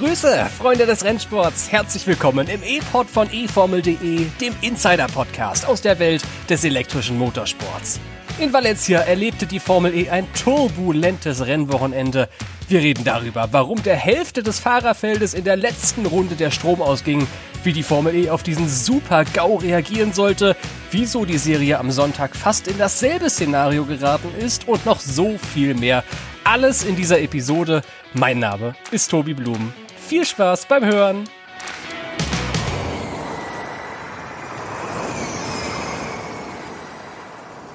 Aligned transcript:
Grüße, 0.00 0.46
Freunde 0.56 0.86
des 0.86 1.04
Rennsports. 1.04 1.70
Herzlich 1.70 2.06
willkommen 2.06 2.48
im 2.48 2.62
E-Pod 2.62 3.06
von 3.06 3.30
eFormel.de, 3.30 4.24
dem 4.40 4.54
Insider-Podcast 4.62 5.68
aus 5.68 5.82
der 5.82 5.98
Welt 5.98 6.22
des 6.48 6.64
elektrischen 6.64 7.18
Motorsports. 7.18 8.00
In 8.38 8.50
Valencia 8.50 9.00
erlebte 9.00 9.44
die 9.44 9.60
Formel 9.60 9.94
E 9.94 10.08
ein 10.08 10.26
turbulentes 10.32 11.44
Rennwochenende. 11.44 12.30
Wir 12.66 12.80
reden 12.80 13.04
darüber, 13.04 13.48
warum 13.50 13.82
der 13.82 13.96
Hälfte 13.96 14.42
des 14.42 14.58
Fahrerfeldes 14.58 15.34
in 15.34 15.44
der 15.44 15.56
letzten 15.56 16.06
Runde 16.06 16.34
der 16.34 16.50
Strom 16.50 16.80
ausging, 16.80 17.26
wie 17.62 17.74
die 17.74 17.82
Formel 17.82 18.14
E 18.14 18.30
auf 18.30 18.42
diesen 18.42 18.70
Super-GAU 18.70 19.56
reagieren 19.56 20.14
sollte, 20.14 20.56
wieso 20.92 21.26
die 21.26 21.36
Serie 21.36 21.78
am 21.78 21.90
Sonntag 21.90 22.34
fast 22.34 22.68
in 22.68 22.78
dasselbe 22.78 23.28
Szenario 23.28 23.84
geraten 23.84 24.30
ist 24.38 24.66
und 24.66 24.86
noch 24.86 24.98
so 24.98 25.36
viel 25.52 25.74
mehr. 25.74 26.04
Alles 26.42 26.84
in 26.84 26.96
dieser 26.96 27.20
Episode. 27.20 27.82
Mein 28.14 28.38
Name 28.38 28.74
ist 28.92 29.10
Tobi 29.10 29.34
Blum. 29.34 29.74
Viel 30.10 30.26
Spaß 30.26 30.66
beim 30.66 30.84
Hören! 30.84 31.30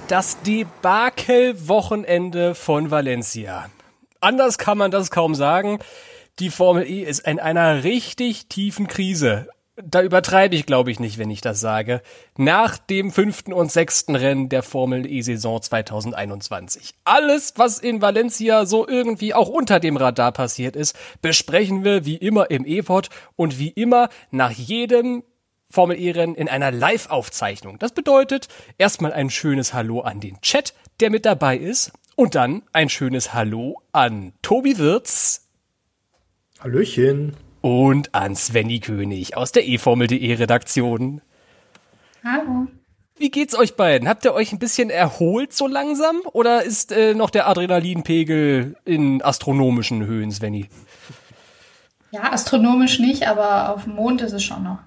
Das 0.10 0.42
Debakel-Wochenende 0.42 2.54
von 2.54 2.92
Valencia. 2.92 3.70
Anders 4.20 4.58
kann 4.58 4.78
man 4.78 4.92
das 4.92 5.12
kaum 5.12 5.34
sagen. 5.34 5.80
Die 6.40 6.50
Formel 6.50 6.86
E 6.86 7.04
ist 7.04 7.26
in 7.26 7.40
einer 7.40 7.86
richtig 7.86 8.48
tiefen 8.48 8.88
Krise 8.88 9.48
da 9.78 10.02
übertreibe 10.02 10.56
ich, 10.56 10.66
glaube 10.66 10.90
ich, 10.90 11.00
nicht, 11.00 11.18
wenn 11.18 11.30
ich 11.30 11.42
das 11.42 11.60
sage. 11.60 12.02
Nach 12.38 12.78
dem 12.78 13.12
fünften 13.12 13.52
und 13.52 13.72
sechsten 13.72 14.16
Rennen 14.16 14.48
der 14.48 14.64
Formel 14.64 15.06
E-Saison 15.06 15.62
2021. 15.62 16.94
Alles, 17.04 17.54
was 17.58 17.80
in 17.80 18.02
Valencia 18.02 18.66
so 18.66 18.88
irgendwie 18.88 19.34
auch 19.34 19.50
unter 19.50 19.80
dem 19.80 19.98
Radar 19.98 20.32
passiert 20.32 20.76
ist, 20.76 20.96
besprechen 21.22 21.84
wir 21.84 22.05
wie 22.05 22.16
immer 22.16 22.49
im 22.52 22.66
E-Pod 22.66 23.10
und 23.36 23.60
wie 23.60 23.70
immer 23.70 24.10
nach 24.32 24.52
jedem 24.52 25.24
Formel 25.70 25.99
E-Rennen 25.99 26.36
in 26.36 26.48
einer 26.48 26.71
Live-Aufzeichnung. 26.71 27.77
Das 27.80 27.92
bedeutet 27.92 28.48
erstmal 28.77 29.12
ein 29.12 29.30
schönes 29.30 29.74
Hallo 29.74 29.99
an 30.02 30.21
den 30.21 30.40
Chat, 30.40 30.74
der 31.02 31.10
mit 31.10 31.26
dabei 31.26 31.58
ist. 31.58 31.92
Und 32.16 32.36
dann 32.36 32.64
ein 32.71 32.88
schönes 32.88 33.34
Hallo 33.34 33.82
an 33.92 34.32
Tobi 34.42 34.77
Wirz. 34.77 35.49
Hallöchen 36.62 37.36
und 37.66 38.13
an 38.13 38.35
Svenny 38.35 38.80
König 38.80 39.35
aus 39.35 39.52
der 39.52 39.68
eFormel.de 39.68 40.34
Redaktion. 40.35 41.21
Hallo. 42.24 42.68
Wie 43.18 43.32
geht's 43.32 43.58
euch 43.58 43.76
beiden? 43.76 44.08
Habt 44.08 44.24
ihr 44.24 44.35
euch 44.35 44.54
ein 44.54 44.60
bisschen 44.60 44.91
erholt 44.91 45.52
so 45.52 45.66
langsam 45.66 46.18
oder 46.32 46.62
ist 46.62 46.91
äh, 46.91 47.16
noch 47.16 47.32
der 47.32 47.48
Adrenalinpegel 47.48 48.76
in 48.86 49.24
astronomischen 49.24 50.05
Höhen, 50.05 50.32
Svenny? 50.32 50.70
Ja, 52.12 52.32
astronomisch 52.32 52.99
nicht, 52.99 53.27
aber 53.27 53.74
auf 53.74 53.86
dem 53.86 53.96
Mond 53.96 54.21
ist 54.21 54.34
es 54.34 54.43
schon 54.43 54.62
noch. 54.62 54.77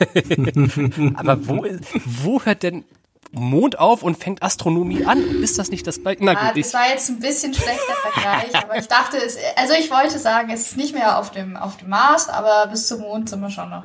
aber 1.14 1.46
wo, 1.46 1.64
wo 2.04 2.42
hört 2.42 2.64
denn 2.64 2.84
Mond 3.32 3.78
auf 3.78 4.02
und 4.02 4.16
fängt 4.16 4.42
Astronomie 4.42 5.04
an. 5.04 5.20
Ist 5.42 5.58
das 5.58 5.70
nicht 5.70 5.86
das 5.86 6.02
gleiche? 6.02 6.22
Na 6.24 6.34
gut, 6.34 6.56
ja, 6.56 6.62
das 6.62 6.74
war 6.74 6.88
jetzt 6.88 7.08
ein 7.08 7.18
bisschen 7.18 7.54
schlechter 7.54 7.94
Vergleich, 8.02 8.54
aber 8.62 8.76
ich 8.76 8.86
dachte, 8.86 9.16
es, 9.16 9.38
also 9.56 9.72
ich 9.74 9.90
wollte 9.90 10.18
sagen, 10.18 10.50
es 10.50 10.66
ist 10.66 10.76
nicht 10.76 10.94
mehr 10.94 11.18
auf 11.18 11.30
dem, 11.30 11.56
auf 11.56 11.78
dem 11.78 11.88
Mars, 11.88 12.28
aber 12.28 12.66
bis 12.70 12.86
zum 12.86 13.00
Mond 13.00 13.30
sind 13.30 13.40
wir 13.40 13.50
schon 13.50 13.70
noch. 13.70 13.84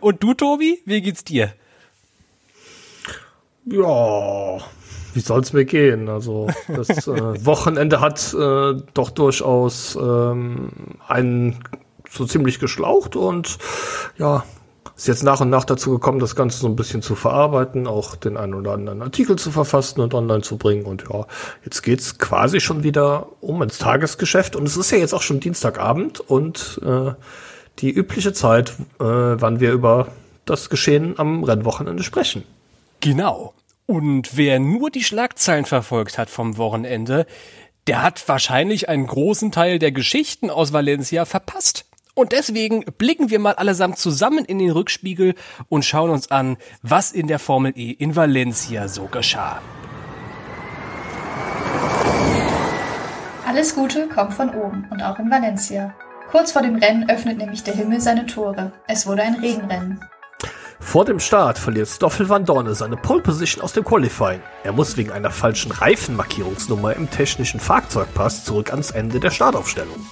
Und 0.00 0.22
du, 0.22 0.34
Tobi, 0.34 0.80
wie 0.84 1.02
geht's 1.02 1.24
dir? 1.24 1.52
Ja, 3.64 4.58
wie 5.14 5.20
soll's 5.20 5.52
mir 5.52 5.64
gehen? 5.64 6.08
Also 6.08 6.48
das 6.68 6.88
äh, 7.08 7.10
Wochenende 7.44 8.00
hat 8.00 8.34
äh, 8.34 8.74
doch 8.94 9.10
durchaus 9.10 9.96
ähm, 9.96 10.70
einen 11.06 11.64
so 12.10 12.24
ziemlich 12.24 12.58
geschlaucht 12.58 13.16
und 13.16 13.58
ja, 14.16 14.44
ist 14.98 15.06
jetzt 15.06 15.22
nach 15.22 15.40
und 15.40 15.48
nach 15.48 15.64
dazu 15.64 15.92
gekommen, 15.92 16.18
das 16.18 16.34
Ganze 16.34 16.58
so 16.58 16.66
ein 16.66 16.74
bisschen 16.74 17.02
zu 17.02 17.14
verarbeiten, 17.14 17.86
auch 17.86 18.16
den 18.16 18.36
einen 18.36 18.54
oder 18.54 18.72
anderen 18.72 19.00
Artikel 19.00 19.36
zu 19.36 19.52
verfassen 19.52 20.00
und 20.00 20.12
online 20.12 20.42
zu 20.42 20.58
bringen. 20.58 20.84
Und 20.84 21.04
ja, 21.08 21.24
jetzt 21.64 21.82
geht's 21.82 22.18
quasi 22.18 22.60
schon 22.60 22.82
wieder 22.82 23.28
um 23.40 23.62
ins 23.62 23.78
Tagesgeschäft. 23.78 24.56
Und 24.56 24.66
es 24.66 24.76
ist 24.76 24.90
ja 24.90 24.98
jetzt 24.98 25.14
auch 25.14 25.22
schon 25.22 25.38
Dienstagabend 25.38 26.18
und 26.18 26.80
äh, 26.84 27.12
die 27.78 27.92
übliche 27.92 28.32
Zeit, 28.32 28.70
äh, 28.98 29.04
wann 29.04 29.60
wir 29.60 29.70
über 29.70 30.08
das 30.46 30.68
Geschehen 30.68 31.16
am 31.16 31.44
Rennwochenende 31.44 32.02
sprechen. 32.02 32.42
Genau. 33.00 33.54
Und 33.86 34.36
wer 34.36 34.58
nur 34.58 34.90
die 34.90 35.04
Schlagzeilen 35.04 35.64
verfolgt 35.64 36.18
hat 36.18 36.28
vom 36.28 36.56
Wochenende, 36.56 37.24
der 37.86 38.02
hat 38.02 38.28
wahrscheinlich 38.28 38.88
einen 38.88 39.06
großen 39.06 39.52
Teil 39.52 39.78
der 39.78 39.92
Geschichten 39.92 40.50
aus 40.50 40.72
Valencia 40.72 41.24
verpasst. 41.24 41.87
Und 42.18 42.32
deswegen 42.32 42.84
blicken 42.98 43.30
wir 43.30 43.38
mal 43.38 43.52
allesamt 43.52 43.96
zusammen 43.96 44.44
in 44.44 44.58
den 44.58 44.72
Rückspiegel 44.72 45.36
und 45.68 45.84
schauen 45.84 46.10
uns 46.10 46.32
an, 46.32 46.56
was 46.82 47.12
in 47.12 47.28
der 47.28 47.38
Formel 47.38 47.72
E 47.76 47.92
in 47.92 48.16
Valencia 48.16 48.88
so 48.88 49.06
geschah. 49.06 49.62
Alles 53.46 53.72
Gute 53.76 54.08
kommt 54.08 54.34
von 54.34 54.50
oben 54.50 54.88
und 54.90 55.00
auch 55.00 55.20
in 55.20 55.30
Valencia. 55.30 55.94
Kurz 56.28 56.50
vor 56.50 56.62
dem 56.62 56.74
Rennen 56.74 57.08
öffnet 57.08 57.38
nämlich 57.38 57.62
der 57.62 57.74
Himmel 57.74 58.00
seine 58.00 58.26
Tore. 58.26 58.72
Es 58.88 59.06
wurde 59.06 59.22
ein 59.22 59.36
Regenrennen. 59.36 60.00
Vor 60.80 61.04
dem 61.04 61.20
Start 61.20 61.56
verliert 61.56 61.86
Stoffel 61.86 62.28
van 62.28 62.44
Dorne 62.44 62.74
seine 62.74 62.96
Pole 62.96 63.22
Position 63.22 63.62
aus 63.62 63.74
dem 63.74 63.84
Qualifying. 63.84 64.40
Er 64.64 64.72
muss 64.72 64.96
wegen 64.96 65.12
einer 65.12 65.30
falschen 65.30 65.70
Reifenmarkierungsnummer 65.70 66.96
im 66.96 67.08
technischen 67.08 67.60
Fahrzeugpass 67.60 68.44
zurück 68.44 68.72
ans 68.72 68.90
Ende 68.90 69.20
der 69.20 69.30
Startaufstellung. 69.30 70.04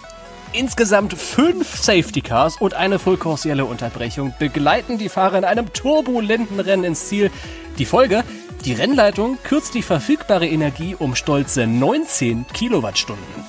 Insgesamt 0.57 1.13
fünf 1.13 1.77
Safety 1.77 2.23
Cars 2.23 2.57
und 2.57 2.73
eine 2.73 2.99
vollkursielle 2.99 3.67
Unterbrechung 3.67 4.33
begleiten 4.39 4.97
die 4.97 5.11
Fahrer 5.11 5.37
in 5.37 5.45
einem 5.45 5.71
turbulenten 5.75 6.61
Rennen 6.61 6.85
ins 6.85 7.09
Ziel. 7.09 7.31
Die 7.77 7.85
Folge? 7.85 8.25
Die 8.65 8.73
Rennleitung 8.73 9.37
kürzt 9.43 9.75
die 9.75 9.83
verfügbare 9.83 10.47
Energie 10.47 10.97
um 10.99 11.15
stolze 11.15 11.67
19 11.67 12.47
Kilowattstunden. 12.55 13.45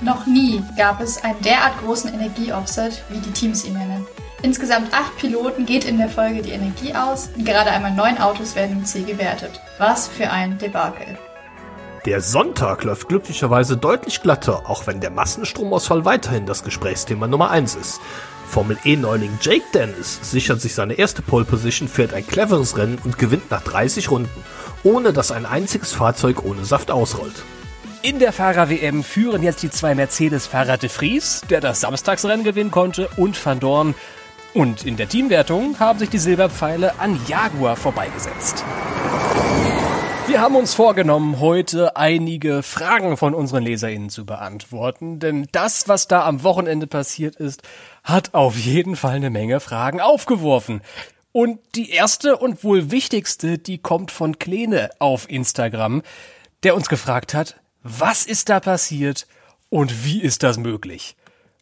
Noch 0.00 0.24
nie 0.24 0.62
gab 0.78 1.02
es 1.02 1.22
einen 1.22 1.42
derart 1.42 1.78
großen 1.84 2.14
Energieoffset, 2.14 3.02
wie 3.10 3.18
die 3.18 3.32
Teams 3.32 3.66
ihn 3.66 3.74
nennen. 3.74 4.06
Insgesamt 4.40 4.94
acht 4.94 5.18
Piloten 5.18 5.66
geht 5.66 5.84
in 5.84 5.98
der 5.98 6.08
Folge 6.08 6.40
die 6.40 6.52
Energie 6.52 6.94
aus 6.94 7.28
gerade 7.36 7.70
einmal 7.70 7.92
neun 7.92 8.16
Autos 8.16 8.56
werden 8.56 8.78
im 8.78 8.84
Ziel 8.86 9.04
gewertet. 9.04 9.60
Was 9.76 10.08
für 10.08 10.30
ein 10.30 10.56
Debakel. 10.56 11.18
Der 12.08 12.22
Sonntag 12.22 12.84
läuft 12.84 13.08
glücklicherweise 13.08 13.76
deutlich 13.76 14.22
glatter, 14.22 14.62
auch 14.64 14.86
wenn 14.86 14.98
der 14.98 15.10
Massenstromausfall 15.10 16.06
weiterhin 16.06 16.46
das 16.46 16.64
Gesprächsthema 16.64 17.26
Nummer 17.26 17.50
1 17.50 17.74
ist. 17.74 18.00
Formel 18.46 18.78
E-Neuling 18.82 19.38
Jake 19.42 19.66
Dennis 19.74 20.18
sichert 20.22 20.62
sich 20.62 20.72
seine 20.72 20.94
erste 20.94 21.20
Pole 21.20 21.44
Position, 21.44 21.86
fährt 21.86 22.14
ein 22.14 22.26
cleveres 22.26 22.78
Rennen 22.78 22.98
und 23.04 23.18
gewinnt 23.18 23.50
nach 23.50 23.60
30 23.60 24.10
Runden, 24.10 24.42
ohne 24.84 25.12
dass 25.12 25.30
ein 25.30 25.44
einziges 25.44 25.92
Fahrzeug 25.92 26.46
ohne 26.46 26.64
Saft 26.64 26.90
ausrollt. 26.90 27.44
In 28.00 28.18
der 28.18 28.32
Fahrer-WM 28.32 29.04
führen 29.04 29.42
jetzt 29.42 29.62
die 29.62 29.70
zwei 29.70 29.94
Mercedes-Fahrer 29.94 30.78
de 30.78 30.88
Vries, 30.88 31.42
der 31.50 31.60
das 31.60 31.82
Samstagsrennen 31.82 32.42
gewinnen 32.42 32.70
konnte, 32.70 33.10
und 33.18 33.44
Van 33.44 33.60
Dorn. 33.60 33.94
Und 34.54 34.86
in 34.86 34.96
der 34.96 35.10
Teamwertung 35.10 35.78
haben 35.78 35.98
sich 35.98 36.08
die 36.08 36.16
Silberpfeile 36.16 36.98
an 37.00 37.20
Jaguar 37.28 37.76
vorbeigesetzt. 37.76 38.64
Wir 40.28 40.42
haben 40.42 40.56
uns 40.56 40.74
vorgenommen, 40.74 41.40
heute 41.40 41.96
einige 41.96 42.62
Fragen 42.62 43.16
von 43.16 43.32
unseren 43.32 43.62
LeserInnen 43.62 44.10
zu 44.10 44.26
beantworten, 44.26 45.20
denn 45.20 45.48
das, 45.52 45.88
was 45.88 46.06
da 46.06 46.26
am 46.26 46.42
Wochenende 46.42 46.86
passiert 46.86 47.36
ist, 47.36 47.62
hat 48.04 48.34
auf 48.34 48.54
jeden 48.54 48.94
Fall 48.94 49.16
eine 49.16 49.30
Menge 49.30 49.58
Fragen 49.58 50.02
aufgeworfen. 50.02 50.82
Und 51.32 51.60
die 51.74 51.92
erste 51.92 52.36
und 52.36 52.62
wohl 52.62 52.90
wichtigste, 52.90 53.56
die 53.56 53.78
kommt 53.78 54.10
von 54.10 54.38
Kleene 54.38 54.90
auf 54.98 55.30
Instagram, 55.30 56.02
der 56.62 56.76
uns 56.76 56.90
gefragt 56.90 57.32
hat, 57.32 57.58
was 57.82 58.26
ist 58.26 58.50
da 58.50 58.60
passiert 58.60 59.26
und 59.70 60.04
wie 60.04 60.20
ist 60.20 60.42
das 60.42 60.58
möglich? 60.58 61.16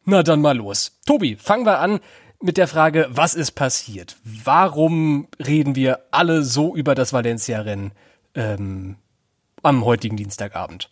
Na 0.04 0.24
dann 0.24 0.40
mal 0.40 0.56
los. 0.56 0.98
Tobi, 1.06 1.36
fangen 1.36 1.66
wir 1.66 1.78
an 1.78 2.00
mit 2.40 2.56
der 2.56 2.66
Frage, 2.66 3.06
was 3.10 3.34
ist 3.36 3.52
passiert? 3.52 4.16
Warum 4.24 5.28
reden 5.38 5.76
wir 5.76 6.00
alle 6.10 6.42
so 6.42 6.74
über 6.74 6.96
das 6.96 7.12
Valencia-Rennen? 7.12 7.92
Ähm, 8.36 8.96
am 9.62 9.84
heutigen 9.84 10.16
Dienstagabend. 10.16 10.90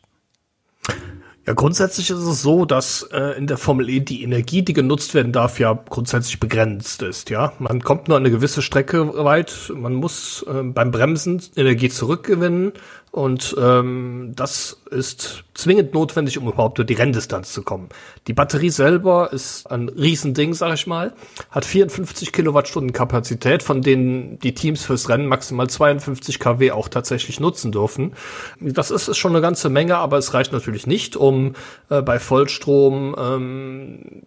Ja, 1.46 1.52
grundsätzlich 1.52 2.08
ist 2.08 2.20
es 2.20 2.41
so, 2.41 2.64
dass 2.64 3.02
äh, 3.12 3.37
in 3.37 3.46
der 3.46 3.58
Formel 3.58 3.91
E 3.91 4.00
die 4.00 4.23
Energie, 4.23 4.62
die 4.62 4.73
genutzt 4.73 5.12
werden 5.12 5.31
darf, 5.31 5.61
ja 5.61 5.79
grundsätzlich 5.91 6.41
begrenzt 6.41 7.02
ist. 7.02 7.29
Ja, 7.29 7.52
man 7.58 7.82
kommt 7.82 8.08
nur 8.08 8.17
eine 8.17 8.31
gewisse 8.31 8.62
Strecke 8.62 9.23
weit. 9.25 9.70
Man 9.75 9.93
muss 9.93 10.43
äh, 10.49 10.62
beim 10.62 10.91
Bremsen 10.91 11.43
Energie 11.55 11.91
zurückgewinnen 11.91 12.73
Und 13.15 13.55
ähm, 13.61 14.33
das 14.35 14.83
ist 14.91 15.45
zwingend 15.55 15.95
notwendig, 15.95 16.37
um 16.37 16.49
überhaupt 16.49 16.79
durch 16.79 16.89
die 16.89 16.95
Renndistanz 16.95 17.53
zu 17.53 17.63
kommen. 17.63 17.91
Die 18.27 18.33
Batterie 18.33 18.71
selber 18.71 19.33
ist 19.33 19.71
ein 19.71 19.89
Riesending, 19.89 20.53
sag 20.53 20.75
ich 20.75 20.89
mal, 20.89 21.13
hat 21.49 21.65
54 21.65 22.33
Kilowattstunden 22.33 22.93
Kapazität, 22.93 23.63
von 23.63 23.83
denen 23.83 24.41
die 24.41 24.53
Teams 24.53 24.85
fürs 24.85 25.09
Rennen 25.09 25.29
maximal 25.29 25.71
52 25.71 26.41
kW 26.41 26.73
auch 26.73 26.89
tatsächlich 26.89 27.39
nutzen 27.39 27.71
dürfen. 27.71 28.15
Das 28.59 28.91
ist, 28.91 29.07
ist 29.07 29.19
schon 29.19 29.31
eine 29.31 29.43
ganze 29.43 29.69
Menge, 29.69 29.99
aber 29.99 30.19
es 30.19 30.35
reicht 30.35 30.53
natürlich 30.53 30.89
nicht, 30.89 31.15
um 31.15 31.55
äh, 31.91 32.03
bei 32.03 32.19
Vollstrom 32.19 33.15
ähm, 33.17 34.23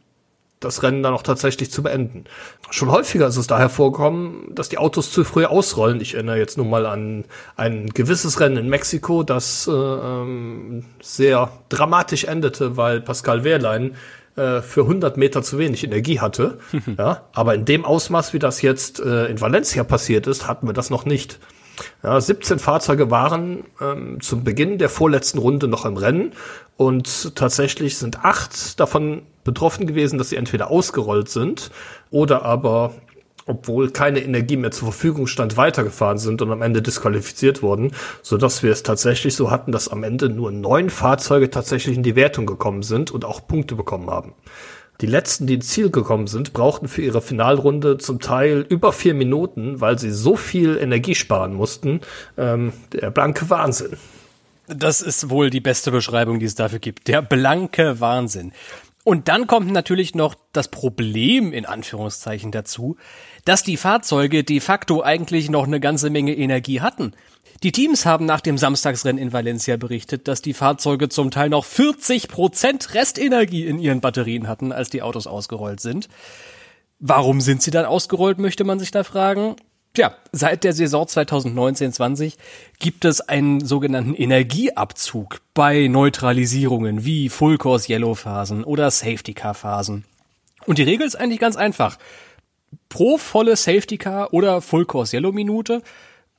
das 0.59 0.81
Rennen 0.81 1.03
dann 1.03 1.13
auch 1.13 1.21
tatsächlich 1.21 1.71
zu 1.71 1.83
beenden. 1.83 2.25
Schon 2.71 2.91
häufiger 2.91 3.27
ist 3.27 3.37
es 3.37 3.47
daher 3.47 3.69
vorgekommen, 3.69 4.53
dass 4.55 4.69
die 4.69 4.77
Autos 4.77 5.11
zu 5.11 5.23
früh 5.23 5.45
ausrollen. 5.45 6.01
Ich 6.01 6.15
erinnere 6.15 6.37
jetzt 6.37 6.57
nun 6.57 6.69
mal 6.69 6.85
an 6.85 7.25
ein 7.55 7.89
gewisses 7.89 8.39
Rennen 8.39 8.57
in 8.57 8.69
Mexiko, 8.69 9.23
das 9.23 9.67
äh, 9.67 9.71
ähm, 9.71 10.85
sehr 11.01 11.51
dramatisch 11.69 12.23
endete, 12.23 12.75
weil 12.75 13.01
Pascal 13.01 13.43
Wehrlein 13.43 13.95
äh, 14.35 14.61
für 14.61 14.81
100 14.81 15.17
Meter 15.17 15.43
zu 15.43 15.59
wenig 15.59 15.83
Energie 15.83 16.19
hatte. 16.19 16.57
ja, 16.97 17.23
aber 17.33 17.53
in 17.53 17.65
dem 17.65 17.85
Ausmaß, 17.85 18.33
wie 18.33 18.39
das 18.39 18.61
jetzt 18.61 18.99
äh, 18.99 19.27
in 19.27 19.39
Valencia 19.39 19.83
passiert 19.83 20.25
ist, 20.25 20.47
hatten 20.47 20.67
wir 20.67 20.73
das 20.73 20.89
noch 20.89 21.05
nicht. 21.05 21.39
Ja, 22.03 22.19
17 22.19 22.57
Fahrzeuge 22.57 23.11
waren 23.11 23.65
ähm, 23.79 24.19
zum 24.21 24.43
Beginn 24.43 24.79
der 24.79 24.89
vorletzten 24.89 25.37
Runde 25.37 25.67
noch 25.67 25.85
im 25.85 25.97
Rennen 25.97 26.33
und 26.75 27.35
tatsächlich 27.35 27.97
sind 27.97 28.23
acht 28.23 28.79
davon 28.79 29.21
betroffen 29.47 29.87
gewesen, 29.87 30.19
dass 30.19 30.29
sie 30.29 30.35
entweder 30.35 30.69
ausgerollt 30.69 31.29
sind 31.29 31.71
oder 32.11 32.43
aber, 32.43 32.93
obwohl 33.47 33.89
keine 33.89 34.19
Energie 34.19 34.57
mehr 34.57 34.71
zur 34.71 34.91
Verfügung 34.91 35.25
stand, 35.25 35.55
weitergefahren 35.57 36.17
sind 36.17 36.41
und 36.41 36.51
am 36.51 36.61
Ende 36.61 36.81
disqualifiziert 36.81 37.63
wurden, 37.63 37.93
so 38.21 38.39
wir 38.39 38.71
es 38.71 38.83
tatsächlich 38.83 39.35
so 39.35 39.49
hatten, 39.49 39.71
dass 39.71 39.87
am 39.87 40.03
Ende 40.03 40.29
nur 40.29 40.51
neun 40.51 40.89
Fahrzeuge 40.89 41.49
tatsächlich 41.49 41.95
in 41.95 42.03
die 42.03 42.17
Wertung 42.17 42.45
gekommen 42.45 42.83
sind 42.83 43.09
und 43.09 43.25
auch 43.25 43.47
Punkte 43.47 43.75
bekommen 43.75 44.11
haben. 44.11 44.33
Die 44.99 45.05
letzten, 45.05 45.47
die 45.47 45.53
ins 45.53 45.69
Ziel 45.69 45.91
gekommen 45.91 46.27
sind, 46.27 46.53
brauchten 46.53 46.87
für 46.87 47.03
ihre 47.03 47.21
Finalrunde 47.21 47.97
zum 47.99 48.19
Teil 48.19 48.65
über 48.67 48.91
vier 48.91 49.13
Minuten, 49.13 49.79
weil 49.79 49.97
sie 49.97 50.11
so 50.11 50.35
viel 50.35 50.77
Energie 50.77 51.15
sparen 51.15 51.53
mussten. 51.53 52.01
Ähm, 52.35 52.73
der 52.93 53.11
blanke 53.11 53.49
Wahnsinn. 53.49 53.95
Das 54.67 55.01
ist 55.01 55.29
wohl 55.29 55.49
die 55.49 55.61
beste 55.61 55.91
Beschreibung, 55.91 56.39
die 56.39 56.45
es 56.45 56.55
dafür 56.55 56.79
gibt. 56.79 57.07
Der 57.07 57.21
blanke 57.21 58.01
Wahnsinn. 58.01 58.51
Und 59.07 59.29
dann 59.29 59.47
kommt 59.47 59.71
natürlich 59.71 60.15
noch 60.15 60.35
das 60.51 60.67
Problem 60.67 61.53
in 61.53 61.65
Anführungszeichen 61.65 62.51
dazu, 62.51 62.97
dass 63.45 63.63
die 63.63 63.77
Fahrzeuge 63.77 64.43
de 64.43 64.59
facto 64.59 65.01
eigentlich 65.01 65.49
noch 65.49 65.65
eine 65.65 65.79
ganze 65.79 66.09
Menge 66.09 66.35
Energie 66.35 66.81
hatten. 66.81 67.13
Die 67.63 67.71
Teams 67.71 68.05
haben 68.05 68.25
nach 68.25 68.41
dem 68.41 68.57
Samstagsrennen 68.57 69.17
in 69.17 69.31
Valencia 69.31 69.77
berichtet, 69.77 70.27
dass 70.27 70.41
die 70.41 70.53
Fahrzeuge 70.53 71.07
zum 71.07 71.31
Teil 71.31 71.47
noch 71.47 71.63
40 71.63 72.27
Prozent 72.27 72.93
Restenergie 72.95 73.65
in 73.65 73.79
ihren 73.79 74.01
Batterien 74.01 74.49
hatten, 74.49 74.73
als 74.73 74.89
die 74.89 75.01
Autos 75.01 75.25
ausgerollt 75.25 75.79
sind. 75.79 76.09
Warum 76.99 77.39
sind 77.39 77.61
sie 77.61 77.71
dann 77.71 77.85
ausgerollt, 77.85 78.39
möchte 78.39 78.65
man 78.65 78.77
sich 78.77 78.91
da 78.91 79.05
fragen. 79.05 79.55
Tja, 79.97 80.13
seit 80.31 80.63
der 80.63 80.73
Saison 80.73 81.07
2019-20 81.07 82.35
gibt 82.77 83.03
es 83.03 83.19
einen 83.19 83.65
sogenannten 83.65 84.13
Energieabzug 84.13 85.39
bei 85.55 85.87
Neutralisierungen 85.87 87.03
wie 87.03 87.29
Full 87.29 87.57
Course 87.57 87.91
Yellow 87.91 88.13
Phasen 88.13 88.63
oder 88.63 88.91
Safety 88.91 89.33
Car 89.33 89.55
Phasen. 89.55 90.05
Und 90.67 90.77
die 90.77 90.83
Regel 90.83 91.07
ist 91.07 91.15
eigentlich 91.15 91.39
ganz 91.39 91.55
einfach. 91.55 91.97
Pro 92.89 93.17
volle 93.17 93.55
Safety 93.55 93.97
Car 93.97 94.35
oder 94.35 94.61
Full 94.61 94.85
Course 94.85 95.15
Yellow 95.15 95.31
Minute 95.31 95.81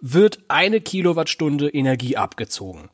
wird 0.01 0.39
eine 0.47 0.81
Kilowattstunde 0.81 1.69
Energie 1.69 2.17
abgezogen. 2.17 2.91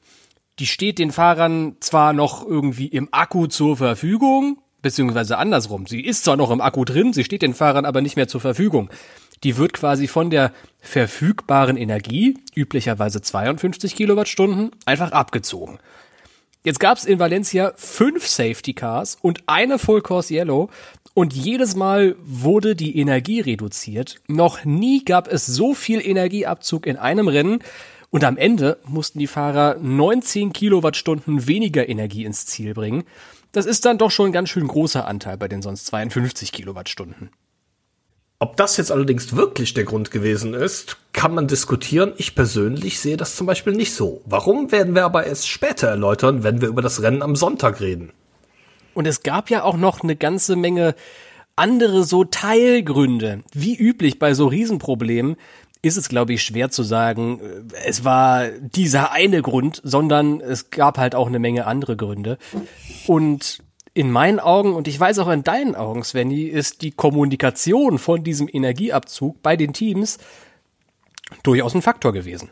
Die 0.61 0.67
steht 0.67 0.99
den 0.99 1.13
Fahrern 1.13 1.77
zwar 1.81 2.15
noch 2.15 2.43
irgendwie 2.43 2.87
im 2.87 3.11
Akku 3.13 3.49
zur 3.49 3.77
Verfügung, 3.77 4.63
beziehungsweise 4.81 5.37
andersrum. 5.37 5.87
Sie 5.87 6.01
ist 6.01 6.25
zwar 6.25 6.39
noch 6.39 6.51
im 6.51 6.63
Akku 6.63 6.87
drin, 6.87 7.13
sie 7.13 7.25
steht 7.25 7.43
den 7.43 7.53
Fahrern 7.53 7.85
aber 7.85 8.01
nicht 8.01 8.17
mehr 8.17 8.29
zur 8.29 8.41
Verfügung 8.41 8.89
die 9.43 9.57
wird 9.57 9.73
quasi 9.73 10.07
von 10.07 10.31
der 10.31 10.53
verfügbaren 10.81 11.77
Energie, 11.77 12.39
üblicherweise 12.55 13.21
52 13.21 13.97
Kilowattstunden, 13.97 14.71
einfach 14.87 15.13
abgezogen. 15.13 15.79
Jetzt 16.63 16.81
gab 16.81 16.97
es 16.97 17.05
in 17.05 17.19
Valencia 17.19 17.75
fünf 17.77 18.27
Safety 18.27 18.73
Cars 18.73 19.19
und 19.21 19.43
eine 19.47 19.79
Full 19.79 20.01
Course 20.01 20.33
Yellow 20.33 20.71
und 21.13 21.35
jedes 21.35 21.77
Mal 21.77 22.17
wurde 22.25 22.75
die 22.75 22.99
Energie 22.99 23.41
reduziert. 23.41 24.17
Noch 24.29 24.65
nie 24.65 25.05
gab 25.05 25.29
es 25.29 25.45
so 25.45 25.75
viel 25.75 26.01
Energieabzug 26.01 26.87
in 26.87 26.97
einem 26.97 27.29
Rennen 27.29 27.59
und 28.09 28.25
am 28.25 28.39
Ende 28.39 28.79
mussten 28.87 29.19
die 29.19 29.27
Fahrer 29.27 29.77
19 29.83 30.55
Kilowattstunden 30.55 31.47
weniger 31.47 31.87
Energie 31.89 32.25
ins 32.25 32.47
Ziel 32.47 32.73
bringen. 32.73 33.05
Das 33.53 33.67
ist 33.67 33.85
dann 33.85 33.99
doch 33.99 34.11
schon 34.11 34.31
ein 34.31 34.33
ganz 34.33 34.49
schön 34.49 34.67
großer 34.67 35.07
Anteil 35.07 35.37
bei 35.37 35.49
den 35.49 35.61
sonst 35.61 35.87
52 35.87 36.51
Kilowattstunden. 36.51 37.31
Ob 38.41 38.57
das 38.57 38.77
jetzt 38.77 38.91
allerdings 38.93 39.37
wirklich 39.37 39.75
der 39.75 39.85
Grund 39.85 40.11
gewesen 40.11 40.55
ist, 40.55 40.99
kann 41.13 41.35
man 41.35 41.47
diskutieren. 41.47 42.13
Ich 42.17 42.35
persönlich 42.35 43.01
sehe 43.01 43.17
das 43.17 43.37
zum 43.37 43.47
Beispiel 43.47 43.73
nicht 43.73 43.95
so. 43.95 44.23
Warum 44.27 44.73
werden 44.73 44.95
wir 44.95 45.05
aber 45.05 45.27
erst 45.27 45.49
später 45.49 45.89
erläutern, 45.89 46.43
wenn 46.43 46.61
wir 46.61 46.69
über 46.69 46.83
das 46.83 47.01
Rennen 47.01 47.23
am 47.23 47.37
Sonntag 47.37 47.81
reden? 47.81 48.13
Und 48.93 49.07
es 49.07 49.23
gab 49.23 49.51
ja 49.51 49.63
auch 49.63 49.77
noch 49.77 50.03
eine 50.03 50.17
ganze 50.17 50.57
Menge 50.57 50.95
andere 51.57 52.05
so 52.05 52.25
Teilgründe. 52.25 53.45
Wie 53.53 53.77
üblich 53.77 54.19
bei 54.19 54.35
so 54.35 54.47
Riesenproblemen 54.47 55.37
ist 55.83 55.97
es, 55.97 56.09
glaube 56.09 56.33
ich, 56.33 56.43
schwer 56.43 56.71
zu 56.71 56.83
sagen, 56.83 57.41
es 57.85 58.05
war 58.05 58.49
dieser 58.49 59.13
eine 59.13 59.43
Grund, 59.43 59.81
sondern 59.85 60.41
es 60.41 60.71
gab 60.71 60.99
halt 60.99 61.15
auch 61.15 61.29
eine 61.29 61.39
Menge 61.39 61.67
andere 61.67 61.97
Gründe. 61.97 62.39
Und 63.07 63.59
in 63.95 64.11
meinen 64.11 64.41
Augen 64.41 64.75
und 64.75 64.89
ich 64.89 64.99
weiß 64.99 65.21
auch 65.21 65.29
in 65.29 65.45
deinen 65.45 65.77
Augen, 65.77 66.03
Svenny, 66.03 66.43
ist 66.43 66.83
die 66.83 66.91
Kommunikation 66.91 67.99
von 67.99 68.25
diesem 68.25 68.49
Energieabzug 68.53 69.41
bei 69.41 69.57
den 69.57 69.73
Teams 69.73 70.19
durchaus 71.45 71.75
ein 71.75 71.83
Faktor 71.83 72.13
gewesen. 72.13 72.51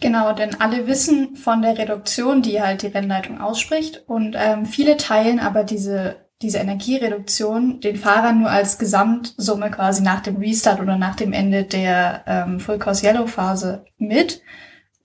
Genau, 0.00 0.32
denn 0.32 0.60
alle 0.60 0.86
wissen 0.86 1.36
von 1.36 1.60
der 1.60 1.76
Reduktion, 1.76 2.40
die 2.40 2.62
halt 2.62 2.82
die 2.82 2.88
Rennleitung 2.88 3.40
ausspricht 3.40 4.04
und 4.06 4.34
ähm, 4.38 4.64
viele 4.64 4.96
teilen 4.96 5.40
aber 5.40 5.64
diese, 5.64 6.16
diese 6.40 6.58
Energiereduktion 6.58 7.80
den 7.80 7.96
Fahrern 7.96 8.40
nur 8.40 8.50
als 8.50 8.78
Gesamtsumme 8.78 9.70
quasi 9.70 10.02
nach 10.02 10.20
dem 10.20 10.36
Restart 10.36 10.80
oder 10.80 10.96
nach 10.96 11.16
dem 11.16 11.32
Ende 11.32 11.64
der 11.64 12.22
ähm, 12.26 12.60
Full 12.60 12.78
Course 12.78 13.04
Yellow 13.04 13.26
Phase 13.26 13.84
mit. 13.98 14.40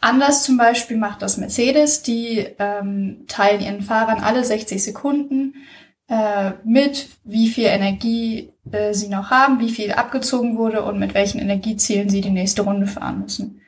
Anders 0.04 0.44
zum 0.44 0.58
Beispiel 0.58 0.98
macht 0.98 1.22
das 1.22 1.38
Mercedes, 1.38 2.04
die 2.04 2.46
ähm, 2.60 3.24
teilen 3.30 3.62
ihren 3.62 3.82
Fahrern 3.82 4.22
alle 4.22 4.44
60 4.44 4.84
Sekunden 4.84 5.56
äh, 6.10 6.52
mit, 6.66 7.08
wie 7.24 7.48
viel 7.48 7.68
Energie 7.68 8.52
äh, 8.70 8.94
sie 8.94 9.08
noch 9.08 9.32
haben, 9.32 9.62
wie 9.62 9.70
viel 9.70 9.94
abgezogen 9.94 10.58
wurde 10.58 10.84
und 10.84 11.00
mit 11.00 11.14
welchen 11.14 11.40
Energiezielen 11.40 12.10
sie 12.10 12.20
die 12.20 12.32
nächste 12.32 12.64
Runde 12.64 12.86
fahren 12.86 13.22
müssen. 13.22 13.62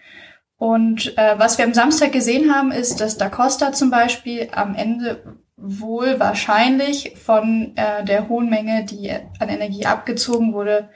Und 0.58 1.18
äh, 1.18 1.40
was 1.40 1.58
wir 1.58 1.64
am 1.64 1.74
Samstag 1.74 2.12
gesehen 2.12 2.54
haben, 2.54 2.74
ist, 2.74 3.00
dass 3.00 3.18
Da 3.18 3.30
Costa 3.30 3.72
zum 3.72 3.90
Beispiel 3.90 4.50
am 4.52 4.76
Ende 4.76 5.38
wohl 5.56 6.20
wahrscheinlich 6.20 7.14
von 7.16 7.72
äh, 7.78 8.04
der 8.04 8.28
hohen 8.28 8.50
Menge, 8.50 8.84
die 8.84 9.10
an 9.12 9.48
Energie 9.48 9.86
abgezogen 9.86 10.52
wurde, 10.52 10.90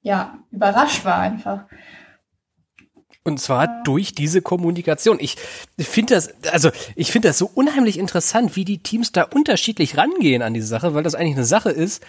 ja, 0.00 0.38
überrascht 0.52 1.04
war 1.04 1.18
einfach. 1.18 1.64
Und 3.26 3.40
zwar 3.40 3.82
durch 3.82 4.14
diese 4.14 4.40
Kommunikation. 4.40 5.18
Ich 5.18 5.36
finde 5.76 6.14
das, 6.14 6.30
also 6.52 6.70
ich 6.94 7.10
finde 7.10 7.26
das 7.26 7.38
so 7.38 7.50
unheimlich 7.52 7.98
interessant, 7.98 8.54
wie 8.54 8.64
die 8.64 8.78
Teams 8.78 9.10
da 9.10 9.24
unterschiedlich 9.24 9.96
rangehen 9.96 10.42
an 10.42 10.54
diese 10.54 10.68
Sache, 10.68 10.94
weil 10.94 11.02
das 11.02 11.16
eigentlich 11.16 11.34
eine 11.34 11.44
Sache 11.44 11.70
ist, 11.70 12.04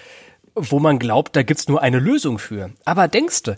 wo 0.53 0.77
man 0.77 0.99
glaubt, 0.99 1.35
da 1.35 1.41
gibt's 1.41 1.67
nur 1.67 1.81
eine 1.81 1.97
Lösung 1.97 2.37
für. 2.37 2.69
Aber 2.85 3.07
denkst 3.07 3.41
du, 3.41 3.55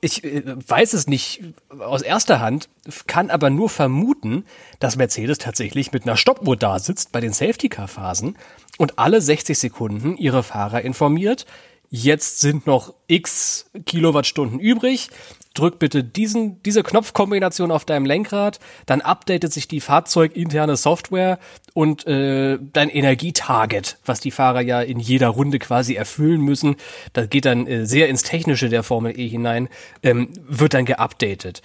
ich 0.00 0.22
äh, 0.22 0.44
weiß 0.44 0.92
es 0.92 1.08
nicht 1.08 1.42
aus 1.80 2.02
erster 2.02 2.38
Hand, 2.38 2.68
kann 3.08 3.28
aber 3.30 3.50
nur 3.50 3.68
vermuten, 3.68 4.44
dass 4.78 4.94
Mercedes 4.94 5.38
tatsächlich 5.38 5.90
mit 5.90 6.04
einer 6.04 6.16
Stoppuhr 6.16 6.56
da 6.56 6.78
sitzt 6.78 7.10
bei 7.10 7.20
den 7.20 7.32
Safety-Car-Phasen 7.32 8.38
und 8.78 9.00
alle 9.00 9.20
60 9.20 9.58
Sekunden 9.58 10.16
ihre 10.16 10.44
Fahrer 10.44 10.82
informiert, 10.82 11.44
jetzt 11.90 12.38
sind 12.38 12.68
noch 12.68 12.94
x 13.08 13.68
Kilowattstunden 13.84 14.60
übrig, 14.60 15.10
drück 15.54 15.78
bitte 15.78 16.04
diesen, 16.04 16.62
diese 16.62 16.82
Knopfkombination 16.82 17.70
auf 17.70 17.84
deinem 17.84 18.06
Lenkrad, 18.06 18.60
dann 18.86 19.00
updatet 19.00 19.52
sich 19.52 19.66
die 19.66 19.80
fahrzeuginterne 19.80 20.76
Software 20.76 21.38
und 21.74 22.06
äh, 22.06 22.58
dein 22.72 22.88
Energietarget, 22.88 23.98
was 24.04 24.20
die 24.20 24.30
Fahrer 24.30 24.60
ja 24.60 24.80
in 24.80 25.00
jeder 25.00 25.28
Runde 25.28 25.58
quasi 25.58 25.94
erfüllen 25.94 26.40
müssen, 26.40 26.76
da 27.12 27.26
geht 27.26 27.46
dann 27.46 27.66
äh, 27.66 27.84
sehr 27.86 28.08
ins 28.08 28.22
Technische 28.22 28.68
der 28.68 28.82
Formel 28.82 29.18
E 29.18 29.28
hinein, 29.28 29.68
ähm, 30.02 30.28
wird 30.46 30.74
dann 30.74 30.84
geupdatet. 30.84 31.62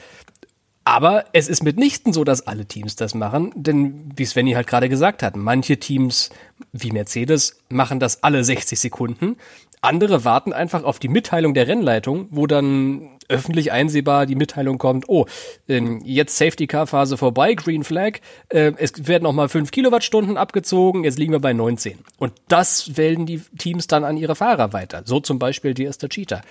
Aber 0.88 1.26
es 1.34 1.48
ist 1.48 1.64
mitnichten 1.64 2.14
so, 2.14 2.24
dass 2.24 2.46
alle 2.46 2.68
Teams 2.68 2.96
das 2.96 3.16
machen, 3.16 3.52
denn 3.56 4.12
wie 4.16 4.26
Svenny 4.26 4.52
halt 4.52 4.68
gerade 4.68 4.88
gesagt 4.88 5.24
hat, 5.24 5.36
manche 5.36 5.78
Teams 5.78 6.30
wie 6.74 6.92
Mercedes 6.92 7.58
machen 7.70 8.00
das 8.00 8.22
alle 8.22 8.44
60 8.44 8.80
Sekunden, 8.80 9.38
Andere 9.82 10.26
warten 10.26 10.54
einfach 10.54 10.84
auf 10.84 11.00
die 11.00 11.08
Mitteilung 11.08 11.54
der 11.54 11.68
Rennleitung, 11.68 12.28
wo 12.32 12.48
dann 12.48 13.16
öffentlich 13.28 13.72
einsehbar 13.72 14.26
die 14.26 14.36
Mitteilung 14.36 14.78
kommt, 14.78 15.06
oh, 15.08 15.26
ähm, 15.68 16.02
jetzt 16.04 16.38
Safety 16.38 16.68
Car 16.68 16.88
Phase 16.88 17.18
vorbei, 17.18 17.54
Green 17.54 17.84
Flag, 17.84 18.20
äh, 18.50 18.74
es 18.78 19.08
werden 19.08 19.24
nochmal 19.24 19.50
fünf 19.50 19.72
Kilowattstunden 19.72 20.38
abgezogen, 20.38 21.04
jetzt 21.04 21.18
liegen 21.18 21.32
wir 21.32 21.40
bei 21.40 21.54
19. 21.54 22.00
Und 22.18 22.34
das 22.48 22.98
wählen 22.98 23.26
die 23.26 23.42
Teams 23.58 23.88
dann 23.88 24.04
an 24.04 24.18
ihre 24.18 24.36
Fahrer 24.36 24.74
weiter. 24.74 25.04
So 25.06 25.20
zum 25.20 25.40
Beispiel 25.40 25.74
die 25.74 25.86
erste 25.86 26.10
Cheetah. 26.10 26.42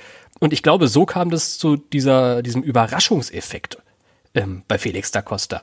Und 0.40 0.52
ich 0.52 0.62
glaube, 0.62 0.88
so 0.88 1.06
kam 1.06 1.30
das 1.30 1.58
zu 1.58 1.76
dieser, 1.76 2.42
diesem 2.42 2.62
Überraschungseffekt 2.62 3.78
ähm, 4.34 4.62
bei 4.66 4.78
Felix 4.78 5.12
da 5.12 5.22
Costa. 5.22 5.62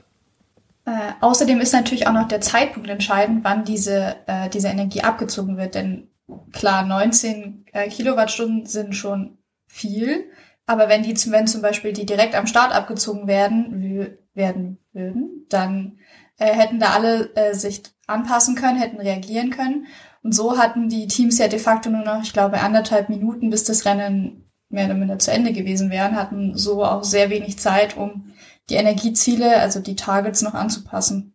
Äh, 0.85 0.91
außerdem 1.19 1.59
ist 1.59 1.73
natürlich 1.73 2.07
auch 2.07 2.13
noch 2.13 2.27
der 2.27 2.41
Zeitpunkt 2.41 2.89
entscheidend, 2.89 3.43
wann 3.43 3.65
diese, 3.65 4.15
äh, 4.25 4.49
diese 4.49 4.69
Energie 4.69 5.01
abgezogen 5.01 5.57
wird. 5.57 5.75
Denn 5.75 6.07
klar, 6.51 6.85
19 6.85 7.65
äh, 7.73 7.89
Kilowattstunden 7.89 8.65
sind 8.65 8.95
schon 8.95 9.37
viel. 9.67 10.29
Aber 10.65 10.89
wenn 10.89 11.03
die, 11.03 11.15
wenn 11.31 11.47
zum 11.47 11.61
Beispiel 11.61 11.93
die 11.93 12.05
direkt 12.05 12.35
am 12.35 12.47
Start 12.47 12.71
abgezogen 12.73 13.27
werden, 13.27 14.17
werden 14.33 14.77
würden, 14.93 15.45
dann 15.49 15.99
äh, 16.37 16.53
hätten 16.53 16.79
da 16.79 16.93
alle 16.93 17.35
äh, 17.35 17.53
sich 17.53 17.83
anpassen 18.07 18.55
können, 18.55 18.79
hätten 18.79 18.99
reagieren 18.99 19.49
können. 19.49 19.87
Und 20.23 20.33
so 20.33 20.57
hatten 20.57 20.89
die 20.89 21.07
Teams 21.07 21.37
ja 21.39 21.47
de 21.47 21.59
facto 21.59 21.89
nur 21.89 22.03
noch, 22.03 22.23
ich 22.23 22.33
glaube, 22.33 22.61
anderthalb 22.61 23.09
Minuten, 23.09 23.49
bis 23.49 23.63
das 23.63 23.85
Rennen 23.85 24.49
mehr 24.69 24.85
oder 24.85 24.93
minder 24.93 25.19
zu 25.19 25.31
Ende 25.31 25.51
gewesen 25.51 25.89
wären, 25.89 26.15
hatten 26.15 26.55
so 26.55 26.83
auch 26.83 27.03
sehr 27.03 27.29
wenig 27.29 27.59
Zeit, 27.59 27.97
um 27.97 28.33
die 28.69 28.75
Energieziele, 28.75 29.57
also 29.57 29.79
die 29.79 29.95
Targets 29.95 30.41
noch 30.41 30.53
anzupassen. 30.53 31.33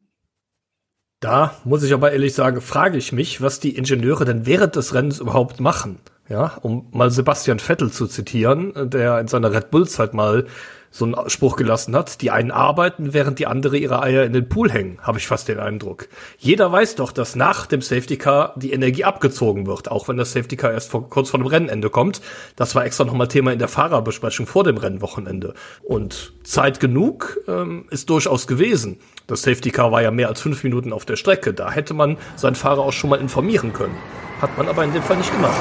Da 1.20 1.54
muss 1.64 1.82
ich 1.82 1.94
aber 1.94 2.12
ehrlich 2.12 2.34
sagen, 2.34 2.60
frage 2.60 2.98
ich 2.98 3.12
mich, 3.12 3.40
was 3.40 3.58
die 3.58 3.76
Ingenieure 3.76 4.24
denn 4.24 4.44
während 4.44 4.76
des 4.76 4.92
Rennens 4.92 5.18
überhaupt 5.18 5.60
machen. 5.60 5.98
Ja, 6.28 6.58
um 6.62 6.88
mal 6.90 7.10
Sebastian 7.10 7.60
Vettel 7.60 7.90
zu 7.90 8.06
zitieren, 8.06 8.72
der 8.90 9.20
in 9.20 9.28
seiner 9.28 9.52
Red 9.52 9.70
Bull 9.70 9.88
Zeit 9.88 10.12
mal 10.12 10.46
so 10.90 11.04
einen 11.04 11.30
Spruch 11.30 11.56
gelassen 11.56 11.94
hat, 11.94 12.20
die 12.22 12.30
einen 12.30 12.50
arbeiten, 12.50 13.12
während 13.12 13.38
die 13.38 13.46
andere 13.46 13.76
ihre 13.76 14.02
Eier 14.02 14.24
in 14.24 14.32
den 14.32 14.48
Pool 14.48 14.70
hängen, 14.70 14.98
habe 15.02 15.18
ich 15.18 15.26
fast 15.26 15.48
den 15.48 15.58
Eindruck. 15.58 16.08
Jeder 16.38 16.72
weiß 16.72 16.96
doch, 16.96 17.12
dass 17.12 17.36
nach 17.36 17.66
dem 17.66 17.82
Safety 17.82 18.16
Car 18.16 18.54
die 18.56 18.72
Energie 18.72 19.04
abgezogen 19.04 19.66
wird, 19.66 19.90
auch 19.90 20.08
wenn 20.08 20.16
das 20.16 20.32
Safety 20.32 20.56
Car 20.56 20.72
erst 20.72 20.90
vor, 20.90 21.08
kurz 21.08 21.30
vor 21.30 21.38
dem 21.38 21.46
Rennende 21.46 21.90
kommt. 21.90 22.22
Das 22.56 22.74
war 22.74 22.84
extra 22.84 23.04
nochmal 23.04 23.28
Thema 23.28 23.52
in 23.52 23.58
der 23.58 23.68
Fahrerbesprechung 23.68 24.46
vor 24.46 24.64
dem 24.64 24.78
Rennwochenende. 24.78 25.54
Und 25.82 26.32
Zeit 26.44 26.80
genug 26.80 27.40
ähm, 27.46 27.86
ist 27.90 28.08
durchaus 28.10 28.46
gewesen. 28.46 28.98
Das 29.26 29.42
Safety 29.42 29.70
Car 29.70 29.90
war 29.90 30.02
ja 30.02 30.10
mehr 30.10 30.28
als 30.28 30.40
fünf 30.40 30.62
Minuten 30.62 30.92
auf 30.92 31.04
der 31.04 31.16
Strecke. 31.16 31.52
Da 31.52 31.70
hätte 31.70 31.94
man 31.94 32.16
seinen 32.36 32.54
Fahrer 32.54 32.82
auch 32.82 32.92
schon 32.92 33.10
mal 33.10 33.20
informieren 33.20 33.72
können. 33.72 33.96
Hat 34.40 34.56
man 34.56 34.68
aber 34.68 34.84
in 34.84 34.92
dem 34.92 35.02
Fall 35.02 35.16
nicht 35.16 35.32
gemacht. 35.32 35.56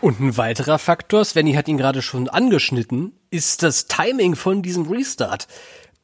Und 0.00 0.20
ein 0.20 0.36
weiterer 0.36 0.78
Faktor, 0.78 1.24
Svenny 1.24 1.54
hat 1.54 1.68
ihn 1.68 1.78
gerade 1.78 2.02
schon 2.02 2.28
angeschnitten, 2.28 3.12
ist 3.30 3.62
das 3.62 3.86
Timing 3.86 4.34
von 4.34 4.62
diesem 4.62 4.86
Restart. 4.86 5.46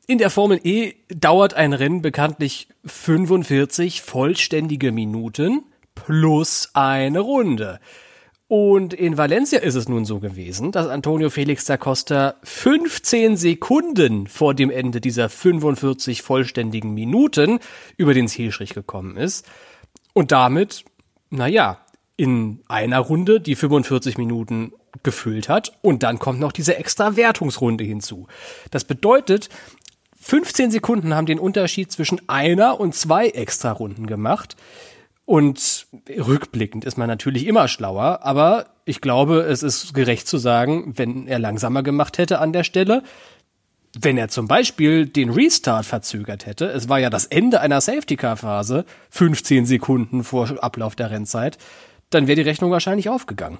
In 0.06 0.18
der 0.18 0.30
Formel 0.30 0.60
E 0.64 0.94
dauert 1.08 1.54
ein 1.54 1.72
Rennen 1.72 2.00
bekanntlich 2.00 2.68
45 2.84 4.02
vollständige 4.02 4.92
Minuten 4.92 5.64
plus 5.94 6.70
eine 6.74 7.20
Runde. 7.20 7.80
Und 8.50 8.94
in 8.94 9.16
Valencia 9.16 9.60
ist 9.60 9.76
es 9.76 9.88
nun 9.88 10.04
so 10.04 10.18
gewesen, 10.18 10.72
dass 10.72 10.88
Antonio 10.88 11.30
Felix 11.30 11.66
da 11.66 11.76
Costa 11.76 12.34
15 12.42 13.36
Sekunden 13.36 14.26
vor 14.26 14.54
dem 14.54 14.70
Ende 14.70 15.00
dieser 15.00 15.28
45 15.28 16.22
vollständigen 16.22 16.92
Minuten 16.92 17.60
über 17.96 18.12
den 18.12 18.26
Zielstrich 18.26 18.74
gekommen 18.74 19.16
ist. 19.16 19.46
Und 20.14 20.32
damit, 20.32 20.84
naja, 21.30 21.78
in 22.16 22.58
einer 22.66 22.98
Runde 22.98 23.40
die 23.40 23.54
45 23.54 24.18
Minuten 24.18 24.72
gefüllt 25.04 25.48
hat 25.48 25.78
und 25.80 26.02
dann 26.02 26.18
kommt 26.18 26.40
noch 26.40 26.50
diese 26.50 26.76
extra 26.76 27.14
Wertungsrunde 27.14 27.84
hinzu. 27.84 28.26
Das 28.72 28.82
bedeutet, 28.82 29.48
15 30.20 30.72
Sekunden 30.72 31.14
haben 31.14 31.26
den 31.26 31.38
Unterschied 31.38 31.92
zwischen 31.92 32.28
einer 32.28 32.80
und 32.80 32.96
zwei 32.96 33.28
extra 33.28 33.70
Runden 33.70 34.08
gemacht. 34.08 34.56
Und 35.30 35.86
rückblickend 36.08 36.84
ist 36.84 36.98
man 36.98 37.06
natürlich 37.06 37.46
immer 37.46 37.68
schlauer, 37.68 38.18
aber 38.22 38.66
ich 38.84 39.00
glaube, 39.00 39.42
es 39.42 39.62
ist 39.62 39.94
gerecht 39.94 40.26
zu 40.26 40.38
sagen, 40.38 40.94
wenn 40.96 41.28
er 41.28 41.38
langsamer 41.38 41.84
gemacht 41.84 42.18
hätte 42.18 42.40
an 42.40 42.52
der 42.52 42.64
Stelle, 42.64 43.04
wenn 43.96 44.18
er 44.18 44.26
zum 44.26 44.48
Beispiel 44.48 45.06
den 45.06 45.30
Restart 45.30 45.86
verzögert 45.86 46.46
hätte, 46.46 46.66
es 46.66 46.88
war 46.88 46.98
ja 46.98 47.10
das 47.10 47.26
Ende 47.26 47.60
einer 47.60 47.80
Safety-Car-Phase, 47.80 48.84
15 49.10 49.66
Sekunden 49.66 50.24
vor 50.24 50.50
Ablauf 50.64 50.96
der 50.96 51.12
Rennzeit, 51.12 51.58
dann 52.10 52.26
wäre 52.26 52.34
die 52.34 52.48
Rechnung 52.48 52.72
wahrscheinlich 52.72 53.08
aufgegangen. 53.08 53.58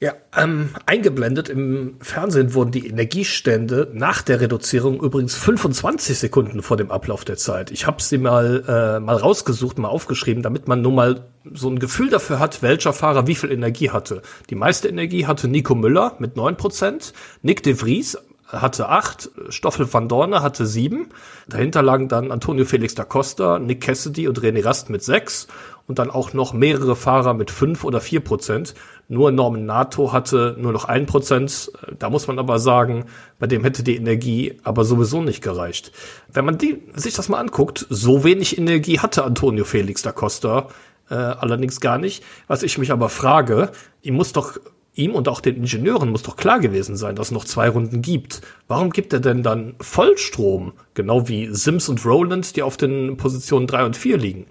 Ja, 0.00 0.12
ähm, 0.36 0.70
eingeblendet 0.86 1.48
im 1.48 1.96
Fernsehen 2.00 2.52
wurden 2.52 2.72
die 2.72 2.88
Energiestände 2.88 3.90
nach 3.94 4.22
der 4.22 4.40
Reduzierung 4.40 5.00
übrigens 5.00 5.36
25 5.36 6.18
Sekunden 6.18 6.62
vor 6.62 6.76
dem 6.76 6.90
Ablauf 6.90 7.24
der 7.24 7.36
Zeit. 7.36 7.70
Ich 7.70 7.86
habe 7.86 8.02
sie 8.02 8.18
mal 8.18 8.64
äh, 8.66 9.00
mal 9.00 9.16
rausgesucht, 9.16 9.78
mal 9.78 9.88
aufgeschrieben, 9.88 10.42
damit 10.42 10.66
man 10.66 10.82
nur 10.82 10.92
mal 10.92 11.24
so 11.52 11.70
ein 11.70 11.78
Gefühl 11.78 12.10
dafür 12.10 12.40
hat, 12.40 12.60
welcher 12.60 12.92
Fahrer 12.92 13.26
wie 13.28 13.36
viel 13.36 13.52
Energie 13.52 13.90
hatte. 13.90 14.22
Die 14.50 14.56
meiste 14.56 14.88
Energie 14.88 15.26
hatte 15.26 15.46
Nico 15.46 15.74
Müller 15.74 16.16
mit 16.18 16.36
9%, 16.36 17.12
Nick 17.42 17.62
de 17.62 17.74
Vries 17.74 18.18
hatte 18.48 18.88
acht, 18.88 19.30
Stoffel 19.48 19.92
van 19.92 20.08
Dorne 20.08 20.42
hatte 20.42 20.66
sieben. 20.66 21.08
Dahinter 21.48 21.82
lagen 21.82 22.08
dann 22.08 22.30
Antonio 22.30 22.64
Felix 22.64 22.94
da 22.94 23.04
Costa, 23.04 23.58
Nick 23.58 23.80
Cassidy 23.80 24.28
und 24.28 24.40
René 24.40 24.64
Rast 24.64 24.90
mit 24.90 25.02
sechs 25.02 25.48
und 25.86 25.98
dann 25.98 26.10
auch 26.10 26.32
noch 26.32 26.52
mehrere 26.52 26.96
Fahrer 26.96 27.34
mit 27.34 27.50
fünf 27.50 27.84
oder 27.84 28.00
vier 28.00 28.20
Prozent. 28.20 28.74
Nur 29.08 29.30
Norman 29.32 29.66
Nato 29.66 30.12
hatte 30.12 30.56
nur 30.58 30.72
noch 30.72 30.86
ein 30.86 31.06
Prozent. 31.06 31.70
Da 31.98 32.10
muss 32.10 32.26
man 32.26 32.38
aber 32.38 32.58
sagen, 32.58 33.04
bei 33.38 33.46
dem 33.46 33.62
hätte 33.62 33.82
die 33.82 33.96
Energie 33.96 34.58
aber 34.62 34.84
sowieso 34.84 35.22
nicht 35.22 35.42
gereicht. 35.42 35.92
Wenn 36.32 36.44
man 36.44 36.58
die, 36.58 36.82
sich 36.94 37.14
das 37.14 37.28
mal 37.28 37.38
anguckt, 37.38 37.86
so 37.90 38.24
wenig 38.24 38.58
Energie 38.58 39.00
hatte 39.00 39.24
Antonio 39.24 39.64
Felix 39.64 40.02
da 40.02 40.12
Costa 40.12 40.68
äh, 41.10 41.14
allerdings 41.14 41.80
gar 41.80 41.98
nicht. 41.98 42.24
Was 42.46 42.62
ich 42.62 42.78
mich 42.78 42.90
aber 42.90 43.08
frage, 43.08 43.70
ihm 44.02 44.14
muss 44.14 44.32
doch 44.32 44.58
ihm 44.94 45.14
und 45.14 45.28
auch 45.28 45.40
den 45.40 45.56
Ingenieuren 45.56 46.10
muss 46.10 46.22
doch 46.22 46.36
klar 46.36 46.60
gewesen 46.60 46.96
sein, 46.96 47.16
dass 47.16 47.28
es 47.28 47.32
noch 47.32 47.44
zwei 47.44 47.68
Runden 47.68 48.00
gibt. 48.00 48.42
Warum 48.68 48.90
gibt 48.90 49.12
er 49.12 49.20
denn 49.20 49.42
dann 49.42 49.74
Vollstrom? 49.80 50.72
Genau 50.94 51.28
wie 51.28 51.48
Sims 51.50 51.88
und 51.88 52.04
Roland, 52.04 52.56
die 52.56 52.62
auf 52.62 52.76
den 52.76 53.16
Positionen 53.16 53.66
drei 53.66 53.84
und 53.84 53.96
vier 53.96 54.16
liegen. 54.16 54.46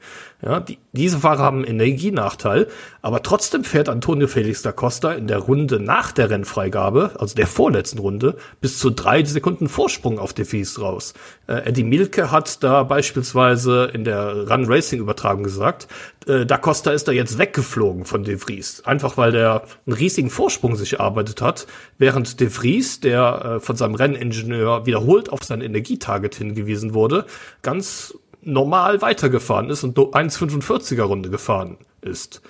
Ja, 0.45 0.59
die, 0.59 0.77
diese 0.91 1.19
Fahrer 1.19 1.41
haben 1.41 1.59
einen 1.59 1.79
Energienachteil, 1.79 2.67
aber 3.01 3.23
trotzdem 3.23 3.63
fährt 3.63 3.87
Antonio 3.87 4.27
Felix 4.27 4.61
da 4.61 4.73
Costa 4.73 5.13
in 5.13 5.27
der 5.27 5.37
Runde 5.37 5.79
nach 5.79 6.11
der 6.11 6.29
Rennfreigabe, 6.29 7.11
also 7.17 7.33
der 7.33 7.47
vorletzten 7.47 7.99
Runde, 7.99 8.35
bis 8.59 8.77
zu 8.77 8.89
drei 8.89 9.23
Sekunden 9.23 9.69
Vorsprung 9.69 10.19
auf 10.19 10.33
De 10.33 10.43
Vries 10.43 10.81
raus. 10.81 11.13
Äh, 11.47 11.69
Eddie 11.69 11.85
Milke 11.85 12.29
hat 12.29 12.61
da 12.61 12.83
beispielsweise 12.83 13.89
in 13.93 14.03
der 14.03 14.49
Run 14.49 14.65
Racing 14.65 14.99
Übertragung 14.99 15.43
gesagt, 15.43 15.87
äh, 16.27 16.45
da 16.45 16.57
Costa 16.57 16.91
ist 16.91 17.07
da 17.07 17.13
jetzt 17.13 17.37
weggeflogen 17.37 18.03
von 18.03 18.25
De 18.25 18.37
Vries, 18.37 18.81
einfach 18.85 19.15
weil 19.15 19.31
der 19.31 19.63
einen 19.85 19.95
riesigen 19.95 20.29
Vorsprung 20.29 20.75
sich 20.75 20.93
erarbeitet 20.93 21.41
hat, 21.41 21.67
während 21.97 22.41
De 22.41 22.49
Vries, 22.49 22.99
der 22.99 23.45
äh, 23.45 23.59
von 23.61 23.77
seinem 23.77 23.95
Renningenieur 23.95 24.85
wiederholt 24.85 25.31
auf 25.31 25.41
sein 25.41 25.61
Energietarget 25.61 26.32
hingewiesen 26.35 26.93
wurde, 26.93 27.25
ganz 27.61 28.17
normal 28.41 29.01
weitergefahren 29.01 29.69
ist 29.69 29.83
und 29.83 29.97
1,45er 29.97 31.03
Runde 31.03 31.29
gefahren 31.29 31.77
ist. 32.01 32.41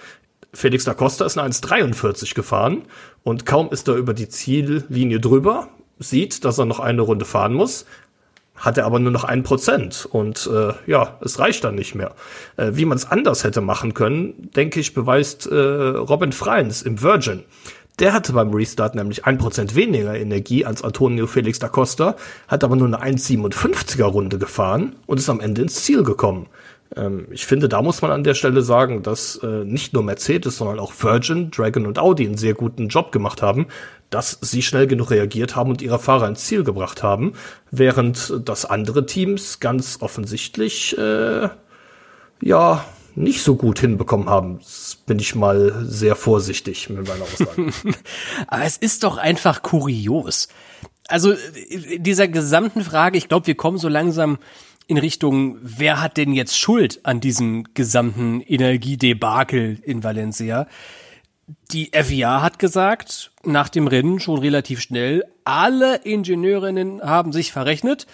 Felix 0.53 0.83
da 0.83 0.93
Costa 0.93 1.25
ist 1.25 1.37
eine 1.37 1.49
1,43 1.49 2.35
gefahren 2.35 2.83
und 3.23 3.45
kaum 3.45 3.69
ist 3.71 3.87
er 3.87 3.95
über 3.95 4.13
die 4.13 4.29
Ziellinie 4.29 5.19
drüber, 5.19 5.69
sieht, 5.99 6.45
dass 6.45 6.59
er 6.59 6.65
noch 6.65 6.79
eine 6.79 7.01
Runde 7.01 7.25
fahren 7.25 7.53
muss, 7.53 7.85
hat 8.55 8.77
er 8.77 8.85
aber 8.85 8.99
nur 8.99 9.11
noch 9.11 9.23
ein 9.23 9.43
Prozent 9.43 10.07
und 10.09 10.47
äh, 10.51 10.73
ja, 10.85 11.17
es 11.21 11.39
reicht 11.39 11.63
dann 11.63 11.75
nicht 11.75 11.95
mehr. 11.95 12.13
Äh, 12.55 12.71
wie 12.73 12.85
man 12.85 12.97
es 12.97 13.09
anders 13.09 13.43
hätte 13.43 13.61
machen 13.61 13.93
können, 13.95 14.51
denke 14.55 14.79
ich, 14.79 14.93
beweist 14.93 15.47
äh, 15.47 15.55
Robin 15.55 16.31
Freins 16.31 16.83
im 16.83 17.01
Virgin. 17.01 17.43
Der 17.99 18.13
hatte 18.13 18.33
beim 18.33 18.51
Restart 18.53 18.95
nämlich 18.95 19.25
ein 19.25 19.37
Prozent 19.37 19.75
weniger 19.75 20.15
Energie 20.15 20.65
als 20.65 20.83
Antonio 20.83 21.27
Felix 21.27 21.59
da 21.59 21.69
Costa, 21.69 22.15
hat 22.47 22.63
aber 22.63 22.75
nur 22.75 22.87
eine 22.87 23.03
1,57er 23.03 24.03
Runde 24.05 24.39
gefahren 24.39 24.95
und 25.05 25.19
ist 25.19 25.29
am 25.29 25.39
Ende 25.39 25.61
ins 25.61 25.83
Ziel 25.83 26.03
gekommen. 26.03 26.47
Ähm, 26.95 27.27
ich 27.31 27.45
finde, 27.45 27.69
da 27.69 27.81
muss 27.81 28.01
man 28.01 28.11
an 28.11 28.23
der 28.23 28.33
Stelle 28.33 28.61
sagen, 28.61 29.03
dass 29.03 29.35
äh, 29.43 29.63
nicht 29.63 29.93
nur 29.93 30.03
Mercedes, 30.03 30.57
sondern 30.57 30.79
auch 30.79 30.93
Virgin, 30.99 31.51
Dragon 31.51 31.85
und 31.85 31.99
Audi 31.99 32.25
einen 32.25 32.37
sehr 32.37 32.55
guten 32.55 32.87
Job 32.87 33.11
gemacht 33.11 33.41
haben, 33.41 33.67
dass 34.09 34.37
sie 34.41 34.61
schnell 34.61 34.87
genug 34.87 35.11
reagiert 35.11 35.55
haben 35.55 35.69
und 35.69 35.81
ihre 35.81 35.99
Fahrer 35.99 36.27
ins 36.27 36.45
Ziel 36.45 36.63
gebracht 36.63 37.03
haben, 37.03 37.33
während 37.71 38.41
das 38.45 38.65
andere 38.65 39.05
Teams 39.05 39.59
ganz 39.59 39.97
offensichtlich 40.01 40.97
äh, 40.97 41.49
ja 42.41 42.85
nicht 43.15 43.43
so 43.43 43.55
gut 43.55 43.79
hinbekommen 43.79 44.29
haben. 44.29 44.59
Bin 45.05 45.19
ich 45.19 45.35
mal 45.35 45.85
sehr 45.85 46.15
vorsichtig 46.15 46.89
mit 46.89 47.07
meiner 47.07 47.23
Aussage. 47.23 47.71
Aber 48.47 48.63
es 48.63 48.77
ist 48.77 49.03
doch 49.03 49.17
einfach 49.17 49.61
kurios. 49.61 50.47
Also 51.07 51.33
in 51.33 52.03
dieser 52.03 52.27
gesamten 52.27 52.81
Frage, 52.81 53.17
ich 53.17 53.27
glaube, 53.27 53.47
wir 53.47 53.55
kommen 53.55 53.77
so 53.77 53.89
langsam 53.89 54.37
in 54.87 54.97
Richtung, 54.97 55.57
wer 55.61 56.01
hat 56.01 56.17
denn 56.17 56.33
jetzt 56.33 56.57
Schuld 56.57 57.01
an 57.03 57.19
diesem 57.19 57.65
gesamten 57.73 58.41
Energiedebakel 58.41 59.79
in 59.83 60.03
Valencia? 60.03 60.67
Die 61.71 61.91
FIA 61.93 62.41
hat 62.41 62.59
gesagt, 62.59 63.31
nach 63.43 63.69
dem 63.69 63.87
Rennen 63.87 64.19
schon 64.19 64.39
relativ 64.39 64.81
schnell, 64.81 65.25
alle 65.43 65.97
Ingenieurinnen 65.97 67.01
haben 67.01 67.33
sich 67.33 67.51
verrechnet, 67.51 68.07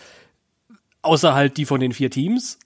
außer 1.01 1.34
halt 1.34 1.58
die 1.58 1.65
von 1.65 1.79
den 1.79 1.93
vier 1.93 2.10
Teams, 2.10 2.60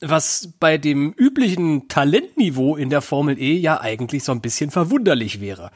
was 0.00 0.50
bei 0.60 0.78
dem 0.78 1.12
üblichen 1.12 1.88
Talentniveau 1.88 2.76
in 2.76 2.90
der 2.90 3.02
Formel 3.02 3.38
E 3.38 3.54
ja 3.56 3.80
eigentlich 3.80 4.24
so 4.24 4.32
ein 4.32 4.40
bisschen 4.40 4.70
verwunderlich 4.70 5.40
wäre. 5.40 5.70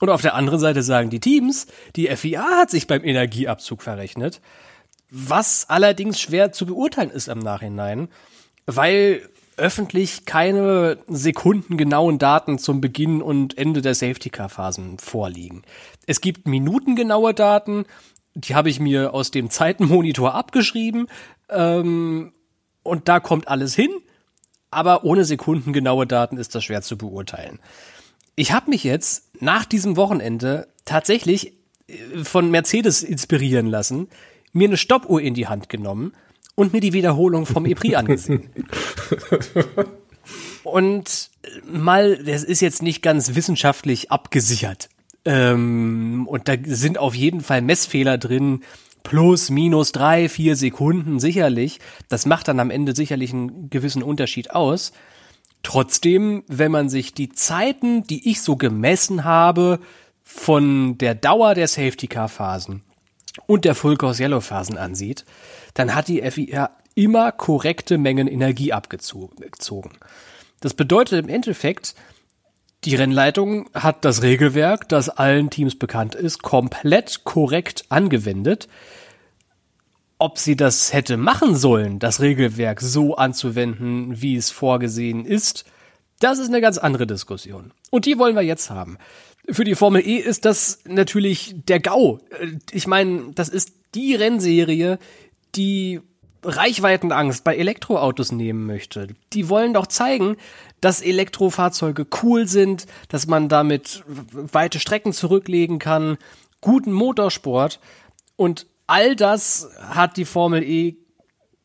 Und 0.00 0.10
auf 0.10 0.22
der 0.22 0.34
anderen 0.34 0.60
Seite 0.60 0.82
sagen 0.82 1.10
die 1.10 1.20
Teams, 1.20 1.66
die 1.96 2.06
FIA 2.08 2.58
hat 2.58 2.70
sich 2.70 2.86
beim 2.86 3.04
Energieabzug 3.04 3.82
verrechnet, 3.82 4.40
was 5.10 5.68
allerdings 5.68 6.20
schwer 6.20 6.52
zu 6.52 6.66
beurteilen 6.66 7.10
ist 7.10 7.28
im 7.28 7.38
Nachhinein, 7.38 8.08
weil 8.66 9.28
öffentlich 9.56 10.24
keine 10.24 10.98
sekundengenauen 11.08 12.18
Daten 12.18 12.58
zum 12.58 12.80
Beginn 12.80 13.20
und 13.20 13.58
Ende 13.58 13.82
der 13.82 13.94
Safety-Car-Phasen 13.94 14.98
vorliegen. 14.98 15.62
Es 16.06 16.20
gibt 16.20 16.46
minutengenaue 16.46 17.34
Daten, 17.34 17.84
die 18.34 18.54
habe 18.54 18.70
ich 18.70 18.78
mir 18.78 19.14
aus 19.14 19.32
dem 19.32 19.50
Zeitenmonitor 19.50 20.34
abgeschrieben 20.34 21.08
ähm, 21.50 22.32
und 22.88 23.08
da 23.08 23.20
kommt 23.20 23.48
alles 23.48 23.74
hin, 23.74 23.90
aber 24.70 25.04
ohne 25.04 25.24
sekundengenaue 25.24 26.06
Daten 26.06 26.36
ist 26.36 26.54
das 26.54 26.64
schwer 26.64 26.82
zu 26.82 26.98
beurteilen. 26.98 27.58
Ich 28.36 28.52
habe 28.52 28.70
mich 28.70 28.84
jetzt 28.84 29.30
nach 29.40 29.64
diesem 29.64 29.96
Wochenende 29.96 30.68
tatsächlich 30.84 31.54
äh, 31.88 32.24
von 32.24 32.50
Mercedes 32.50 33.02
inspirieren 33.02 33.66
lassen, 33.66 34.08
mir 34.52 34.68
eine 34.68 34.76
Stoppuhr 34.76 35.20
in 35.20 35.34
die 35.34 35.48
Hand 35.48 35.68
genommen 35.68 36.12
und 36.54 36.72
mir 36.72 36.80
die 36.80 36.92
Wiederholung 36.92 37.46
vom 37.46 37.66
EPRI 37.66 37.94
angesehen. 37.96 38.50
Und 40.64 41.30
mal, 41.70 42.22
das 42.22 42.44
ist 42.44 42.60
jetzt 42.60 42.82
nicht 42.82 43.02
ganz 43.02 43.34
wissenschaftlich 43.34 44.10
abgesichert. 44.10 44.88
Ähm, 45.24 46.26
und 46.28 46.48
da 46.48 46.54
sind 46.64 46.98
auf 46.98 47.14
jeden 47.14 47.40
Fall 47.40 47.62
Messfehler 47.62 48.18
drin, 48.18 48.62
plus, 49.02 49.50
minus 49.50 49.92
drei, 49.92 50.28
vier 50.28 50.56
Sekunden 50.56 51.20
sicherlich. 51.20 51.80
Das 52.08 52.26
macht 52.26 52.48
dann 52.48 52.60
am 52.60 52.70
Ende 52.70 52.94
sicherlich 52.94 53.32
einen 53.32 53.70
gewissen 53.70 54.02
Unterschied 54.02 54.50
aus. 54.52 54.92
Trotzdem, 55.62 56.44
wenn 56.46 56.70
man 56.70 56.88
sich 56.88 57.14
die 57.14 57.30
Zeiten, 57.30 58.04
die 58.04 58.30
ich 58.30 58.42
so 58.42 58.56
gemessen 58.56 59.24
habe, 59.24 59.80
von 60.22 60.98
der 60.98 61.14
Dauer 61.14 61.54
der 61.54 61.68
Safety-Car-Phasen 61.68 62.82
und 63.46 63.64
der 63.64 63.74
Full 63.74 63.96
Course 63.96 64.22
Yellow 64.22 64.40
Phasen 64.40 64.76
ansieht, 64.76 65.24
dann 65.74 65.94
hat 65.94 66.08
die 66.08 66.22
FIA 66.30 66.70
immer 66.94 67.32
korrekte 67.32 67.96
Mengen 67.96 68.28
Energie 68.28 68.72
abgezogen. 68.72 69.36
Das 70.60 70.74
bedeutet 70.74 71.24
im 71.24 71.28
Endeffekt, 71.28 71.94
die 72.84 72.94
Rennleitung 72.94 73.68
hat 73.74 74.04
das 74.04 74.22
Regelwerk, 74.22 74.88
das 74.88 75.08
allen 75.08 75.50
Teams 75.50 75.76
bekannt 75.76 76.14
ist, 76.14 76.42
komplett 76.42 77.24
korrekt 77.24 77.84
angewendet. 77.88 78.68
Ob 80.18 80.38
sie 80.38 80.56
das 80.56 80.92
hätte 80.92 81.16
machen 81.16 81.54
sollen, 81.54 81.98
das 81.98 82.20
Regelwerk 82.20 82.80
so 82.80 83.16
anzuwenden, 83.16 84.20
wie 84.20 84.36
es 84.36 84.50
vorgesehen 84.50 85.24
ist, 85.24 85.64
das 86.20 86.38
ist 86.38 86.48
eine 86.48 86.60
ganz 86.60 86.78
andere 86.78 87.06
Diskussion. 87.06 87.72
Und 87.90 88.06
die 88.06 88.18
wollen 88.18 88.34
wir 88.34 88.42
jetzt 88.42 88.70
haben. 88.70 88.98
Für 89.50 89.64
die 89.64 89.76
Formel 89.76 90.06
E 90.06 90.16
ist 90.16 90.44
das 90.44 90.80
natürlich 90.84 91.54
der 91.68 91.80
GAU. 91.80 92.18
Ich 92.70 92.86
meine, 92.86 93.32
das 93.34 93.48
ist 93.48 93.72
die 93.94 94.14
Rennserie, 94.14 94.98
die 95.54 96.00
Reichweitenangst 96.42 97.44
bei 97.44 97.56
Elektroautos 97.56 98.32
nehmen 98.32 98.66
möchte. 98.66 99.08
Die 99.32 99.48
wollen 99.48 99.74
doch 99.74 99.86
zeigen, 99.86 100.36
dass 100.80 101.00
Elektrofahrzeuge 101.00 102.06
cool 102.22 102.46
sind, 102.46 102.86
dass 103.08 103.26
man 103.26 103.48
damit 103.48 104.04
weite 104.06 104.80
Strecken 104.80 105.12
zurücklegen 105.12 105.78
kann, 105.78 106.18
guten 106.60 106.92
Motorsport 106.92 107.80
und 108.36 108.66
all 108.86 109.16
das 109.16 109.68
hat 109.80 110.16
die 110.16 110.24
Formel 110.24 110.62
E 110.62 110.96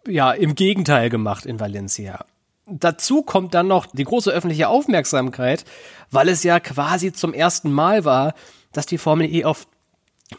ja 0.08 0.32
im 0.32 0.56
Gegenteil 0.56 1.10
gemacht 1.10 1.46
in 1.46 1.60
Valencia 1.60 2.26
dazu 2.66 3.24
kommt 3.24 3.54
dann 3.54 3.68
noch 3.68 3.86
die 3.88 4.04
große 4.04 4.32
öffentliche 4.32 4.68
Aufmerksamkeit, 4.68 5.66
weil 6.12 6.30
es 6.30 6.44
ja 6.44 6.60
quasi 6.60 7.14
zum 7.14 7.34
ersten 7.34 7.72
Mal 7.72 8.06
war, 8.06 8.34
dass 8.72 8.86
die 8.86 8.98
Formel 8.98 9.34
E 9.34 9.46
auf 9.46 9.68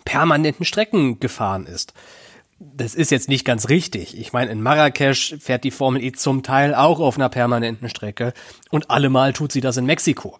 permanenten 0.05 0.65
Strecken 0.65 1.21
gefahren 1.21 1.67
ist. 1.67 1.93
Das 2.77 2.95
ist 2.95 3.11
jetzt 3.11 3.29
nicht 3.29 3.45
ganz 3.45 3.69
richtig. 3.69 4.19
Ich 4.19 4.33
meine, 4.33 4.51
in 4.51 4.63
Marrakesch 4.63 5.37
fährt 5.39 5.65
die 5.65 5.71
Formel 5.71 6.03
E 6.03 6.13
zum 6.13 6.43
Teil 6.43 6.75
auch 6.75 6.99
auf 7.01 7.17
einer 7.17 7.29
permanenten 7.29 7.89
Strecke 7.89 8.33
und 8.71 8.91
allemal 8.91 9.33
tut 9.33 9.53
sie 9.53 9.61
das 9.61 9.77
in 9.77 9.87
Mexiko. 9.87 10.39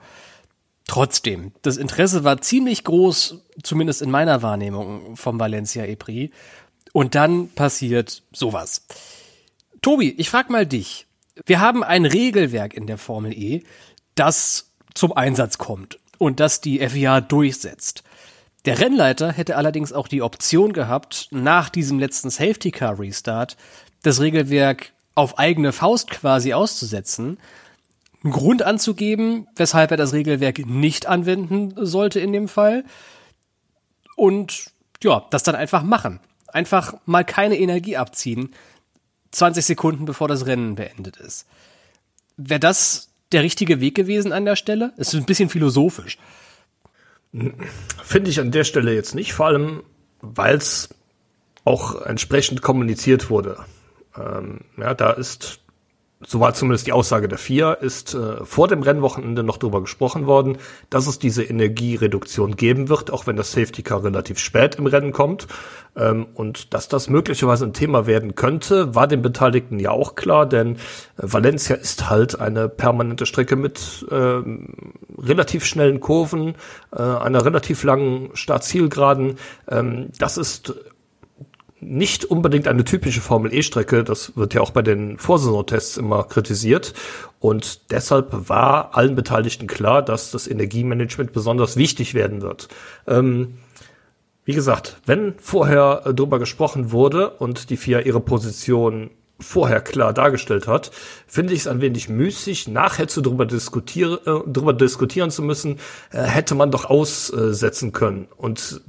Trotzdem, 0.87 1.53
das 1.63 1.77
Interesse 1.77 2.25
war 2.25 2.41
ziemlich 2.41 2.85
groß, 2.85 3.43
zumindest 3.63 4.03
in 4.03 4.11
meiner 4.11 4.43
Wahrnehmung 4.43 5.17
vom 5.17 5.39
Valencia 5.41 5.85
E-Prix. 5.85 6.35
Und 6.93 7.15
dann 7.15 7.49
passiert 7.49 8.23
sowas. 8.33 8.87
Tobi, 9.81 10.15
ich 10.17 10.31
frag 10.31 10.51
mal 10.51 10.67
dich 10.67 11.07
wir 11.47 11.61
haben 11.61 11.83
ein 11.83 12.07
Regelwerk 12.07 12.75
in 12.75 12.87
der 12.87 12.99
Formel 12.99 13.33
E, 13.33 13.63
das 14.15 14.71
zum 14.95 15.13
Einsatz 15.13 15.59
kommt 15.59 15.99
und 16.19 16.41
das 16.41 16.61
die 16.61 16.87
FIA 16.87 17.21
durchsetzt. 17.21 18.05
Der 18.65 18.79
Rennleiter 18.79 19.31
hätte 19.31 19.57
allerdings 19.57 19.93
auch 19.93 20.09
die 20.09 20.23
Option 20.23 20.73
gehabt, 20.73 21.29
nach 21.31 21.69
diesem 21.69 21.99
letzten 21.99 22.31
Safety 22.31 22.71
Car 22.71 22.99
Restart 22.99 23.57
das 24.03 24.21
Regelwerk 24.21 24.93
auf 25.15 25.39
eigene 25.39 25.73
Faust 25.73 26.11
quasi 26.11 26.55
auszusetzen, 26.55 27.39
einen 28.23 28.33
Grund 28.33 28.63
anzugeben, 28.63 29.47
weshalb 29.55 29.91
er 29.91 29.97
das 29.99 30.15
Regelwerk 30.15 30.67
nicht 30.67 31.07
anwenden 31.07 31.75
sollte 31.77 32.21
in 32.21 32.33
dem 32.33 32.49
Fall 32.49 32.85
und 34.17 34.67
ja, 35.03 35.27
das 35.31 35.43
dann 35.43 35.55
einfach 35.55 35.83
machen. 35.83 36.21
Einfach 36.49 36.95
mal 37.05 37.25
keine 37.25 37.59
Energie 37.59 37.97
abziehen, 37.97 38.55
20 39.33 39.65
Sekunden 39.65 40.05
bevor 40.07 40.29
das 40.29 40.47
Rennen 40.47 40.77
beendet 40.77 41.19
ist. 41.19 41.47
Wäre 42.37 42.61
das 42.61 43.11
der 43.33 43.43
richtige 43.43 43.81
Weg 43.81 43.95
gewesen 43.95 44.33
an 44.33 44.45
der 44.45 44.57
Stelle? 44.57 44.93
Es 44.97 45.09
ist 45.09 45.21
ein 45.21 45.27
bisschen 45.27 45.51
philosophisch. 45.51 46.19
Finde 48.03 48.31
ich 48.31 48.41
an 48.41 48.53
der 48.53 48.65
Stelle 48.65 48.95
jetzt 48.95 49.15
nicht, 49.15 49.33
vor 49.33 49.47
allem, 49.47 49.83
weil 50.21 50.57
es 50.57 50.89
auch 51.65 52.03
entsprechend 52.03 52.63
kommuniziert 52.63 53.31
wurde. 53.31 53.59
Ähm, 54.17 54.61
ja, 54.77 54.95
da 54.95 55.11
ist 55.11 55.61
so 56.27 56.41
war 56.41 56.55
zumindest 56.55 56.87
die 56.87 56.93
Aussage 56.93 57.29
der 57.29 57.39
vier, 57.39 57.79
ist 57.81 58.15
äh, 58.15 58.45
vor 58.45 58.69
dem 58.69 58.83
Rennwochenende 58.83 59.43
noch 59.43 59.59
darüber 59.59 59.81
gesprochen 59.81 60.27
worden, 60.27 60.59
dass 60.91 61.07
es 61.07 61.19
diese 61.19 61.43
Energiereduktion 61.43 62.57
geben 62.57 62.89
wird, 62.89 63.13
auch 63.13 63.27
wenn 63.27 63.37
das 63.37 63.53
Safety 63.53 63.83
Car 63.83 64.05
relativ 64.05 64.39
spät 64.39 64.77
im 64.77 64.87
Rennen 64.87 65.13
kommt. 65.13 65.47
Ähm, 65.97 66.27
und 66.35 66.75
dass 66.75 66.89
das 66.89 67.09
möglicherweise 67.09 67.65
ein 67.67 67.73
Thema 67.73 68.07
werden 68.07 68.35
könnte, 68.35 68.95
war 68.95 69.07
den 69.07 69.23
Beteiligten 69.23 69.79
ja 69.79 69.91
auch 69.91 70.15
klar, 70.15 70.47
denn 70.47 70.77
äh, 70.77 70.79
Valencia 71.17 71.77
ist 71.77 72.09
halt 72.11 72.41
eine 72.41 72.69
permanente 72.69 73.27
Strecke 73.27 73.57
mit 73.57 74.07
äh, 74.11 74.43
relativ 75.19 75.65
schnellen 75.65 76.01
Kurven, 76.01 76.55
äh, 76.93 77.03
einer 77.03 77.45
relativ 77.45 77.85
langen 77.85 78.31
Start-Zielgeraden. 78.35 79.39
Ähm, 79.69 80.09
das 80.19 80.39
ist 80.39 80.75
nicht 81.85 82.25
unbedingt 82.25 82.69
eine 82.69 82.85
typische 82.85 83.21
Formel 83.21 83.53
E-Strecke. 83.53 84.05
Das 84.05 84.37
wird 84.37 84.55
ja 84.55 84.61
auch 84.61 84.71
bei 84.71 84.83
den 84.83 85.19
Vorsaisontests 85.19 85.97
immer 85.97 86.25
kritisiert. 86.25 86.95
Und 87.41 87.91
deshalb 87.91 88.49
war 88.49 88.97
allen 88.97 89.15
Beteiligten 89.15 89.67
klar, 89.67 90.03
dass 90.03 90.31
das 90.31 90.49
Energiemanagement 90.49 91.33
besonders 91.33 91.77
wichtig 91.77 92.15
werden 92.15 92.43
wird. 92.43 92.69
Ähm, 93.07 93.59
wie 94.45 94.55
gesagt, 94.55 94.99
wenn 95.07 95.35
vorher 95.39 96.03
äh, 96.05 96.15
darüber 96.15 96.39
gesprochen 96.39 96.93
wurde 96.93 97.31
und 97.31 97.71
die 97.71 97.77
FIA 97.77 98.01
ihre 98.01 98.21
Position 98.21 99.11
vorher 99.41 99.81
klar 99.81 100.13
dargestellt 100.13 100.69
hat, 100.69 100.91
finde 101.27 101.55
ich 101.55 101.61
es 101.61 101.67
ein 101.67 101.81
wenig 101.81 102.09
müßig, 102.09 102.69
nachher 102.69 103.09
zu 103.09 103.21
darüber 103.21 103.47
diskutieren, 103.47 104.19
äh, 104.27 104.41
darüber 104.47 104.73
diskutieren 104.73 105.31
zu 105.31 105.43
müssen, 105.43 105.79
äh, 106.13 106.23
hätte 106.23 106.55
man 106.55 106.71
doch 106.71 106.85
aussetzen 106.85 107.93
können. 107.93 108.29
Und 108.37 108.83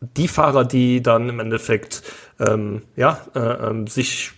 die 0.00 0.28
Fahrer, 0.28 0.64
die 0.64 1.02
dann 1.02 1.28
im 1.28 1.40
Endeffekt 1.40 2.02
ähm, 2.38 2.82
ja, 2.96 3.20
äh, 3.34 3.40
ähm, 3.40 3.86
sich 3.86 4.32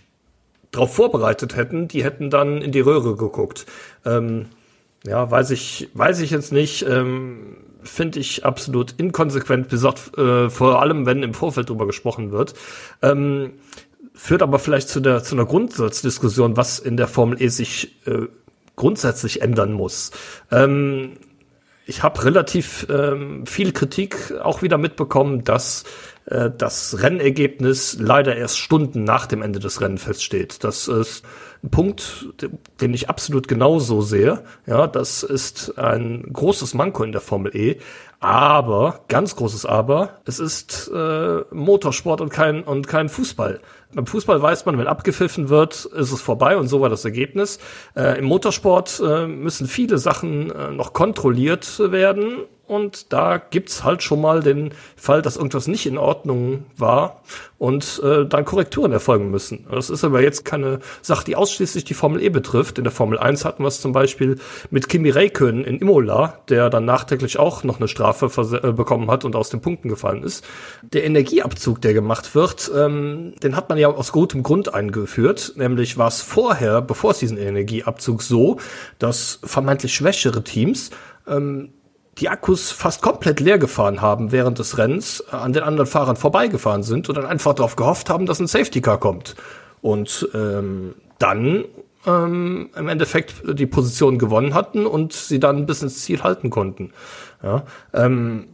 darauf 0.71 0.95
vorbereitet 0.95 1.55
hätten, 1.55 1.87
die 1.87 2.03
hätten 2.03 2.29
dann 2.29 2.61
in 2.61 2.71
die 2.71 2.79
Röhre 2.79 3.15
geguckt. 3.15 3.65
Ähm, 4.05 4.47
ja, 5.05 5.29
weiß 5.29 5.51
ich, 5.51 5.89
weiß 5.93 6.21
ich 6.21 6.31
jetzt 6.31 6.51
nicht. 6.51 6.85
Ähm, 6.87 7.57
Finde 7.83 8.19
ich 8.19 8.45
absolut 8.45 8.93
inkonsequent, 8.97 9.67
besagt, 9.67 10.15
äh, 10.17 10.51
vor 10.51 10.81
allem 10.81 11.07
wenn 11.07 11.23
im 11.23 11.33
Vorfeld 11.33 11.69
drüber 11.69 11.87
gesprochen 11.87 12.31
wird. 12.31 12.53
Ähm, 13.01 13.53
führt 14.13 14.43
aber 14.43 14.59
vielleicht 14.59 14.87
zu 14.87 14.99
der 14.99 15.23
zu 15.23 15.35
einer 15.35 15.45
Grundsatzdiskussion, 15.45 16.57
was 16.57 16.77
in 16.77 16.95
der 16.95 17.07
Formel 17.07 17.41
E 17.41 17.47
sich 17.47 17.95
äh, 18.05 18.27
grundsätzlich 18.75 19.41
ändern 19.41 19.73
muss. 19.73 20.11
Ähm, 20.51 21.13
ich 21.85 22.03
habe 22.03 22.23
relativ 22.23 22.87
ähm, 22.89 23.45
viel 23.45 23.71
Kritik 23.71 24.33
auch 24.41 24.61
wieder 24.61 24.77
mitbekommen, 24.77 25.43
dass 25.43 25.83
äh, 26.25 26.51
das 26.55 27.01
Rennergebnis 27.01 27.97
leider 27.99 28.35
erst 28.35 28.59
Stunden 28.59 29.03
nach 29.03 29.25
dem 29.25 29.41
Ende 29.41 29.59
des 29.59 29.81
Rennens 29.81 30.03
feststeht. 30.03 30.63
Das 30.63 30.87
ist 30.87 31.23
ein 31.63 31.69
Punkt, 31.69 32.27
den 32.79 32.93
ich 32.93 33.09
absolut 33.09 33.47
genauso 33.47 34.01
sehe. 34.01 34.43
Ja, 34.65 34.87
das 34.87 35.23
ist 35.23 35.77
ein 35.77 36.23
großes 36.31 36.73
Manko 36.73 37.03
in 37.03 37.11
der 37.11 37.21
Formel 37.21 37.55
E. 37.55 37.77
Aber, 38.19 39.01
ganz 39.07 39.35
großes 39.35 39.65
Aber, 39.65 40.21
es 40.25 40.39
ist 40.39 40.91
äh, 40.93 41.41
Motorsport 41.51 42.21
und 42.21 42.29
kein, 42.29 42.63
und 42.63 42.87
kein 42.87 43.09
Fußball. 43.09 43.59
Beim 43.93 44.05
Fußball 44.05 44.41
weiß 44.41 44.65
man, 44.65 44.77
wenn 44.77 44.87
abgepfiffen 44.87 45.49
wird, 45.49 45.85
ist 45.85 46.11
es 46.11 46.21
vorbei 46.21 46.57
und 46.57 46.67
so 46.67 46.81
war 46.81 46.89
das 46.89 47.03
Ergebnis. 47.03 47.59
Äh, 47.95 48.19
Im 48.19 48.25
Motorsport 48.25 49.01
äh, 49.05 49.27
müssen 49.27 49.67
viele 49.67 49.97
Sachen 49.97 50.49
äh, 50.51 50.71
noch 50.71 50.93
kontrolliert 50.93 51.79
werden 51.79 52.45
und 52.71 53.11
da 53.11 53.37
gibt's 53.37 53.83
halt 53.83 54.01
schon 54.01 54.21
mal 54.21 54.41
den 54.41 54.73
Fall, 54.95 55.21
dass 55.21 55.35
irgendwas 55.35 55.67
nicht 55.67 55.85
in 55.85 55.97
Ordnung 55.97 56.63
war 56.77 57.21
und 57.57 58.01
äh, 58.01 58.25
dann 58.25 58.45
Korrekturen 58.45 58.93
erfolgen 58.93 59.29
müssen. 59.29 59.67
Das 59.69 59.89
ist 59.89 60.05
aber 60.05 60.21
jetzt 60.21 60.45
keine 60.45 60.79
Sache, 61.01 61.25
die 61.25 61.35
ausschließlich 61.35 61.83
die 61.83 61.93
Formel 61.93 62.23
E 62.23 62.29
betrifft. 62.29 62.77
In 62.77 62.85
der 62.85 62.93
Formel 62.93 63.19
1 63.19 63.43
hatten 63.43 63.61
wir 63.61 63.67
es 63.67 63.81
zum 63.81 63.91
Beispiel 63.91 64.37
mit 64.69 64.87
Kimi 64.87 65.09
Räikkönen 65.09 65.65
in 65.65 65.79
Imola, 65.79 66.39
der 66.47 66.69
dann 66.69 66.85
nachträglich 66.85 67.37
auch 67.39 67.65
noch 67.65 67.77
eine 67.77 67.89
Strafe 67.89 68.31
äh, 68.63 68.71
bekommen 68.71 69.11
hat 69.11 69.25
und 69.25 69.35
aus 69.35 69.49
den 69.49 69.59
Punkten 69.59 69.89
gefallen 69.89 70.23
ist. 70.23 70.47
Der 70.81 71.03
Energieabzug, 71.03 71.81
der 71.81 71.93
gemacht 71.93 72.35
wird, 72.35 72.71
ähm, 72.73 73.33
den 73.43 73.57
hat 73.57 73.67
man 73.67 73.79
ja 73.79 73.89
aus 73.89 74.13
gutem 74.13 74.43
Grund 74.43 74.73
eingeführt. 74.73 75.53
Nämlich 75.57 75.97
war 75.97 76.07
es 76.07 76.21
vorher, 76.21 76.81
bevor 76.81 77.11
es 77.11 77.19
diesen 77.19 77.37
Energieabzug 77.37 78.23
so, 78.23 78.59
dass 78.97 79.39
vermeintlich 79.43 79.93
schwächere 79.93 80.41
Teams 80.41 80.91
ähm, 81.27 81.73
die 82.17 82.29
Akkus 82.29 82.71
fast 82.71 83.01
komplett 83.01 83.39
leer 83.39 83.57
gefahren 83.57 84.01
haben 84.01 84.31
während 84.31 84.59
des 84.59 84.77
Rennens, 84.77 85.23
äh, 85.31 85.35
an 85.35 85.53
den 85.53 85.63
anderen 85.63 85.87
Fahrern 85.87 86.15
vorbeigefahren 86.15 86.83
sind 86.83 87.09
und 87.09 87.15
dann 87.15 87.25
einfach 87.25 87.53
darauf 87.53 87.75
gehofft 87.75 88.09
haben, 88.09 88.25
dass 88.25 88.39
ein 88.39 88.47
Safety 88.47 88.81
Car 88.81 88.99
kommt. 88.99 89.35
Und 89.81 90.29
ähm, 90.33 90.93
dann 91.17 91.65
ähm, 92.05 92.69
im 92.75 92.87
Endeffekt 92.87 93.35
die 93.45 93.65
Position 93.65 94.17
gewonnen 94.17 94.53
hatten 94.53 94.85
und 94.85 95.13
sie 95.13 95.39
dann 95.39 95.65
bis 95.65 95.81
ins 95.81 96.03
Ziel 96.03 96.23
halten 96.23 96.49
konnten. 96.49 96.91
Ja, 97.43 97.63
ähm, 97.93 98.47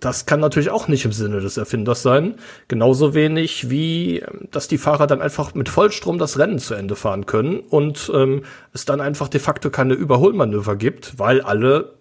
das 0.00 0.26
kann 0.26 0.38
natürlich 0.38 0.70
auch 0.70 0.86
nicht 0.86 1.04
im 1.04 1.12
Sinne 1.12 1.40
des 1.40 1.56
Erfinders 1.56 2.02
sein. 2.02 2.36
Genauso 2.68 3.14
wenig 3.14 3.70
wie, 3.70 4.20
ähm, 4.20 4.48
dass 4.50 4.68
die 4.68 4.78
Fahrer 4.78 5.06
dann 5.06 5.22
einfach 5.22 5.54
mit 5.54 5.68
Vollstrom 5.68 6.18
das 6.18 6.38
Rennen 6.38 6.58
zu 6.58 6.74
Ende 6.74 6.96
fahren 6.96 7.26
können 7.26 7.60
und 7.60 8.10
ähm, 8.14 8.42
es 8.72 8.84
dann 8.84 9.00
einfach 9.00 9.28
de 9.28 9.40
facto 9.40 9.70
keine 9.70 9.94
Überholmanöver 9.94 10.76
gibt, 10.76 11.18
weil 11.18 11.40
alle 11.40 11.97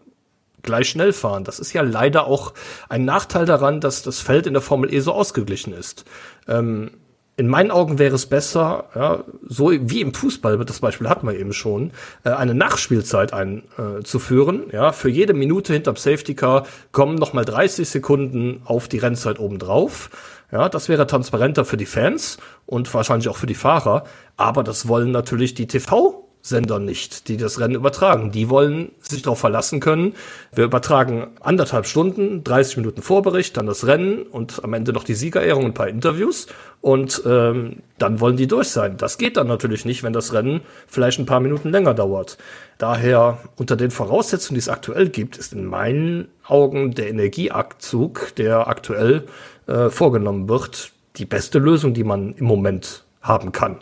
gleich 0.63 0.89
schnell 0.89 1.13
fahren. 1.13 1.43
Das 1.43 1.59
ist 1.59 1.73
ja 1.73 1.81
leider 1.81 2.27
auch 2.27 2.53
ein 2.89 3.05
Nachteil 3.05 3.45
daran, 3.45 3.79
dass 3.79 4.03
das 4.03 4.19
Feld 4.19 4.47
in 4.47 4.53
der 4.53 4.61
Formel 4.61 4.93
E 4.93 4.99
so 4.99 5.13
ausgeglichen 5.13 5.73
ist. 5.73 6.05
Ähm, 6.47 6.91
in 7.39 7.47
meinen 7.47 7.69
Augen 7.69 7.99
wäre 7.99 8.15
es 8.15 8.25
besser, 8.25 8.85
ja, 8.95 9.23
so 9.47 9.71
wie 9.71 10.01
im 10.01 10.11
Fußball, 10.11 10.57
das 10.65 10.79
Beispiel 10.79 11.07
hatten 11.07 11.27
wir 11.27 11.37
eben 11.37 11.53
schon, 11.53 11.91
äh, 12.23 12.31
eine 12.31 12.55
Nachspielzeit 12.55 13.31
einzuführen. 13.31 14.71
Äh, 14.71 14.75
ja, 14.75 14.91
für 14.91 15.09
jede 15.09 15.35
Minute 15.35 15.71
hinterm 15.73 15.97
Safety 15.97 16.33
Car 16.33 16.65
kommen 16.91 17.13
nochmal 17.15 17.45
30 17.45 17.87
Sekunden 17.87 18.63
auf 18.65 18.87
die 18.87 18.97
Rennzeit 18.97 19.39
obendrauf. 19.39 20.09
Ja, 20.51 20.67
das 20.67 20.89
wäre 20.89 21.05
transparenter 21.05 21.63
für 21.63 21.77
die 21.77 21.85
Fans 21.85 22.37
und 22.65 22.91
wahrscheinlich 22.91 23.29
auch 23.29 23.37
für 23.37 23.47
die 23.47 23.53
Fahrer. 23.53 24.05
Aber 24.35 24.63
das 24.63 24.87
wollen 24.87 25.11
natürlich 25.11 25.53
die 25.53 25.67
TV 25.67 26.26
Sender 26.47 26.79
nicht, 26.79 27.27
die 27.27 27.37
das 27.37 27.59
Rennen 27.59 27.75
übertragen. 27.75 28.31
Die 28.31 28.49
wollen 28.49 28.91
sich 28.99 29.21
darauf 29.21 29.39
verlassen 29.39 29.79
können. 29.79 30.13
Wir 30.53 30.63
übertragen 30.63 31.27
anderthalb 31.41 31.85
Stunden, 31.85 32.43
30 32.43 32.77
Minuten 32.77 33.01
Vorbericht, 33.01 33.57
dann 33.57 33.65
das 33.65 33.85
Rennen 33.85 34.23
und 34.23 34.63
am 34.63 34.73
Ende 34.73 34.93
noch 34.93 35.03
die 35.03 35.13
Siegerehrung 35.13 35.65
und 35.65 35.71
ein 35.71 35.73
paar 35.73 35.89
Interviews. 35.89 36.47
Und 36.81 37.21
ähm, 37.25 37.77
dann 37.97 38.19
wollen 38.19 38.37
die 38.37 38.47
durch 38.47 38.69
sein. 38.69 38.97
Das 38.97 39.17
geht 39.17 39.35
dann 39.35 39.47
natürlich 39.47 39.83
nicht, 39.83 40.03
wenn 40.03 40.13
das 40.13 40.33
Rennen 40.33 40.61
vielleicht 40.87 41.19
ein 41.19 41.25
paar 41.25 41.39
Minuten 41.39 41.69
länger 41.69 41.93
dauert. 41.93 42.37
Daher 42.77 43.39
unter 43.57 43.75
den 43.75 43.91
Voraussetzungen, 43.91 44.55
die 44.55 44.59
es 44.59 44.69
aktuell 44.69 45.09
gibt, 45.09 45.37
ist 45.37 45.53
in 45.53 45.65
meinen 45.65 46.27
Augen 46.45 46.93
der 46.93 47.09
Energieabzug, 47.09 48.35
der 48.35 48.67
aktuell 48.67 49.25
äh, 49.67 49.89
vorgenommen 49.89 50.47
wird, 50.47 50.91
die 51.17 51.25
beste 51.25 51.59
Lösung, 51.59 51.93
die 51.93 52.03
man 52.03 52.33
im 52.35 52.45
Moment 52.45 53.03
haben 53.21 53.51
kann. 53.51 53.79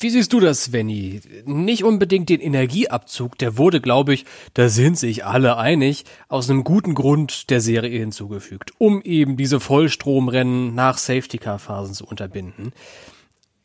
Wie 0.00 0.10
siehst 0.10 0.32
du 0.32 0.38
das, 0.38 0.64
Svenny? 0.64 1.20
Nicht 1.44 1.82
unbedingt 1.82 2.28
den 2.28 2.40
Energieabzug, 2.40 3.36
der 3.36 3.58
wurde, 3.58 3.80
glaube 3.80 4.14
ich, 4.14 4.26
da 4.54 4.68
sind 4.68 4.96
sich 4.96 5.24
alle 5.24 5.56
einig, 5.56 6.04
aus 6.28 6.48
einem 6.48 6.62
guten 6.62 6.94
Grund 6.94 7.50
der 7.50 7.60
Serie 7.60 7.98
hinzugefügt, 7.98 8.70
um 8.78 9.02
eben 9.02 9.36
diese 9.36 9.58
Vollstromrennen 9.58 10.72
nach 10.72 10.98
Safety-Car-Phasen 10.98 11.94
zu 11.94 12.06
unterbinden. 12.06 12.72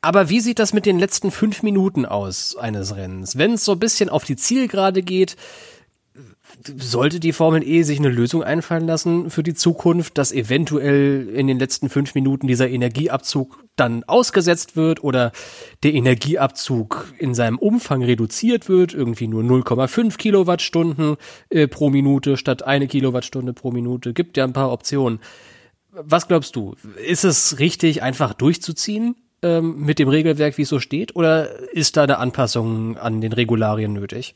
Aber 0.01 0.29
wie 0.29 0.39
sieht 0.39 0.57
das 0.57 0.73
mit 0.73 0.87
den 0.87 0.97
letzten 0.97 1.29
fünf 1.29 1.61
Minuten 1.61 2.05
aus 2.05 2.55
eines 2.55 2.95
Rennens? 2.95 3.37
Wenn 3.37 3.53
es 3.53 3.63
so 3.63 3.73
ein 3.73 3.79
bisschen 3.79 4.09
auf 4.09 4.25
die 4.25 4.35
Zielgerade 4.35 5.03
geht, 5.03 5.37
sollte 6.67 7.19
die 7.19 7.33
Formel 7.33 7.67
E 7.67 7.83
sich 7.83 7.99
eine 7.99 8.09
Lösung 8.09 8.43
einfallen 8.43 8.87
lassen 8.87 9.29
für 9.29 9.43
die 9.43 9.53
Zukunft, 9.53 10.17
dass 10.17 10.31
eventuell 10.31 11.29
in 11.29 11.47
den 11.47 11.59
letzten 11.59 11.89
fünf 11.89 12.15
Minuten 12.15 12.47
dieser 12.47 12.69
Energieabzug 12.69 13.63
dann 13.75 14.03
ausgesetzt 14.03 14.75
wird 14.75 15.03
oder 15.03 15.31
der 15.83 15.93
Energieabzug 15.93 17.13
in 17.17 17.33
seinem 17.33 17.57
Umfang 17.57 18.03
reduziert 18.03 18.69
wird, 18.69 18.93
irgendwie 18.93 19.27
nur 19.27 19.43
0,5 19.43 20.17
Kilowattstunden 20.17 21.17
äh, 21.49 21.67
pro 21.67 21.89
Minute 21.89 22.37
statt 22.37 22.63
eine 22.63 22.87
Kilowattstunde 22.87 23.53
pro 23.53 23.71
Minute. 23.71 24.13
Gibt 24.13 24.37
ja 24.37 24.43
ein 24.43 24.53
paar 24.53 24.71
Optionen. 24.71 25.19
Was 25.91 26.27
glaubst 26.27 26.55
du? 26.55 26.75
Ist 27.05 27.23
es 27.23 27.59
richtig, 27.59 28.01
einfach 28.01 28.33
durchzuziehen 28.33 29.15
ähm, 29.43 29.79
mit 29.79 29.99
dem 29.99 30.07
Regelwerk, 30.07 30.57
wie 30.57 30.63
es 30.63 30.69
so 30.69 30.79
steht, 30.79 31.15
oder 31.15 31.69
ist 31.71 31.97
da 31.97 32.03
eine 32.03 32.17
Anpassung 32.17 32.97
an 32.97 33.21
den 33.21 33.33
Regularien 33.33 33.93
nötig? 33.93 34.35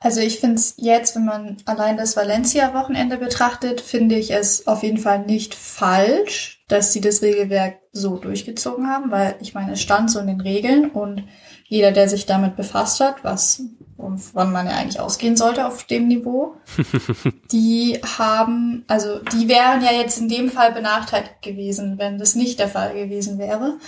Also 0.00 0.20
ich 0.20 0.38
finde 0.38 0.56
es 0.56 0.74
jetzt, 0.76 1.16
wenn 1.16 1.24
man 1.24 1.56
allein 1.64 1.96
das 1.96 2.16
Valencia-Wochenende 2.16 3.16
betrachtet, 3.16 3.80
finde 3.80 4.14
ich 4.14 4.30
es 4.30 4.68
auf 4.68 4.84
jeden 4.84 4.98
Fall 4.98 5.26
nicht 5.26 5.54
falsch, 5.54 6.62
dass 6.68 6.92
sie 6.92 7.00
das 7.00 7.20
Regelwerk 7.20 7.80
so 7.92 8.16
durchgezogen 8.16 8.86
haben, 8.86 9.10
weil 9.10 9.34
ich 9.40 9.54
meine, 9.54 9.72
es 9.72 9.80
stand 9.80 10.10
so 10.10 10.20
in 10.20 10.28
den 10.28 10.40
Regeln 10.40 10.90
und 10.90 11.24
jeder, 11.64 11.90
der 11.90 12.08
sich 12.08 12.26
damit 12.26 12.56
befasst 12.56 13.00
hat, 13.00 13.24
was 13.24 13.62
wovon 13.96 14.52
man 14.52 14.66
ja 14.66 14.76
eigentlich 14.76 15.00
ausgehen 15.00 15.36
sollte 15.36 15.66
auf 15.66 15.84
dem 15.84 16.06
Niveau, 16.06 16.54
die 17.52 18.00
haben, 18.18 18.84
also 18.86 19.18
die 19.18 19.48
wären 19.48 19.82
ja 19.82 19.90
jetzt 19.92 20.18
in 20.18 20.28
dem 20.28 20.50
Fall 20.50 20.72
benachteiligt 20.72 21.42
gewesen, 21.42 21.98
wenn 21.98 22.18
das 22.18 22.36
nicht 22.36 22.60
der 22.60 22.68
Fall 22.68 22.94
gewesen 22.94 23.38
wäre. 23.38 23.78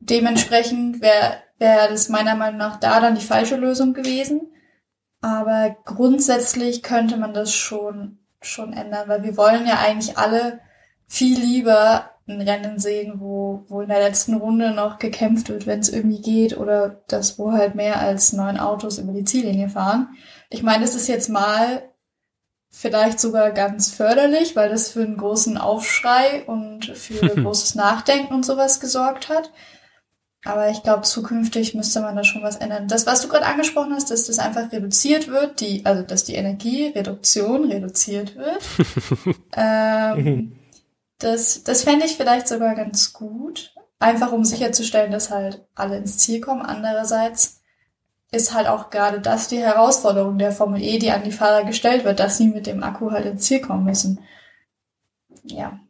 Dementsprechend 0.00 1.00
wäre 1.00 1.36
wär 1.58 1.88
das 1.88 2.08
meiner 2.08 2.34
Meinung 2.34 2.58
nach 2.58 2.78
da 2.78 3.00
dann 3.00 3.14
die 3.14 3.24
falsche 3.24 3.56
Lösung 3.56 3.94
gewesen. 3.94 4.42
Aber 5.20 5.76
grundsätzlich 5.84 6.82
könnte 6.82 7.16
man 7.16 7.34
das 7.34 7.52
schon, 7.52 8.18
schon 8.40 8.72
ändern, 8.72 9.08
weil 9.08 9.22
wir 9.22 9.36
wollen 9.36 9.66
ja 9.66 9.78
eigentlich 9.78 10.16
alle 10.16 10.60
viel 11.06 11.38
lieber 11.38 12.10
ein 12.28 12.42
Rennen 12.42 12.78
sehen, 12.78 13.14
wo, 13.20 13.64
wo 13.68 13.80
in 13.80 13.88
der 13.88 14.00
letzten 14.00 14.34
Runde 14.34 14.72
noch 14.72 14.98
gekämpft 14.98 15.48
wird, 15.48 15.66
wenn 15.66 15.80
es 15.80 15.88
irgendwie 15.88 16.20
geht, 16.20 16.56
oder 16.56 17.00
das, 17.08 17.38
wo 17.38 17.52
halt 17.52 17.74
mehr 17.74 18.00
als 18.00 18.32
neun 18.32 18.58
Autos 18.58 18.98
über 18.98 19.12
die 19.12 19.24
Ziellinie 19.24 19.70
fahren. 19.70 20.10
Ich 20.50 20.62
meine, 20.62 20.84
das 20.84 20.94
ist 20.94 21.08
jetzt 21.08 21.30
mal 21.30 21.82
vielleicht 22.70 23.18
sogar 23.18 23.50
ganz 23.52 23.90
förderlich, 23.90 24.54
weil 24.54 24.68
das 24.68 24.90
für 24.90 25.00
einen 25.00 25.16
großen 25.16 25.56
Aufschrei 25.56 26.44
und 26.46 26.86
für 26.86 27.28
großes 27.42 27.74
Nachdenken 27.74 28.34
und 28.34 28.44
sowas 28.44 28.78
gesorgt 28.78 29.30
hat. 29.30 29.50
Aber 30.44 30.70
ich 30.70 30.82
glaube, 30.82 31.02
zukünftig 31.02 31.74
müsste 31.74 32.00
man 32.00 32.14
da 32.14 32.22
schon 32.22 32.42
was 32.42 32.56
ändern. 32.56 32.86
Das, 32.86 33.06
was 33.06 33.22
du 33.22 33.28
gerade 33.28 33.46
angesprochen 33.46 33.92
hast, 33.92 34.10
dass 34.10 34.26
das 34.26 34.38
einfach 34.38 34.70
reduziert 34.70 35.28
wird, 35.28 35.60
die, 35.60 35.84
also 35.84 36.02
dass 36.02 36.24
die 36.24 36.36
Energiereduktion 36.36 37.64
reduziert 37.70 38.36
wird. 38.36 38.62
ähm, 39.56 40.56
das 41.18 41.64
das 41.64 41.82
fände 41.82 42.06
ich 42.06 42.16
vielleicht 42.16 42.46
sogar 42.46 42.76
ganz 42.76 43.12
gut. 43.12 43.74
Einfach 43.98 44.30
um 44.30 44.44
sicherzustellen, 44.44 45.10
dass 45.10 45.30
halt 45.30 45.66
alle 45.74 45.96
ins 45.96 46.18
Ziel 46.18 46.40
kommen. 46.40 46.62
Andererseits 46.62 47.60
ist 48.30 48.54
halt 48.54 48.68
auch 48.68 48.90
gerade 48.90 49.20
das 49.20 49.48
die 49.48 49.58
Herausforderung 49.58 50.38
der 50.38 50.52
Formel 50.52 50.80
E, 50.80 50.98
die 50.98 51.10
an 51.10 51.24
die 51.24 51.32
Fahrer 51.32 51.64
gestellt 51.64 52.04
wird, 52.04 52.20
dass 52.20 52.38
sie 52.38 52.46
mit 52.46 52.66
dem 52.66 52.84
Akku 52.84 53.10
halt 53.10 53.26
ins 53.26 53.44
Ziel 53.44 53.60
kommen 53.60 53.84
müssen. 53.84 54.20
Ja. 55.42 55.80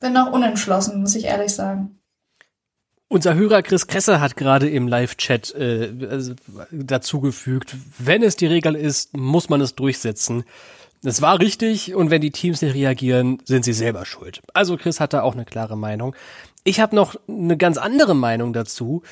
Bin 0.00 0.12
noch 0.12 0.32
unentschlossen, 0.32 1.00
muss 1.00 1.14
ich 1.14 1.24
ehrlich 1.24 1.54
sagen. 1.54 1.97
Unser 3.08 3.34
Hörer 3.34 3.62
Chris 3.62 3.86
Kresser 3.86 4.20
hat 4.20 4.36
gerade 4.36 4.68
im 4.68 4.86
Live-Chat 4.86 5.54
äh, 5.54 5.92
also 6.10 6.34
dazugefügt, 6.70 7.74
wenn 7.98 8.22
es 8.22 8.36
die 8.36 8.46
Regel 8.46 8.74
ist, 8.74 9.16
muss 9.16 9.48
man 9.48 9.60
es 9.60 9.74
durchsetzen. 9.74 10.44
Das 11.02 11.22
war 11.22 11.40
richtig 11.40 11.94
und 11.94 12.10
wenn 12.10 12.20
die 12.20 12.32
Teams 12.32 12.60
nicht 12.60 12.74
reagieren, 12.74 13.40
sind 13.44 13.64
sie 13.64 13.72
selber 13.72 14.04
schuld. 14.04 14.42
Also 14.52 14.76
Chris 14.76 15.00
hat 15.00 15.12
da 15.12 15.22
auch 15.22 15.34
eine 15.34 15.44
klare 15.44 15.76
Meinung. 15.76 16.14
Ich 16.64 16.80
habe 16.80 16.94
noch 16.94 17.16
eine 17.28 17.56
ganz 17.56 17.78
andere 17.78 18.14
Meinung 18.14 18.52
dazu, 18.52 19.02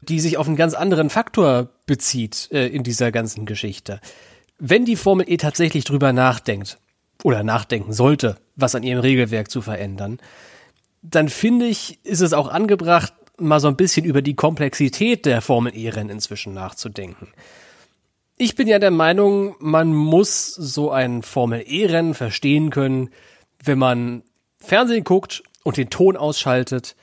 die 0.00 0.18
sich 0.18 0.38
auf 0.38 0.48
einen 0.48 0.56
ganz 0.56 0.74
anderen 0.74 1.10
Faktor 1.10 1.68
bezieht 1.86 2.48
äh, 2.52 2.66
in 2.66 2.82
dieser 2.82 3.12
ganzen 3.12 3.46
Geschichte. 3.46 4.00
Wenn 4.58 4.84
die 4.84 4.96
Formel 4.96 5.30
E 5.30 5.36
tatsächlich 5.36 5.84
drüber 5.84 6.12
nachdenkt, 6.12 6.78
oder 7.22 7.42
nachdenken 7.42 7.92
sollte, 7.92 8.36
was 8.56 8.74
an 8.74 8.82
ihrem 8.82 9.00
Regelwerk 9.00 9.50
zu 9.50 9.62
verändern, 9.62 10.18
dann 11.02 11.28
finde 11.28 11.66
ich, 11.66 11.98
ist 12.04 12.20
es 12.20 12.32
auch 12.32 12.48
angebracht, 12.48 13.12
mal 13.38 13.60
so 13.60 13.68
ein 13.68 13.76
bisschen 13.76 14.04
über 14.04 14.22
die 14.22 14.34
Komplexität 14.34 15.26
der 15.26 15.40
Formel 15.40 15.76
E-Rennen 15.76 16.10
inzwischen 16.10 16.54
nachzudenken. 16.54 17.28
Ich 18.38 18.54
bin 18.54 18.68
ja 18.68 18.78
der 18.78 18.90
Meinung, 18.90 19.56
man 19.58 19.92
muss 19.92 20.54
so 20.54 20.90
ein 20.90 21.22
Formel 21.22 21.64
E-Rennen 21.66 22.14
verstehen 22.14 22.70
können, 22.70 23.10
wenn 23.62 23.78
man 23.78 24.22
Fernsehen 24.58 25.04
guckt 25.04 25.42
und 25.62 25.76
den 25.76 25.90
Ton 25.90 26.16
ausschaltet, 26.16 26.96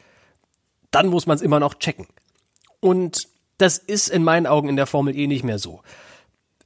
dann 0.91 1.07
muss 1.07 1.25
man 1.25 1.35
es 1.35 1.41
immer 1.41 1.59
noch 1.59 1.75
checken. 1.75 2.07
Und 2.79 3.27
das 3.57 3.77
ist 3.77 4.09
in 4.09 4.23
meinen 4.23 4.45
Augen 4.45 4.69
in 4.69 4.75
der 4.75 4.85
Formel 4.85 5.15
E 5.15 5.27
nicht 5.27 5.43
mehr 5.43 5.59
so. 5.59 5.81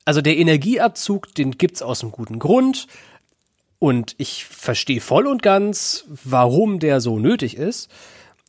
Also 0.03 0.21
der 0.21 0.37
Energieabzug, 0.37 1.33
den 1.35 1.51
gibt's 1.51 1.81
aus 1.81 2.01
einem 2.01 2.11
guten 2.11 2.39
Grund. 2.39 2.87
Und 3.79 4.15
ich 4.17 4.45
verstehe 4.45 5.01
voll 5.01 5.27
und 5.27 5.43
ganz, 5.43 6.05
warum 6.07 6.79
der 6.79 6.99
so 6.99 7.19
nötig 7.19 7.55
ist. 7.55 7.89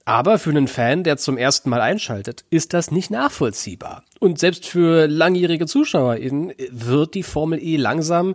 Aber 0.08 0.38
für 0.38 0.48
einen 0.48 0.68
Fan, 0.68 1.04
der 1.04 1.18
zum 1.18 1.36
ersten 1.36 1.68
Mal 1.68 1.82
einschaltet, 1.82 2.46
ist 2.48 2.72
das 2.72 2.90
nicht 2.90 3.10
nachvollziehbar. 3.10 4.04
Und 4.18 4.38
selbst 4.38 4.64
für 4.64 5.06
langjährige 5.06 5.66
ZuschauerInnen 5.66 6.54
wird 6.70 7.12
die 7.12 7.22
Formel 7.22 7.62
E 7.62 7.76
langsam 7.76 8.34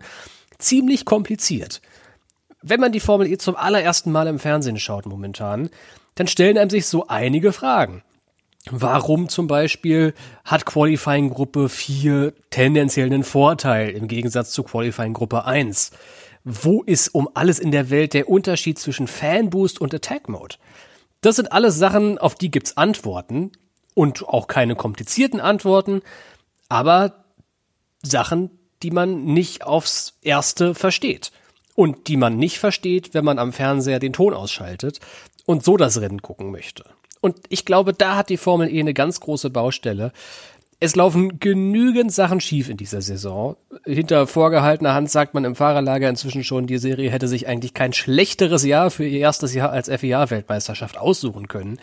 ziemlich 0.60 1.04
kompliziert. 1.04 1.82
Wenn 2.62 2.80
man 2.80 2.92
die 2.92 3.00
Formel 3.00 3.26
E 3.26 3.40
zum 3.40 3.56
allerersten 3.56 4.12
Mal 4.12 4.28
im 4.28 4.38
Fernsehen 4.38 4.78
schaut 4.78 5.08
momentan, 5.08 5.72
dann 6.14 6.28
stellen 6.28 6.60
einem 6.60 6.70
sich 6.70 6.86
so 6.86 7.08
einige 7.08 7.52
Fragen. 7.52 8.04
Warum 8.70 9.28
zum 9.28 9.48
Beispiel 9.48 10.14
hat 10.46 10.68
Qualifying 10.68 11.32
Gruppe 11.32 11.70
4 11.70 12.34
tendenziell 12.52 13.08
einen 13.08 13.24
Vorteil 13.24 13.90
im 13.90 14.08
Gegensatz 14.08 14.52
zu 14.52 14.62
Qualifying 14.62 15.14
Gruppe 15.14 15.46
1? 15.46 15.90
Wo 16.44 16.84
ist 16.84 17.16
um 17.16 17.28
alles 17.34 17.58
in 17.58 17.72
der 17.72 17.90
Welt 17.90 18.14
der 18.14 18.30
Unterschied 18.30 18.78
zwischen 18.78 19.08
Fanboost 19.08 19.82
und 19.82 19.96
Attack 19.96 20.30
Mode? 20.30 20.58
Das 21.24 21.38
sind 21.38 21.54
alles 21.54 21.78
Sachen, 21.78 22.18
auf 22.18 22.36
die 22.36 22.52
gibt's 22.52 22.76
Antworten 22.76 23.54
und 23.94 24.28
auch 24.28 24.48
keine 24.48 24.76
komplizierten 24.76 25.40
Antworten, 25.40 26.02
aber 26.68 27.24
Sachen, 28.04 28.52
die 28.84 28.92
man 28.92 29.24
nicht 29.24 29.64
aufs 29.64 30.18
erste 30.22 30.76
versteht 30.76 31.32
und 31.76 32.10
die 32.10 32.18
man 32.18 32.36
nicht 32.36 32.60
versteht, 32.60 33.14
wenn 33.14 33.24
man 33.24 33.40
am 33.40 33.54
Fernseher 33.54 34.00
den 34.00 34.12
Ton 34.12 34.34
ausschaltet 34.34 35.00
und 35.46 35.64
so 35.64 35.78
das 35.78 36.02
Rennen 36.02 36.22
gucken 36.22 36.52
möchte. 36.52 36.84
Und 37.22 37.38
ich 37.48 37.64
glaube, 37.64 37.94
da 37.94 38.18
hat 38.18 38.30
die 38.30 38.36
Formel 38.36 38.68
E 38.68 38.82
eine 38.82 38.94
ganz 38.94 39.22
große 39.22 39.50
Baustelle. 39.50 40.12
Es 40.84 40.98
laufen 40.98 41.40
genügend 41.40 42.12
Sachen 42.12 42.42
schief 42.42 42.68
in 42.68 42.76
dieser 42.76 43.02
Saison. 43.02 43.56
Hinter 43.86 44.28
vorgehaltener 44.28 44.94
Hand 44.94 45.10
sagt 45.10 45.34
man 45.34 45.46
im 45.46 45.56
Fahrerlager 45.56 46.10
inzwischen 46.10 46.44
schon, 46.44 46.68
die 46.68 46.78
Serie 46.78 47.10
hätte 47.10 47.30
sich 47.30 47.48
eigentlich 47.48 47.74
kein 47.74 47.94
schlechteres 47.94 48.66
Jahr 48.66 48.92
für 48.92 49.06
ihr 49.06 49.22
erstes 49.22 49.54
Jahr 49.54 49.72
als 49.72 49.88
FIA-Weltmeisterschaft 49.88 50.98
aussuchen 50.98 51.48
können 51.48 51.80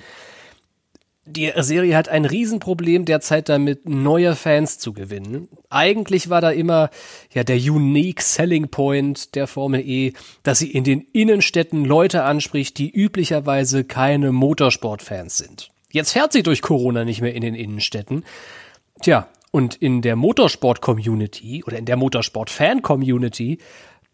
die 1.27 1.53
Serie 1.59 1.97
hat 1.97 2.09
ein 2.09 2.25
Riesenproblem 2.25 3.05
derzeit 3.05 3.49
damit, 3.49 3.89
neue 3.89 4.35
Fans 4.35 4.79
zu 4.79 4.93
gewinnen. 4.93 5.49
Eigentlich 5.69 6.29
war 6.29 6.41
da 6.41 6.51
immer 6.51 6.91
ja 7.33 7.45
der 7.45 7.57
unique 7.57 8.21
selling 8.21 8.69
point 8.69 9.37
der 9.37 9.47
Formel 9.47 9.81
E, 9.81 10.15
dass 10.43 10.59
sie 10.59 10.73
in 10.73 10.83
den 10.83 11.07
Innenstädten 11.13 11.85
Leute 11.85 12.25
anspricht, 12.25 12.79
die 12.79 12.91
üblicherweise 12.91 13.85
keine 13.85 14.33
Motorsportfans 14.33 15.39
sind. 15.39 15.71
Jetzt 15.93 16.13
fährt 16.13 16.33
sie 16.33 16.43
durch 16.43 16.63
Corona 16.63 17.05
nicht 17.05 17.21
mehr 17.21 17.35
in 17.35 17.43
den 17.43 17.55
Innenstädten. 17.55 18.25
Tja, 19.03 19.29
und 19.51 19.77
in 19.77 20.03
der 20.03 20.17
Motorsport-Community 20.17 21.65
oder 21.65 21.79
in 21.79 21.87
der 21.87 21.97
Motorsport-Fan-Community 21.97 23.59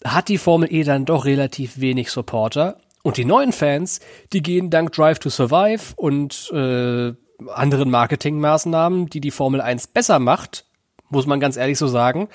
hat 0.04 0.28
die 0.28 0.38
Formel 0.38 0.72
E 0.72 0.84
dann 0.84 1.04
doch 1.04 1.24
relativ 1.24 1.80
wenig 1.80 2.10
Supporter 2.10 2.78
und 3.02 3.16
die 3.16 3.24
neuen 3.24 3.52
Fans, 3.52 4.00
die 4.32 4.42
gehen 4.42 4.70
dank 4.70 4.92
Drive 4.92 5.18
to 5.18 5.28
Survive 5.28 5.94
und 5.96 6.50
äh, 6.52 7.12
anderen 7.48 7.90
Marketingmaßnahmen, 7.90 9.06
die 9.06 9.20
die 9.20 9.30
Formel 9.30 9.60
1 9.60 9.88
besser 9.88 10.18
macht, 10.18 10.64
muss 11.08 11.26
man 11.26 11.38
ganz 11.40 11.56
ehrlich 11.56 11.78
so 11.78 11.86
sagen, 11.86 12.28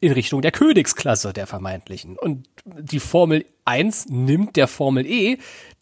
in 0.00 0.12
Richtung 0.12 0.42
der 0.42 0.52
Königsklasse 0.52 1.32
der 1.32 1.46
vermeintlichen. 1.46 2.18
Und 2.18 2.48
die 2.64 3.00
Formel 3.00 3.44
1 3.64 4.06
nimmt 4.08 4.56
der 4.56 4.68
Formel 4.68 5.06
E, 5.06 5.38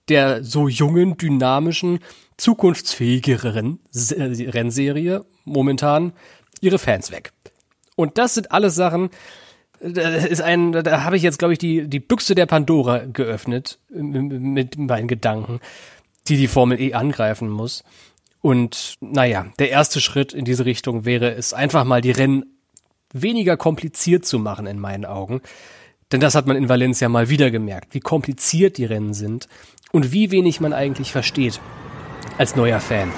der 0.08 0.42
so 0.44 0.68
jungen, 0.68 1.16
dynamischen, 1.16 2.00
zukunftsfähigeren 2.36 3.80
Rennserie 3.94 5.24
momentan 5.44 6.12
ihre 6.60 6.78
Fans 6.78 7.10
weg. 7.10 7.32
Und 7.96 8.18
das 8.18 8.34
sind 8.34 8.52
alles 8.52 8.74
Sachen, 8.74 9.10
das 9.80 10.24
ist 10.24 10.40
ein, 10.40 10.72
da 10.72 11.04
habe 11.04 11.16
ich 11.16 11.22
jetzt, 11.22 11.38
glaube 11.38 11.52
ich, 11.52 11.58
die, 11.58 11.86
die 11.88 12.00
Büchse 12.00 12.34
der 12.34 12.46
Pandora 12.46 13.04
geöffnet 13.04 13.78
mit 13.90 14.78
meinen 14.78 15.08
Gedanken, 15.08 15.60
die 16.28 16.36
die 16.36 16.48
Formel 16.48 16.80
E 16.80 16.94
angreifen 16.94 17.48
muss. 17.48 17.84
Und 18.40 18.96
naja, 19.00 19.46
der 19.58 19.70
erste 19.70 20.00
Schritt 20.00 20.32
in 20.32 20.44
diese 20.44 20.64
Richtung 20.64 21.04
wäre 21.04 21.34
es, 21.34 21.52
einfach 21.52 21.84
mal 21.84 22.00
die 22.00 22.10
Rennen 22.10 22.44
weniger 23.12 23.56
kompliziert 23.56 24.24
zu 24.24 24.38
machen, 24.38 24.66
in 24.66 24.78
meinen 24.78 25.04
Augen. 25.04 25.40
Denn 26.12 26.20
das 26.20 26.34
hat 26.34 26.46
man 26.46 26.56
in 26.56 26.68
Valencia 26.68 27.08
mal 27.08 27.28
wieder 27.28 27.50
gemerkt, 27.50 27.92
wie 27.94 28.00
kompliziert 28.00 28.78
die 28.78 28.84
Rennen 28.84 29.14
sind 29.14 29.48
und 29.90 30.12
wie 30.12 30.30
wenig 30.30 30.60
man 30.60 30.72
eigentlich 30.72 31.12
versteht 31.12 31.60
als 32.38 32.56
neuer 32.56 32.80
Fan. 32.80 33.12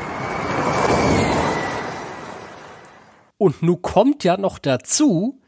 Und 3.38 3.62
nun 3.62 3.80
kommt 3.82 4.24
ja 4.24 4.36
noch 4.36 4.58
dazu, 4.58 5.40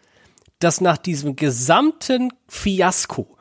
dass 0.60 0.80
nach 0.80 0.96
diesem 0.98 1.36
gesamten 1.36 2.32
Fiasko 2.48 3.36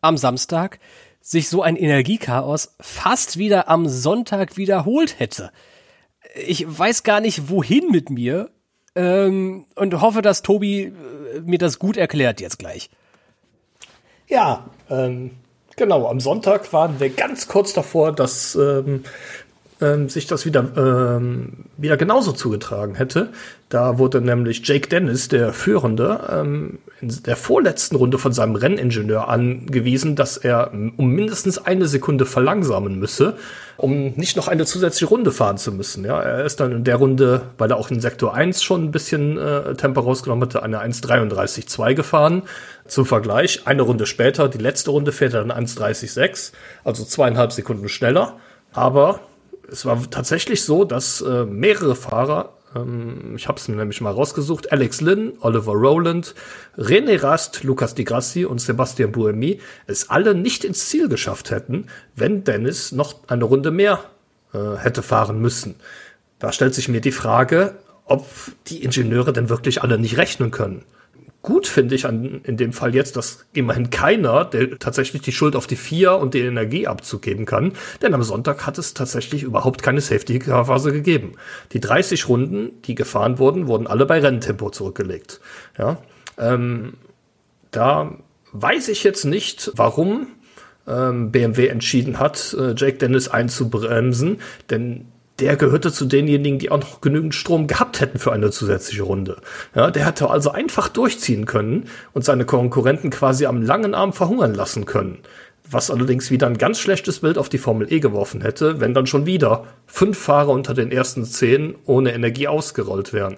am 0.00 0.16
Samstag 0.16 0.80
sich 1.20 1.48
so 1.48 1.62
ein 1.62 1.76
Energiechaos 1.76 2.76
fast 2.80 3.36
wieder 3.36 3.68
am 3.68 3.88
Sonntag 3.88 4.56
wiederholt 4.56 5.18
hätte. 5.18 5.50
Ich 6.46 6.66
weiß 6.66 7.02
gar 7.02 7.20
nicht, 7.20 7.50
wohin 7.50 7.90
mit 7.90 8.10
mir 8.10 8.50
ähm, 8.94 9.66
und 9.74 10.00
hoffe, 10.00 10.22
dass 10.22 10.42
Tobi 10.42 10.84
äh, 10.84 10.92
mir 11.44 11.58
das 11.58 11.78
gut 11.78 11.96
erklärt 11.96 12.40
jetzt 12.40 12.58
gleich. 12.58 12.90
Ja, 14.28 14.66
ähm, 14.90 15.32
genau. 15.76 16.08
Am 16.08 16.20
Sonntag 16.20 16.72
waren 16.72 16.98
wir 16.98 17.10
ganz 17.10 17.48
kurz 17.48 17.72
davor, 17.72 18.12
dass 18.12 18.54
ähm, 18.54 19.04
ähm, 19.80 20.08
sich 20.08 20.26
das 20.26 20.46
wieder, 20.46 20.64
ähm, 20.76 21.66
wieder 21.76 21.96
genauso 21.96 22.32
zugetragen 22.32 22.94
hätte. 22.94 23.30
Da 23.68 23.98
wurde 23.98 24.20
nämlich 24.20 24.66
Jake 24.66 24.88
Dennis, 24.88 25.28
der 25.28 25.52
Führende, 25.52 26.20
ähm, 26.30 26.78
in 27.00 27.22
der 27.24 27.36
vorletzten 27.36 27.96
Runde 27.96 28.16
von 28.16 28.32
seinem 28.32 28.54
Renningenieur 28.54 29.28
angewiesen, 29.28 30.16
dass 30.16 30.38
er 30.38 30.72
um 30.72 31.10
mindestens 31.10 31.58
eine 31.58 31.88
Sekunde 31.88 32.24
verlangsamen 32.24 32.98
müsse, 32.98 33.36
um 33.76 34.14
nicht 34.14 34.36
noch 34.36 34.48
eine 34.48 34.64
zusätzliche 34.64 35.06
Runde 35.06 35.30
fahren 35.30 35.58
zu 35.58 35.72
müssen. 35.72 36.04
Ja, 36.04 36.22
er 36.22 36.44
ist 36.44 36.60
dann 36.60 36.72
in 36.72 36.84
der 36.84 36.96
Runde, 36.96 37.42
weil 37.58 37.70
er 37.70 37.76
auch 37.76 37.90
in 37.90 38.00
Sektor 38.00 38.34
1 38.34 38.62
schon 38.62 38.84
ein 38.84 38.90
bisschen 38.92 39.36
äh, 39.36 39.74
Tempo 39.74 40.00
rausgenommen 40.00 40.48
hatte, 40.48 40.62
eine 40.62 40.80
1,33,2 40.80 41.94
gefahren. 41.94 42.42
Zum 42.86 43.04
Vergleich, 43.04 43.66
eine 43.66 43.82
Runde 43.82 44.06
später, 44.06 44.48
die 44.48 44.58
letzte 44.58 44.92
Runde 44.92 45.12
fährt 45.12 45.34
er 45.34 45.44
dann 45.44 45.66
1,30,6, 45.66 46.52
also 46.84 47.04
zweieinhalb 47.04 47.52
Sekunden 47.52 47.88
schneller. 47.90 48.36
Aber 48.72 49.20
es 49.70 49.84
war 49.84 50.10
tatsächlich 50.10 50.64
so, 50.64 50.84
dass 50.84 51.20
äh, 51.20 51.44
mehrere 51.44 51.96
Fahrer, 51.96 52.54
ähm, 52.74 53.34
ich 53.36 53.48
habe 53.48 53.58
es 53.58 53.68
nämlich 53.68 54.00
mal 54.00 54.12
rausgesucht, 54.12 54.72
Alex 54.72 55.00
Lynn, 55.00 55.34
Oliver 55.40 55.72
Rowland, 55.72 56.34
René 56.76 57.22
Rast, 57.22 57.64
Lucas 57.64 57.94
Di 57.94 58.04
Grassi 58.04 58.44
und 58.44 58.60
Sebastian 58.60 59.12
Buemi, 59.12 59.60
es 59.86 60.10
alle 60.10 60.34
nicht 60.34 60.64
ins 60.64 60.88
Ziel 60.88 61.08
geschafft 61.08 61.50
hätten, 61.50 61.86
wenn 62.14 62.44
Dennis 62.44 62.92
noch 62.92 63.28
eine 63.28 63.44
Runde 63.44 63.70
mehr 63.70 64.00
äh, 64.52 64.76
hätte 64.76 65.02
fahren 65.02 65.40
müssen. 65.40 65.76
Da 66.38 66.52
stellt 66.52 66.74
sich 66.74 66.88
mir 66.88 67.00
die 67.00 67.12
Frage, 67.12 67.76
ob 68.04 68.26
die 68.68 68.84
Ingenieure 68.84 69.32
denn 69.32 69.48
wirklich 69.48 69.82
alle 69.82 69.98
nicht 69.98 70.16
rechnen 70.16 70.50
können 70.50 70.84
gut 71.46 71.68
finde 71.68 71.94
ich 71.94 72.06
an, 72.06 72.40
in 72.42 72.56
dem 72.56 72.72
Fall 72.72 72.94
jetzt, 72.94 73.16
dass 73.16 73.46
immerhin 73.52 73.88
keiner, 73.88 74.44
der 74.44 74.78
tatsächlich 74.80 75.22
die 75.22 75.30
Schuld 75.30 75.54
auf 75.54 75.68
die 75.68 75.76
vier 75.76 76.16
und 76.16 76.34
die 76.34 76.40
Energie 76.40 76.88
abzugeben 76.88 77.46
kann, 77.46 77.72
denn 78.02 78.14
am 78.14 78.24
Sonntag 78.24 78.66
hat 78.66 78.78
es 78.78 78.94
tatsächlich 78.94 79.44
überhaupt 79.44 79.80
keine 79.80 80.00
Safety-Car-Phase 80.00 80.92
gegeben. 80.92 81.34
Die 81.70 81.80
30 81.80 82.28
Runden, 82.28 82.82
die 82.82 82.96
gefahren 82.96 83.38
wurden, 83.38 83.68
wurden 83.68 83.86
alle 83.86 84.06
bei 84.06 84.18
Renntempo 84.18 84.70
zurückgelegt. 84.70 85.40
Ja, 85.78 85.98
ähm, 86.36 86.94
da 87.70 88.16
weiß 88.50 88.88
ich 88.88 89.04
jetzt 89.04 89.24
nicht, 89.24 89.70
warum 89.76 90.26
ähm, 90.88 91.30
BMW 91.30 91.68
entschieden 91.68 92.18
hat, 92.18 92.56
äh, 92.58 92.74
Jake 92.76 92.98
Dennis 92.98 93.28
einzubremsen, 93.28 94.40
denn 94.68 95.06
der 95.38 95.56
gehörte 95.56 95.92
zu 95.92 96.06
denjenigen, 96.06 96.58
die 96.58 96.70
auch 96.70 96.78
noch 96.78 97.00
genügend 97.00 97.34
Strom 97.34 97.66
gehabt 97.66 98.00
hätten 98.00 98.18
für 98.18 98.32
eine 98.32 98.50
zusätzliche 98.50 99.02
Runde. 99.02 99.36
Ja, 99.74 99.90
der 99.90 100.06
hätte 100.06 100.30
also 100.30 100.50
einfach 100.50 100.88
durchziehen 100.88 101.44
können 101.44 101.88
und 102.14 102.24
seine 102.24 102.44
Konkurrenten 102.46 103.10
quasi 103.10 103.46
am 103.46 103.62
langen 103.62 103.94
Arm 103.94 104.12
verhungern 104.12 104.54
lassen 104.54 104.86
können. 104.86 105.18
was 105.70 105.90
allerdings 105.90 106.30
wieder 106.30 106.46
ein 106.46 106.58
ganz 106.58 106.78
schlechtes 106.78 107.20
Bild 107.20 107.38
auf 107.38 107.48
die 107.48 107.58
Formel 107.58 107.92
E 107.92 108.00
geworfen 108.00 108.40
hätte, 108.40 108.80
wenn 108.80 108.94
dann 108.94 109.06
schon 109.06 109.26
wieder 109.26 109.64
fünf 109.86 110.18
Fahrer 110.18 110.50
unter 110.50 110.74
den 110.74 110.92
ersten 110.92 111.24
zehn 111.24 111.74
ohne 111.86 112.12
Energie 112.12 112.48
ausgerollt 112.48 113.12
wären. 113.12 113.36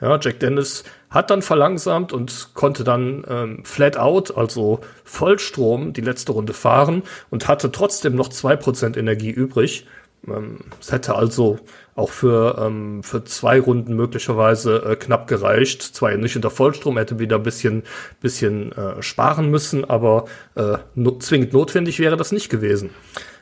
Ja, 0.00 0.18
Jack 0.20 0.40
Dennis 0.40 0.84
hat 1.10 1.30
dann 1.30 1.42
verlangsamt 1.42 2.12
und 2.12 2.50
konnte 2.54 2.84
dann 2.84 3.24
ähm, 3.28 3.64
flat 3.64 3.96
out, 3.96 4.36
also 4.36 4.80
Vollstrom, 5.04 5.92
die 5.92 6.00
letzte 6.00 6.32
Runde 6.32 6.52
fahren 6.52 7.02
und 7.30 7.48
hatte 7.48 7.70
trotzdem 7.70 8.14
noch 8.14 8.28
zwei 8.28 8.56
Prozent 8.56 8.96
Energie 8.96 9.30
übrig. 9.30 9.86
Ähm, 10.26 10.58
es 10.80 10.92
hätte 10.92 11.14
also 11.14 11.58
auch 11.94 12.10
für, 12.10 12.58
ähm, 12.58 13.02
für 13.02 13.24
zwei 13.24 13.60
Runden 13.60 13.94
möglicherweise 13.94 14.82
äh, 14.84 14.96
knapp 14.96 15.28
gereicht. 15.28 15.82
Zwar 15.82 16.16
nicht 16.16 16.36
unter 16.36 16.50
Vollstrom, 16.50 16.96
hätte 16.96 17.18
wieder 17.18 17.36
ein 17.36 17.42
bisschen, 17.42 17.82
bisschen 18.20 18.72
äh, 18.72 19.02
sparen 19.02 19.50
müssen, 19.50 19.84
aber 19.84 20.26
äh, 20.54 20.78
no 20.94 21.18
zwingend 21.18 21.52
notwendig 21.52 21.98
wäre 21.98 22.16
das 22.16 22.32
nicht 22.32 22.48
gewesen. 22.48 22.90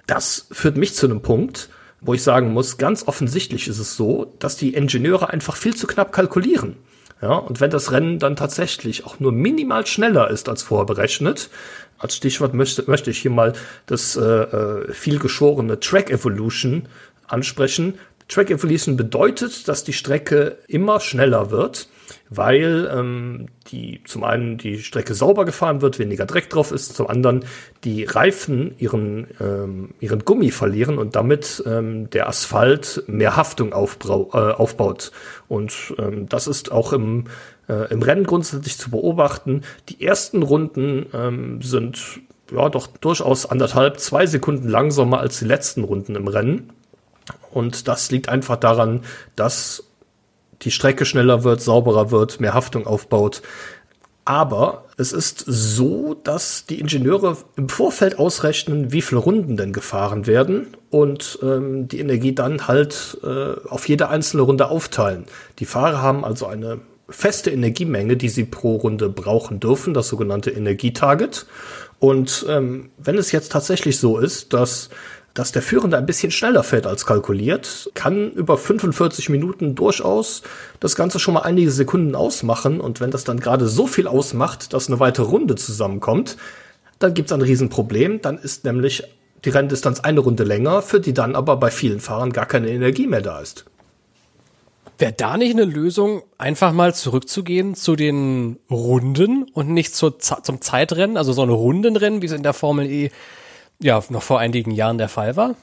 Das 0.07 0.47
führt 0.51 0.77
mich 0.77 0.95
zu 0.95 1.07
einem 1.07 1.23
Punkt, 1.23 1.69
wo 2.01 2.15
ich 2.15 2.23
sagen 2.23 2.53
muss, 2.53 2.79
ganz 2.79 3.07
offensichtlich 3.07 3.69
ist 3.69 3.79
es 3.79 3.97
so, 3.97 4.35
dass 4.39 4.57
die 4.57 4.75
Ingenieure 4.75 5.31
einfach 5.31 5.57
viel 5.57 5.75
zu 5.75 5.87
knapp 5.87 6.13
kalkulieren. 6.13 6.77
Ja, 7.21 7.35
und 7.35 7.61
wenn 7.61 7.71
das 7.71 7.91
Rennen 7.91 8.19
dann 8.19 8.37
tatsächlich 8.37 9.05
auch 9.05 9.19
nur 9.19 9.33
minimal 9.33 9.87
schneller 9.87 10.31
ist 10.31 10.49
als 10.49 10.63
vorher 10.63 10.87
berechnet, 10.87 11.51
als 11.99 12.15
Stichwort 12.15 12.55
möchte, 12.55 12.85
möchte 12.87 13.11
ich 13.11 13.19
hier 13.19 13.33
mal 13.33 13.55
das 13.87 14.17
äh, 14.17 14.23
äh, 14.23 14.93
viel 14.93 15.19
geschworene 15.19 15.81
Track 15.81 16.11
Evolution 16.11 16.87
ansprechen. 17.27 17.99
Track 18.29 18.51
Evolution 18.51 18.97
bedeutet, 18.97 19.67
dass 19.67 19.83
die 19.83 19.93
Strecke 19.93 20.59
immer 20.69 21.01
schneller 21.01 21.51
wird, 21.51 21.89
weil 22.31 22.91
ähm, 22.93 23.47
die 23.69 24.03
zum 24.05 24.25
einen 24.25 24.59
die 24.59 24.79
Strecke 24.79 25.15
sauber 25.15 25.45
gefahren 25.45 25.81
wird, 25.81 25.99
weniger 25.99 26.27
Dreck 26.27 26.51
drauf 26.51 26.73
ist, 26.73 26.95
zum 26.95 27.07
anderen 27.07 27.45
die 27.85 28.05
Reifen 28.05 28.75
ihren 28.79 29.29
ähm, 29.41 29.95
ihren 30.01 30.25
Gummi 30.25 30.51
verlieren 30.51 30.99
und 30.99 31.17
damit 31.17 31.63
ähm, 31.67 32.11
der 32.11 32.29
Asphalt 32.29 33.05
mehr 33.07 33.37
Haftung 33.37 33.73
aufbrau, 33.73 34.31
äh, 34.33 34.53
aufbaut. 34.53 35.13
Und 35.49 35.95
ähm, 35.99 36.29
das 36.29 36.47
ist 36.47 36.73
auch 36.73 36.93
im 36.93 37.25
äh, 37.69 37.93
im 37.93 38.03
Rennen 38.03 38.25
grundsätzlich 38.25 38.79
zu 38.79 38.91
beobachten. 38.91 39.63
Die 39.89 40.05
ersten 40.05 40.43
Runden 40.43 41.07
ähm, 41.13 41.63
sind 41.63 42.21
ja 42.53 42.69
doch 42.69 42.87
durchaus 42.87 43.47
anderthalb, 43.47 44.01
zwei 44.01 44.27
Sekunden 44.27 44.69
langsamer 44.69 45.21
als 45.21 45.39
die 45.39 45.45
letzten 45.45 45.85
Runden 45.85 46.17
im 46.17 46.29
Rennen. 46.29 46.71
Und 47.51 47.89
das 47.89 48.11
liegt 48.11 48.29
einfach 48.29 48.57
daran, 48.57 49.03
dass 49.37 49.85
die 50.63 50.71
Strecke 50.71 51.05
schneller 51.05 51.45
wird, 51.45 51.61
sauberer 51.61 52.11
wird, 52.11 52.41
mehr 52.41 52.55
Haftung 52.55 52.87
aufbaut. 52.87 53.43
Aber 54.25 54.85
es 54.99 55.13
ist 55.13 55.43
so, 55.47 56.13
dass 56.13 56.67
die 56.67 56.81
Ingenieure 56.81 57.39
im 57.57 57.71
Vorfeld 57.71 58.19
ausrechnen, 58.19 58.93
wie 58.93 59.01
viele 59.01 59.21
Runden 59.21 59.57
denn 59.57 59.73
gefahren 59.73 60.27
werden 60.27 60.67
und 60.91 61.39
ähm, 61.43 61.89
die 61.89 61.99
Energie 61.99 62.35
dann 62.35 62.69
halt 62.69 63.17
äh, 63.23 63.55
auf 63.69 63.89
jede 63.89 64.09
einzelne 64.09 64.43
Runde 64.43 64.69
aufteilen. 64.69 65.25
Die 65.61 65.65
Fahrer 65.65 66.03
haben 66.03 66.27
also 66.27 66.45
eine 66.45 66.81
feste 67.09 67.51
Energiemenge, 67.51 68.19
die 68.19 68.29
sie 68.29 68.45
pro 68.45 68.77
Runde 68.77 69.09
brauchen 69.09 69.61
dürfen, 69.61 69.95
das 69.95 70.09
sogenannte 70.09 70.51
Energietarget. 70.51 71.47
Und 71.99 72.45
ähm, 72.49 72.91
wenn 72.99 73.17
es 73.17 73.33
jetzt 73.33 73.51
tatsächlich 73.51 73.99
so 73.99 74.19
ist, 74.19 74.53
dass 74.53 74.91
dass 75.39 75.53
der 75.53 75.63
Führende 75.63 75.97
ein 75.97 76.05
bisschen 76.05 76.33
schneller 76.33 76.65
fährt 76.65 76.85
als 76.85 77.07
kalkuliert, 77.07 77.93
kann 77.95 78.33
über 78.33 78.59
45 78.59 79.29
Minuten 79.29 79.77
durchaus 79.77 80.43
das 80.81 80.97
Ganze 80.97 81.21
schon 81.21 81.35
mal 81.35 81.43
einige 81.43 81.71
Sekunden 81.71 82.17
ausmachen. 82.17 82.81
Und 82.81 83.01
wenn 83.01 83.13
das 83.13 83.23
dann 83.23 83.39
gerade 83.39 83.69
so 83.69 83.87
viel 83.87 84.09
ausmacht, 84.09 84.73
dass 84.73 84.89
eine 84.89 84.99
weitere 84.99 85.27
Runde 85.27 85.55
zusammenkommt, 85.55 86.37
dann 86.99 87.15
gibt 87.15 87.29
es 87.29 87.33
ein 87.33 87.43
Riesenproblem. 87.43 88.21
Dann 88.21 88.37
ist 88.37 88.65
nämlich 88.65 89.05
die 89.45 89.51
Renndistanz 89.51 90.01
eine 90.01 90.19
Runde 90.19 90.43
länger, 90.43 90.83
für 90.83 90.99
die 90.99 91.15
dann 91.15 91.37
aber 91.37 91.57
bei 91.57 91.71
vielen 91.71 92.01
Fahrern 92.01 92.33
gar 92.33 92.47
keine 92.47 92.71
Energie 92.71 93.07
mehr 93.07 93.23
da 93.23 93.39
ist. 93.39 93.65
Wäre 94.99 95.13
da 95.13 95.37
nicht 95.37 95.53
eine 95.53 95.67
Lösung, 95.67 96.23
einfach 96.39 96.73
mal 96.73 96.97
zurückzugehen 96.97 97.77
zu 97.77 97.95
den 97.95 98.59
Runden 98.69 99.45
und 99.55 99.69
nicht 99.69 99.95
zur, 99.95 100.19
zum 100.19 100.61
Zeitrennen, 100.61 101.17
also 101.17 101.33
so 101.33 101.43
eine 101.43 101.53
Rundenrennen, 101.53 102.23
wie 102.23 102.27
es 102.27 102.33
in 102.33 102.43
der 102.43 102.55
Formel 102.55 102.91
E 102.91 103.11
ja 103.81 104.03
noch 104.09 104.23
vor 104.23 104.41
einigen 104.41 104.71
Jahren 104.71 104.99
der 104.99 105.09
Fall 105.09 105.37
war? 105.37 105.55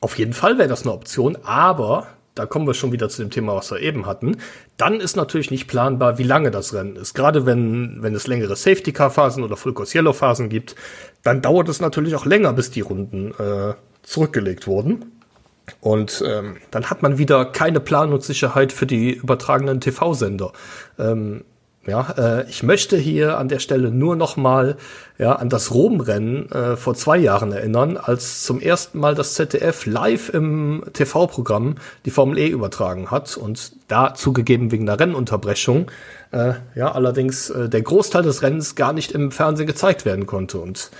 Auf 0.00 0.18
jeden 0.18 0.32
Fall 0.32 0.58
wäre 0.58 0.68
das 0.68 0.82
eine 0.82 0.92
Option, 0.92 1.36
aber 1.42 2.06
da 2.36 2.44
kommen 2.44 2.66
wir 2.66 2.74
schon 2.74 2.92
wieder 2.92 3.08
zu 3.08 3.22
dem 3.22 3.30
Thema, 3.30 3.56
was 3.56 3.70
wir 3.70 3.80
eben 3.80 4.04
hatten. 4.04 4.36
Dann 4.76 5.00
ist 5.00 5.16
natürlich 5.16 5.50
nicht 5.50 5.68
planbar, 5.68 6.18
wie 6.18 6.22
lange 6.22 6.50
das 6.50 6.74
Rennen 6.74 6.96
ist. 6.96 7.14
Gerade 7.14 7.46
wenn, 7.46 8.02
wenn 8.02 8.14
es 8.14 8.26
längere 8.26 8.56
Safety-Car-Phasen 8.56 9.42
oder 9.42 9.56
Full 9.56 9.72
Course 9.72 9.96
Yellow-Phasen 9.96 10.50
gibt, 10.50 10.76
dann 11.22 11.40
dauert 11.40 11.68
es 11.70 11.80
natürlich 11.80 12.14
auch 12.14 12.26
länger, 12.26 12.52
bis 12.52 12.70
die 12.70 12.82
Runden 12.82 13.32
äh, 13.38 13.72
zurückgelegt 14.02 14.66
wurden. 14.66 15.22
Und 15.80 16.22
ähm, 16.26 16.58
dann 16.70 16.90
hat 16.90 17.02
man 17.02 17.16
wieder 17.16 17.46
keine 17.46 17.80
Planungssicherheit 17.80 18.70
für 18.70 18.86
die 18.86 19.12
übertragenen 19.12 19.80
TV-Sender. 19.80 20.52
Ähm, 20.98 21.42
ja, 21.86 22.10
äh, 22.18 22.50
ich 22.50 22.62
möchte 22.62 22.96
hier 22.96 23.38
an 23.38 23.48
der 23.48 23.60
Stelle 23.60 23.90
nur 23.90 24.16
noch 24.16 24.36
mal 24.36 24.76
ja, 25.18 25.32
an 25.32 25.48
das 25.48 25.72
Rom-Rennen 25.72 26.50
äh, 26.50 26.76
vor 26.76 26.94
zwei 26.94 27.16
Jahren 27.16 27.52
erinnern, 27.52 27.96
als 27.96 28.42
zum 28.42 28.60
ersten 28.60 28.98
Mal 28.98 29.14
das 29.14 29.34
ZDF 29.34 29.86
live 29.86 30.28
im 30.30 30.84
TV-Programm 30.92 31.76
die 32.04 32.10
Formel 32.10 32.38
E 32.38 32.48
übertragen 32.48 33.10
hat 33.10 33.36
und 33.36 33.72
da 33.88 34.14
zugegeben 34.14 34.72
wegen 34.72 34.86
der 34.86 34.98
Rennunterbrechung, 34.98 35.90
äh, 36.32 36.54
ja, 36.74 36.92
allerdings 36.92 37.50
äh, 37.50 37.68
der 37.68 37.82
Großteil 37.82 38.22
des 38.22 38.42
Rennens 38.42 38.74
gar 38.74 38.92
nicht 38.92 39.12
im 39.12 39.30
Fernsehen 39.30 39.66
gezeigt 39.66 40.04
werden 40.04 40.26
konnte. 40.26 40.58
Und 40.58 40.90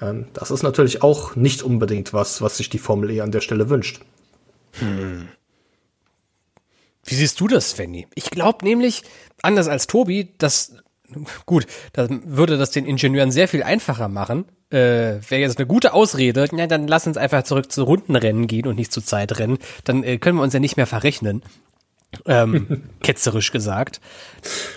ähm, 0.00 0.26
das 0.32 0.50
ist 0.50 0.62
natürlich 0.62 1.02
auch 1.02 1.34
nicht 1.34 1.62
unbedingt 1.62 2.12
was, 2.12 2.40
was 2.40 2.56
sich 2.56 2.70
die 2.70 2.78
Formel 2.78 3.10
E 3.10 3.20
an 3.20 3.32
der 3.32 3.40
Stelle 3.40 3.68
wünscht. 3.68 4.00
Hm. 4.78 5.28
Wie 7.06 7.14
siehst 7.14 7.38
du 7.38 7.46
das, 7.46 7.70
Svenny? 7.70 8.08
Ich 8.16 8.30
glaube 8.30 8.64
nämlich, 8.64 9.04
anders 9.42 9.68
als 9.68 9.86
Tobi, 9.86 10.34
dass 10.38 10.74
gut, 11.46 11.66
dann 11.92 12.22
würde 12.24 12.58
das 12.58 12.72
den 12.72 12.84
Ingenieuren 12.84 13.30
sehr 13.30 13.48
viel 13.48 13.62
einfacher 13.62 14.08
machen. 14.08 14.44
Äh, 14.70 15.20
Wäre 15.28 15.40
jetzt 15.40 15.58
eine 15.58 15.66
gute 15.66 15.92
Ausrede, 15.92 16.48
ja, 16.52 16.66
dann 16.66 16.88
lass 16.88 17.06
uns 17.06 17.16
einfach 17.16 17.44
zurück 17.44 17.70
zu 17.70 17.84
Rundenrennen 17.84 18.48
gehen 18.48 18.66
und 18.66 18.76
nicht 18.76 18.92
zu 18.92 19.00
Zeitrennen. 19.00 19.58
Dann 19.84 20.02
äh, 20.02 20.18
können 20.18 20.38
wir 20.38 20.42
uns 20.42 20.54
ja 20.54 20.60
nicht 20.60 20.76
mehr 20.76 20.86
verrechnen 20.86 21.42
ähm, 22.24 22.82
ketzerisch 23.02 23.52
gesagt. 23.52 24.00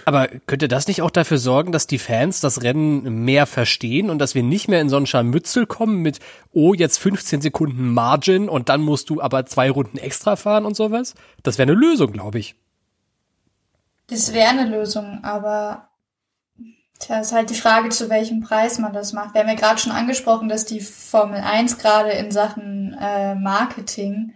Aber 0.05 0.27
könnte 0.27 0.67
das 0.67 0.87
nicht 0.87 1.01
auch 1.01 1.11
dafür 1.11 1.37
sorgen, 1.37 1.71
dass 1.71 1.87
die 1.87 1.97
Fans 1.97 2.41
das 2.41 2.63
Rennen 2.63 3.23
mehr 3.23 3.45
verstehen 3.45 4.09
und 4.09 4.19
dass 4.19 4.35
wir 4.35 4.43
nicht 4.43 4.67
mehr 4.67 4.81
in 4.81 4.89
so 4.89 4.97
ein 4.97 5.05
Scharmützel 5.05 5.65
kommen 5.65 6.01
mit, 6.01 6.19
oh, 6.51 6.73
jetzt 6.73 6.97
15 6.97 7.41
Sekunden 7.41 7.93
Margin 7.93 8.49
und 8.49 8.69
dann 8.69 8.81
musst 8.81 9.09
du 9.09 9.21
aber 9.21 9.45
zwei 9.45 9.69
Runden 9.69 9.97
extra 9.97 10.35
fahren 10.35 10.65
und 10.65 10.75
sowas? 10.75 11.15
Das 11.43 11.57
wäre 11.57 11.71
eine 11.71 11.79
Lösung, 11.79 12.11
glaube 12.11 12.39
ich. 12.39 12.55
Das 14.09 14.33
wäre 14.33 14.49
eine 14.49 14.65
Lösung, 14.65 15.23
aber 15.23 15.89
Tja, 16.99 17.21
ist 17.21 17.31
halt 17.31 17.49
die 17.49 17.55
Frage, 17.55 17.89
zu 17.89 18.09
welchem 18.09 18.41
Preis 18.41 18.77
man 18.77 18.91
das 18.91 19.13
macht. 19.13 19.33
Wir 19.33 19.41
haben 19.41 19.47
ja 19.47 19.55
gerade 19.55 19.79
schon 19.79 19.93
angesprochen, 19.93 20.49
dass 20.49 20.65
die 20.65 20.81
Formel 20.81 21.39
1 21.39 21.77
gerade 21.77 22.11
in 22.11 22.29
Sachen 22.29 22.95
äh, 22.99 23.35
Marketing 23.35 24.33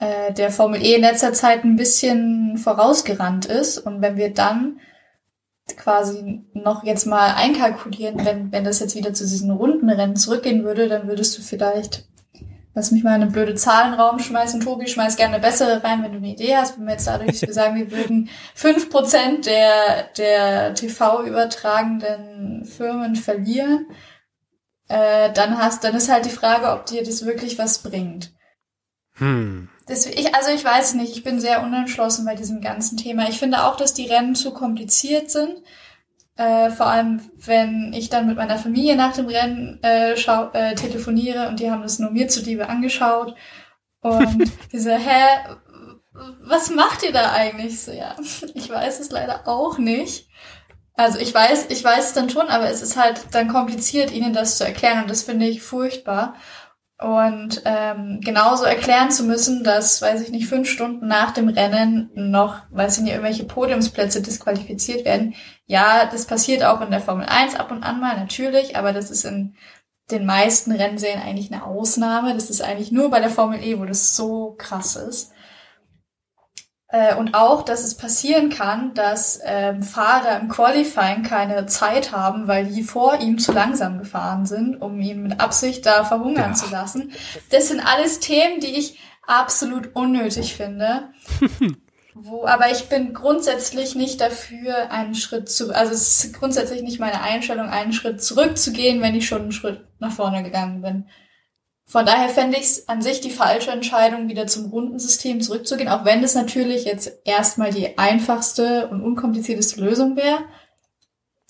äh, 0.00 0.32
der 0.32 0.50
Formel 0.50 0.82
E 0.82 0.94
in 0.96 1.02
letzter 1.02 1.32
Zeit 1.32 1.62
ein 1.62 1.76
bisschen 1.76 2.58
vorausgerannt 2.58 3.46
ist. 3.46 3.78
Und 3.78 4.02
wenn 4.02 4.16
wir 4.16 4.34
dann 4.34 4.80
quasi 5.76 6.44
noch 6.52 6.82
jetzt 6.82 7.06
mal 7.06 7.34
einkalkulieren, 7.34 8.24
wenn, 8.24 8.50
wenn 8.50 8.64
das 8.64 8.80
jetzt 8.80 8.96
wieder 8.96 9.14
zu 9.14 9.24
diesen 9.24 9.52
Rundenrennen 9.52 10.16
zurückgehen 10.16 10.64
würde, 10.64 10.88
dann 10.88 11.06
würdest 11.06 11.38
du 11.38 11.42
vielleicht, 11.42 12.08
lass 12.78 12.92
mich 12.92 13.02
mal 13.02 13.14
eine 13.14 13.26
blöde 13.26 13.56
Zahlenraum 13.56 14.20
schmeißen, 14.20 14.60
Tobi, 14.60 14.86
schmeiß 14.86 15.16
gerne 15.16 15.34
eine 15.34 15.42
bessere 15.42 15.82
rein, 15.82 16.04
wenn 16.04 16.12
du 16.12 16.18
eine 16.18 16.28
Idee 16.28 16.56
hast, 16.56 16.78
wenn 16.78 16.86
wir 16.86 16.92
jetzt 16.92 17.08
dadurch 17.08 17.40
sagen, 17.50 17.74
wir 17.74 17.90
würden 17.90 18.30
fünf 18.54 18.88
Prozent 18.88 19.46
der, 19.46 20.04
der 20.16 20.74
TV-übertragenden 20.74 22.64
Firmen 22.64 23.16
verlieren, 23.16 23.86
äh, 24.86 25.32
dann 25.32 25.58
hast, 25.58 25.82
dann 25.82 25.96
ist 25.96 26.08
halt 26.08 26.24
die 26.24 26.30
Frage, 26.30 26.70
ob 26.70 26.86
dir 26.86 27.02
das 27.02 27.26
wirklich 27.26 27.58
was 27.58 27.78
bringt. 27.78 28.30
Hm. 29.14 29.68
Das, 29.86 30.06
ich, 30.06 30.32
also 30.36 30.50
ich 30.50 30.64
weiß 30.64 30.94
nicht, 30.94 31.16
ich 31.16 31.24
bin 31.24 31.40
sehr 31.40 31.64
unentschlossen 31.64 32.24
bei 32.24 32.36
diesem 32.36 32.60
ganzen 32.60 32.96
Thema. 32.96 33.28
Ich 33.28 33.40
finde 33.40 33.64
auch, 33.64 33.76
dass 33.76 33.92
die 33.92 34.06
Rennen 34.06 34.36
zu 34.36 34.52
kompliziert 34.52 35.32
sind. 35.32 35.56
Äh, 36.38 36.70
vor 36.70 36.86
allem, 36.86 37.20
wenn 37.34 37.92
ich 37.92 38.10
dann 38.10 38.28
mit 38.28 38.36
meiner 38.36 38.58
Familie 38.58 38.94
nach 38.94 39.12
dem 39.12 39.26
Rennen 39.26 39.82
äh, 39.82 40.16
schau, 40.16 40.50
äh, 40.52 40.76
telefoniere 40.76 41.48
und 41.48 41.58
die 41.58 41.68
haben 41.68 41.82
das 41.82 41.98
nur 41.98 42.12
mir 42.12 42.28
zuliebe 42.28 42.68
angeschaut. 42.68 43.34
Und 44.00 44.48
diese, 44.72 44.94
hä, 44.94 45.56
was 46.42 46.70
macht 46.70 47.02
ihr 47.02 47.12
da 47.12 47.32
eigentlich? 47.32 47.82
So, 47.82 47.90
ja, 47.90 48.14
ich 48.54 48.70
weiß 48.70 49.00
es 49.00 49.10
leider 49.10 49.48
auch 49.48 49.78
nicht. 49.78 50.28
Also 50.94 51.18
ich 51.18 51.34
weiß, 51.34 51.66
ich 51.70 51.82
weiß 51.82 52.06
es 52.06 52.12
dann 52.12 52.30
schon, 52.30 52.48
aber 52.48 52.70
es 52.70 52.82
ist 52.82 52.96
halt 52.96 53.20
dann 53.32 53.48
kompliziert, 53.48 54.12
ihnen 54.12 54.32
das 54.32 54.58
zu 54.58 54.64
erklären 54.64 55.02
und 55.02 55.10
das 55.10 55.24
finde 55.24 55.46
ich 55.46 55.60
furchtbar. 55.60 56.34
Und 57.00 57.62
ähm, 57.64 58.20
genauso 58.22 58.64
erklären 58.64 59.10
zu 59.10 59.24
müssen, 59.24 59.64
dass, 59.64 60.02
weiß 60.02 60.20
ich 60.20 60.30
nicht, 60.30 60.46
fünf 60.46 60.70
Stunden 60.70 61.08
nach 61.08 61.32
dem 61.32 61.48
Rennen 61.48 62.10
noch, 62.14 62.60
weiß 62.70 62.98
ich 62.98 63.04
nicht, 63.04 63.12
irgendwelche 63.12 63.44
Podiumsplätze 63.44 64.22
disqualifiziert 64.22 65.04
werden. 65.04 65.34
Ja, 65.68 66.06
das 66.06 66.24
passiert 66.24 66.64
auch 66.64 66.80
in 66.80 66.90
der 66.90 67.02
Formel 67.02 67.26
1 67.26 67.54
ab 67.54 67.70
und 67.70 67.82
an 67.82 68.00
mal, 68.00 68.16
natürlich, 68.16 68.76
aber 68.76 68.94
das 68.94 69.10
ist 69.10 69.24
in 69.24 69.54
den 70.10 70.24
meisten 70.24 70.72
Rennserien 70.72 71.20
eigentlich 71.20 71.52
eine 71.52 71.64
Ausnahme. 71.64 72.32
Das 72.32 72.48
ist 72.48 72.62
eigentlich 72.62 72.90
nur 72.90 73.10
bei 73.10 73.20
der 73.20 73.28
Formel 73.28 73.62
E, 73.62 73.78
wo 73.78 73.84
das 73.84 74.16
so 74.16 74.54
krass 74.56 74.96
ist. 74.96 75.30
Äh, 76.88 77.16
und 77.16 77.34
auch, 77.34 77.66
dass 77.66 77.84
es 77.84 77.98
passieren 77.98 78.48
kann, 78.48 78.94
dass 78.94 79.40
ähm, 79.44 79.82
Fahrer 79.82 80.40
im 80.40 80.48
Qualifying 80.48 81.22
keine 81.22 81.66
Zeit 81.66 82.12
haben, 82.12 82.48
weil 82.48 82.68
die 82.68 82.82
vor 82.82 83.20
ihm 83.20 83.38
zu 83.38 83.52
langsam 83.52 83.98
gefahren 83.98 84.46
sind, 84.46 84.80
um 84.80 84.98
ihn 85.02 85.22
mit 85.22 85.38
Absicht 85.38 85.84
da 85.84 86.04
verhungern 86.04 86.52
ja. 86.52 86.54
zu 86.54 86.70
lassen. 86.70 87.12
Das 87.50 87.68
sind 87.68 87.80
alles 87.80 88.20
Themen, 88.20 88.60
die 88.60 88.78
ich 88.78 88.98
absolut 89.26 89.94
unnötig 89.94 90.56
finde. 90.56 91.10
Wo, 92.20 92.44
aber 92.46 92.70
ich 92.72 92.88
bin 92.88 93.14
grundsätzlich 93.14 93.94
nicht 93.94 94.20
dafür, 94.20 94.90
einen 94.90 95.14
Schritt 95.14 95.48
zu, 95.48 95.72
also 95.72 95.92
es 95.92 96.24
ist 96.24 96.34
grundsätzlich 96.34 96.82
nicht 96.82 96.98
meine 96.98 97.22
Einstellung, 97.22 97.68
einen 97.68 97.92
Schritt 97.92 98.20
zurückzugehen, 98.20 99.00
wenn 99.00 99.14
ich 99.14 99.28
schon 99.28 99.42
einen 99.42 99.52
Schritt 99.52 99.84
nach 100.00 100.10
vorne 100.10 100.42
gegangen 100.42 100.82
bin. 100.82 101.04
Von 101.86 102.06
daher 102.06 102.28
fände 102.28 102.58
ich 102.58 102.64
es 102.64 102.88
an 102.88 103.02
sich 103.02 103.20
die 103.20 103.30
falsche 103.30 103.70
Entscheidung, 103.70 104.28
wieder 104.28 104.48
zum 104.48 104.66
Rundensystem 104.66 105.40
zurückzugehen, 105.40 105.88
auch 105.88 106.04
wenn 106.04 106.20
das 106.20 106.34
natürlich 106.34 106.84
jetzt 106.86 107.20
erstmal 107.24 107.72
die 107.72 107.96
einfachste 107.98 108.88
und 108.88 109.00
unkomplizierteste 109.00 109.80
Lösung 109.80 110.16
wäre. 110.16 110.40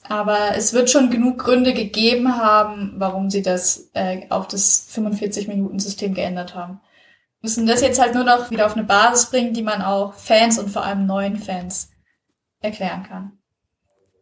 Aber 0.03 0.55
es 0.55 0.75
wird 0.75 0.91
schon 0.91 1.11
genug 1.11 1.39
Gründe 1.39 1.73
gegeben 1.73 2.37
haben, 2.37 2.95
warum 2.99 3.31
sie 3.31 3.43
das 3.43 3.91
äh, 3.95 4.29
auf 4.29 4.49
das 4.49 4.87
45-Minuten-System 4.95 6.13
geändert 6.13 6.55
haben. 6.55 6.81
Müssen 7.41 7.67
das 7.67 7.83
jetzt 7.83 8.01
halt 8.01 8.15
nur 8.15 8.25
noch 8.25 8.51
wieder 8.51 8.67
auf 8.67 8.77
eine 8.77 8.85
Basis 8.85 9.31
bringen, 9.31 9.55
die 9.55 9.63
man 9.63 9.83
auch 9.83 10.15
Fans 10.15 10.59
und 10.59 10.71
vor 10.71 10.85
allem 10.85 11.07
neuen 11.07 11.37
Fans 11.37 11.91
erklären 12.61 13.05
kann. 13.05 13.33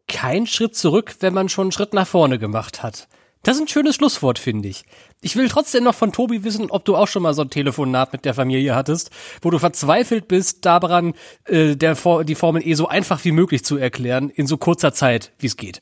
Kein 0.07 0.47
Schritt 0.47 0.77
zurück, 0.77 1.17
wenn 1.21 1.35
man 1.35 1.49
schon 1.49 1.65
einen 1.65 1.73
Schritt 1.73 1.95
nach 1.95 2.07
vorne 2.07 2.39
gemacht 2.39 2.83
hat. 2.83 3.09
Das 3.43 3.57
ist 3.57 3.63
ein 3.63 3.69
schönes 3.69 3.95
Schlusswort, 3.95 4.39
finde 4.39 4.69
ich. 4.69 4.85
Ich 5.21 5.37
will 5.37 5.49
trotzdem 5.49 5.85
noch 5.85 5.95
von 5.95 6.13
Tobi 6.13 6.43
wissen, 6.43 6.71
ob 6.71 6.85
du 6.85 6.97
auch 6.97 7.07
schon 7.07 7.23
mal 7.23 7.33
so 7.33 7.43
ein 7.43 7.51
Telefonat 7.51 8.13
mit 8.13 8.25
der 8.25 8.35
Familie 8.35 8.75
hattest, 8.75 9.11
wo 9.41 9.51
du 9.51 9.59
verzweifelt 9.59 10.27
bist 10.29 10.67
daran, 10.67 11.15
äh, 11.45 11.77
der, 11.77 11.97
die 12.25 12.35
Formel 12.35 12.67
E 12.67 12.75
so 12.75 12.89
einfach 12.89 13.25
wie 13.25 13.33
möglich 13.33 13.65
zu 13.65 13.77
erklären, 13.77 14.31
in 14.31 14.47
so 14.47 14.57
kurzer 14.57 14.93
Zeit, 14.93 15.33
wie 15.39 15.47
es 15.47 15.57
geht. 15.57 15.81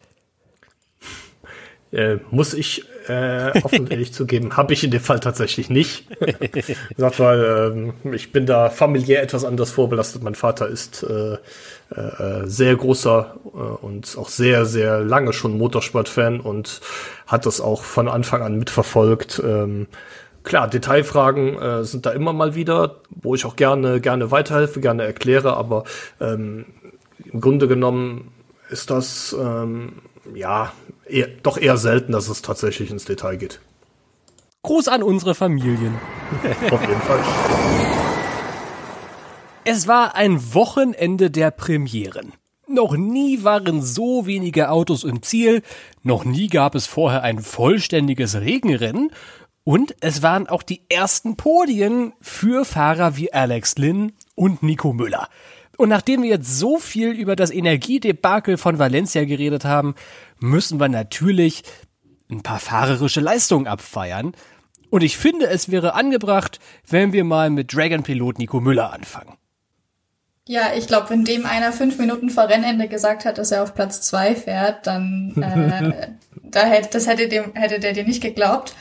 Äh, 1.90 2.16
muss 2.30 2.54
ich 2.54 2.84
äh, 3.08 3.60
offen 3.62 3.86
ehrlich 3.88 4.12
zugeben, 4.12 4.56
habe 4.56 4.72
ich 4.72 4.84
in 4.84 4.90
dem 4.90 5.00
Fall 5.00 5.20
tatsächlich 5.20 5.70
nicht. 5.70 6.08
gesagt, 6.96 7.20
weil 7.20 7.72
ähm, 8.04 8.12
ich 8.12 8.32
bin 8.32 8.46
da 8.46 8.70
familiär 8.70 9.22
etwas 9.22 9.44
anders 9.44 9.70
vorbelastet. 9.70 10.22
Mein 10.22 10.34
Vater 10.34 10.68
ist 10.68 11.02
äh, 11.02 11.34
äh, 11.94 12.46
sehr 12.46 12.76
großer 12.76 13.36
äh, 13.44 13.58
und 13.58 14.16
auch 14.18 14.28
sehr, 14.28 14.66
sehr 14.66 15.00
lange 15.00 15.32
schon 15.32 15.58
Motorsportfan 15.58 16.40
und 16.40 16.80
hat 17.26 17.46
das 17.46 17.60
auch 17.60 17.82
von 17.82 18.08
Anfang 18.08 18.42
an 18.42 18.58
mitverfolgt. 18.58 19.42
Ähm, 19.44 19.86
klar, 20.42 20.68
Detailfragen 20.68 21.60
äh, 21.60 21.84
sind 21.84 22.06
da 22.06 22.10
immer 22.10 22.32
mal 22.32 22.54
wieder, 22.54 22.96
wo 23.10 23.34
ich 23.34 23.44
auch 23.44 23.56
gerne, 23.56 24.00
gerne 24.00 24.30
weiterhelfe, 24.30 24.80
gerne 24.80 25.04
erkläre, 25.04 25.56
aber 25.56 25.84
ähm, 26.20 26.66
im 27.24 27.40
Grunde 27.40 27.68
genommen 27.68 28.32
ist 28.70 28.90
das 28.90 29.36
ähm, 29.38 30.02
ja 30.34 30.72
eher, 31.06 31.28
doch 31.42 31.58
eher 31.58 31.76
selten, 31.76 32.12
dass 32.12 32.28
es 32.28 32.42
tatsächlich 32.42 32.90
ins 32.90 33.04
Detail 33.04 33.36
geht. 33.36 33.60
Gruß 34.62 34.88
an 34.88 35.02
unsere 35.02 35.34
Familien. 35.34 35.94
Auf 36.70 36.80
jeden 36.80 37.00
Fall. 37.02 37.20
Es 39.64 39.86
war 39.86 40.14
ein 40.14 40.54
Wochenende 40.54 41.30
der 41.30 41.50
Premieren. 41.50 42.32
Noch 42.66 42.96
nie 42.96 43.44
waren 43.44 43.82
so 43.82 44.26
wenige 44.26 44.70
Autos 44.70 45.04
im 45.04 45.22
Ziel, 45.22 45.62
noch 46.02 46.24
nie 46.24 46.48
gab 46.48 46.74
es 46.74 46.86
vorher 46.86 47.22
ein 47.22 47.40
vollständiges 47.40 48.36
Regenrennen 48.36 49.10
und 49.64 49.94
es 50.00 50.22
waren 50.22 50.48
auch 50.48 50.62
die 50.62 50.82
ersten 50.88 51.36
Podien 51.36 52.14
für 52.20 52.64
Fahrer 52.64 53.16
wie 53.16 53.32
Alex 53.32 53.76
Lynn 53.76 54.12
und 54.34 54.62
Nico 54.62 54.92
Müller. 54.92 55.28
Und 55.76 55.88
nachdem 55.88 56.22
wir 56.22 56.30
jetzt 56.30 56.58
so 56.58 56.78
viel 56.78 57.10
über 57.10 57.36
das 57.36 57.50
Energiedebakel 57.50 58.56
von 58.56 58.78
Valencia 58.78 59.24
geredet 59.24 59.64
haben, 59.64 59.94
müssen 60.38 60.78
wir 60.78 60.88
natürlich 60.88 61.62
ein 62.30 62.42
paar 62.42 62.58
fahrerische 62.58 63.20
Leistungen 63.20 63.66
abfeiern. 63.66 64.32
Und 64.90 65.02
ich 65.02 65.16
finde, 65.16 65.48
es 65.48 65.70
wäre 65.70 65.94
angebracht, 65.94 66.60
wenn 66.88 67.12
wir 67.12 67.24
mal 67.24 67.50
mit 67.50 67.74
Dragon-Pilot 67.74 68.38
Nico 68.38 68.60
Müller 68.60 68.92
anfangen. 68.92 69.36
Ja, 70.46 70.74
ich 70.76 70.86
glaube, 70.86 71.10
wenn 71.10 71.24
dem 71.24 71.46
einer 71.46 71.72
fünf 71.72 71.98
Minuten 71.98 72.28
vor 72.28 72.48
Rennende 72.48 72.86
gesagt 72.86 73.24
hat, 73.24 73.38
dass 73.38 73.50
er 73.50 73.62
auf 73.62 73.74
Platz 73.74 74.02
zwei 74.02 74.34
fährt, 74.34 74.86
dann 74.86 75.32
äh, 75.36 76.08
da 76.42 76.64
hätte, 76.64 76.90
das 76.90 77.06
hätte 77.06 77.28
dem 77.28 77.54
hätte 77.54 77.80
der 77.80 77.94
dir 77.94 78.04
nicht 78.04 78.22
geglaubt, 78.22 78.74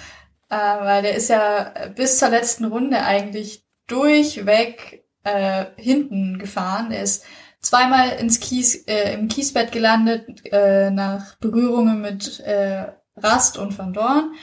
äh, 0.49 0.55
weil 0.55 1.03
der 1.03 1.15
ist 1.15 1.29
ja 1.29 1.71
bis 1.95 2.19
zur 2.19 2.29
letzten 2.29 2.65
Runde 2.65 3.03
eigentlich 3.03 3.63
durchweg 3.87 5.02
äh, 5.23 5.65
hinten 5.77 6.39
gefahren. 6.39 6.91
Er 6.91 7.03
ist 7.03 7.25
zweimal 7.61 8.09
ins 8.19 8.39
Kies 8.39 8.75
äh, 8.87 9.13
im 9.13 9.27
Kiesbett 9.27 9.71
gelandet 9.71 10.45
äh, 10.51 10.91
nach 10.91 11.35
Berührungen 11.37 12.01
mit 12.01 12.39
äh, 12.41 12.87
Rast 13.15 13.57
und 13.57 13.77
Van 13.77 13.93
Dorn 13.93 14.33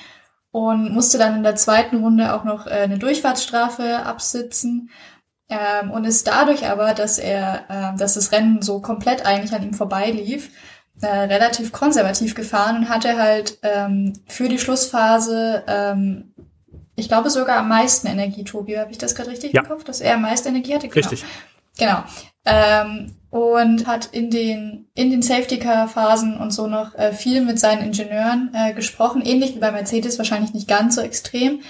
und 0.52 0.92
musste 0.92 1.18
dann 1.18 1.36
in 1.36 1.42
der 1.42 1.56
zweiten 1.56 2.02
Runde 2.02 2.34
auch 2.34 2.44
noch 2.44 2.66
äh, 2.66 2.70
eine 2.70 2.98
Durchfahrtsstrafe 2.98 4.04
absitzen 4.04 4.90
ähm, 5.48 5.90
und 5.90 6.04
ist 6.04 6.26
dadurch 6.26 6.68
aber, 6.68 6.94
dass 6.94 7.18
er, 7.18 7.64
äh, 7.68 7.98
dass 7.98 8.14
das 8.14 8.32
Rennen 8.32 8.62
so 8.62 8.80
komplett 8.80 9.26
eigentlich 9.26 9.52
an 9.52 9.62
ihm 9.62 9.74
vorbeilief, 9.74 10.50
äh, 11.02 11.06
relativ 11.06 11.72
konservativ 11.72 12.34
gefahren 12.34 12.76
und 12.76 12.88
hatte 12.88 13.16
halt 13.18 13.58
ähm, 13.62 14.12
für 14.26 14.48
die 14.48 14.58
Schlussphase, 14.58 15.64
ähm, 15.66 16.29
ich 16.96 17.08
glaube 17.08 17.30
sogar 17.30 17.58
am 17.58 17.68
meisten 17.68 18.06
Energie, 18.06 18.44
Tobi, 18.44 18.78
habe 18.78 18.90
ich 18.90 18.98
das 18.98 19.14
gerade 19.14 19.30
richtig 19.30 19.52
ja. 19.52 19.62
im 19.62 19.68
Kopf, 19.68 19.84
dass 19.84 20.00
er 20.00 20.14
am 20.14 20.22
meisten 20.22 20.48
Energie 20.48 20.74
hatte? 20.74 20.88
Genau. 20.88 21.08
Richtig. 21.08 21.24
Genau. 21.78 22.02
Ähm, 22.44 23.14
und 23.30 23.86
hat 23.86 24.06
in 24.06 24.30
den 24.30 24.88
in 24.94 25.10
den 25.10 25.22
Safety 25.22 25.58
Car 25.58 25.88
Phasen 25.88 26.36
und 26.36 26.50
so 26.50 26.66
noch 26.66 26.94
äh, 26.96 27.12
viel 27.12 27.42
mit 27.42 27.60
seinen 27.60 27.84
Ingenieuren 27.84 28.50
äh, 28.54 28.74
gesprochen, 28.74 29.22
ähnlich 29.22 29.54
wie 29.54 29.60
bei 29.60 29.70
Mercedes, 29.70 30.18
wahrscheinlich 30.18 30.52
nicht 30.52 30.68
ganz 30.68 30.96
so 30.96 31.00
extrem 31.00 31.60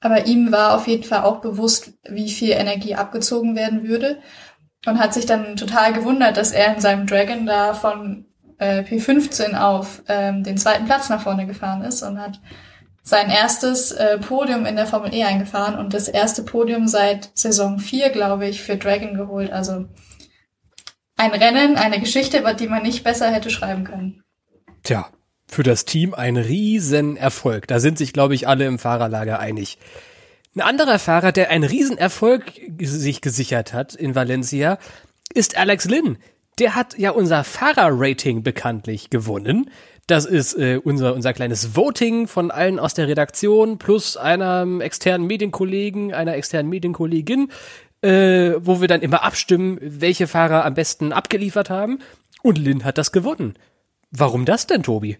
aber 0.00 0.26
ihm 0.26 0.52
war 0.52 0.74
auf 0.74 0.86
jeden 0.86 1.04
Fall 1.04 1.22
auch 1.22 1.40
bewusst, 1.40 1.92
wie 2.08 2.30
viel 2.30 2.52
Energie 2.52 2.94
abgezogen 2.94 3.56
werden 3.56 3.82
würde. 3.88 4.18
Und 4.86 5.00
hat 5.00 5.14
sich 5.14 5.26
dann 5.26 5.56
total 5.56 5.92
gewundert, 5.92 6.36
dass 6.36 6.52
er 6.52 6.72
in 6.74 6.80
seinem 6.80 7.06
Dragon 7.06 7.44
da 7.44 7.74
von 7.74 8.26
äh, 8.58 8.82
P15 8.82 9.58
auf 9.58 10.02
ähm, 10.06 10.44
den 10.44 10.58
zweiten 10.58 10.84
Platz 10.84 11.08
nach 11.08 11.20
vorne 11.20 11.46
gefahren 11.46 11.82
ist 11.82 12.04
und 12.04 12.20
hat 12.20 12.40
sein 13.06 13.30
erstes 13.30 13.92
äh, 13.92 14.18
Podium 14.18 14.66
in 14.66 14.74
der 14.74 14.86
Formel 14.86 15.14
E 15.14 15.22
eingefahren 15.22 15.78
und 15.78 15.94
das 15.94 16.08
erste 16.08 16.42
Podium 16.42 16.88
seit 16.88 17.30
Saison 17.34 17.78
4, 17.78 18.10
glaube 18.10 18.48
ich, 18.48 18.62
für 18.62 18.76
Dragon 18.76 19.14
geholt. 19.14 19.52
Also 19.52 19.86
ein 21.16 21.30
Rennen, 21.30 21.76
eine 21.76 22.00
Geschichte, 22.00 22.42
die 22.58 22.66
man 22.66 22.82
nicht 22.82 23.04
besser 23.04 23.30
hätte 23.30 23.50
schreiben 23.50 23.84
können. 23.84 24.24
Tja, 24.82 25.08
für 25.46 25.62
das 25.62 25.84
Team 25.84 26.14
ein 26.14 26.36
Riesenerfolg. 26.36 27.68
Da 27.68 27.78
sind 27.78 27.96
sich, 27.96 28.12
glaube 28.12 28.34
ich, 28.34 28.48
alle 28.48 28.66
im 28.66 28.80
Fahrerlager 28.80 29.38
einig. 29.38 29.78
Ein 30.56 30.62
anderer 30.62 30.98
Fahrer, 30.98 31.30
der 31.30 31.50
einen 31.50 31.64
Riesenerfolg 31.64 32.60
sich 32.80 33.20
gesichert 33.20 33.72
hat 33.72 33.94
in 33.94 34.16
Valencia, 34.16 34.78
ist 35.32 35.56
Alex 35.56 35.84
Lynn. 35.84 36.18
Der 36.58 36.74
hat 36.74 36.98
ja 36.98 37.10
unser 37.12 37.44
Fahrerrating 37.44 38.42
bekanntlich 38.42 39.10
gewonnen. 39.10 39.70
Das 40.06 40.24
ist 40.24 40.54
äh, 40.54 40.80
unser, 40.82 41.14
unser 41.14 41.32
kleines 41.32 41.74
Voting 41.74 42.28
von 42.28 42.52
allen 42.52 42.78
aus 42.78 42.94
der 42.94 43.08
Redaktion 43.08 43.78
plus 43.78 44.16
einem 44.16 44.80
externen 44.80 45.26
Medienkollegen, 45.26 46.14
einer 46.14 46.36
externen 46.36 46.70
Medienkollegin, 46.70 47.50
äh, 48.02 48.52
wo 48.60 48.80
wir 48.80 48.86
dann 48.86 49.02
immer 49.02 49.24
abstimmen, 49.24 49.78
welche 49.80 50.28
Fahrer 50.28 50.64
am 50.64 50.74
besten 50.74 51.12
abgeliefert 51.12 51.70
haben. 51.70 51.98
Und 52.42 52.58
Lynn 52.58 52.84
hat 52.84 52.98
das 52.98 53.10
gewonnen. 53.10 53.54
Warum 54.12 54.44
das 54.44 54.68
denn, 54.68 54.84
Tobi? 54.84 55.18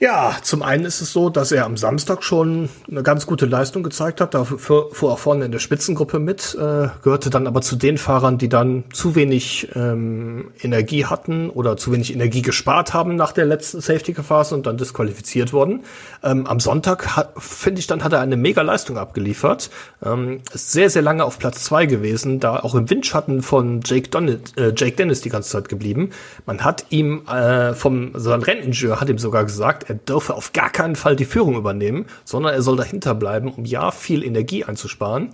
Ja, 0.00 0.36
zum 0.42 0.62
einen 0.62 0.84
ist 0.84 1.00
es 1.00 1.12
so, 1.12 1.30
dass 1.30 1.52
er 1.52 1.64
am 1.64 1.76
Samstag 1.76 2.24
schon 2.24 2.68
eine 2.90 3.04
ganz 3.04 3.26
gute 3.26 3.46
Leistung 3.46 3.84
gezeigt 3.84 4.20
hat. 4.20 4.34
Dafür 4.34 4.58
fuhr 4.58 5.12
auch 5.12 5.18
vorne 5.18 5.44
in 5.44 5.52
der 5.52 5.60
Spitzengruppe 5.60 6.18
mit, 6.18 6.56
äh, 6.60 6.88
gehörte 7.02 7.30
dann 7.30 7.46
aber 7.46 7.60
zu 7.60 7.76
den 7.76 7.96
Fahrern, 7.96 8.36
die 8.36 8.48
dann 8.48 8.84
zu 8.92 9.14
wenig 9.14 9.68
ähm, 9.76 10.50
Energie 10.60 11.04
hatten 11.04 11.48
oder 11.48 11.76
zu 11.76 11.92
wenig 11.92 12.12
Energie 12.12 12.42
gespart 12.42 12.92
haben 12.92 13.14
nach 13.14 13.32
der 13.32 13.46
letzten 13.46 13.80
Safety-Phase 13.80 14.54
und 14.54 14.66
dann 14.66 14.76
disqualifiziert 14.76 15.52
wurden. 15.52 15.84
Ähm, 16.24 16.46
am 16.46 16.58
Sonntag, 16.58 17.28
finde 17.38 17.78
ich, 17.78 17.86
dann 17.86 18.02
hat 18.02 18.12
er 18.12 18.20
eine 18.20 18.36
mega 18.36 18.62
Leistung 18.62 18.98
abgeliefert. 18.98 19.70
Ähm, 20.04 20.40
ist 20.52 20.72
sehr, 20.72 20.90
sehr 20.90 21.02
lange 21.02 21.24
auf 21.24 21.38
Platz 21.38 21.62
zwei 21.64 21.86
gewesen, 21.86 22.40
da 22.40 22.58
auch 22.58 22.74
im 22.74 22.90
Windschatten 22.90 23.42
von 23.42 23.80
Jake, 23.84 24.08
Donnet, 24.08 24.58
äh, 24.58 24.72
Jake 24.76 24.96
Dennis 24.96 25.20
die 25.20 25.28
ganze 25.28 25.50
Zeit 25.50 25.68
geblieben. 25.68 26.10
Man 26.46 26.64
hat 26.64 26.86
ihm 26.90 27.26
äh, 27.28 27.74
vom, 27.74 28.10
so 28.14 28.32
ein 28.32 28.42
Renningenieur 28.42 29.00
hat 29.00 29.08
ihm 29.08 29.18
sogar 29.18 29.44
gesagt, 29.44 29.83
er 29.86 29.94
dürfe 29.94 30.34
auf 30.34 30.52
gar 30.52 30.70
keinen 30.70 30.96
Fall 30.96 31.16
die 31.16 31.24
Führung 31.24 31.56
übernehmen, 31.56 32.06
sondern 32.24 32.54
er 32.54 32.62
soll 32.62 32.76
dahinter 32.76 33.14
bleiben, 33.14 33.52
um 33.52 33.64
ja 33.64 33.90
viel 33.90 34.24
Energie 34.24 34.64
einzusparen. 34.64 35.30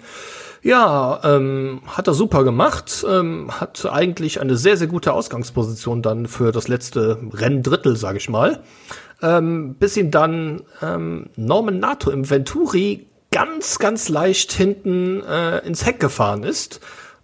Ja, 0.63 1.21
ähm, 1.25 1.81
hat 1.87 2.07
er 2.07 2.13
super 2.13 2.45
gemacht, 2.45 3.05
ähm, 3.09 3.51
hat 3.61 3.87
eigentlich 3.91 4.41
eine 4.41 4.57
sehr, 4.57 4.77
sehr 4.77 4.89
gute 4.89 5.15
Ausgangsposition 5.15 6.03
dann 6.03 6.27
für 6.27 6.53
das 6.53 6.69
letzte 6.69 7.19
Renndrittel, 7.33 7.97
sage 7.97 8.19
ich 8.19 8.29
mal. 8.29 8.63
Ähm, 9.23 9.75
bis 9.75 9.97
ihm 9.97 10.11
dann 10.11 10.63
ähm, 10.83 11.31
Norman 11.37 11.79
Nato 11.79 12.11
im 12.11 12.29
Venturi 12.29 13.07
ganz, 13.31 13.79
ganz 13.79 14.09
leicht 14.09 14.53
hinten 14.53 15.23
äh, 15.23 15.59
ins 15.67 15.87
Heck 15.87 16.01
gefahren 16.01 16.43
ist. 16.43 16.81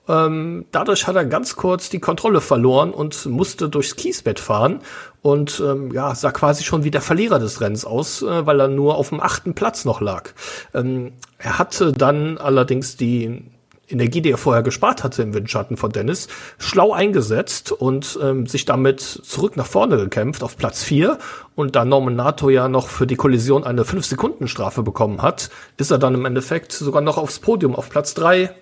Ähm, 0.08 0.66
dadurch 0.70 1.06
hat 1.06 1.16
er 1.16 1.24
ganz 1.24 1.56
kurz 1.56 1.90
die 1.90 1.98
Kontrolle 1.98 2.40
verloren 2.40 2.92
und 2.92 3.26
musste 3.26 3.68
durchs 3.68 3.96
Kiesbett 3.96 4.38
fahren 4.38 4.80
und 5.26 5.58
ähm, 5.58 5.90
ja, 5.90 6.14
sah 6.14 6.30
quasi 6.30 6.62
schon 6.62 6.84
wie 6.84 6.92
der 6.92 7.00
Verlierer 7.00 7.40
des 7.40 7.60
Rennens 7.60 7.84
aus, 7.84 8.22
äh, 8.22 8.46
weil 8.46 8.60
er 8.60 8.68
nur 8.68 8.94
auf 8.94 9.08
dem 9.08 9.20
achten 9.20 9.54
Platz 9.54 9.84
noch 9.84 10.00
lag. 10.00 10.30
Ähm, 10.72 11.14
er 11.38 11.58
hatte 11.58 11.90
dann 11.90 12.38
allerdings 12.38 12.96
die 12.96 13.42
Energie, 13.88 14.20
die 14.20 14.30
er 14.30 14.38
vorher 14.38 14.62
gespart 14.62 15.02
hatte 15.02 15.22
im 15.22 15.34
Windschatten 15.34 15.76
von 15.76 15.90
Dennis, 15.90 16.28
schlau 16.58 16.92
eingesetzt 16.92 17.72
und 17.72 18.16
ähm, 18.22 18.46
sich 18.46 18.66
damit 18.66 19.00
zurück 19.00 19.56
nach 19.56 19.66
vorne 19.66 19.96
gekämpft 19.96 20.44
auf 20.44 20.56
Platz 20.56 20.84
vier 20.84 21.18
Und 21.56 21.74
da 21.74 21.84
Norman 21.84 22.14
Nato 22.14 22.48
ja 22.48 22.68
noch 22.68 22.86
für 22.86 23.08
die 23.08 23.16
Kollision 23.16 23.64
eine 23.64 23.82
5-Sekunden-Strafe 23.82 24.84
bekommen 24.84 25.22
hat, 25.22 25.50
ist 25.76 25.90
er 25.90 25.98
dann 25.98 26.14
im 26.14 26.24
Endeffekt 26.24 26.70
sogar 26.70 27.02
noch 27.02 27.18
aufs 27.18 27.40
Podium 27.40 27.74
auf 27.74 27.90
Platz 27.90 28.14
drei 28.14 28.54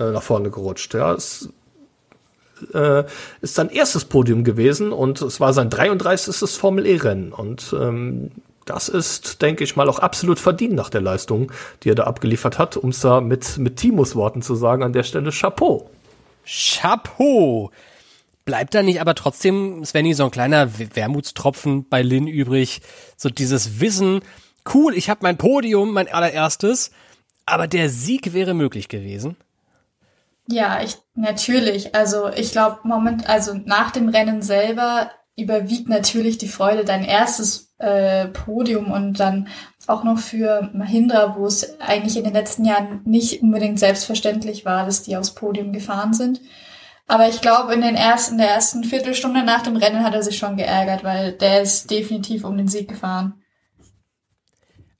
äh, 0.00 0.10
nach 0.10 0.22
vorne 0.22 0.50
gerutscht. 0.50 0.94
Ja, 0.94 1.12
es 1.12 1.48
äh, 2.72 3.04
ist 3.40 3.54
sein 3.54 3.70
erstes 3.70 4.04
Podium 4.04 4.44
gewesen 4.44 4.92
und 4.92 5.22
es 5.22 5.40
war 5.40 5.52
sein 5.52 5.70
33. 5.70 6.48
Formel 6.50 6.86
E-Rennen. 6.86 7.32
Und 7.32 7.74
ähm, 7.78 8.30
das 8.64 8.88
ist, 8.88 9.40
denke 9.42 9.64
ich 9.64 9.76
mal, 9.76 9.88
auch 9.88 9.98
absolut 9.98 10.38
verdient 10.38 10.74
nach 10.74 10.90
der 10.90 11.00
Leistung, 11.00 11.52
die 11.82 11.90
er 11.90 11.94
da 11.94 12.04
abgeliefert 12.04 12.58
hat, 12.58 12.76
um 12.76 12.90
es 12.90 13.00
da 13.00 13.20
mit, 13.20 13.58
mit 13.58 13.76
Timos 13.76 14.14
Worten 14.14 14.42
zu 14.42 14.54
sagen, 14.54 14.82
an 14.82 14.92
der 14.92 15.04
Stelle 15.04 15.30
Chapeau. 15.30 15.90
Chapeau! 16.44 17.70
Bleibt 18.44 18.74
da 18.74 18.82
nicht 18.82 19.00
aber 19.00 19.14
trotzdem, 19.14 19.84
Svenny, 19.84 20.14
so 20.14 20.24
ein 20.24 20.30
kleiner 20.30 20.70
Wermutstropfen 20.94 21.86
bei 21.88 22.00
Lin 22.02 22.26
übrig? 22.26 22.80
So 23.16 23.28
dieses 23.28 23.80
Wissen, 23.80 24.22
cool, 24.72 24.94
ich 24.94 25.10
habe 25.10 25.20
mein 25.22 25.36
Podium, 25.36 25.92
mein 25.92 26.08
allererstes, 26.08 26.90
aber 27.44 27.66
der 27.66 27.90
Sieg 27.90 28.32
wäre 28.32 28.54
möglich 28.54 28.88
gewesen. 28.88 29.36
Ja, 30.50 30.82
ich 30.82 30.96
natürlich. 31.14 31.94
Also 31.94 32.28
ich 32.28 32.52
glaube, 32.52 32.80
moment, 32.84 33.28
also 33.28 33.54
nach 33.54 33.90
dem 33.90 34.08
Rennen 34.08 34.40
selber 34.40 35.10
überwiegt 35.36 35.88
natürlich 35.88 36.38
die 36.38 36.48
Freude, 36.48 36.84
dein 36.84 37.04
erstes 37.04 37.74
äh, 37.78 38.28
Podium 38.28 38.90
und 38.90 39.20
dann 39.20 39.48
auch 39.86 40.04
noch 40.04 40.18
für 40.18 40.70
Mahindra, 40.72 41.36
wo 41.36 41.46
es 41.46 41.78
eigentlich 41.80 42.16
in 42.16 42.24
den 42.24 42.32
letzten 42.32 42.64
Jahren 42.64 43.02
nicht 43.04 43.42
unbedingt 43.42 43.78
selbstverständlich 43.78 44.64
war, 44.64 44.86
dass 44.86 45.02
die 45.02 45.16
aufs 45.16 45.34
Podium 45.34 45.72
gefahren 45.72 46.14
sind. 46.14 46.40
Aber 47.06 47.28
ich 47.28 47.40
glaube, 47.40 47.74
in 47.74 47.82
den 47.82 47.94
ersten, 47.94 48.34
in 48.34 48.38
der 48.38 48.50
ersten 48.50 48.84
Viertelstunde 48.84 49.42
nach 49.42 49.62
dem 49.62 49.76
Rennen 49.76 50.02
hat 50.02 50.14
er 50.14 50.22
sich 50.22 50.38
schon 50.38 50.56
geärgert, 50.56 51.04
weil 51.04 51.32
der 51.32 51.62
ist 51.62 51.90
definitiv 51.90 52.44
um 52.44 52.56
den 52.56 52.68
Sieg 52.68 52.88
gefahren. 52.88 53.37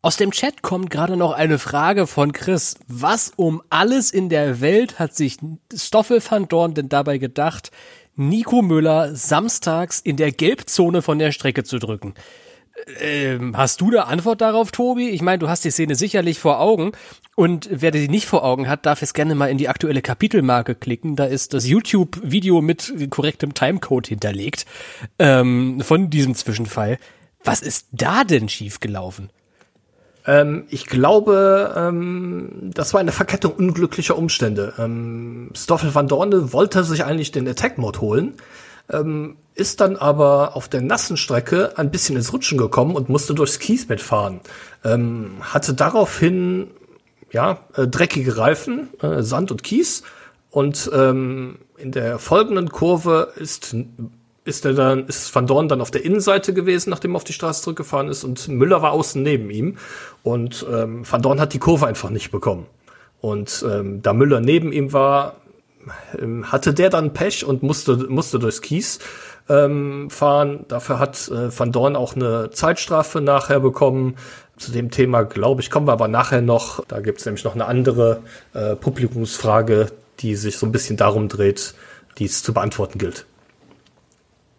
Aus 0.00 0.16
dem 0.16 0.30
Chat 0.30 0.62
kommt 0.62 0.90
gerade 0.90 1.16
noch 1.16 1.32
eine 1.32 1.58
Frage 1.58 2.06
von 2.06 2.32
Chris. 2.32 2.76
Was 2.86 3.32
um 3.34 3.62
alles 3.68 4.12
in 4.12 4.28
der 4.28 4.60
Welt 4.60 5.00
hat 5.00 5.16
sich 5.16 5.38
Stoffel 5.74 6.22
van 6.24 6.46
Dorn 6.46 6.74
denn 6.74 6.88
dabei 6.88 7.18
gedacht, 7.18 7.72
Nico 8.14 8.62
Müller 8.62 9.16
samstags 9.16 9.98
in 9.98 10.16
der 10.16 10.30
Gelbzone 10.30 11.02
von 11.02 11.18
der 11.18 11.32
Strecke 11.32 11.64
zu 11.64 11.80
drücken? 11.80 12.14
Ähm, 13.00 13.56
hast 13.56 13.80
du 13.80 13.90
da 13.90 14.02
Antwort 14.02 14.40
darauf, 14.40 14.70
Tobi? 14.70 15.08
Ich 15.08 15.20
meine, 15.20 15.40
du 15.40 15.48
hast 15.48 15.64
die 15.64 15.72
Szene 15.72 15.96
sicherlich 15.96 16.38
vor 16.38 16.60
Augen 16.60 16.92
und 17.34 17.68
wer 17.72 17.90
die 17.90 18.06
nicht 18.06 18.26
vor 18.26 18.44
Augen 18.44 18.68
hat, 18.68 18.86
darf 18.86 19.00
jetzt 19.00 19.14
gerne 19.14 19.34
mal 19.34 19.50
in 19.50 19.58
die 19.58 19.68
aktuelle 19.68 20.00
Kapitelmarke 20.00 20.76
klicken. 20.76 21.16
Da 21.16 21.24
ist 21.24 21.54
das 21.54 21.66
YouTube-Video 21.66 22.60
mit 22.60 23.10
korrektem 23.10 23.52
Timecode 23.52 24.06
hinterlegt 24.06 24.64
ähm, 25.18 25.80
von 25.80 26.08
diesem 26.08 26.36
Zwischenfall. 26.36 26.98
Was 27.42 27.62
ist 27.62 27.88
da 27.90 28.22
denn 28.22 28.48
schiefgelaufen? 28.48 29.30
Ähm, 30.28 30.64
ich 30.68 30.86
glaube, 30.86 31.74
ähm, 31.74 32.70
das 32.74 32.92
war 32.92 33.00
eine 33.00 33.12
Verkettung 33.12 33.54
unglücklicher 33.54 34.16
Umstände. 34.16 34.74
Ähm, 34.78 35.50
Stoffel 35.56 35.94
van 35.94 36.06
Dorne 36.06 36.52
wollte 36.52 36.84
sich 36.84 37.04
eigentlich 37.04 37.32
den 37.32 37.48
Attack-Mode 37.48 38.00
holen, 38.02 38.34
ähm, 38.90 39.36
ist 39.54 39.80
dann 39.80 39.96
aber 39.96 40.54
auf 40.54 40.68
der 40.68 40.82
nassen 40.82 41.16
Strecke 41.16 41.78
ein 41.78 41.90
bisschen 41.90 42.14
ins 42.14 42.32
Rutschen 42.32 42.58
gekommen 42.58 42.94
und 42.94 43.08
musste 43.08 43.34
durchs 43.34 43.58
Kiesbett 43.58 44.02
fahren. 44.02 44.40
Ähm, 44.84 45.38
hatte 45.40 45.72
daraufhin 45.72 46.68
ja, 47.32 47.60
äh, 47.74 47.86
dreckige 47.86 48.36
Reifen, 48.36 48.90
äh, 49.00 49.22
Sand 49.22 49.50
und 49.50 49.62
Kies. 49.62 50.02
Und 50.50 50.90
ähm, 50.94 51.58
in 51.78 51.90
der 51.90 52.18
folgenden 52.18 52.68
Kurve 52.68 53.32
ist 53.36 53.74
ist 54.48 54.64
er 54.64 54.72
dann, 54.72 55.06
ist 55.06 55.32
Van 55.34 55.46
Dorn 55.46 55.68
dann 55.68 55.80
auf 55.80 55.90
der 55.90 56.04
Innenseite 56.04 56.54
gewesen, 56.54 56.90
nachdem 56.90 57.14
er 57.14 57.16
auf 57.16 57.24
die 57.24 57.32
Straße 57.32 57.62
zurückgefahren 57.62 58.08
ist 58.08 58.24
und 58.24 58.48
Müller 58.48 58.82
war 58.82 58.92
außen 58.92 59.22
neben 59.22 59.50
ihm. 59.50 59.76
Und 60.22 60.66
ähm, 60.72 61.02
Van 61.08 61.22
Dorn 61.22 61.40
hat 61.40 61.52
die 61.52 61.58
Kurve 61.58 61.86
einfach 61.86 62.10
nicht 62.10 62.30
bekommen. 62.30 62.66
Und 63.20 63.64
ähm, 63.68 64.02
da 64.02 64.12
Müller 64.12 64.40
neben 64.40 64.72
ihm 64.72 64.92
war, 64.92 65.36
ähm, 66.18 66.50
hatte 66.50 66.74
der 66.74 66.90
dann 66.90 67.12
Pech 67.12 67.44
und 67.44 67.62
musste, 67.62 67.96
musste 68.08 68.38
durchs 68.38 68.62
Kies 68.62 69.00
ähm, 69.48 70.10
fahren. 70.10 70.64
Dafür 70.68 70.98
hat 70.98 71.28
äh, 71.28 71.56
Van 71.56 71.72
Dorn 71.72 71.96
auch 71.96 72.16
eine 72.16 72.50
Zeitstrafe 72.50 73.20
nachher 73.20 73.60
bekommen. 73.60 74.16
Zu 74.56 74.72
dem 74.72 74.90
Thema, 74.90 75.22
glaube 75.22 75.60
ich, 75.60 75.70
kommen 75.70 75.86
wir 75.86 75.92
aber 75.92 76.08
nachher 76.08 76.42
noch. 76.42 76.84
Da 76.86 77.00
gibt 77.00 77.20
es 77.20 77.26
nämlich 77.26 77.44
noch 77.44 77.54
eine 77.54 77.66
andere 77.66 78.22
äh, 78.54 78.74
Publikumsfrage, 78.74 79.86
die 80.20 80.34
sich 80.34 80.58
so 80.58 80.66
ein 80.66 80.72
bisschen 80.72 80.96
darum 80.96 81.28
dreht, 81.28 81.74
die 82.18 82.24
es 82.24 82.42
zu 82.42 82.52
beantworten 82.52 82.98
gilt. 82.98 83.26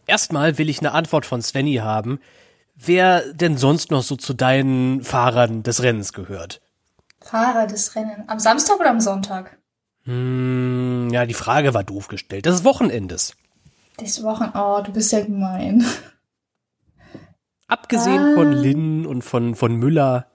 Erstmal 0.10 0.57
will 0.57 0.70
ich 0.70 0.80
eine 0.80 0.93
Antwort 0.93 1.28
von 1.28 1.43
Svenny 1.43 1.76
haben, 1.76 2.20
wer 2.76 3.32
denn 3.34 3.57
sonst 3.57 3.91
noch 3.91 4.01
so 4.01 4.16
zu 4.16 4.34
deinen 4.34 5.03
Fahrern 5.03 5.62
des 5.62 5.84
Rennens 5.84 6.14
gehört. 6.14 6.62
Fahrer 7.22 7.68
des 7.68 7.95
Rennens. 7.95 8.28
Am 8.28 8.39
Samstag 8.39 8.80
oder 8.80 8.89
am 8.89 9.01
Sonntag? 9.01 9.60
Hm, 10.05 11.10
ja, 11.12 11.28
die 11.28 11.36
Frage 11.36 11.76
war 11.76 11.84
doof 11.84 12.07
gestellt. 12.07 12.47
Des 12.47 12.64
Wochenendes. 12.64 13.36
Des 14.01 14.24
Wochen. 14.24 14.51
Oh, 14.55 14.82
du 14.84 14.91
bist 14.91 15.12
ja 15.12 15.22
gemein. 15.22 15.86
Abgesehen 17.68 18.32
ah. 18.32 18.34
von 18.34 18.51
Lynn 18.51 19.05
und 19.05 19.22
von, 19.22 19.53
von 19.53 19.76
Müller. 19.76 20.26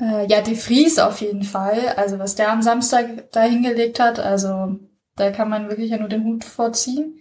Äh, 0.00 0.26
ja, 0.26 0.40
De 0.40 0.56
Vries 0.56 0.98
auf 0.98 1.20
jeden 1.20 1.44
Fall. 1.44 1.90
Also, 1.96 2.18
was 2.18 2.34
der 2.34 2.50
am 2.50 2.62
Samstag 2.62 3.30
da 3.30 3.42
hingelegt 3.42 4.00
hat, 4.00 4.18
also, 4.18 4.80
da 5.14 5.30
kann 5.30 5.48
man 5.48 5.68
wirklich 5.68 5.92
ja 5.92 5.98
nur 5.98 6.08
den 6.08 6.24
Hut 6.24 6.42
vorziehen. 6.42 7.20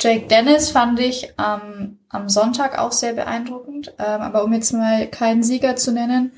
Jake 0.00 0.26
Dennis 0.26 0.70
fand 0.70 1.00
ich 1.00 1.32
ähm, 1.38 1.98
am 2.08 2.28
Sonntag 2.28 2.78
auch 2.78 2.92
sehr 2.92 3.12
beeindruckend. 3.12 3.94
Ähm, 3.98 4.20
aber 4.20 4.44
um 4.44 4.52
jetzt 4.52 4.72
mal 4.72 5.06
keinen 5.08 5.42
Sieger 5.42 5.76
zu 5.76 5.92
nennen, 5.92 6.32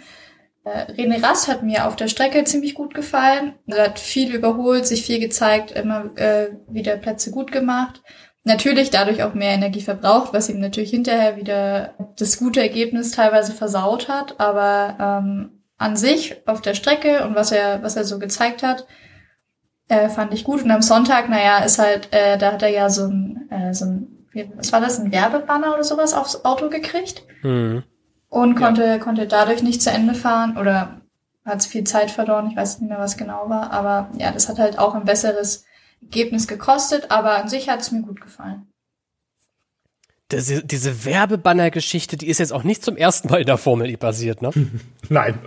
äh, 0.64 0.92
René 0.92 1.22
Rast 1.22 1.48
hat 1.48 1.62
mir 1.62 1.86
auf 1.86 1.96
der 1.96 2.08
Strecke 2.08 2.44
ziemlich 2.44 2.74
gut 2.74 2.94
gefallen. 2.94 3.54
Er 3.66 3.84
hat 3.84 3.98
viel 3.98 4.34
überholt, 4.34 4.86
sich 4.86 5.04
viel 5.04 5.20
gezeigt, 5.20 5.72
immer 5.72 6.16
äh, 6.16 6.48
wieder 6.68 6.96
Plätze 6.96 7.30
gut 7.30 7.52
gemacht. 7.52 8.02
Natürlich 8.44 8.90
dadurch 8.90 9.22
auch 9.24 9.34
mehr 9.34 9.52
Energie 9.52 9.80
verbraucht, 9.80 10.32
was 10.32 10.48
ihm 10.48 10.60
natürlich 10.60 10.90
hinterher 10.90 11.36
wieder 11.36 11.94
das 12.16 12.38
gute 12.38 12.60
Ergebnis 12.60 13.10
teilweise 13.10 13.52
versaut 13.52 14.08
hat. 14.08 14.38
Aber 14.38 14.96
ähm, 15.00 15.62
an 15.78 15.96
sich 15.96 16.36
auf 16.46 16.60
der 16.62 16.74
Strecke 16.74 17.24
und 17.26 17.34
was 17.34 17.52
er, 17.52 17.82
was 17.82 17.96
er 17.96 18.04
so 18.04 18.18
gezeigt 18.18 18.62
hat, 18.62 18.86
äh, 19.88 20.08
fand 20.08 20.32
ich 20.34 20.44
gut. 20.44 20.62
Und 20.62 20.70
am 20.70 20.82
Sonntag, 20.82 21.28
naja, 21.28 21.58
ist 21.58 21.78
halt, 21.78 22.12
äh, 22.12 22.38
da 22.38 22.52
hat 22.52 22.62
er 22.62 22.70
ja 22.70 22.90
so 22.90 23.06
ein, 23.06 23.48
äh, 23.50 23.72
so 23.72 23.86
ein, 23.86 24.26
was 24.56 24.72
war 24.72 24.80
das, 24.80 24.98
ein 24.98 25.12
Werbebanner 25.12 25.74
oder 25.74 25.84
sowas 25.84 26.14
aufs 26.14 26.44
Auto 26.44 26.68
gekriegt. 26.68 27.22
Mhm. 27.42 27.84
Und 28.28 28.56
konnte, 28.56 28.84
ja. 28.84 28.98
konnte 28.98 29.26
dadurch 29.26 29.62
nicht 29.62 29.80
zu 29.80 29.90
Ende 29.90 30.14
fahren 30.14 30.58
oder 30.58 31.00
hat 31.44 31.64
viel 31.64 31.84
Zeit 31.84 32.10
verloren. 32.10 32.48
Ich 32.50 32.56
weiß 32.56 32.80
nicht 32.80 32.88
mehr, 32.88 32.98
was 32.98 33.16
genau 33.16 33.48
war. 33.48 33.70
Aber 33.70 34.10
ja, 34.18 34.32
das 34.32 34.48
hat 34.48 34.58
halt 34.58 34.78
auch 34.78 34.94
ein 34.94 35.04
besseres 35.04 35.64
Ergebnis 36.02 36.48
gekostet. 36.48 37.10
Aber 37.10 37.36
an 37.36 37.48
sich 37.48 37.68
hat 37.68 37.80
es 37.80 37.92
mir 37.92 38.02
gut 38.02 38.20
gefallen. 38.20 38.66
Diese, 40.32 40.64
diese 40.64 41.04
Werbebanner-Geschichte, 41.04 42.16
die 42.16 42.26
ist 42.26 42.38
jetzt 42.38 42.52
auch 42.52 42.64
nicht 42.64 42.84
zum 42.84 42.96
ersten 42.96 43.28
Mal 43.28 43.42
in 43.42 43.46
der 43.46 43.58
Formel 43.58 43.88
E 43.88 43.96
passiert, 43.96 44.42
ne? 44.42 44.50
Nein. 45.08 45.38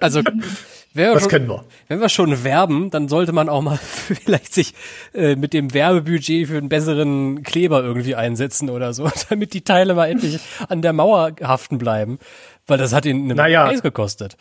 Also 0.00 0.22
das 0.94 1.22
schon, 1.22 1.30
kennen 1.30 1.48
wir. 1.48 1.64
Wenn 1.88 2.00
wir 2.00 2.08
schon 2.08 2.44
werben, 2.44 2.90
dann 2.90 3.08
sollte 3.08 3.32
man 3.32 3.48
auch 3.48 3.62
mal 3.62 3.78
vielleicht 4.24 4.54
sich 4.54 4.74
äh, 5.12 5.36
mit 5.36 5.52
dem 5.52 5.74
Werbebudget 5.74 6.48
für 6.48 6.56
einen 6.56 6.68
besseren 6.68 7.42
Kleber 7.42 7.82
irgendwie 7.82 8.14
einsetzen 8.14 8.70
oder 8.70 8.94
so, 8.94 9.10
damit 9.28 9.54
die 9.54 9.62
Teile 9.62 9.94
mal 9.94 10.06
endlich 10.06 10.38
an 10.68 10.82
der 10.82 10.92
Mauer 10.92 11.32
haften 11.42 11.78
bleiben. 11.78 12.18
Weil 12.66 12.78
das 12.78 12.92
hat 12.92 13.04
ihn 13.06 13.24
einen 13.24 13.36
naja, 13.36 13.66
Preis 13.66 13.82
gekostet. 13.82 14.36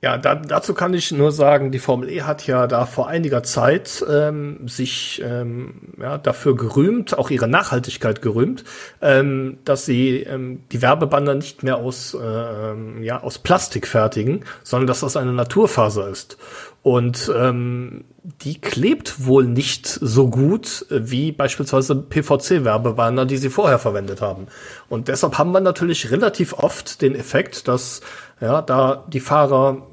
Ja, 0.00 0.16
da, 0.16 0.36
dazu 0.36 0.74
kann 0.74 0.94
ich 0.94 1.10
nur 1.10 1.32
sagen, 1.32 1.72
die 1.72 1.80
Formel 1.80 2.08
E 2.08 2.22
hat 2.22 2.46
ja 2.46 2.68
da 2.68 2.86
vor 2.86 3.08
einiger 3.08 3.42
Zeit 3.42 4.04
ähm, 4.08 4.68
sich 4.68 5.20
ähm, 5.24 5.74
ja, 6.00 6.18
dafür 6.18 6.54
gerühmt, 6.54 7.18
auch 7.18 7.30
ihre 7.30 7.48
Nachhaltigkeit 7.48 8.22
gerühmt, 8.22 8.62
ähm, 9.02 9.58
dass 9.64 9.86
sie 9.86 10.18
ähm, 10.20 10.62
die 10.70 10.82
Werbebanner 10.82 11.34
nicht 11.34 11.64
mehr 11.64 11.78
aus, 11.78 12.16
ähm, 12.20 13.02
ja, 13.02 13.20
aus 13.20 13.40
Plastik 13.40 13.88
fertigen, 13.88 14.44
sondern 14.62 14.86
dass 14.86 15.00
das 15.00 15.16
eine 15.16 15.32
Naturfaser 15.32 16.08
ist. 16.08 16.38
Und 16.82 17.30
ähm, 17.36 18.04
die 18.22 18.60
klebt 18.60 19.26
wohl 19.26 19.46
nicht 19.46 19.86
so 19.86 20.30
gut 20.30 20.86
wie 20.90 21.32
beispielsweise 21.32 21.96
PVC-Werbebanner, 21.96 23.26
die 23.26 23.36
sie 23.36 23.50
vorher 23.50 23.80
verwendet 23.80 24.20
haben. 24.20 24.46
Und 24.88 25.08
deshalb 25.08 25.38
haben 25.38 25.50
wir 25.50 25.60
natürlich 25.60 26.12
relativ 26.12 26.52
oft 26.52 27.02
den 27.02 27.16
Effekt, 27.16 27.66
dass 27.66 28.00
ja, 28.40 28.62
da 28.62 29.04
die 29.08 29.20
Fahrer, 29.20 29.86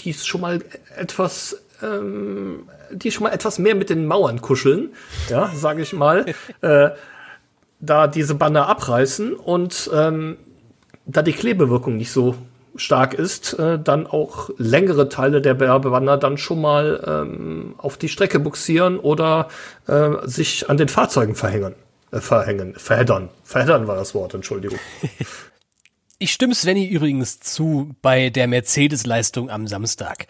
die 0.00 0.10
ist 0.10 0.26
schon 0.26 0.40
mal 0.40 0.60
etwas, 0.96 1.62
ähm, 1.82 2.68
die 2.92 3.10
schon 3.10 3.24
mal 3.24 3.32
etwas 3.32 3.58
mehr 3.58 3.74
mit 3.74 3.90
den 3.90 4.06
Mauern 4.06 4.40
kuscheln, 4.40 4.90
ja, 5.28 5.50
sage 5.54 5.82
ich 5.82 5.92
mal, 5.92 6.26
äh, 6.60 6.90
da 7.80 8.06
diese 8.06 8.34
Banner 8.34 8.68
abreißen 8.68 9.34
und 9.34 9.90
ähm, 9.94 10.36
da 11.06 11.22
die 11.22 11.32
Klebewirkung 11.32 11.96
nicht 11.96 12.12
so 12.12 12.34
stark 12.76 13.14
ist, 13.14 13.58
äh, 13.58 13.78
dann 13.78 14.06
auch 14.06 14.50
längere 14.56 15.08
Teile 15.08 15.40
der 15.40 15.58
Werbebanner 15.58 16.16
dann 16.16 16.38
schon 16.38 16.60
mal 16.60 17.02
ähm, 17.06 17.74
auf 17.78 17.96
die 17.96 18.08
Strecke 18.08 18.38
buxieren 18.38 18.98
oder 18.98 19.48
äh, 19.86 20.10
sich 20.24 20.70
an 20.70 20.76
den 20.76 20.88
Fahrzeugen 20.88 21.34
verhängen. 21.34 21.74
Äh, 22.12 22.20
verhängen, 22.20 22.74
verheddern. 22.74 23.28
Verheddern 23.44 23.86
war 23.86 23.96
das 23.96 24.14
Wort, 24.14 24.34
Entschuldigung. 24.34 24.78
Ich 26.22 26.34
stimme 26.34 26.54
Svenny 26.54 26.86
übrigens 26.86 27.40
zu 27.40 27.94
bei 28.02 28.28
der 28.28 28.46
Mercedes-Leistung 28.46 29.48
am 29.48 29.66
Samstag. 29.66 30.26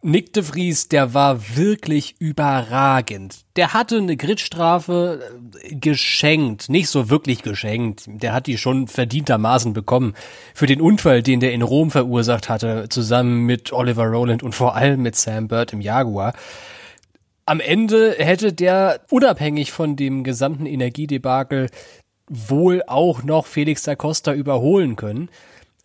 Nick 0.00 0.32
de 0.32 0.44
Vries, 0.44 0.86
der 0.86 1.12
war 1.12 1.56
wirklich 1.56 2.14
überragend. 2.20 3.38
Der 3.56 3.72
hatte 3.72 3.96
eine 3.96 4.16
Gridstrafe 4.16 5.50
äh, 5.60 5.74
geschenkt, 5.74 6.68
nicht 6.68 6.88
so 6.88 7.10
wirklich 7.10 7.42
geschenkt. 7.42 8.04
Der 8.06 8.32
hat 8.32 8.46
die 8.46 8.56
schon 8.56 8.86
verdientermaßen 8.86 9.72
bekommen 9.72 10.14
für 10.54 10.66
den 10.66 10.80
Unfall, 10.80 11.20
den 11.20 11.40
der 11.40 11.52
in 11.52 11.62
Rom 11.62 11.90
verursacht 11.90 12.48
hatte, 12.48 12.88
zusammen 12.88 13.44
mit 13.44 13.72
Oliver 13.72 14.04
Rowland 14.04 14.44
und 14.44 14.54
vor 14.54 14.76
allem 14.76 15.02
mit 15.02 15.16
Sam 15.16 15.48
Bird 15.48 15.72
im 15.72 15.80
Jaguar. 15.80 16.34
Am 17.44 17.58
Ende 17.58 18.14
hätte 18.18 18.52
der 18.52 19.00
unabhängig 19.10 19.72
von 19.72 19.96
dem 19.96 20.22
gesamten 20.22 20.64
Energiedebakel 20.64 21.70
wohl 22.28 22.82
auch 22.86 23.22
noch 23.22 23.46
Felix 23.46 23.82
da 23.82 23.94
Costa 23.96 24.32
überholen 24.32 24.96
können. 24.96 25.28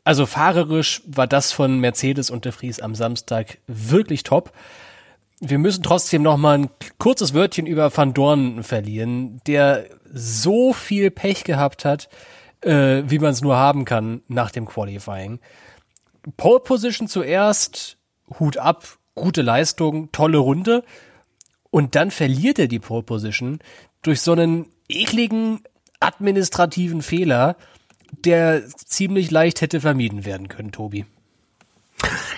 Also 0.03 0.25
fahrerisch 0.25 1.01
war 1.05 1.27
das 1.27 1.51
von 1.51 1.79
Mercedes 1.79 2.29
und 2.29 2.45
De 2.45 2.51
Vries 2.51 2.79
am 2.79 2.95
Samstag 2.95 3.59
wirklich 3.67 4.23
top. 4.23 4.51
Wir 5.39 5.57
müssen 5.57 5.83
trotzdem 5.83 6.21
noch 6.21 6.37
mal 6.37 6.57
ein 6.57 6.69
kurzes 6.97 7.33
Wörtchen 7.33 7.65
über 7.65 7.95
Van 7.95 8.13
Dorn 8.13 8.63
verlieren, 8.63 9.41
der 9.47 9.85
so 10.11 10.73
viel 10.73 11.11
Pech 11.11 11.43
gehabt 11.43 11.85
hat, 11.85 12.09
äh, 12.61 13.03
wie 13.05 13.19
man 13.19 13.31
es 13.31 13.41
nur 13.41 13.55
haben 13.55 13.85
kann 13.85 14.21
nach 14.27 14.51
dem 14.51 14.65
Qualifying. 14.65 15.39
Pole 16.35 16.59
Position 16.59 17.07
zuerst, 17.07 17.97
Hut 18.39 18.57
ab, 18.57 18.97
gute 19.15 19.41
Leistung, 19.41 20.11
tolle 20.11 20.39
Runde. 20.39 20.83
Und 21.71 21.95
dann 21.95 22.11
verliert 22.11 22.59
er 22.59 22.67
die 22.67 22.79
Pole 22.79 23.03
Position 23.03 23.59
durch 24.01 24.21
so 24.21 24.31
einen 24.31 24.65
ekligen 24.87 25.61
administrativen 25.99 27.01
Fehler, 27.01 27.55
der 28.25 28.67
ziemlich 28.69 29.31
leicht 29.31 29.61
hätte 29.61 29.81
vermieden 29.81 30.25
werden 30.25 30.47
können, 30.47 30.71
Tobi. 30.71 31.05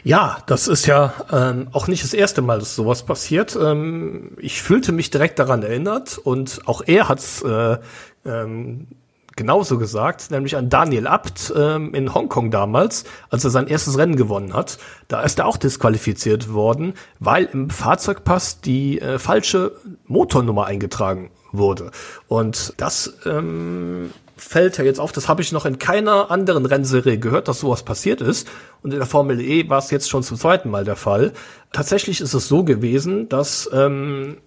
Ja, 0.03 0.39
das 0.47 0.67
ist 0.67 0.87
ja 0.87 1.13
ähm, 1.31 1.67
auch 1.71 1.87
nicht 1.87 2.03
das 2.03 2.13
erste 2.13 2.41
Mal, 2.41 2.59
dass 2.59 2.75
sowas 2.75 3.03
passiert. 3.03 3.55
Ähm, 3.55 4.35
ich 4.39 4.61
fühlte 4.61 4.91
mich 4.91 5.11
direkt 5.11 5.37
daran 5.37 5.61
erinnert 5.61 6.17
und 6.17 6.61
auch 6.65 6.81
er 6.85 7.07
hat 7.07 7.19
es 7.19 7.43
äh, 7.43 7.77
ähm, 8.25 8.87
genauso 9.35 9.77
gesagt, 9.77 10.31
nämlich 10.31 10.57
an 10.57 10.69
Daniel 10.69 11.05
Abt 11.05 11.53
ähm, 11.55 11.93
in 11.93 12.13
Hongkong 12.13 12.49
damals, 12.49 13.03
als 13.29 13.43
er 13.43 13.51
sein 13.51 13.67
erstes 13.67 13.97
Rennen 13.97 14.15
gewonnen 14.15 14.53
hat. 14.55 14.79
Da 15.07 15.21
ist 15.21 15.37
er 15.37 15.45
auch 15.45 15.57
disqualifiziert 15.57 16.51
worden, 16.51 16.95
weil 17.19 17.45
im 17.45 17.69
Fahrzeugpass 17.69 18.61
die 18.61 18.99
äh, 18.99 19.19
falsche 19.19 19.73
Motornummer 20.07 20.65
eingetragen 20.65 21.29
wurde. 21.51 21.91
Und 22.27 22.73
das 22.77 23.13
ähm, 23.25 24.11
fällt 24.37 24.77
ja 24.77 24.83
jetzt 24.83 24.99
auf, 24.99 25.11
das 25.11 25.29
habe 25.29 25.41
ich 25.41 25.51
noch 25.51 25.65
in 25.65 25.79
keiner 25.79 26.31
anderen 26.31 26.65
Rennserie 26.65 27.17
gehört, 27.17 27.47
dass 27.47 27.59
sowas 27.59 27.83
passiert 27.83 28.21
ist. 28.21 28.47
Und 28.81 28.91
in 28.91 28.99
der 28.99 29.07
Formel 29.07 29.39
E 29.39 29.69
war 29.69 29.77
es 29.77 29.91
jetzt 29.91 30.09
schon 30.09 30.23
zum 30.23 30.37
zweiten 30.37 30.69
Mal 30.69 30.83
der 30.83 30.95
Fall. 30.95 31.33
Tatsächlich 31.71 32.21
ist 32.21 32.33
es 32.33 32.47
so 32.47 32.63
gewesen, 32.63 33.29
dass 33.29 33.69
ähm, 33.71 34.37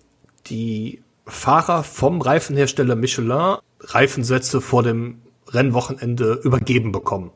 die 0.46 1.02
Fahrer 1.26 1.84
vom 1.84 2.20
Reifenhersteller 2.20 2.96
Michelin 2.96 3.56
Reifensätze 3.80 4.60
vor 4.60 4.82
dem 4.82 5.22
Rennwochenende 5.48 6.40
übergeben 6.42 6.92
bekommen. 6.92 7.30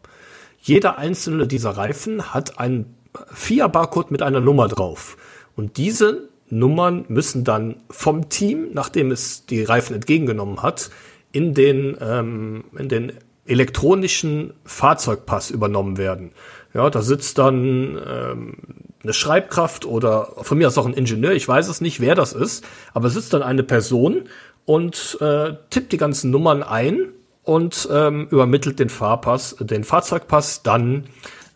Jeder 0.61 0.99
einzelne 0.99 1.47
dieser 1.47 1.71
Reifen 1.71 2.35
hat 2.35 2.59
einen 2.59 2.95
FIA-Barcode 3.33 4.11
mit 4.11 4.23
einer 4.23 4.41
Nummer 4.41 4.69
drauf. 4.69 5.16
Und 5.57 5.77
diese 5.77 6.29
Nummern 6.51 7.05
müssen 7.09 7.44
dann 7.44 7.76
vom 7.90 8.28
Team, 8.28 8.68
nachdem 8.72 9.11
es 9.11 9.46
die 9.46 9.62
Reifen 9.62 9.94
entgegengenommen 9.94 10.62
hat, 10.62 10.90
in 11.32 11.55
den, 11.55 11.96
ähm, 12.01 12.64
in 12.76 12.88
den 12.88 13.12
elektronischen 13.46 14.53
Fahrzeugpass 14.64 15.51
übernommen 15.51 15.96
werden. 15.96 16.32
Ja, 16.74 16.90
da 16.90 17.03
sitzt 17.03 17.38
dann 17.38 17.99
ähm, 18.07 18.55
eine 19.03 19.12
Schreibkraft 19.12 19.86
oder 19.86 20.32
von 20.42 20.59
mir 20.59 20.68
aus 20.68 20.76
auch 20.76 20.86
ein 20.86 20.94
Ingenieur, 20.94 21.32
ich 21.32 21.49
weiß 21.49 21.68
es 21.68 21.80
nicht, 21.80 22.01
wer 22.01 22.14
das 22.14 22.32
ist, 22.32 22.64
aber 22.92 23.09
sitzt 23.09 23.32
dann 23.32 23.42
eine 23.42 23.62
Person 23.62 24.24
und 24.64 25.16
äh, 25.20 25.55
tippt 25.70 25.92
die 25.92 25.96
ganzen 25.96 26.30
Nummern 26.30 26.62
ein 26.62 27.09
und 27.42 27.88
ähm, 27.90 28.28
übermittelt 28.30 28.78
den 28.78 28.90
Fahrpass, 28.90 29.57
den 29.61 29.84
Fahrzeugpass 29.84 30.62
dann 30.62 31.05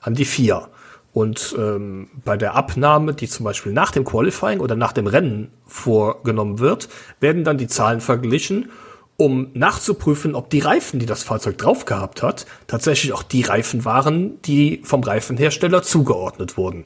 an 0.00 0.14
die 0.14 0.24
FIA. 0.24 0.68
Und 1.12 1.54
ähm, 1.58 2.08
bei 2.24 2.36
der 2.36 2.54
Abnahme, 2.54 3.12
die 3.12 3.28
zum 3.28 3.44
Beispiel 3.44 3.72
nach 3.72 3.90
dem 3.90 4.04
Qualifying 4.04 4.60
oder 4.60 4.76
nach 4.76 4.92
dem 4.92 5.06
Rennen 5.06 5.50
vorgenommen 5.66 6.58
wird, 6.58 6.88
werden 7.20 7.44
dann 7.44 7.58
die 7.58 7.66
Zahlen 7.66 8.00
verglichen, 8.00 8.70
um 9.18 9.50
nachzuprüfen, 9.52 10.34
ob 10.34 10.48
die 10.48 10.60
Reifen, 10.60 10.98
die 10.98 11.06
das 11.06 11.22
Fahrzeug 11.22 11.58
drauf 11.58 11.84
gehabt 11.84 12.22
hat, 12.22 12.46
tatsächlich 12.66 13.12
auch 13.12 13.22
die 13.22 13.42
Reifen 13.42 13.84
waren, 13.84 14.40
die 14.42 14.80
vom 14.84 15.02
Reifenhersteller 15.02 15.82
zugeordnet 15.82 16.56
wurden. 16.56 16.84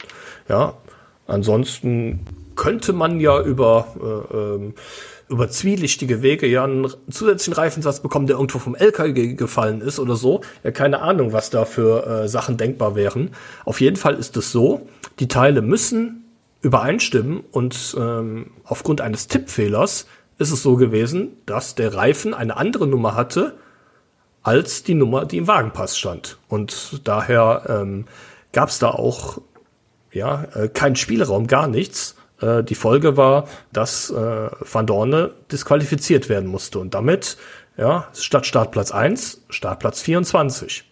Ja, 0.49 0.73
ansonsten 1.25 2.25
könnte 2.55 2.91
man 2.91 3.21
ja 3.21 3.41
über 3.41 3.87
äh, 4.01 4.35
ähm, 4.37 4.73
über 5.29 5.49
zwielichtige 5.49 6.21
Wege 6.21 6.47
ja 6.47 6.63
einen 6.63 6.87
zusätzlichen 7.09 7.53
Reifensatz 7.53 7.99
bekommen, 7.99 8.27
der 8.27 8.37
irgendwo 8.37 8.59
vom 8.59 8.75
LKW 8.75 9.33
gefallen 9.33 9.81
ist 9.81 9.99
oder 9.99 10.15
so. 10.15 10.41
Ja, 10.63 10.71
keine 10.71 11.01
Ahnung, 11.01 11.33
was 11.33 11.49
da 11.49 11.65
für 11.65 12.05
äh, 12.05 12.27
Sachen 12.27 12.57
denkbar 12.57 12.95
wären. 12.95 13.31
Auf 13.65 13.81
jeden 13.81 13.97
Fall 13.97 14.15
ist 14.15 14.37
es 14.37 14.51
so, 14.51 14.87
die 15.19 15.27
Teile 15.27 15.61
müssen 15.61 16.25
übereinstimmen 16.61 17.41
und 17.51 17.95
ähm, 17.99 18.51
aufgrund 18.63 19.01
eines 19.01 19.27
Tippfehlers 19.27 20.07
ist 20.37 20.51
es 20.51 20.63
so 20.63 20.75
gewesen, 20.75 21.37
dass 21.45 21.75
der 21.75 21.93
Reifen 21.93 22.33
eine 22.33 22.57
andere 22.57 22.87
Nummer 22.87 23.15
hatte 23.15 23.57
als 24.43 24.83
die 24.83 24.93
Nummer, 24.93 25.25
die 25.25 25.37
im 25.37 25.47
Wagenpass 25.47 25.97
stand. 25.97 26.37
Und 26.47 27.01
daher 27.03 27.63
ähm, 27.67 28.05
gab 28.53 28.69
es 28.69 28.79
da 28.79 28.91
auch 28.91 29.39
ja 30.11 30.45
äh, 30.53 30.69
keinen 30.69 30.95
Spielraum, 30.95 31.47
gar 31.47 31.67
nichts. 31.67 32.15
Äh, 32.41 32.63
die 32.63 32.75
Folge 32.75 33.17
war, 33.17 33.47
dass 33.71 34.09
äh, 34.09 34.49
Van 34.59 34.85
Dorne 34.85 35.31
disqualifiziert 35.51 36.29
werden 36.29 36.47
musste 36.47 36.79
und 36.79 36.93
damit 36.93 37.37
ja, 37.77 38.07
statt 38.13 38.45
Startplatz 38.45 38.91
1 38.91 39.45
Startplatz 39.49 40.01
24. 40.01 40.83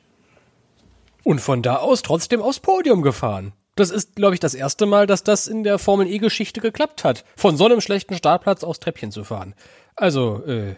Und 1.23 1.41
von 1.41 1.63
da 1.63 1.77
aus 1.77 2.03
trotzdem 2.03 2.41
aufs 2.41 2.59
Podium 2.59 3.01
gefahren. 3.01 3.53
Das 3.75 3.89
ist, 3.89 4.15
glaube 4.15 4.35
ich, 4.35 4.39
das 4.39 4.53
erste 4.53 4.85
Mal, 4.85 5.05
dass 5.05 5.23
das 5.23 5.47
in 5.47 5.63
der 5.63 5.79
Formel 5.79 6.07
E-Geschichte 6.07 6.61
geklappt 6.61 7.03
hat, 7.03 7.25
von 7.35 7.57
so 7.57 7.65
einem 7.65 7.81
schlechten 7.81 8.15
Startplatz 8.15 8.63
aufs 8.63 8.79
Treppchen 8.79 9.11
zu 9.11 9.23
fahren. 9.23 9.53
Also, 9.95 10.43
äh, 10.45 10.75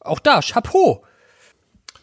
auch 0.00 0.18
da, 0.18 0.40
Chapeau. 0.40 1.04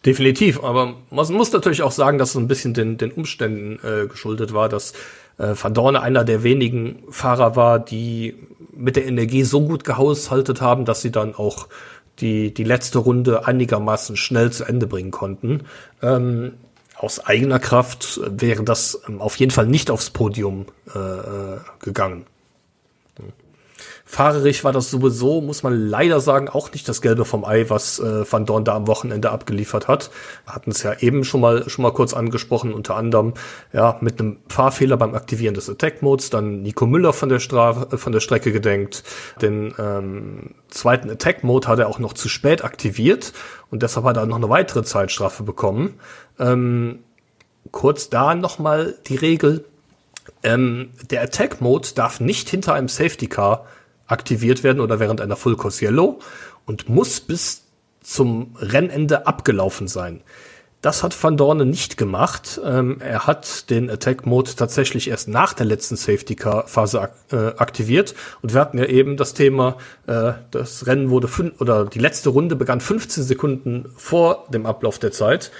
Definitiv, 0.06 0.64
aber 0.64 0.96
man 1.10 1.34
muss 1.34 1.52
natürlich 1.52 1.82
auch 1.82 1.92
sagen, 1.92 2.20
dass 2.20 2.30
es 2.30 2.36
ein 2.36 2.48
bisschen 2.48 2.74
den, 2.74 2.98
den 2.98 3.12
Umständen 3.12 3.80
äh, 3.86 4.08
geschuldet 4.08 4.54
war, 4.54 4.70
dass 4.70 4.94
äh, 5.40 5.56
Van 5.56 5.74
Dorne 5.74 6.02
einer 6.02 6.24
der 6.24 6.44
wenigen 6.44 7.04
Fahrer 7.10 7.56
war, 7.56 7.80
die 7.80 8.36
mit 8.76 8.96
der 8.96 9.08
Energie 9.08 9.44
so 9.44 9.62
gut 9.66 9.84
gehaushaltet 9.84 10.62
haben, 10.62 10.86
dass 10.86 11.02
sie 11.02 11.12
dann 11.12 11.34
auch 11.34 11.68
die, 12.20 12.54
die 12.54 12.64
letzte 12.64 13.00
Runde 13.00 13.48
einigermaßen 13.48 14.16
schnell 14.18 14.52
zu 14.52 14.66
Ende 14.66 14.88
bringen 14.88 15.12
konnten. 15.12 15.62
Ähm, 16.02 16.54
aus 16.98 17.26
eigener 17.26 17.60
Kraft 17.60 18.20
wäre 18.26 18.64
das 18.64 19.02
ähm, 19.08 19.22
auf 19.22 19.38
jeden 19.38 19.52
Fall 19.52 19.68
nicht 19.68 19.90
aufs 19.90 20.10
Podium 20.10 20.66
äh, 20.94 21.00
äh 21.00 21.60
gegangen. 21.80 22.26
Fahrerisch 24.12 24.64
war 24.64 24.72
das 24.72 24.90
sowieso, 24.90 25.40
muss 25.40 25.62
man 25.62 25.88
leider 25.88 26.20
sagen, 26.20 26.50
auch 26.50 26.72
nicht 26.72 26.90
das 26.90 27.02
Gelbe 27.02 27.26
vom 27.26 27.46
Ei, 27.46 27.70
was 27.70 28.00
äh, 28.00 28.30
Van 28.30 28.44
Dorn 28.44 28.66
da 28.66 28.76
am 28.76 28.88
Wochenende 28.88 29.30
abgeliefert 29.30 29.88
hat. 29.88 30.10
Wir 30.46 30.56
hatten 30.56 30.72
es 30.72 30.82
ja 30.82 30.98
eben 31.00 31.24
schon 31.24 31.42
mal 31.42 31.70
schon 31.70 31.84
mal 31.84 31.94
kurz 31.94 32.16
angesprochen, 32.16 32.74
unter 32.74 32.96
anderem 32.96 33.36
ja 33.72 34.00
mit 34.02 34.20
einem 34.20 34.38
Fahrfehler 34.50 34.98
beim 34.98 35.14
Aktivieren 35.14 35.54
des 35.54 35.70
Attack 35.70 36.02
Modes, 36.02 36.32
dann 36.32 36.64
Nico 36.64 36.88
Müller 36.88 37.14
von 37.14 37.30
der 37.30 37.40
Strafe, 37.40 38.00
von 38.00 38.12
der 38.12 38.20
Strecke 38.20 38.52
gedenkt. 38.52 39.04
Den 39.44 39.76
ähm, 39.78 40.56
zweiten 40.70 41.12
Attack 41.12 41.44
Mode 41.44 41.68
hat 41.68 41.78
er 41.78 41.88
auch 41.88 42.00
noch 42.00 42.14
zu 42.14 42.30
spät 42.30 42.64
aktiviert 42.64 43.32
und 43.70 43.84
deshalb 43.84 44.08
hat 44.08 44.18
er 44.18 44.26
noch 44.26 44.38
eine 44.38 44.50
weitere 44.50 44.82
Zeitstrafe 44.82 45.44
bekommen. 45.44 46.00
Ähm, 46.40 47.04
kurz 47.70 48.10
da 48.10 48.34
nochmal 48.34 48.96
die 49.06 49.18
Regel. 49.18 49.66
Ähm, 50.42 50.90
der 51.12 51.22
Attack 51.22 51.62
Mode 51.62 51.90
darf 51.94 52.20
nicht 52.20 52.50
hinter 52.50 52.74
einem 52.74 52.88
Safety 52.88 53.28
Car 53.28 53.68
aktiviert 54.10 54.64
werden 54.64 54.82
oder 54.82 55.00
während 55.00 55.22
einer 55.22 55.38
Full 55.38 55.56
Course 55.56 55.84
Yellow 55.86 56.20
und 56.66 56.90
muss 56.90 57.22
bis 57.22 57.64
zum 58.02 58.56
Rennende 58.60 59.28
abgelaufen 59.28 59.88
sein. 59.88 60.22
Das 60.82 61.04
hat 61.04 61.22
Van 61.22 61.36
Dorne 61.36 61.66
nicht 61.66 61.98
gemacht. 61.98 62.60
Ähm, 62.64 63.02
er 63.02 63.28
hat 63.28 63.70
den 63.70 63.90
Attack 63.90 64.26
Mode 64.26 64.52
tatsächlich 64.56 65.10
erst 65.10 65.28
nach 65.28 65.52
der 65.52 65.66
letzten 65.66 65.98
Safety 65.98 66.36
Car 66.36 66.68
Phase 66.68 67.02
ak 67.02 67.12
äh, 67.34 67.36
aktiviert. 67.58 68.16
Und 68.42 68.54
wir 68.54 68.62
hatten 68.62 68.78
ja 68.78 68.86
eben 68.86 69.18
das 69.18 69.34
Thema, 69.34 69.76
äh, 70.08 70.32
das 70.52 70.88
Rennen 70.88 71.10
wurde 71.10 71.28
fünf 71.28 71.60
oder 71.60 71.84
die 71.84 72.00
letzte 72.00 72.30
Runde 72.30 72.56
begann 72.56 72.80
15 72.80 73.24
Sekunden 73.24 73.92
vor 73.98 74.48
dem 74.54 74.66
Ablauf 74.66 75.00
der 75.00 75.12
Zeit. 75.12 75.52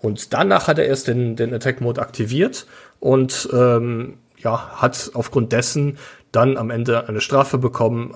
Und 0.00 0.32
danach 0.32 0.68
hat 0.68 0.78
er 0.78 0.86
erst 0.86 1.08
den, 1.08 1.34
den 1.34 1.52
Attack 1.52 1.80
Mode 1.80 2.00
aktiviert 2.00 2.66
und 3.00 3.48
ähm, 3.52 4.18
ja, 4.36 4.70
hat 4.80 5.10
aufgrund 5.14 5.52
dessen 5.52 5.98
dann 6.32 6.56
am 6.56 6.70
Ende 6.70 7.08
eine 7.08 7.20
Strafe 7.20 7.58
bekommen. 7.58 8.14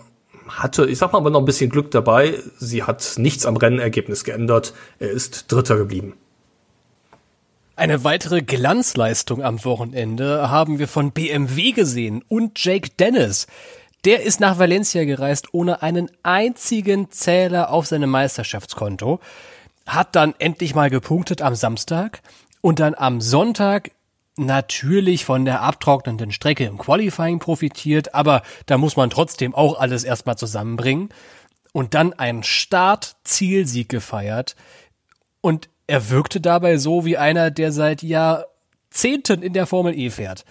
Hatte, 0.48 0.86
ich 0.86 0.98
sag 0.98 1.12
mal, 1.12 1.18
aber 1.18 1.30
noch 1.30 1.38
ein 1.40 1.44
bisschen 1.44 1.70
Glück 1.70 1.90
dabei. 1.90 2.38
Sie 2.58 2.82
hat 2.82 3.14
nichts 3.16 3.46
am 3.46 3.56
Rennergebnis 3.56 4.24
geändert. 4.24 4.74
Er 4.98 5.10
ist 5.10 5.50
Dritter 5.50 5.76
geblieben. 5.76 6.14
Eine 7.74 8.04
weitere 8.04 8.42
Glanzleistung 8.42 9.42
am 9.42 9.64
Wochenende 9.64 10.50
haben 10.50 10.78
wir 10.78 10.88
von 10.88 11.10
BMW 11.10 11.72
gesehen 11.72 12.22
und 12.28 12.62
Jake 12.62 12.90
Dennis. 12.98 13.46
Der 14.04 14.22
ist 14.22 14.40
nach 14.40 14.58
Valencia 14.58 15.04
gereist 15.04 15.54
ohne 15.54 15.80
einen 15.80 16.10
einzigen 16.22 17.10
Zähler 17.10 17.70
auf 17.70 17.86
seinem 17.86 18.10
Meisterschaftskonto, 18.10 19.20
hat 19.86 20.14
dann 20.16 20.34
endlich 20.38 20.74
mal 20.74 20.90
gepunktet 20.90 21.40
am 21.40 21.54
Samstag 21.54 22.20
und 22.60 22.78
dann 22.78 22.94
am 22.94 23.20
Sonntag 23.20 23.92
natürlich 24.36 25.24
von 25.24 25.44
der 25.44 25.62
abtrocknenden 25.62 26.32
Strecke 26.32 26.64
im 26.64 26.78
Qualifying 26.78 27.38
profitiert, 27.38 28.14
aber 28.14 28.42
da 28.66 28.78
muss 28.78 28.96
man 28.96 29.10
trotzdem 29.10 29.54
auch 29.54 29.78
alles 29.78 30.04
erstmal 30.04 30.36
zusammenbringen 30.36 31.10
und 31.72 31.94
dann 31.94 32.12
einen 32.12 32.42
Start-Zielsieg 32.42 33.88
gefeiert 33.88 34.56
und 35.40 35.68
er 35.86 36.10
wirkte 36.10 36.40
dabei 36.40 36.78
so 36.78 37.04
wie 37.04 37.18
einer, 37.18 37.50
der 37.50 37.72
seit 37.72 38.02
Jahrzehnten 38.02 39.42
in 39.42 39.52
der 39.52 39.66
Formel 39.66 39.98
E 39.98 40.10
fährt. 40.10 40.44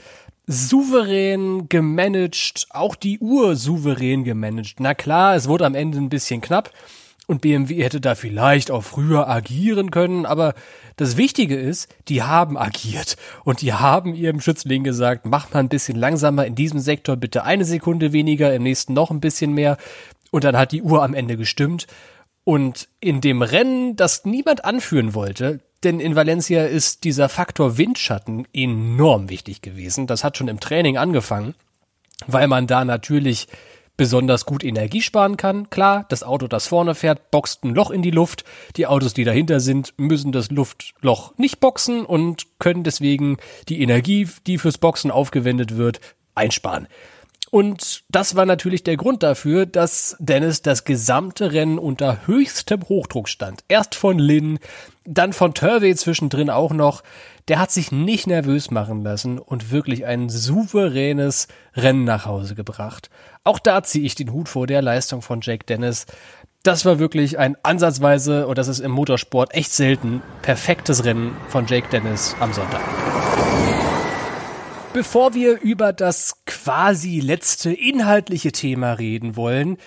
Souverän 0.45 1.69
gemanagt, 1.69 2.67
auch 2.71 2.95
die 2.95 3.19
Uhr 3.19 3.55
souverän 3.55 4.23
gemanagt. 4.23 4.75
Na 4.79 4.93
klar, 4.93 5.36
es 5.36 5.47
wurde 5.47 5.65
am 5.65 5.75
Ende 5.75 5.97
ein 5.97 6.09
bisschen 6.09 6.41
knapp, 6.41 6.71
und 7.32 7.41
BMW 7.41 7.82
hätte 7.82 8.01
da 8.01 8.13
vielleicht 8.13 8.71
auch 8.71 8.84
früher 8.84 9.29
agieren 9.29 9.89
können, 9.89 10.25
aber 10.25 10.53
das 10.97 11.15
Wichtige 11.15 11.55
ist, 11.55 11.88
die 12.09 12.21
haben 12.23 12.57
agiert. 12.57 13.15
Und 13.45 13.61
die 13.61 13.73
haben 13.73 14.13
ihrem 14.13 14.41
Schützling 14.41 14.84
gesagt, 14.84 15.25
mach 15.25 15.51
mal 15.53 15.61
ein 15.61 15.69
bisschen 15.69 15.97
langsamer 15.97 16.45
in 16.45 16.55
diesem 16.55 16.79
Sektor, 16.79 17.15
bitte 17.15 17.45
eine 17.45 17.63
Sekunde 17.63 18.11
weniger, 18.11 18.53
im 18.53 18.63
nächsten 18.63 18.93
noch 18.93 19.11
ein 19.11 19.21
bisschen 19.21 19.53
mehr. 19.53 19.77
Und 20.29 20.43
dann 20.43 20.57
hat 20.57 20.73
die 20.73 20.82
Uhr 20.82 21.03
am 21.03 21.13
Ende 21.13 21.38
gestimmt. 21.38 21.88
Und 22.43 22.89
in 22.99 23.21
dem 23.21 23.41
Rennen, 23.41 23.95
das 23.95 24.25
niemand 24.25 24.65
anführen 24.65 25.13
wollte, 25.13 25.61
denn 25.86 26.01
in 26.01 26.17
Valencia 26.17 26.65
ist 26.65 27.05
dieser 27.05 27.29
Faktor 27.29 27.77
Windschatten 27.77 28.45
enorm 28.53 29.29
wichtig 29.29 29.61
gewesen. 29.61 30.05
Das 30.05 30.25
hat 30.25 30.38
schon 30.38 30.49
im 30.49 30.59
Training 30.59 30.97
angefangen, 30.97 31.55
weil 32.27 32.49
man 32.49 32.67
da 32.67 32.84
natürlich 32.84 33.47
besonders 34.01 34.47
gut 34.47 34.63
Energie 34.63 35.03
sparen 35.03 35.37
kann. 35.37 35.69
Klar, 35.69 36.07
das 36.09 36.23
Auto, 36.23 36.47
das 36.47 36.65
vorne 36.65 36.95
fährt, 36.95 37.29
boxt 37.29 37.63
ein 37.63 37.75
Loch 37.75 37.91
in 37.91 38.01
die 38.01 38.09
Luft. 38.09 38.45
Die 38.75 38.87
Autos, 38.87 39.13
die 39.13 39.25
dahinter 39.25 39.59
sind, 39.59 39.93
müssen 39.97 40.31
das 40.31 40.49
Luftloch 40.49 41.37
nicht 41.37 41.59
boxen 41.59 42.03
und 42.03 42.47
können 42.57 42.83
deswegen 42.83 43.37
die 43.69 43.79
Energie, 43.79 44.27
die 44.47 44.57
fürs 44.57 44.79
Boxen 44.79 45.11
aufgewendet 45.11 45.77
wird, 45.77 46.01
einsparen. 46.33 46.87
Und 47.51 48.05
das 48.09 48.35
war 48.35 48.47
natürlich 48.47 48.83
der 48.83 48.97
Grund 48.97 49.21
dafür, 49.21 49.67
dass 49.67 50.15
Dennis 50.17 50.63
das 50.63 50.83
gesamte 50.83 51.53
Rennen 51.53 51.77
unter 51.77 52.25
höchstem 52.25 52.81
Hochdruck 52.89 53.29
stand. 53.29 53.63
Erst 53.67 53.93
von 53.93 54.17
Lynn, 54.17 54.57
dann 55.05 55.31
von 55.31 55.53
Turvey 55.53 55.95
zwischendrin 55.95 56.49
auch 56.49 56.73
noch. 56.73 57.03
Der 57.47 57.59
hat 57.59 57.71
sich 57.71 57.91
nicht 57.91 58.27
nervös 58.27 58.71
machen 58.71 59.03
lassen 59.03 59.39
und 59.39 59.71
wirklich 59.71 60.05
ein 60.05 60.29
souveränes 60.29 61.47
Rennen 61.75 62.03
nach 62.03 62.25
Hause 62.25 62.55
gebracht. 62.55 63.09
Auch 63.43 63.59
da 63.59 63.83
ziehe 63.83 64.05
ich 64.05 64.15
den 64.15 64.31
Hut 64.31 64.49
vor 64.49 64.67
der 64.67 64.81
Leistung 64.81 65.21
von 65.21 65.41
Jake 65.41 65.65
Dennis. 65.65 66.05
Das 66.63 66.85
war 66.85 66.99
wirklich 66.99 67.39
ein 67.39 67.57
ansatzweise, 67.63 68.47
und 68.47 68.57
das 68.57 68.67
ist 68.67 68.79
im 68.79 68.91
Motorsport 68.91 69.53
echt 69.55 69.71
selten, 69.71 70.21
perfektes 70.43 71.03
Rennen 71.03 71.35
von 71.47 71.65
Jake 71.65 71.89
Dennis 71.89 72.35
am 72.39 72.53
Sonntag. 72.53 72.81
Bevor 74.93 75.33
wir 75.33 75.59
über 75.61 75.93
das 75.93 76.43
quasi 76.45 77.21
letzte 77.21 77.71
inhaltliche 77.71 78.51
Thema 78.51 78.93
reden 78.93 79.35
wollen, 79.35 79.77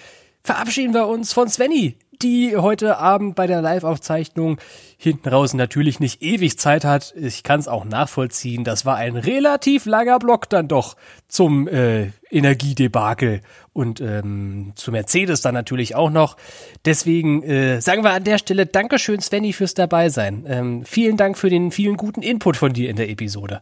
verabschieden 0.43 0.95
wir 0.95 1.07
uns 1.07 1.33
von 1.33 1.49
Svenny, 1.49 1.97
die 2.25 2.57
heute 2.57 2.97
Abend 2.97 3.35
bei 3.35 3.47
der 3.47 3.61
Live-Aufzeichnung 3.61 4.59
hinten 4.97 5.29
raus 5.29 5.53
natürlich 5.53 6.01
nicht 6.01 6.23
ewig 6.23 6.59
Zeit 6.59 6.85
hat. 6.85 7.15
Ich 7.17 7.43
kann 7.43 7.61
es 7.61 7.69
auch 7.69 7.85
nachvollziehen. 7.85 8.65
Das 8.65 8.87
war 8.87 8.97
ein 8.97 9.17
relativ 9.17 9.85
langer 9.85 10.19
Block 10.19 10.49
dann 10.49 10.67
doch 10.67 10.97
zum 11.29 11.69
äh, 11.69 12.11
Energiedebakel 12.31 13.43
und 13.75 14.01
ähm, 14.01 14.73
zu 14.75 14.91
Mercedes 14.91 15.43
dann 15.43 15.55
natürlich 15.55 15.95
auch 15.95 16.11
noch. 16.11 16.39
Deswegen 16.87 17.43
äh, 17.43 17.81
sagen 17.81 18.03
wir 18.03 18.13
an 18.13 18.25
der 18.25 18.39
Stelle 18.39 18.65
Dankeschön, 18.65 19.21
Svenny, 19.21 19.53
fürs 19.53 19.75
Dabeisein. 19.75 20.47
Ähm, 20.49 20.85
vielen 20.87 21.19
Dank 21.19 21.37
für 21.37 21.51
den 21.51 21.71
vielen 21.71 21.99
guten 21.99 22.23
Input 22.23 22.57
von 22.57 22.73
dir 22.73 22.89
in 22.89 22.97
der 22.97 23.11
Episode. 23.11 23.61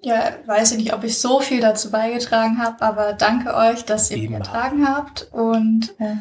Ja, 0.00 0.32
weiß 0.46 0.72
ich 0.72 0.78
nicht, 0.78 0.94
ob 0.94 1.04
ich 1.04 1.20
so 1.20 1.38
viel 1.38 1.60
dazu 1.60 1.90
beigetragen 1.90 2.58
habe, 2.58 2.82
aber 2.82 3.12
danke 3.12 3.54
euch, 3.54 3.84
dass 3.84 4.10
ihr 4.10 4.16
Immer. 4.16 4.38
mich 4.38 4.48
ertragen 4.48 4.88
habt. 4.88 5.28
Und 5.30 5.94
äh, 5.98 6.16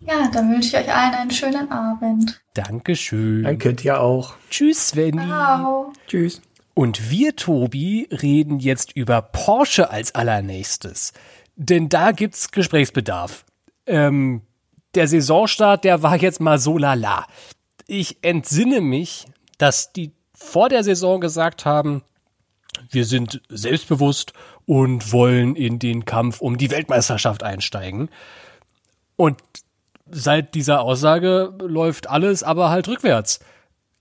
ja, 0.00 0.28
dann 0.32 0.50
wünsche 0.52 0.68
ich 0.68 0.84
euch 0.84 0.94
allen 0.94 1.14
einen 1.14 1.30
schönen 1.30 1.70
Abend. 1.70 2.40
Dankeschön. 2.54 3.44
Danke 3.44 3.74
dir 3.74 4.00
auch. 4.00 4.34
Tschüss, 4.50 4.88
Svenny. 4.88 5.26
Ciao. 5.26 5.92
Tschüss. 6.06 6.42
Und 6.74 7.10
wir, 7.10 7.36
Tobi, 7.36 8.08
reden 8.10 8.58
jetzt 8.58 8.92
über 8.96 9.20
Porsche 9.20 9.90
als 9.90 10.14
allernächstes. 10.14 11.12
Denn 11.56 11.88
da 11.88 12.12
gibt's 12.12 12.50
Gesprächsbedarf. 12.52 13.44
Ähm, 13.86 14.42
der 14.94 15.06
Saisonstart, 15.06 15.84
der 15.84 16.02
war 16.02 16.16
jetzt 16.16 16.40
mal 16.40 16.58
so 16.58 16.78
lala. 16.78 17.26
Ich 17.86 18.18
entsinne 18.22 18.80
mich, 18.80 19.26
dass 19.58 19.92
die 19.92 20.12
vor 20.32 20.68
der 20.68 20.82
Saison 20.82 21.20
gesagt 21.20 21.64
haben, 21.66 22.02
wir 22.90 23.04
sind 23.04 23.42
selbstbewusst 23.48 24.32
und 24.64 25.12
wollen 25.12 25.56
in 25.56 25.78
den 25.78 26.04
Kampf 26.04 26.40
um 26.40 26.56
die 26.56 26.70
Weltmeisterschaft 26.70 27.42
einsteigen. 27.42 28.08
Und 29.16 29.36
seit 30.12 30.54
dieser 30.54 30.82
Aussage 30.82 31.52
läuft 31.60 32.08
alles 32.08 32.42
aber 32.42 32.70
halt 32.70 32.88
rückwärts. 32.88 33.40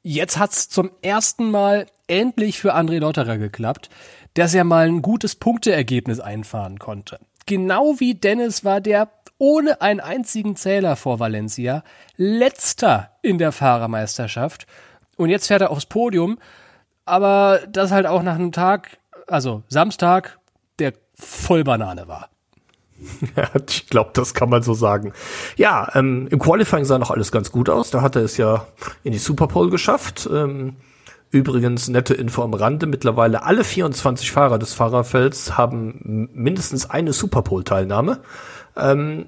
Jetzt 0.02 0.38
hat's 0.38 0.70
zum 0.70 0.92
ersten 1.02 1.52
Mal 1.52 1.88
endlich 2.08 2.60
für 2.60 2.76
André 2.76 3.00
Lotterer 3.00 3.38
geklappt, 3.38 3.90
dass 4.34 4.54
er 4.54 4.64
mal 4.64 4.88
ein 4.88 5.02
gutes 5.02 5.36
Punkteergebnis 5.36 6.20
einfahren 6.20 6.80
konnte. 6.80 7.20
Genau 7.46 8.00
wie 8.00 8.16
Dennis 8.16 8.64
war 8.64 8.82
der 8.82 9.10
ohne 9.38 9.82
einen 9.82 10.00
einzigen 10.00 10.56
Zähler 10.56 10.96
vor 10.96 11.20
Valencia 11.20 11.84
letzter 12.18 13.12
in 13.22 13.38
der 13.38 13.52
Fahrermeisterschaft 13.52 14.68
und 15.16 15.30
jetzt 15.30 15.48
fährt 15.48 15.62
er 15.62 15.72
aufs 15.72 15.86
Podium 15.86 16.38
aber 17.10 17.62
das 17.68 17.92
halt 17.92 18.06
auch 18.06 18.22
nach 18.22 18.36
einem 18.36 18.52
Tag, 18.52 19.00
also 19.28 19.64
Samstag, 19.68 20.40
der 20.78 20.94
voll 21.16 21.64
Banane 21.64 22.08
war. 22.08 22.30
Ich 23.68 23.88
glaube, 23.88 24.12
das 24.14 24.34
kann 24.34 24.50
man 24.50 24.64
so 24.64 24.74
sagen. 24.74 25.14
Ja, 25.56 25.90
ähm, 25.94 26.28
im 26.30 26.40
Qualifying 26.40 26.86
sah 26.86 26.98
noch 27.00 27.12
alles 27.12 27.32
ganz 27.32 27.52
gut 27.52 27.70
aus. 27.70 27.92
Da 27.92 28.02
hat 28.02 28.16
er 28.16 28.24
es 28.24 28.38
ja 28.38 28.68
in 29.04 29.12
die 29.12 29.18
Superpole 29.18 29.70
geschafft. 29.70 30.30
Ähm, 30.32 30.76
übrigens, 31.32 31.88
nette 31.88 32.14
Info 32.14 32.44
am 32.44 32.54
Rande. 32.54 32.88
Mittlerweile 32.88 33.44
alle 33.44 33.64
24 33.64 34.32
Fahrer 34.32 34.60
des 34.60 34.74
Fahrerfelds 34.74 35.58
haben 35.58 36.30
mindestens 36.34 36.90
eine 36.90 37.14
Superpole-Teilnahme. 37.14 38.20
Ähm, 38.76 39.26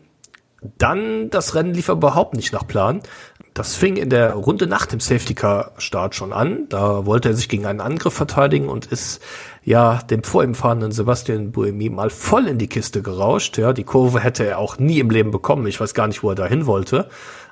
dann 0.61 1.29
das 1.31 1.55
Rennen 1.55 1.73
lief 1.73 1.89
überhaupt 1.89 2.35
nicht 2.35 2.53
nach 2.53 2.67
Plan. 2.67 3.01
Das 3.53 3.75
fing 3.75 3.97
in 3.97 4.09
der 4.09 4.33
Runde 4.33 4.65
nach 4.67 4.85
dem 4.85 5.01
Safety 5.01 5.33
Car 5.33 5.71
Start 5.77 6.15
schon 6.15 6.31
an. 6.31 6.67
Da 6.69 7.05
wollte 7.05 7.29
er 7.29 7.35
sich 7.35 7.49
gegen 7.49 7.65
einen 7.65 7.81
Angriff 7.81 8.13
verteidigen 8.13 8.69
und 8.69 8.85
ist 8.85 9.21
ja 9.63 9.99
dem 10.09 10.23
vor 10.23 10.43
ihm 10.43 10.55
fahrenden 10.55 10.91
Sebastian 10.91 11.51
Buemi 11.51 11.89
mal 11.89 12.09
voll 12.09 12.47
in 12.47 12.59
die 12.59 12.67
Kiste 12.67 13.01
gerauscht. 13.01 13.57
Ja, 13.57 13.73
die 13.73 13.83
Kurve 13.83 14.21
hätte 14.21 14.45
er 14.45 14.59
auch 14.59 14.77
nie 14.77 14.99
im 14.99 15.09
Leben 15.09 15.31
bekommen. 15.31 15.67
Ich 15.67 15.81
weiß 15.81 15.93
gar 15.93 16.07
nicht, 16.07 16.23
wo 16.23 16.29
er 16.29 16.35
dahin 16.35 16.65
wollte. 16.65 17.09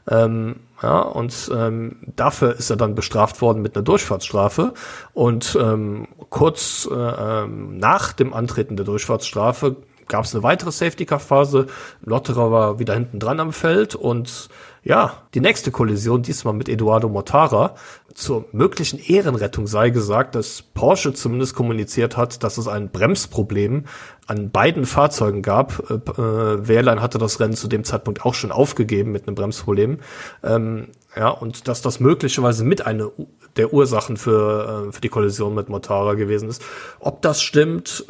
Ähm, 0.10 0.58
ja, 0.82 1.02
und 1.02 1.52
ähm, 1.54 1.98
dafür 2.16 2.56
ist 2.56 2.70
er 2.70 2.78
dann 2.78 2.96
bestraft 2.96 3.42
worden 3.42 3.62
mit 3.62 3.76
einer 3.76 3.84
Durchfahrtsstrafe. 3.84 4.74
Und 5.14 5.58
ähm, 5.60 6.08
kurz 6.30 6.88
äh, 6.90 6.96
ähm, 6.96 7.78
nach 7.78 8.14
dem 8.14 8.34
Antreten 8.34 8.78
der 8.78 8.86
Durchfahrtsstrafe 8.86 9.76
gab 10.10 10.26
es 10.26 10.34
eine 10.36 10.44
weitere 10.44 10.72
Safety-Car-Phase. 10.72 11.68
Lotterer 12.04 12.52
war 12.52 12.80
wieder 12.80 12.94
hinten 12.94 13.20
dran 13.20 13.40
am 13.40 13.54
Feld 13.54 13.96
und 13.96 14.50
ja, 14.84 15.24
die 15.34 15.42
nächste 15.42 15.72
Kollision, 15.72 16.24
diesmal 16.24 16.54
mit 16.54 16.70
Eduardo 16.70 17.10
Mortara. 17.10 17.76
Zur 18.14 18.46
möglichen 18.52 18.98
Ehrenrettung 18.98 19.68
sei 19.68 19.90
gesagt, 19.90 20.36
dass 20.36 20.62
Porsche 20.62 21.14
zumindest 21.14 21.54
kommuniziert 21.54 22.18
hat, 22.18 22.44
dass 22.44 22.58
es 22.58 22.68
ein 22.68 22.90
Bremsproblem 22.90 23.86
an 24.28 24.52
beiden 24.52 24.86
Fahrzeugen 24.86 25.42
gab. 25.42 25.90
Äh, 25.90 26.22
äh 26.22 26.68
Wehrlein 26.68 27.02
hatte 27.02 27.18
das 27.18 27.40
Rennen 27.40 27.56
zu 27.56 27.68
dem 27.68 27.84
Zeitpunkt 27.84 28.26
auch 28.26 28.34
schon 28.34 28.52
aufgegeben 28.52 29.12
mit 29.12 29.28
einem 29.28 29.36
Bremsproblem. 29.36 30.00
Ähm, 30.44 30.88
ja, 31.20 31.28
und 31.28 31.68
dass 31.68 31.82
das 31.82 32.00
möglicherweise 32.00 32.64
mit 32.64 32.86
einer 32.86 33.12
der 33.58 33.74
Ursachen 33.74 34.16
für, 34.16 34.88
äh, 34.88 34.92
für 34.94 35.02
die 35.02 35.10
Kollision 35.10 35.54
mit 35.54 35.68
Mortara 35.68 36.14
gewesen 36.14 36.48
ist. 36.48 36.62
Ob 37.02 37.22
das 37.22 37.42
stimmt, 37.42 38.06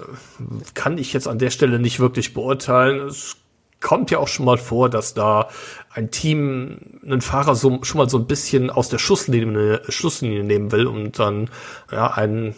kann 0.76 1.00
ich 1.00 1.12
jetzt 1.12 1.28
an 1.28 1.40
der 1.40 1.50
Stelle 1.50 1.80
nicht 1.80 2.00
wirklich 2.00 2.36
beurteilen. 2.36 3.08
Es 3.08 3.38
kommt 3.82 4.12
ja 4.12 4.20
auch 4.20 4.28
schon 4.28 4.46
mal 4.46 4.60
vor, 4.60 4.92
dass 4.92 5.16
da 5.16 5.50
ein 5.90 6.12
Team 6.12 7.00
einen 7.04 7.22
Fahrer 7.22 7.56
so, 7.56 7.80
schon 7.82 7.98
mal 7.98 8.10
so 8.10 8.20
ein 8.20 8.28
bisschen 8.28 8.70
aus 8.70 8.90
der 8.90 9.00
Schusslinie, 9.00 9.82
Schusslinie 9.90 10.44
nehmen 10.44 10.72
will 10.72 10.86
und 10.86 11.18
dann 11.18 11.50
ja 11.92 12.12
ein 12.12 12.54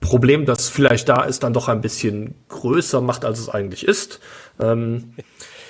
Problem, 0.00 0.44
das 0.44 0.68
vielleicht 0.68 1.08
da 1.08 1.22
ist, 1.22 1.44
dann 1.44 1.54
doch 1.54 1.68
ein 1.68 1.80
bisschen 1.80 2.34
größer 2.48 3.00
macht, 3.00 3.24
als 3.24 3.38
es 3.38 3.48
eigentlich 3.48 3.88
ist. 3.88 4.20
Ähm, 4.60 5.14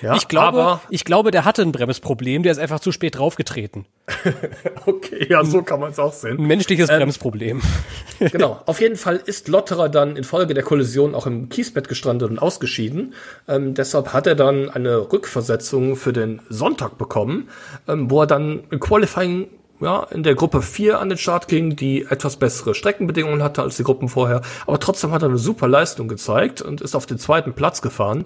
ja, 0.02 0.14
ich, 0.14 0.28
glaube, 0.28 0.80
ich 0.90 1.04
glaube, 1.04 1.30
der 1.30 1.44
hatte 1.44 1.62
ein 1.62 1.72
Bremsproblem, 1.72 2.42
der 2.42 2.52
ist 2.52 2.58
einfach 2.58 2.80
zu 2.80 2.92
spät 2.92 3.16
draufgetreten. 3.18 3.86
okay, 4.86 5.26
ja, 5.28 5.44
so 5.44 5.62
kann 5.62 5.80
man 5.80 5.90
es 5.90 5.98
auch 5.98 6.12
sehen. 6.12 6.38
Ein 6.38 6.46
menschliches 6.46 6.88
ähm, 6.90 6.98
Bremsproblem. 6.98 7.62
genau, 8.18 8.60
auf 8.66 8.80
jeden 8.80 8.96
Fall 8.96 9.16
ist 9.16 9.48
Lotterer 9.48 9.88
dann 9.88 10.16
infolge 10.16 10.54
der 10.54 10.62
Kollision 10.62 11.14
auch 11.14 11.26
im 11.26 11.48
Kiesbett 11.48 11.88
gestrandet 11.88 12.30
und 12.30 12.38
ausgeschieden. 12.38 13.14
Ähm, 13.46 13.74
deshalb 13.74 14.12
hat 14.12 14.26
er 14.26 14.34
dann 14.34 14.70
eine 14.70 15.12
Rückversetzung 15.12 15.96
für 15.96 16.12
den 16.12 16.40
Sonntag 16.48 16.98
bekommen, 16.98 17.48
ähm, 17.86 18.10
wo 18.10 18.22
er 18.22 18.26
dann 18.26 18.64
im 18.70 18.80
Qualifying 18.80 19.48
ja, 19.80 20.04
in 20.10 20.22
der 20.22 20.34
Gruppe 20.34 20.62
4 20.62 20.98
an 20.98 21.08
den 21.08 21.18
Start 21.18 21.48
ging, 21.48 21.76
die 21.76 22.06
etwas 22.08 22.36
bessere 22.36 22.74
Streckenbedingungen 22.74 23.42
hatte 23.42 23.62
als 23.62 23.76
die 23.76 23.84
Gruppen 23.84 24.08
vorher. 24.08 24.42
Aber 24.66 24.80
trotzdem 24.80 25.12
hat 25.12 25.22
er 25.22 25.28
eine 25.28 25.38
super 25.38 25.68
Leistung 25.68 26.08
gezeigt 26.08 26.62
und 26.62 26.80
ist 26.80 26.94
auf 26.94 27.06
den 27.06 27.18
zweiten 27.18 27.52
Platz 27.52 27.82
gefahren. 27.82 28.24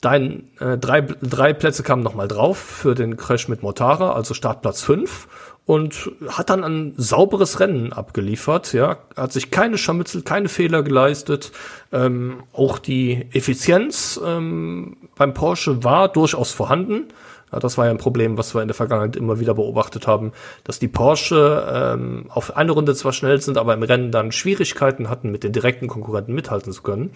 Dein, 0.00 0.48
äh, 0.60 0.76
drei, 0.76 1.00
drei 1.00 1.52
Plätze 1.52 1.82
kamen 1.82 2.02
nochmal 2.02 2.28
drauf 2.28 2.58
für 2.58 2.94
den 2.94 3.16
Crash 3.16 3.48
mit 3.48 3.62
Mortara, 3.62 4.12
also 4.12 4.34
Startplatz 4.34 4.82
5 4.82 5.28
und 5.66 6.12
hat 6.28 6.50
dann 6.50 6.62
ein 6.62 6.94
sauberes 6.96 7.58
Rennen 7.58 7.92
abgeliefert, 7.92 8.72
ja, 8.72 8.98
hat 9.16 9.32
sich 9.32 9.50
keine 9.50 9.78
Scharmützel, 9.78 10.22
keine 10.22 10.48
Fehler 10.48 10.84
geleistet, 10.84 11.50
ähm, 11.92 12.44
auch 12.52 12.78
die 12.78 13.26
Effizienz 13.32 14.20
ähm, 14.24 14.96
beim 15.16 15.34
Porsche 15.34 15.82
war 15.82 16.08
durchaus 16.08 16.52
vorhanden, 16.52 17.08
ja, 17.52 17.60
das 17.60 17.78
war 17.78 17.86
ja 17.86 17.92
ein 17.92 17.98
Problem, 17.98 18.36
was 18.38 18.54
wir 18.54 18.62
in 18.62 18.68
der 18.68 18.74
Vergangenheit 18.74 19.14
immer 19.14 19.38
wieder 19.38 19.54
beobachtet 19.54 20.06
haben, 20.06 20.32
dass 20.64 20.80
die 20.80 20.88
Porsche 20.88 21.64
ähm, 21.72 22.26
auf 22.28 22.56
eine 22.56 22.72
Runde 22.72 22.94
zwar 22.94 23.12
schnell 23.12 23.40
sind, 23.40 23.56
aber 23.56 23.74
im 23.74 23.82
Rennen 23.84 24.10
dann 24.10 24.32
Schwierigkeiten 24.32 25.08
hatten, 25.08 25.30
mit 25.30 25.44
den 25.44 25.52
direkten 25.52 25.86
Konkurrenten 25.86 26.34
mithalten 26.34 26.72
zu 26.72 26.82
können. 26.82 27.12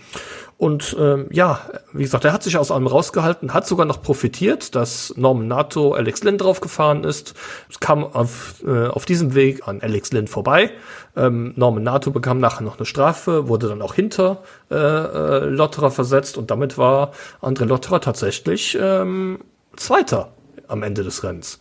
Und 0.57 0.97
ähm, 1.01 1.27
ja, 1.31 1.61
wie 1.93 2.05
gesagt, 2.05 2.25
er 2.25 2.33
hat 2.33 2.45
sich 2.45 2.57
aus 2.57 2.71
allem 2.71 2.87
rausgehalten, 2.87 3.53
hat 3.53 3.67
sogar 3.67 3.87
noch 3.87 4.03
profitiert, 4.03 4.77
dass 4.77 5.13
Norman 5.17 5.49
Nato 5.49 5.95
Alex 5.95 6.23
Lynn 6.23 6.39
draufgefahren 6.39 7.03
ist. 7.03 7.35
Es 7.69 7.81
kam 7.81 8.05
auf, 8.05 8.63
äh, 8.65 8.87
auf 8.87 9.07
diesem 9.07 9.35
Weg 9.35 9.67
an 9.67 9.81
Alex 9.81 10.13
Lynn 10.13 10.29
vorbei. 10.29 10.71
Ähm, 11.17 11.55
Norman 11.57 11.83
Nato 11.83 12.13
bekam 12.13 12.39
nachher 12.39 12.63
noch 12.63 12.79
eine 12.79 12.87
Strafe, 12.87 13.49
wurde 13.49 13.69
dann 13.69 13.83
auch 13.83 13.95
hinter 13.95 14.43
äh, 14.71 14.77
äh, 14.77 15.45
Lotterer 15.47 15.91
versetzt 15.91 16.39
und 16.39 16.53
damit 16.53 16.79
war 16.79 17.11
André 17.43 17.65
Lotterer 17.65 18.01
tatsächlich 18.01 18.79
ähm, 18.81 19.41
Zweiter 19.81 20.35
am 20.69 20.83
Ende 20.83 21.03
des 21.03 21.25
Rennens. 21.25 21.59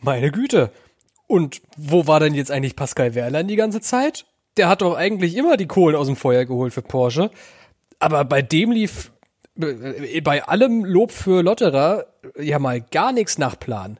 Meine 0.00 0.30
Güte. 0.30 0.70
Und 1.26 1.60
wo 1.76 2.06
war 2.06 2.20
denn 2.20 2.34
jetzt 2.34 2.52
eigentlich 2.52 2.76
Pascal 2.76 3.16
Wehrlein 3.16 3.48
die 3.48 3.56
ganze 3.56 3.80
Zeit? 3.80 4.26
Der 4.56 4.68
hat 4.68 4.80
doch 4.80 4.94
eigentlich 4.94 5.36
immer 5.36 5.56
die 5.56 5.66
Kohlen 5.66 5.96
aus 5.96 6.06
dem 6.06 6.14
Feuer 6.14 6.44
geholt 6.44 6.72
für 6.72 6.82
Porsche. 6.82 7.30
Aber 7.98 8.24
bei 8.24 8.42
dem 8.42 8.70
lief 8.70 9.10
äh, 9.60 10.20
bei 10.20 10.44
allem 10.44 10.84
Lob 10.84 11.10
für 11.10 11.42
Lotterer 11.42 12.06
ja 12.38 12.60
mal 12.60 12.80
gar 12.80 13.12
nichts 13.12 13.38
nach 13.38 13.58
Plan. 13.58 13.98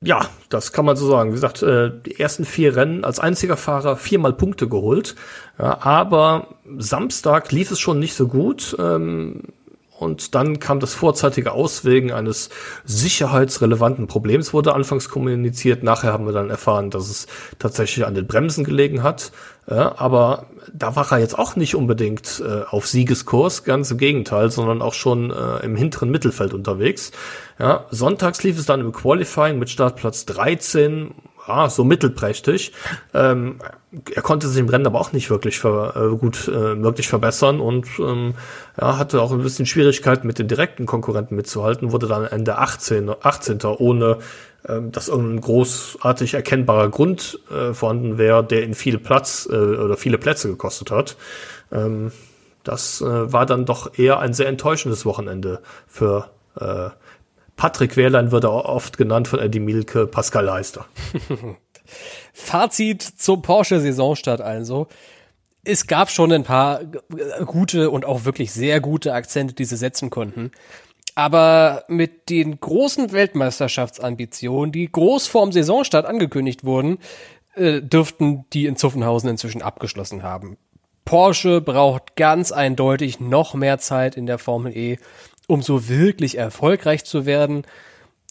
Ja, 0.00 0.28
das 0.48 0.72
kann 0.72 0.84
man 0.84 0.96
so 0.96 1.08
sagen. 1.08 1.30
Wie 1.30 1.34
gesagt, 1.34 1.64
äh, 1.64 1.90
die 1.90 2.20
ersten 2.20 2.44
vier 2.44 2.76
Rennen 2.76 3.04
als 3.04 3.18
einziger 3.18 3.56
Fahrer 3.56 3.96
viermal 3.96 4.32
Punkte 4.32 4.68
geholt. 4.68 5.16
Ja, 5.58 5.84
aber 5.84 6.54
Samstag 6.78 7.50
lief 7.50 7.72
es 7.72 7.80
schon 7.80 7.98
nicht 7.98 8.14
so 8.14 8.28
gut. 8.28 8.76
Ähm, 8.78 9.42
und 9.98 10.34
dann 10.34 10.58
kam 10.58 10.80
das 10.80 10.94
vorzeitige 10.94 11.52
Auswägen 11.52 12.12
eines 12.12 12.50
sicherheitsrelevanten 12.84 14.06
Problems, 14.06 14.52
wurde 14.52 14.74
anfangs 14.74 15.08
kommuniziert. 15.08 15.82
Nachher 15.82 16.12
haben 16.12 16.26
wir 16.26 16.32
dann 16.32 16.50
erfahren, 16.50 16.90
dass 16.90 17.08
es 17.08 17.26
tatsächlich 17.58 18.06
an 18.06 18.14
den 18.14 18.26
Bremsen 18.26 18.64
gelegen 18.64 19.02
hat. 19.02 19.32
Ja, 19.68 19.98
aber 19.98 20.46
da 20.72 20.94
war 20.94 21.10
er 21.10 21.18
jetzt 21.18 21.38
auch 21.38 21.56
nicht 21.56 21.74
unbedingt 21.74 22.42
äh, 22.46 22.62
auf 22.68 22.86
Siegeskurs, 22.86 23.64
ganz 23.64 23.90
im 23.90 23.98
Gegenteil, 23.98 24.50
sondern 24.50 24.80
auch 24.80 24.94
schon 24.94 25.30
äh, 25.30 25.64
im 25.64 25.74
hinteren 25.74 26.10
Mittelfeld 26.10 26.54
unterwegs. 26.54 27.10
Ja, 27.58 27.86
sonntags 27.90 28.44
lief 28.44 28.58
es 28.58 28.66
dann 28.66 28.80
im 28.80 28.92
Qualifying 28.92 29.58
mit 29.58 29.70
Startplatz 29.70 30.24
13 30.26 31.14
ja, 31.46 31.68
so 31.70 31.84
mittelprächtig. 31.84 32.72
Ähm, 33.14 33.58
er 34.14 34.22
konnte 34.22 34.48
sich 34.48 34.58
im 34.58 34.68
Rennen 34.68 34.86
aber 34.86 35.00
auch 35.00 35.12
nicht 35.12 35.30
wirklich 35.30 35.58
ver, 35.58 35.94
äh, 35.96 36.16
gut 36.16 36.48
äh, 36.48 36.82
wirklich 36.82 37.08
verbessern 37.08 37.60
und 37.60 37.86
ähm, 37.98 38.34
ja, 38.80 38.98
hatte 38.98 39.22
auch 39.22 39.32
ein 39.32 39.42
bisschen 39.42 39.66
Schwierigkeiten 39.66 40.26
mit 40.26 40.38
den 40.38 40.48
direkten 40.48 40.86
Konkurrenten 40.86 41.36
mitzuhalten, 41.36 41.92
wurde 41.92 42.06
dann 42.06 42.24
Ende 42.24 42.58
18, 42.58 43.10
18. 43.20 43.60
ohne 43.64 44.18
ähm, 44.68 44.90
dass 44.90 45.08
irgendein 45.08 45.40
großartig 45.42 46.34
erkennbarer 46.34 46.88
Grund 46.88 47.38
äh, 47.50 47.72
vorhanden 47.72 48.18
wäre, 48.18 48.42
der 48.42 48.64
ihn 48.64 48.74
viel 48.74 48.98
Platz 48.98 49.48
äh, 49.50 49.54
oder 49.54 49.96
viele 49.96 50.18
Plätze 50.18 50.48
gekostet 50.48 50.90
hat. 50.90 51.16
Ähm, 51.70 52.10
das 52.64 53.00
äh, 53.00 53.32
war 53.32 53.46
dann 53.46 53.64
doch 53.64 53.96
eher 53.96 54.18
ein 54.18 54.34
sehr 54.34 54.48
enttäuschendes 54.48 55.06
Wochenende 55.06 55.60
für 55.86 56.30
äh, 56.58 56.90
Patrick 57.56 57.96
Wehrlein 57.96 58.30
wird 58.32 58.44
auch 58.44 58.64
oft 58.64 58.98
genannt 58.98 59.28
von 59.28 59.40
Eddie 59.40 59.60
Mielke, 59.60 60.06
Pascal 60.06 60.50
Heister. 60.50 60.86
Fazit 62.32 63.02
zum 63.02 63.42
Porsche-Saisonstart 63.42 64.40
also. 64.40 64.88
Es 65.64 65.86
gab 65.86 66.10
schon 66.10 66.32
ein 66.32 66.44
paar 66.44 66.80
gute 67.44 67.90
und 67.90 68.04
auch 68.04 68.24
wirklich 68.24 68.52
sehr 68.52 68.80
gute 68.80 69.14
Akzente, 69.14 69.54
die 69.54 69.64
sie 69.64 69.76
setzen 69.76 70.10
konnten. 70.10 70.52
Aber 71.14 71.84
mit 71.88 72.28
den 72.28 72.60
großen 72.60 73.10
Weltmeisterschaftsambitionen, 73.12 74.70
die 74.70 74.90
groß 74.90 75.26
vorm 75.26 75.50
Saisonstart 75.50 76.04
angekündigt 76.04 76.64
wurden, 76.64 76.98
äh, 77.54 77.80
dürften 77.80 78.44
die 78.52 78.66
in 78.66 78.76
Zuffenhausen 78.76 79.30
inzwischen 79.30 79.62
abgeschlossen 79.62 80.22
haben. 80.22 80.58
Porsche 81.06 81.60
braucht 81.60 82.16
ganz 82.16 82.52
eindeutig 82.52 83.20
noch 83.20 83.54
mehr 83.54 83.78
Zeit 83.78 84.16
in 84.16 84.26
der 84.26 84.38
Formel 84.38 84.76
E, 84.76 84.98
um 85.46 85.62
so 85.62 85.88
wirklich 85.88 86.38
erfolgreich 86.38 87.04
zu 87.04 87.26
werden. 87.26 87.64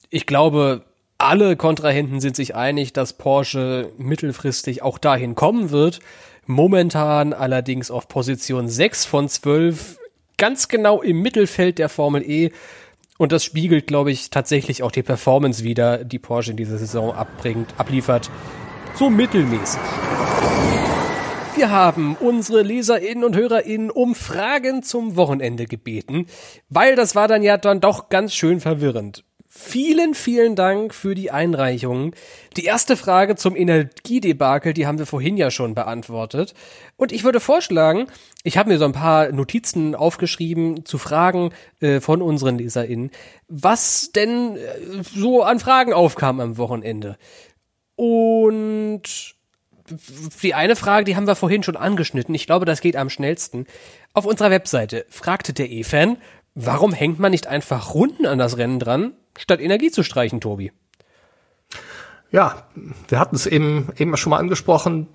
Ich 0.10 0.26
glaube, 0.26 0.84
alle 1.18 1.56
Kontrahenten 1.56 2.20
sind 2.20 2.36
sich 2.36 2.56
einig, 2.56 2.94
dass 2.94 3.14
Porsche 3.14 3.92
mittelfristig 3.98 4.82
auch 4.82 4.98
dahin 4.98 5.36
kommen 5.36 5.72
wird. 5.72 6.00
Momentan 6.46 7.34
allerdings 7.34 7.90
auf 7.90 8.08
Position 8.08 8.68
6 8.68 9.06
von 9.06 9.30
12, 9.30 9.98
ganz 10.38 10.68
genau 10.68 11.02
im 11.02 11.22
Mittelfeld 11.22 11.80
der 11.80 11.90
Formel 11.90 12.22
E. 12.22 12.52
Und 13.18 13.32
das 13.32 13.44
spiegelt, 13.44 13.88
glaube 13.88 14.12
ich, 14.12 14.30
tatsächlich 14.30 14.84
auch 14.84 14.92
die 14.92 15.04
Performance 15.04 15.64
wieder, 15.64 16.04
die 16.04 16.20
Porsche 16.20 16.52
in 16.52 16.58
dieser 16.58 16.78
Saison 16.78 17.14
abbringt, 17.14 17.74
abliefert. 17.78 18.30
So 18.96 19.10
mittelmäßig. 19.10 19.80
Wir 21.56 21.72
haben 21.72 22.18
unsere 22.20 22.64
Leserinnen 22.64 23.24
und 23.24 23.34
Hörerinnen 23.34 23.90
um 23.90 24.14
Fragen 24.14 24.84
zum 24.84 25.16
Wochenende 25.16 25.66
gebeten, 25.66 26.28
weil 26.68 26.98
das 26.98 27.16
war 27.16 27.30
dann 27.30 27.44
ja 27.44 27.58
dann 27.58 27.80
doch 27.80 28.10
ganz 28.10 28.34
schön 28.34 28.60
verwirrend. 28.60 29.24
Vielen, 29.48 30.16
vielen 30.16 30.58
Dank 30.58 30.94
für 30.94 31.16
die 31.16 31.32
Einreichungen. 31.32 32.14
Die 32.58 32.66
erste 32.66 32.98
Frage 32.98 33.38
zum 33.38 33.56
Energiedebakel, 33.56 34.74
die 34.74 34.86
haben 34.86 35.00
wir 35.00 35.06
vorhin 35.06 35.38
ja 35.38 35.50
schon 35.50 35.76
beantwortet. 35.76 36.54
Und 36.98 37.14
ich 37.14 37.24
würde 37.24 37.40
vorschlagen, 37.40 38.08
ich 38.44 38.58
habe 38.58 38.70
mir 38.70 38.78
so 38.78 38.84
ein 38.84 38.92
paar 38.92 39.32
Notizen 39.32 39.96
aufgeschrieben 39.96 40.84
zu 40.84 40.98
Fragen 40.98 41.52
äh, 41.80 42.02
von 42.02 42.22
unseren 42.22 42.58
LeserInnen, 42.58 43.12
was 43.48 44.12
denn 44.12 44.58
äh, 44.58 45.04
so 45.04 45.42
an 45.44 45.60
Fragen 45.60 45.94
aufkam 45.94 46.42
am 46.42 46.58
Wochenende. 46.58 47.18
Und 47.96 49.35
die 50.42 50.54
eine 50.54 50.76
Frage, 50.76 51.06
die 51.06 51.16
haben 51.16 51.28
wir 51.28 51.36
vorhin 51.36 51.64
schon 51.64 51.76
angeschnitten. 51.76 52.34
Ich 52.34 52.46
glaube, 52.46 52.66
das 52.66 52.82
geht 52.82 52.96
am 52.96 53.10
schnellsten. 53.10 53.68
Auf 54.14 54.26
unserer 54.26 54.50
Webseite 54.52 55.06
fragte 55.10 55.54
der 55.54 55.70
E-Fan, 55.70 56.18
warum 56.56 56.94
hängt 56.94 57.20
man 57.20 57.32
nicht 57.32 57.48
einfach 57.48 57.94
Runden 57.94 58.26
an 58.26 58.40
das 58.40 58.58
Rennen 58.58 58.80
dran, 58.80 59.14
statt 59.38 59.60
Energie 59.60 59.92
zu 59.92 60.04
streichen, 60.04 60.42
Tobi? 60.42 60.72
Ja, 62.32 62.68
wir 63.08 63.20
hatten 63.20 63.36
es 63.36 63.46
eben, 63.46 63.90
eben 63.98 64.18
schon 64.18 64.32
mal 64.32 64.40
angesprochen. 64.40 65.08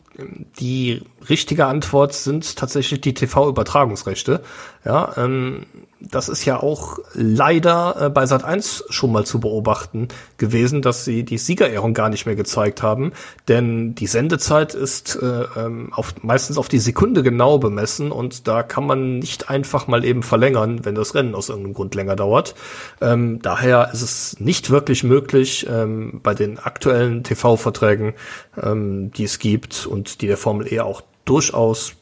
Die 0.59 1.03
richtige 1.29 1.67
Antwort 1.67 2.15
sind 2.15 2.57
tatsächlich 2.57 3.01
die 3.01 3.15
TV-Übertragungsrechte. 3.15 4.43
Ja, 4.85 5.13
ähm, 5.17 5.67
das 6.01 6.29
ist 6.29 6.45
ja 6.45 6.61
auch 6.61 6.99
leider 7.13 7.97
äh, 8.01 8.11
bei 8.11 8.27
Sat 8.27 8.45
1 8.45 8.85
schon 8.89 9.13
mal 9.13 9.25
zu 9.25 9.41
beobachten 9.41 10.09
gewesen, 10.39 10.83
dass 10.83 11.05
sie 11.05 11.25
die 11.25 11.39
Siegerehrung 11.39 11.95
gar 11.95 12.09
nicht 12.09 12.27
mehr 12.27 12.37
gezeigt 12.37 12.83
haben, 12.83 13.13
denn 13.49 13.95
die 13.95 14.07
Sendezeit 14.07 14.75
ist 14.75 15.17
äh, 15.21 15.45
ähm, 15.57 15.93
auf, 15.93 16.15
meistens 16.23 16.59
auf 16.59 16.69
die 16.69 16.79
Sekunde 16.79 17.23
genau 17.23 17.59
bemessen 17.59 18.13
und 18.13 18.49
da 18.49 18.63
kann 18.63 18.87
man 18.87 19.19
nicht 19.19 19.51
einfach 19.51 19.87
mal 19.87 20.05
eben 20.05 20.23
verlängern, 20.23 20.85
wenn 20.85 20.95
das 20.95 21.15
Rennen 21.15 21.35
aus 21.35 21.49
irgendeinem 21.49 21.75
Grund 21.75 21.95
länger 21.95 22.17
dauert. 22.17 22.55
Ähm, 23.01 23.41
daher 23.43 23.91
ist 23.93 24.03
es 24.03 24.41
nicht 24.41 24.71
wirklich 24.71 25.05
möglich, 25.05 25.67
ähm, 25.71 26.21
bei 26.23 26.35
den 26.35 26.59
aktuellen 26.59 27.25
TV-Verträgen, 27.25 28.15
ähm, 28.61 29.13
die 29.13 29.25
es 29.25 29.39
gibt 29.39 29.87
und 29.87 30.23
die 30.23 30.27
der 30.27 30.39
Formel 30.39 30.73
E 30.73 30.81
auch 30.81 31.03
durchaus 31.25 31.93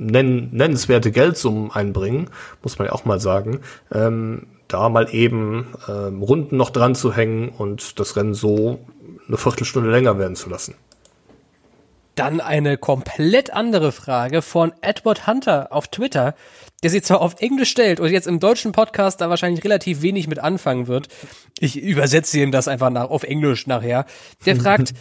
nenn, 0.00 0.48
nennenswerte 0.52 1.12
Geldsummen 1.12 1.70
einbringen, 1.70 2.30
muss 2.62 2.78
man 2.78 2.88
ja 2.88 2.92
auch 2.92 3.04
mal 3.04 3.20
sagen, 3.20 3.60
ähm, 3.92 4.46
da 4.66 4.88
mal 4.88 5.14
eben 5.14 5.68
ähm, 5.88 6.22
Runden 6.22 6.56
noch 6.56 6.70
dran 6.70 6.94
zu 6.94 7.14
hängen 7.14 7.50
und 7.50 8.00
das 8.00 8.16
Rennen 8.16 8.34
so 8.34 8.80
eine 9.28 9.36
Viertelstunde 9.36 9.90
länger 9.90 10.18
werden 10.18 10.36
zu 10.36 10.48
lassen. 10.48 10.74
Dann 12.14 12.40
eine 12.40 12.76
komplett 12.76 13.52
andere 13.52 13.92
Frage 13.92 14.42
von 14.42 14.72
Edward 14.80 15.26
Hunter 15.26 15.68
auf 15.70 15.88
Twitter, 15.88 16.34
der 16.82 16.90
sie 16.90 17.02
zwar 17.02 17.20
auf 17.20 17.40
Englisch 17.40 17.70
stellt 17.70 18.00
und 18.00 18.10
jetzt 18.10 18.26
im 18.26 18.40
deutschen 18.40 18.72
Podcast 18.72 19.20
da 19.20 19.30
wahrscheinlich 19.30 19.64
relativ 19.64 20.02
wenig 20.02 20.28
mit 20.28 20.38
anfangen 20.38 20.86
wird. 20.86 21.08
Ich 21.58 21.76
übersetze 21.76 22.38
ihm 22.40 22.52
das 22.52 22.68
einfach 22.68 22.90
nach, 22.90 23.10
auf 23.10 23.22
Englisch 23.22 23.66
nachher. 23.66 24.06
Der 24.44 24.56
fragt, 24.60 24.92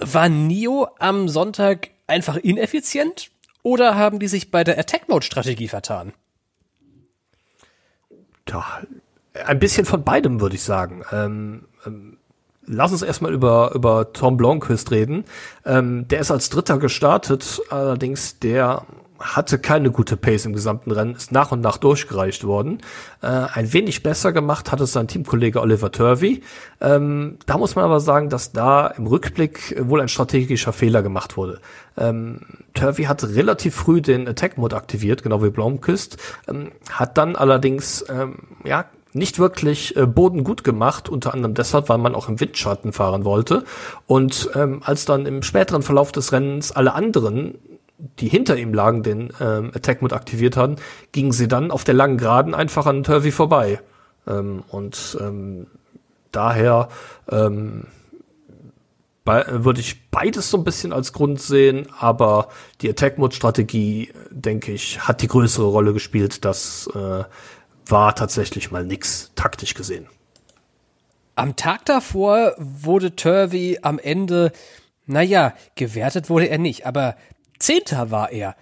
war 0.00 0.28
Nio 0.28 0.88
am 0.98 1.28
Sonntag 1.28 1.90
einfach 2.06 2.36
ineffizient? 2.36 3.31
Oder 3.62 3.96
haben 3.96 4.18
die 4.18 4.28
sich 4.28 4.50
bei 4.50 4.64
der 4.64 4.78
Attack-Mode-Strategie 4.78 5.68
vertan? 5.68 6.12
Ja, 8.48 8.82
ein 9.46 9.58
bisschen 9.58 9.86
von 9.86 10.04
beidem, 10.04 10.40
würde 10.40 10.56
ich 10.56 10.62
sagen. 10.62 11.04
Ähm, 11.12 11.66
ähm, 11.86 12.18
lass 12.66 12.92
uns 12.92 13.02
erstmal 13.02 13.32
über, 13.32 13.72
über 13.74 14.12
Tom 14.12 14.36
Blomqvist 14.36 14.90
reden. 14.90 15.24
Ähm, 15.64 16.06
der 16.08 16.20
ist 16.20 16.30
als 16.30 16.50
Dritter 16.50 16.78
gestartet, 16.78 17.60
allerdings 17.70 18.38
der 18.40 18.84
hatte 19.22 19.58
keine 19.58 19.90
gute 19.90 20.16
Pace 20.16 20.46
im 20.46 20.52
gesamten 20.52 20.90
Rennen, 20.90 21.14
ist 21.14 21.32
nach 21.32 21.52
und 21.52 21.60
nach 21.60 21.78
durchgereicht 21.78 22.44
worden. 22.44 22.78
Äh, 23.22 23.26
ein 23.26 23.72
wenig 23.72 24.02
besser 24.02 24.32
gemacht 24.32 24.72
hat 24.72 24.80
es 24.80 24.92
sein 24.92 25.08
Teamkollege 25.08 25.60
Oliver 25.60 25.92
Turvey. 25.92 26.42
Ähm, 26.80 27.38
da 27.46 27.56
muss 27.56 27.76
man 27.76 27.84
aber 27.84 28.00
sagen, 28.00 28.28
dass 28.28 28.52
da 28.52 28.88
im 28.88 29.06
Rückblick 29.06 29.76
wohl 29.80 30.00
ein 30.00 30.08
strategischer 30.08 30.72
Fehler 30.72 31.02
gemacht 31.02 31.36
wurde. 31.36 31.60
Ähm, 31.96 32.40
Turvey 32.74 33.04
hat 33.04 33.22
relativ 33.24 33.74
früh 33.74 34.00
den 34.00 34.28
Attack-Mode 34.28 34.76
aktiviert, 34.76 35.22
genau 35.22 35.42
wie 35.42 35.50
Blomqvist, 35.50 36.16
ähm, 36.48 36.72
hat 36.90 37.16
dann 37.16 37.36
allerdings, 37.36 38.04
ähm, 38.08 38.38
ja, 38.64 38.86
nicht 39.14 39.38
wirklich 39.38 39.94
äh, 39.96 40.06
Boden 40.06 40.42
gut 40.42 40.64
gemacht, 40.64 41.08
unter 41.08 41.34
anderem 41.34 41.54
deshalb, 41.54 41.88
weil 41.88 41.98
man 41.98 42.14
auch 42.14 42.28
im 42.28 42.40
Windschatten 42.40 42.92
fahren 42.92 43.24
wollte. 43.24 43.64
Und 44.06 44.50
ähm, 44.54 44.80
als 44.84 45.04
dann 45.04 45.26
im 45.26 45.42
späteren 45.42 45.82
Verlauf 45.82 46.12
des 46.12 46.32
Rennens 46.32 46.72
alle 46.72 46.94
anderen 46.94 47.58
die 48.18 48.28
hinter 48.28 48.56
ihm 48.56 48.74
lagen, 48.74 49.02
den 49.02 49.32
ähm, 49.40 49.70
Attack 49.74 50.02
Mode 50.02 50.14
aktiviert 50.14 50.56
hatten, 50.56 50.76
gingen 51.12 51.32
sie 51.32 51.48
dann 51.48 51.70
auf 51.70 51.84
der 51.84 51.94
langen 51.94 52.18
Geraden 52.18 52.54
einfach 52.54 52.86
an 52.86 53.04
Turvey 53.04 53.30
vorbei. 53.30 53.80
Ähm, 54.26 54.64
und 54.68 55.16
ähm, 55.20 55.66
daher 56.32 56.88
ähm, 57.30 57.86
würde 59.24 59.80
ich 59.80 60.10
beides 60.10 60.50
so 60.50 60.58
ein 60.58 60.64
bisschen 60.64 60.92
als 60.92 61.12
Grund 61.12 61.40
sehen, 61.40 61.86
aber 61.96 62.48
die 62.80 62.90
Attack 62.90 63.18
Mode 63.18 63.34
Strategie, 63.34 64.12
denke 64.30 64.72
ich, 64.72 65.06
hat 65.06 65.22
die 65.22 65.28
größere 65.28 65.66
Rolle 65.66 65.92
gespielt. 65.92 66.44
Das 66.44 66.90
äh, 66.94 67.24
war 67.86 68.14
tatsächlich 68.16 68.72
mal 68.72 68.84
nix 68.84 69.30
taktisch 69.36 69.74
gesehen. 69.74 70.08
Am 71.36 71.54
Tag 71.56 71.84
davor 71.84 72.54
wurde 72.58 73.14
Turvey 73.14 73.78
am 73.82 73.98
Ende, 73.98 74.52
naja, 75.06 75.54
gewertet 75.76 76.28
wurde 76.28 76.48
er 76.48 76.58
nicht, 76.58 76.84
aber 76.84 77.16
Zehnter 77.62 78.10
war 78.10 78.32
er, 78.32 78.56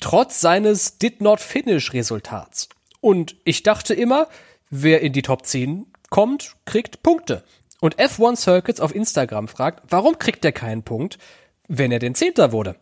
trotz 0.00 0.40
seines 0.40 0.98
Did 0.98 1.20
Not 1.20 1.40
Finish 1.40 1.92
Resultats. 1.92 2.68
Und 3.00 3.36
ich 3.44 3.62
dachte 3.62 3.94
immer, 3.94 4.28
wer 4.70 5.00
in 5.00 5.12
die 5.12 5.22
Top 5.22 5.46
10 5.46 5.86
kommt, 6.10 6.56
kriegt 6.64 7.02
Punkte. 7.02 7.44
Und 7.80 7.96
F1 7.96 8.36
Circuits 8.36 8.80
auf 8.80 8.94
Instagram 8.94 9.48
fragt, 9.48 9.84
warum 9.88 10.18
kriegt 10.18 10.44
er 10.44 10.52
keinen 10.52 10.82
Punkt, 10.82 11.18
wenn 11.68 11.92
er 11.92 11.98
den 11.98 12.14
Zehnter 12.14 12.52
wurde? 12.52 12.76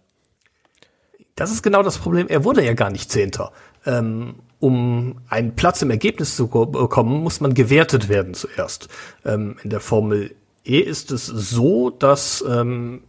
Das 1.36 1.52
ist 1.52 1.62
genau 1.62 1.82
das 1.82 1.98
Problem. 1.98 2.26
Er 2.28 2.44
wurde 2.44 2.64
ja 2.64 2.72
gar 2.72 2.90
nicht 2.90 3.12
Zehnter. 3.12 3.52
Ähm, 3.86 4.36
um 4.58 5.20
einen 5.28 5.54
Platz 5.54 5.82
im 5.82 5.90
Ergebnis 5.90 6.34
zu 6.34 6.48
bekommen, 6.48 7.22
muss 7.22 7.40
man 7.40 7.54
gewertet 7.54 8.08
werden 8.08 8.34
zuerst. 8.34 8.88
Ähm, 9.24 9.56
in 9.62 9.70
der 9.70 9.80
Formel 9.80 10.34
E 10.64 10.80
ist 10.80 11.12
es 11.12 11.26
so, 11.26 11.90
dass 11.90 12.44
ähm, 12.46 13.02
äh, 13.02 13.07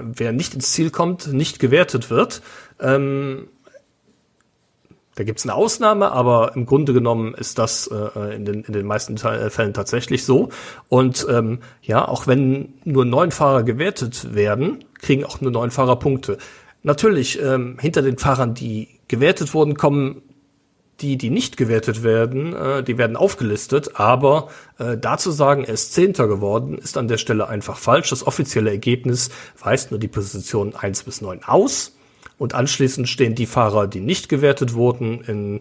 wer 0.00 0.32
nicht 0.32 0.54
ins 0.54 0.72
Ziel 0.72 0.90
kommt, 0.90 1.32
nicht 1.32 1.58
gewertet 1.58 2.10
wird. 2.10 2.42
Ähm, 2.80 3.48
da 5.16 5.24
gibt 5.24 5.38
es 5.40 5.44
eine 5.44 5.54
Ausnahme, 5.54 6.12
aber 6.12 6.52
im 6.54 6.66
Grunde 6.66 6.92
genommen 6.92 7.34
ist 7.34 7.58
das 7.58 7.88
äh, 7.88 8.34
in, 8.34 8.44
den, 8.44 8.62
in 8.62 8.72
den 8.72 8.86
meisten 8.86 9.16
äh, 9.16 9.50
Fällen 9.50 9.74
tatsächlich 9.74 10.24
so. 10.24 10.48
Und 10.88 11.26
ähm, 11.28 11.58
ja, 11.82 12.06
auch 12.08 12.26
wenn 12.26 12.74
nur 12.84 13.04
neun 13.04 13.30
Fahrer 13.30 13.62
gewertet 13.62 14.34
werden, 14.34 14.84
kriegen 14.98 15.24
auch 15.24 15.40
nur 15.40 15.50
neun 15.50 15.70
Fahrer 15.70 15.96
Punkte. 15.98 16.38
Natürlich, 16.82 17.38
ähm, 17.42 17.76
hinter 17.78 18.02
den 18.02 18.16
Fahrern, 18.16 18.54
die 18.54 18.88
gewertet 19.08 19.52
wurden, 19.52 19.76
kommen 19.76 20.22
die, 21.00 21.16
die 21.16 21.30
nicht 21.30 21.56
gewertet 21.56 22.02
werden, 22.02 22.54
äh, 22.54 22.82
die 22.82 22.98
werden 22.98 23.16
aufgelistet, 23.16 23.92
aber 23.94 24.48
äh, 24.78 24.96
dazu 24.96 25.30
sagen, 25.30 25.64
er 25.64 25.74
ist 25.74 25.92
Zehnter 25.92 26.28
geworden, 26.28 26.78
ist 26.78 26.96
an 26.96 27.08
der 27.08 27.18
Stelle 27.18 27.48
einfach 27.48 27.78
falsch. 27.78 28.10
Das 28.10 28.26
offizielle 28.26 28.70
Ergebnis 28.70 29.30
weist 29.58 29.90
nur 29.90 30.00
die 30.00 30.08
Position 30.08 30.74
1 30.74 31.04
bis 31.04 31.20
9 31.20 31.44
aus 31.44 31.96
und 32.38 32.54
anschließend 32.54 33.08
stehen 33.08 33.34
die 33.34 33.46
Fahrer, 33.46 33.86
die 33.86 34.00
nicht 34.00 34.28
gewertet 34.28 34.74
wurden, 34.74 35.20
in 35.22 35.60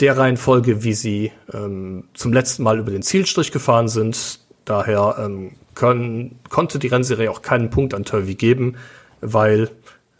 der 0.00 0.16
Reihenfolge, 0.16 0.82
wie 0.82 0.92
sie 0.92 1.32
ähm, 1.52 2.04
zum 2.14 2.32
letzten 2.32 2.62
Mal 2.62 2.78
über 2.78 2.90
den 2.90 3.02
Zielstrich 3.02 3.52
gefahren 3.52 3.88
sind. 3.88 4.40
Daher 4.64 5.16
ähm, 5.18 5.52
können, 5.74 6.38
konnte 6.48 6.78
die 6.78 6.88
Rennserie 6.88 7.30
auch 7.30 7.42
keinen 7.42 7.70
Punkt 7.70 7.94
an 7.94 8.04
Turvey 8.04 8.34
geben, 8.34 8.76
weil 9.20 9.70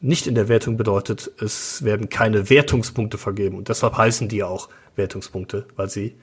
nicht 0.05 0.27
in 0.27 0.35
der 0.35 0.49
Wertung 0.49 0.77
bedeutet, 0.77 1.31
es 1.41 1.83
werden 1.83 2.11
keine 2.11 2.51
Wertungspunkte 2.51 3.17
vergeben. 3.17 3.57
Und 3.57 3.71
deshalb 3.71 3.97
heißen 3.97 4.29
die 4.29 4.43
auch 4.43 4.69
Wertungspunkte, 4.97 5.67
weil 5.77 5.89
sie 5.89 6.17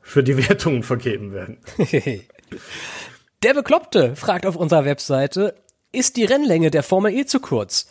für 0.00 0.22
die 0.22 0.36
Wertungen 0.48 0.84
vergeben 0.84 1.32
werden. 1.32 1.58
der 3.42 3.54
Bekloppte 3.54 4.14
fragt 4.14 4.46
auf 4.46 4.54
unserer 4.54 4.84
Webseite, 4.84 5.56
ist 5.90 6.16
die 6.16 6.24
Rennlänge 6.24 6.70
der 6.70 6.84
Formel 6.84 7.12
E 7.12 7.26
zu 7.26 7.40
kurz? 7.40 7.88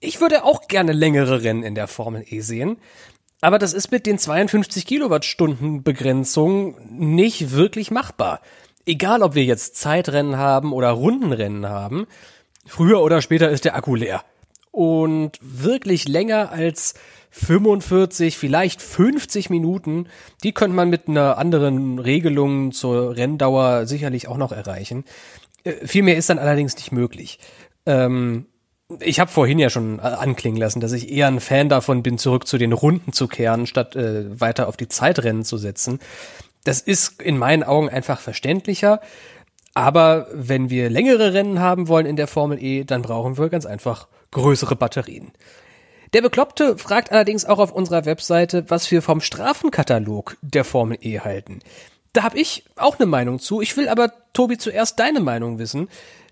Ich 0.00 0.20
würde 0.20 0.44
auch 0.44 0.66
gerne 0.66 0.92
längere 0.92 1.44
Rennen 1.44 1.62
in 1.62 1.76
der 1.76 1.86
Formel 1.86 2.24
E 2.28 2.40
sehen, 2.40 2.78
aber 3.40 3.60
das 3.60 3.72
ist 3.72 3.92
mit 3.92 4.06
den 4.06 4.18
52 4.18 4.84
Kilowattstunden 4.84 5.84
Begrenzung 5.84 6.76
nicht 6.90 7.52
wirklich 7.52 7.92
machbar. 7.92 8.40
Egal, 8.84 9.22
ob 9.22 9.36
wir 9.36 9.44
jetzt 9.44 9.76
Zeitrennen 9.76 10.38
haben 10.38 10.72
oder 10.72 10.90
Rundenrennen 10.90 11.68
haben, 11.68 12.08
Früher 12.64 13.02
oder 13.02 13.22
später 13.22 13.50
ist 13.50 13.64
der 13.64 13.76
Akku 13.76 13.94
leer. 13.94 14.24
Und 14.70 15.38
wirklich 15.40 16.08
länger 16.08 16.50
als 16.50 16.94
45, 17.30 18.38
vielleicht 18.38 18.80
50 18.80 19.50
Minuten, 19.50 20.06
die 20.42 20.52
könnte 20.52 20.76
man 20.76 20.90
mit 20.90 21.08
einer 21.08 21.38
anderen 21.38 21.98
Regelung 21.98 22.72
zur 22.72 23.16
Renndauer 23.16 23.86
sicherlich 23.86 24.28
auch 24.28 24.36
noch 24.36 24.52
erreichen. 24.52 25.04
Äh, 25.64 25.86
viel 25.86 26.02
mehr 26.02 26.16
ist 26.16 26.30
dann 26.30 26.38
allerdings 26.38 26.76
nicht 26.76 26.92
möglich. 26.92 27.38
Ähm, 27.86 28.46
ich 29.00 29.20
habe 29.20 29.30
vorhin 29.30 29.58
ja 29.58 29.70
schon 29.70 30.00
anklingen 30.00 30.60
lassen, 30.60 30.80
dass 30.80 30.92
ich 30.92 31.10
eher 31.10 31.26
ein 31.26 31.40
Fan 31.40 31.70
davon 31.70 32.02
bin, 32.02 32.18
zurück 32.18 32.46
zu 32.46 32.58
den 32.58 32.72
Runden 32.72 33.12
zu 33.12 33.26
kehren, 33.26 33.66
statt 33.66 33.96
äh, 33.96 34.38
weiter 34.38 34.68
auf 34.68 34.76
die 34.76 34.88
Zeitrennen 34.88 35.44
zu 35.44 35.56
setzen. 35.56 35.98
Das 36.64 36.80
ist 36.80 37.22
in 37.22 37.38
meinen 37.38 37.62
Augen 37.62 37.88
einfach 37.88 38.20
verständlicher. 38.20 39.00
Aber 39.74 40.26
wenn 40.32 40.70
wir 40.70 40.90
längere 40.90 41.32
Rennen 41.32 41.60
haben 41.60 41.88
wollen 41.88 42.06
in 42.06 42.16
der 42.16 42.26
Formel 42.26 42.62
E, 42.62 42.84
dann 42.84 43.02
brauchen 43.02 43.38
wir 43.38 43.48
ganz 43.48 43.64
einfach 43.66 44.08
größere 44.30 44.76
Batterien. 44.76 45.32
Der 46.12 46.20
Bekloppte 46.20 46.76
fragt 46.76 47.10
allerdings 47.10 47.46
auch 47.46 47.58
auf 47.58 47.72
unserer 47.72 48.04
Webseite, 48.04 48.66
was 48.68 48.90
wir 48.90 49.00
vom 49.00 49.22
Strafenkatalog 49.22 50.36
der 50.42 50.64
Formel 50.64 50.98
E 51.00 51.20
halten. 51.20 51.60
Da 52.12 52.22
habe 52.22 52.38
ich 52.38 52.64
auch 52.76 52.98
eine 52.98 53.06
Meinung 53.06 53.38
zu. 53.38 53.62
Ich 53.62 53.76
will 53.78 53.88
aber, 53.88 54.12
Tobi, 54.34 54.58
zuerst 54.58 54.98
deine 54.98 55.20
Meinung 55.20 55.58
wissen. 55.58 55.88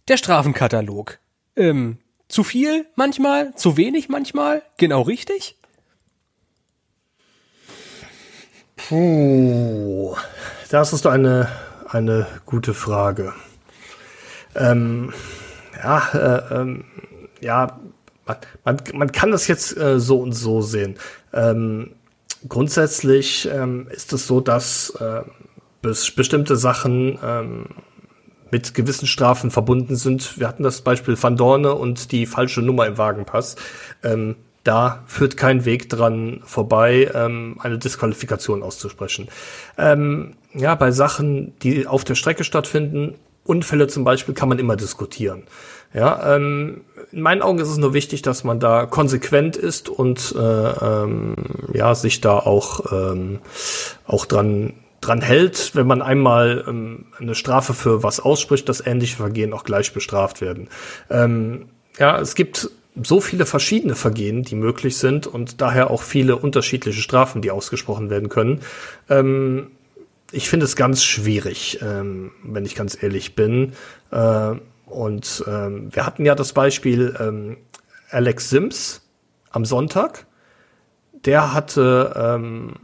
Der 0.08 0.18
Strafenkatalog. 0.18 1.18
Ähm, 1.56 1.96
zu 2.28 2.44
viel 2.44 2.86
manchmal? 2.94 3.54
Zu 3.54 3.78
wenig 3.78 4.10
manchmal? 4.10 4.62
Genau 4.76 5.00
richtig? 5.00 5.56
Puh, 8.76 10.14
das 10.70 10.92
ist 10.92 11.06
eine, 11.06 11.48
eine 11.92 12.26
gute 12.46 12.74
Frage. 12.74 13.32
Ähm, 14.54 15.12
ja, 15.76 16.08
äh, 16.12 16.54
ähm, 16.54 16.84
ja, 17.40 17.78
man, 18.26 18.36
man, 18.64 18.78
man 18.94 19.12
kann 19.12 19.30
das 19.30 19.48
jetzt 19.48 19.76
äh, 19.76 19.98
so 19.98 20.20
und 20.20 20.32
so 20.32 20.62
sehen. 20.62 20.96
Ähm, 21.32 21.92
grundsätzlich 22.48 23.48
ähm, 23.52 23.88
ist 23.90 24.12
es 24.12 24.26
so, 24.26 24.40
dass 24.40 24.90
äh, 25.00 25.22
bis 25.82 26.10
bestimmte 26.10 26.56
Sachen 26.56 27.18
ähm, 27.24 27.66
mit 28.50 28.74
gewissen 28.74 29.06
Strafen 29.06 29.50
verbunden 29.50 29.96
sind. 29.96 30.38
Wir 30.38 30.48
hatten 30.48 30.62
das 30.62 30.82
Beispiel 30.82 31.20
Van 31.20 31.36
Dorne 31.36 31.74
und 31.74 32.12
die 32.12 32.26
falsche 32.26 32.62
Nummer 32.62 32.86
im 32.86 32.98
Wagenpass. 32.98 33.56
Ähm, 34.02 34.36
da 34.64 35.02
führt 35.06 35.36
kein 35.36 35.64
Weg 35.64 35.88
dran 35.88 36.42
vorbei, 36.44 37.10
ähm, 37.14 37.56
eine 37.60 37.78
Disqualifikation 37.78 38.62
auszusprechen. 38.62 39.28
Ähm, 39.78 40.34
ja, 40.54 40.74
bei 40.74 40.90
Sachen, 40.90 41.58
die 41.60 41.86
auf 41.86 42.04
der 42.04 42.14
Strecke 42.14 42.44
stattfinden, 42.44 43.14
Unfälle 43.44 43.88
zum 43.88 44.04
Beispiel, 44.04 44.34
kann 44.34 44.48
man 44.48 44.58
immer 44.58 44.76
diskutieren. 44.76 45.44
Ja, 45.92 46.36
ähm, 46.36 46.82
in 47.10 47.20
meinen 47.20 47.42
Augen 47.42 47.58
ist 47.58 47.68
es 47.68 47.78
nur 47.78 47.94
wichtig, 47.94 48.22
dass 48.22 48.44
man 48.44 48.60
da 48.60 48.86
konsequent 48.86 49.56
ist 49.56 49.88
und 49.88 50.34
äh, 50.38 50.38
ähm, 50.38 51.34
ja 51.72 51.94
sich 51.94 52.20
da 52.20 52.38
auch 52.38 52.92
ähm, 52.92 53.40
auch 54.06 54.26
dran 54.26 54.74
dran 55.00 55.22
hält, 55.22 55.74
wenn 55.74 55.86
man 55.86 56.02
einmal 56.02 56.64
ähm, 56.68 57.06
eine 57.18 57.34
Strafe 57.34 57.74
für 57.74 58.02
was 58.02 58.20
ausspricht, 58.20 58.68
dass 58.68 58.86
ähnliche 58.86 59.16
Vergehen 59.16 59.52
auch 59.52 59.64
gleich 59.64 59.92
bestraft 59.92 60.40
werden. 60.40 60.68
Ähm, 61.08 61.66
ja, 61.98 62.20
es 62.20 62.34
gibt 62.34 62.70
so 63.02 63.20
viele 63.20 63.46
verschiedene 63.46 63.94
Vergehen, 63.94 64.42
die 64.42 64.56
möglich 64.56 64.98
sind 64.98 65.26
und 65.26 65.60
daher 65.60 65.90
auch 65.90 66.02
viele 66.02 66.36
unterschiedliche 66.36 67.00
Strafen, 67.00 67.40
die 67.40 67.50
ausgesprochen 67.50 68.10
werden 68.10 68.28
können. 68.28 68.60
Ähm, 69.08 69.68
ich 70.32 70.48
finde 70.48 70.64
es 70.64 70.76
ganz 70.76 71.04
schwierig, 71.04 71.80
ähm, 71.82 72.32
wenn 72.42 72.64
ich 72.64 72.74
ganz 72.74 73.00
ehrlich 73.02 73.34
bin. 73.34 73.72
Äh, 74.10 74.54
und 74.86 75.44
ähm, 75.46 75.88
wir 75.94 76.06
hatten 76.06 76.24
ja 76.24 76.34
das 76.34 76.52
Beispiel 76.52 77.16
ähm, 77.20 77.56
Alex 78.10 78.50
Sims 78.50 79.02
am 79.50 79.64
Sonntag. 79.64 80.26
Der 81.24 81.52
hatte 81.52 82.14
ähm, 82.16 82.74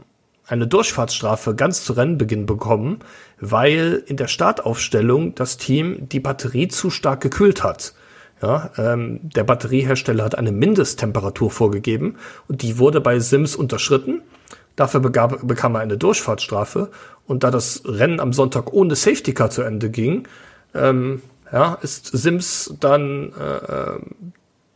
eine 0.45 0.67
Durchfahrtsstrafe 0.67 1.55
ganz 1.55 1.83
zu 1.83 1.93
Rennbeginn 1.93 2.45
bekommen, 2.45 2.99
weil 3.39 4.03
in 4.05 4.17
der 4.17 4.27
Startaufstellung 4.27 5.35
das 5.35 5.57
Team 5.57 6.07
die 6.09 6.19
Batterie 6.19 6.67
zu 6.67 6.89
stark 6.89 7.21
gekühlt 7.21 7.63
hat. 7.63 7.93
Ja, 8.41 8.69
ähm, 8.77 9.19
der 9.23 9.43
Batteriehersteller 9.43 10.23
hat 10.23 10.37
eine 10.37 10.51
Mindesttemperatur 10.51 11.49
vorgegeben 11.49 12.17
und 12.47 12.61
die 12.61 12.77
wurde 12.77 13.01
bei 13.01 13.19
Sims 13.19 13.55
unterschritten. 13.55 14.21
Dafür 14.75 14.99
begab, 14.99 15.39
bekam 15.47 15.73
er 15.73 15.81
eine 15.81 15.97
Durchfahrtsstrafe 15.97 16.91
und 17.27 17.43
da 17.43 17.51
das 17.51 17.83
Rennen 17.85 18.19
am 18.19 18.33
Sonntag 18.33 18.73
ohne 18.73 18.95
Safety 18.95 19.33
Car 19.33 19.49
zu 19.49 19.61
Ende 19.61 19.89
ging, 19.89 20.27
ähm, 20.73 21.21
ja, 21.51 21.77
ist 21.81 22.07
Sims 22.07 22.73
dann 22.79 23.33
äh, 23.33 23.99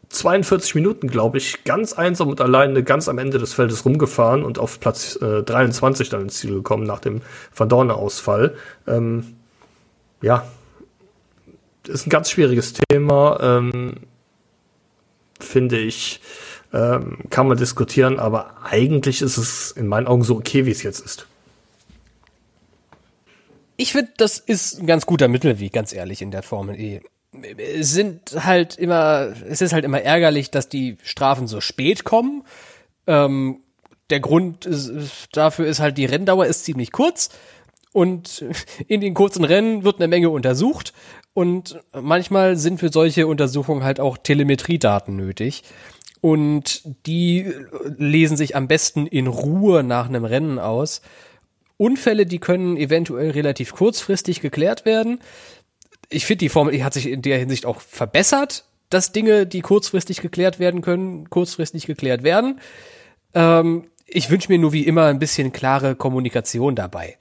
42 0.09 0.75
Minuten, 0.75 1.07
glaube 1.07 1.37
ich, 1.37 1.63
ganz 1.63 1.93
einsam 1.93 2.27
und 2.27 2.41
alleine 2.41 2.83
ganz 2.83 3.07
am 3.07 3.17
Ende 3.17 3.39
des 3.39 3.53
Feldes 3.53 3.85
rumgefahren 3.85 4.43
und 4.43 4.59
auf 4.59 4.79
Platz 4.79 5.17
äh, 5.21 5.43
23 5.43 6.09
dann 6.09 6.21
ins 6.23 6.35
Ziel 6.35 6.53
gekommen 6.53 6.83
nach 6.83 6.99
dem 6.99 7.21
Verdorne-Ausfall. 7.51 8.55
Ähm, 8.87 9.35
ja, 10.21 10.45
ist 11.87 12.05
ein 12.05 12.09
ganz 12.09 12.29
schwieriges 12.29 12.73
Thema, 12.73 13.39
ähm, 13.41 13.93
finde 15.39 15.79
ich. 15.79 16.21
Ähm, 16.73 17.17
kann 17.29 17.47
man 17.47 17.57
diskutieren, 17.57 18.19
aber 18.19 18.63
eigentlich 18.63 19.21
ist 19.21 19.37
es 19.37 19.71
in 19.71 19.87
meinen 19.87 20.07
Augen 20.07 20.23
so 20.23 20.37
okay, 20.37 20.65
wie 20.65 20.71
es 20.71 20.83
jetzt 20.83 21.03
ist. 21.03 21.27
Ich 23.81 23.93
finde, 23.93 24.11
das 24.15 24.37
ist 24.37 24.79
ein 24.79 24.85
ganz 24.85 25.07
guter 25.07 25.27
Mittelweg, 25.27 25.73
ganz 25.73 25.91
ehrlich, 25.91 26.21
in 26.21 26.29
der 26.29 26.43
Formel 26.43 26.79
E. 26.79 27.01
Es 27.57 27.89
sind 27.89 28.45
halt 28.45 28.75
immer, 28.75 29.33
es 29.49 29.61
ist 29.61 29.73
halt 29.73 29.85
immer 29.85 29.99
ärgerlich, 29.99 30.51
dass 30.51 30.69
die 30.69 30.97
Strafen 31.01 31.47
so 31.47 31.61
spät 31.61 32.03
kommen. 32.03 32.43
Ähm, 33.07 33.61
der 34.11 34.19
Grund 34.19 34.67
ist, 34.67 35.29
dafür 35.31 35.65
ist 35.65 35.79
halt, 35.79 35.97
die 35.97 36.05
Renndauer 36.05 36.45
ist 36.45 36.63
ziemlich 36.63 36.91
kurz 36.91 37.31
und 37.91 38.45
in 38.87 39.01
den 39.01 39.15
kurzen 39.15 39.43
Rennen 39.43 39.83
wird 39.83 39.95
eine 39.95 40.07
Menge 40.07 40.29
untersucht 40.29 40.93
und 41.33 41.79
manchmal 41.91 42.57
sind 42.57 42.79
für 42.79 42.91
solche 42.91 43.25
Untersuchungen 43.25 43.83
halt 43.83 43.99
auch 43.99 44.15
Telemetriedaten 44.19 45.15
nötig. 45.15 45.63
Und 46.19 46.83
die 47.07 47.51
lesen 47.97 48.37
sich 48.37 48.55
am 48.55 48.67
besten 48.67 49.07
in 49.07 49.25
Ruhe 49.25 49.81
nach 49.81 50.07
einem 50.07 50.23
Rennen 50.23 50.59
aus. 50.59 51.01
Unfälle, 51.81 52.27
die 52.27 52.37
können 52.37 52.77
eventuell 52.77 53.31
relativ 53.31 53.73
kurzfristig 53.73 54.39
geklärt 54.39 54.85
werden. 54.85 55.19
Ich 56.09 56.27
finde, 56.27 56.39
die 56.39 56.49
Formel 56.49 56.75
E 56.75 56.83
hat 56.83 56.93
sich 56.93 57.07
in 57.07 57.23
der 57.23 57.39
Hinsicht 57.39 57.65
auch 57.65 57.81
verbessert, 57.81 58.65
dass 58.89 59.11
Dinge, 59.11 59.47
die 59.47 59.61
kurzfristig 59.61 60.21
geklärt 60.21 60.59
werden 60.59 60.81
können, 60.81 61.29
kurzfristig 61.31 61.87
geklärt 61.87 62.21
werden. 62.21 62.59
Ähm, 63.33 63.87
ich 64.05 64.29
wünsche 64.29 64.51
mir 64.51 64.59
nur 64.59 64.73
wie 64.73 64.85
immer 64.85 65.05
ein 65.05 65.17
bisschen 65.17 65.53
klare 65.53 65.95
Kommunikation 65.95 66.75
dabei 66.75 67.17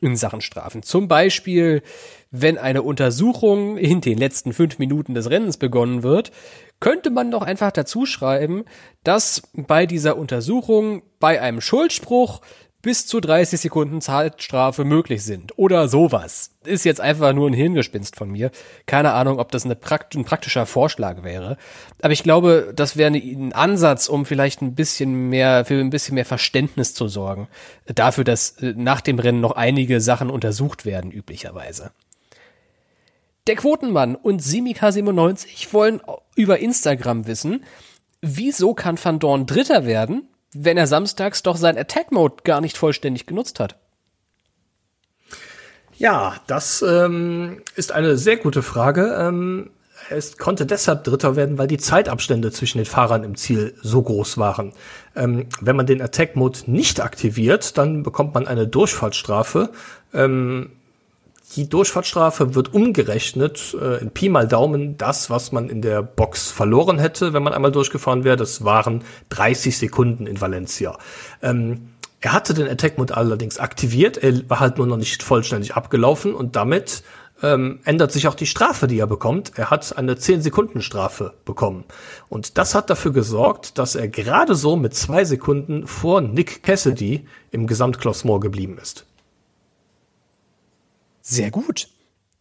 in 0.00 0.16
Sachen 0.16 0.40
Strafen. 0.40 0.84
Zum 0.84 1.08
Beispiel, 1.08 1.82
wenn 2.30 2.58
eine 2.58 2.82
Untersuchung 2.82 3.76
in 3.76 4.00
den 4.00 4.18
letzten 4.18 4.52
fünf 4.52 4.78
Minuten 4.78 5.14
des 5.14 5.30
Rennens 5.30 5.56
begonnen 5.56 6.04
wird, 6.04 6.30
könnte 6.78 7.10
man 7.10 7.30
doch 7.30 7.42
einfach 7.42 7.72
dazu 7.72 8.06
schreiben, 8.06 8.64
dass 9.02 9.42
bei 9.52 9.86
dieser 9.86 10.16
Untersuchung 10.16 11.02
bei 11.18 11.40
einem 11.40 11.60
Schuldspruch 11.60 12.40
bis 12.82 13.06
zu 13.06 13.20
30 13.20 13.60
Sekunden 13.60 14.00
Zeitstrafe 14.00 14.84
möglich 14.84 15.22
sind 15.22 15.58
oder 15.58 15.88
sowas. 15.88 16.50
Ist 16.64 16.84
jetzt 16.84 17.00
einfach 17.00 17.32
nur 17.32 17.48
ein 17.48 17.54
Hirngespinst 17.54 18.16
von 18.16 18.30
mir. 18.30 18.50
Keine 18.86 19.12
Ahnung, 19.12 19.38
ob 19.38 19.50
das 19.50 19.66
Prakt 19.80 20.14
ein 20.14 20.24
praktischer 20.24 20.66
Vorschlag 20.66 21.22
wäre. 21.22 21.56
Aber 22.00 22.12
ich 22.12 22.22
glaube, 22.22 22.72
das 22.74 22.96
wäre 22.96 23.12
ein 23.12 23.52
Ansatz, 23.52 24.08
um 24.08 24.24
vielleicht 24.24 24.62
ein 24.62 24.74
bisschen 24.74 25.28
mehr, 25.28 25.64
für 25.64 25.80
ein 25.80 25.90
bisschen 25.90 26.14
mehr 26.14 26.24
Verständnis 26.24 26.94
zu 26.94 27.08
sorgen. 27.08 27.48
Dafür, 27.86 28.24
dass 28.24 28.52
äh, 28.62 28.74
nach 28.76 29.00
dem 29.00 29.18
Rennen 29.18 29.40
noch 29.40 29.52
einige 29.52 30.00
Sachen 30.00 30.30
untersucht 30.30 30.84
werden, 30.84 31.12
üblicherweise. 31.12 31.92
Der 33.46 33.56
Quotenmann 33.56 34.16
und 34.16 34.42
Simika97 34.42 35.72
wollen 35.72 36.00
über 36.36 36.58
Instagram 36.58 37.26
wissen, 37.26 37.64
wieso 38.20 38.74
kann 38.74 39.02
Van 39.02 39.18
Dorn 39.18 39.46
Dritter 39.46 39.86
werden, 39.86 40.28
wenn 40.52 40.76
er 40.76 40.86
samstags 40.86 41.42
doch 41.42 41.56
sein 41.56 41.78
Attack 41.78 42.12
Mode 42.12 42.36
gar 42.44 42.60
nicht 42.60 42.76
vollständig 42.76 43.26
genutzt 43.26 43.60
hat? 43.60 43.76
Ja, 45.96 46.36
das 46.46 46.82
ähm, 46.82 47.62
ist 47.76 47.92
eine 47.92 48.16
sehr 48.16 48.38
gute 48.38 48.62
Frage. 48.62 49.16
Ähm, 49.20 49.70
es 50.08 50.38
konnte 50.38 50.66
deshalb 50.66 51.04
Dritter 51.04 51.36
werden, 51.36 51.58
weil 51.58 51.66
die 51.66 51.78
Zeitabstände 51.78 52.50
zwischen 52.50 52.78
den 52.78 52.86
Fahrern 52.86 53.22
im 53.22 53.36
Ziel 53.36 53.74
so 53.82 54.02
groß 54.02 54.38
waren. 54.38 54.72
Ähm, 55.14 55.46
wenn 55.60 55.76
man 55.76 55.86
den 55.86 56.00
Attack 56.00 56.36
Mode 56.36 56.60
nicht 56.66 57.00
aktiviert, 57.00 57.76
dann 57.76 58.02
bekommt 58.02 58.34
man 58.34 58.48
eine 58.48 58.66
Durchfahrtsstrafe. 58.66 59.70
Ähm, 60.14 60.70
die 61.56 61.68
Durchfahrtsstrafe 61.68 62.54
wird 62.54 62.72
umgerechnet 62.72 63.76
äh, 63.80 64.00
in 64.00 64.10
Pi 64.10 64.28
mal 64.28 64.46
Daumen 64.46 64.96
das, 64.96 65.30
was 65.30 65.52
man 65.52 65.68
in 65.68 65.82
der 65.82 66.02
Box 66.02 66.50
verloren 66.50 66.98
hätte, 66.98 67.32
wenn 67.32 67.42
man 67.42 67.52
einmal 67.52 67.72
durchgefahren 67.72 68.24
wäre. 68.24 68.36
Das 68.36 68.64
waren 68.64 69.02
30 69.30 69.76
Sekunden 69.76 70.26
in 70.26 70.40
Valencia. 70.40 70.96
Ähm, 71.42 71.90
er 72.20 72.32
hatte 72.34 72.54
den 72.54 72.68
Attack 72.68 72.98
Mode 72.98 73.16
allerdings 73.16 73.58
aktiviert, 73.58 74.18
er 74.18 74.48
war 74.48 74.60
halt 74.60 74.76
nur 74.76 74.86
noch 74.86 74.98
nicht 74.98 75.22
vollständig 75.22 75.74
abgelaufen 75.74 76.34
und 76.34 76.54
damit 76.54 77.02
ähm, 77.42 77.80
ändert 77.84 78.12
sich 78.12 78.28
auch 78.28 78.34
die 78.34 78.46
Strafe, 78.46 78.86
die 78.86 78.98
er 78.98 79.06
bekommt. 79.06 79.52
Er 79.56 79.70
hat 79.70 79.96
eine 79.96 80.14
10-Sekunden-Strafe 80.14 81.32
bekommen. 81.46 81.84
Und 82.28 82.58
das 82.58 82.74
hat 82.74 82.90
dafür 82.90 83.12
gesorgt, 83.12 83.78
dass 83.78 83.94
er 83.94 84.08
gerade 84.08 84.54
so 84.54 84.76
mit 84.76 84.94
zwei 84.94 85.24
Sekunden 85.24 85.86
vor 85.86 86.20
Nick 86.20 86.62
Cassidy 86.62 87.26
im 87.50 87.66
Gesamtklassement 87.66 88.42
geblieben 88.42 88.78
ist. 88.80 89.06
Sehr 91.30 91.52
gut. 91.52 91.88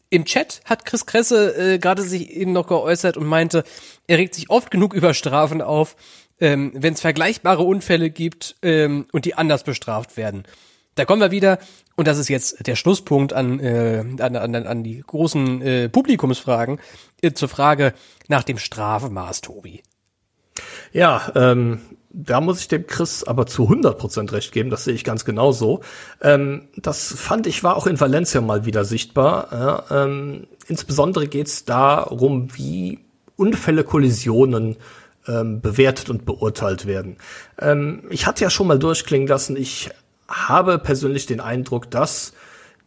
Im 0.10 0.26
Chat 0.26 0.62
hat 0.66 0.84
Chris 0.84 1.06
Kresse 1.06 1.56
äh, 1.56 1.78
gerade 1.78 2.02
sich 2.02 2.32
eben 2.32 2.54
noch 2.54 2.66
geäußert 2.66 3.18
und 3.18 3.28
meinte, 3.28 3.64
er 4.08 4.18
regt 4.18 4.34
sich 4.34 4.50
oft 4.50 4.72
genug 4.72 4.96
über 4.96 5.14
Strafen 5.14 5.62
auf, 5.62 5.96
ähm, 6.40 6.72
wenn 6.74 6.96
es 6.96 7.02
vergleichbare 7.02 7.62
Unfälle 7.62 8.10
gibt 8.10 8.56
ähm, 8.64 9.06
und 9.12 9.26
die 9.26 9.36
anders 9.36 9.64
bestraft 9.64 10.18
werden. 10.18 10.44
Da 10.96 11.06
kommen 11.06 11.22
wir 11.22 11.30
wieder, 11.30 11.60
und 11.96 12.08
das 12.08 12.18
ist 12.18 12.30
jetzt 12.30 12.66
der 12.66 12.76
Schlusspunkt 12.76 13.32
an, 13.32 13.60
äh, 13.60 14.04
an, 14.20 14.36
an, 14.36 14.56
an 14.56 14.84
die 14.84 15.04
großen 15.06 15.62
äh, 15.62 15.90
Publikumsfragen, 15.90 16.80
äh, 17.22 17.34
zur 17.34 17.48
Frage 17.48 17.94
nach 18.28 18.44
dem 18.44 18.58
Strafmaß, 18.58 19.42
Tobi. 19.42 19.84
Ja, 20.92 21.32
ähm, 21.36 21.82
da 22.12 22.42
muss 22.42 22.62
ich 22.62 22.68
dem 22.68 22.88
Chris 22.88 23.24
aber 23.24 23.46
zu 23.46 23.70
100% 23.70 24.32
recht 24.32 24.52
geben, 24.52 24.70
das 24.70 24.84
sehe 24.84 24.96
ich 24.96 25.04
ganz 25.04 25.26
genauso. 25.26 25.82
Ähm, 26.22 26.68
das 26.76 27.14
fand 27.14 27.46
ich 27.48 27.64
war 27.64 27.76
auch 27.76 27.88
in 27.88 28.00
Valencia 28.00 28.42
mal 28.42 28.66
wieder 28.66 28.84
sichtbar. 28.84 29.48
Ja, 29.52 30.04
ähm, 30.04 30.48
insbesondere 30.68 31.28
geht 31.28 31.48
es 31.48 31.66
darum, 31.66 32.50
wie 32.56 33.00
Unfälle, 33.36 33.84
Kollisionen 33.84 34.78
ähm, 35.28 35.62
bewertet 35.62 36.10
und 36.10 36.26
beurteilt 36.26 36.86
werden. 36.86 37.18
Ähm, 37.60 38.04
ich 38.10 38.26
hatte 38.26 38.44
ja 38.44 38.50
schon 38.50 38.68
mal 38.68 38.80
durchklingen 38.80 39.28
lassen, 39.28 39.56
ich 39.56 39.92
habe 40.28 40.80
persönlich 40.80 41.26
den 41.26 41.40
Eindruck, 41.40 41.92
dass 41.92 42.34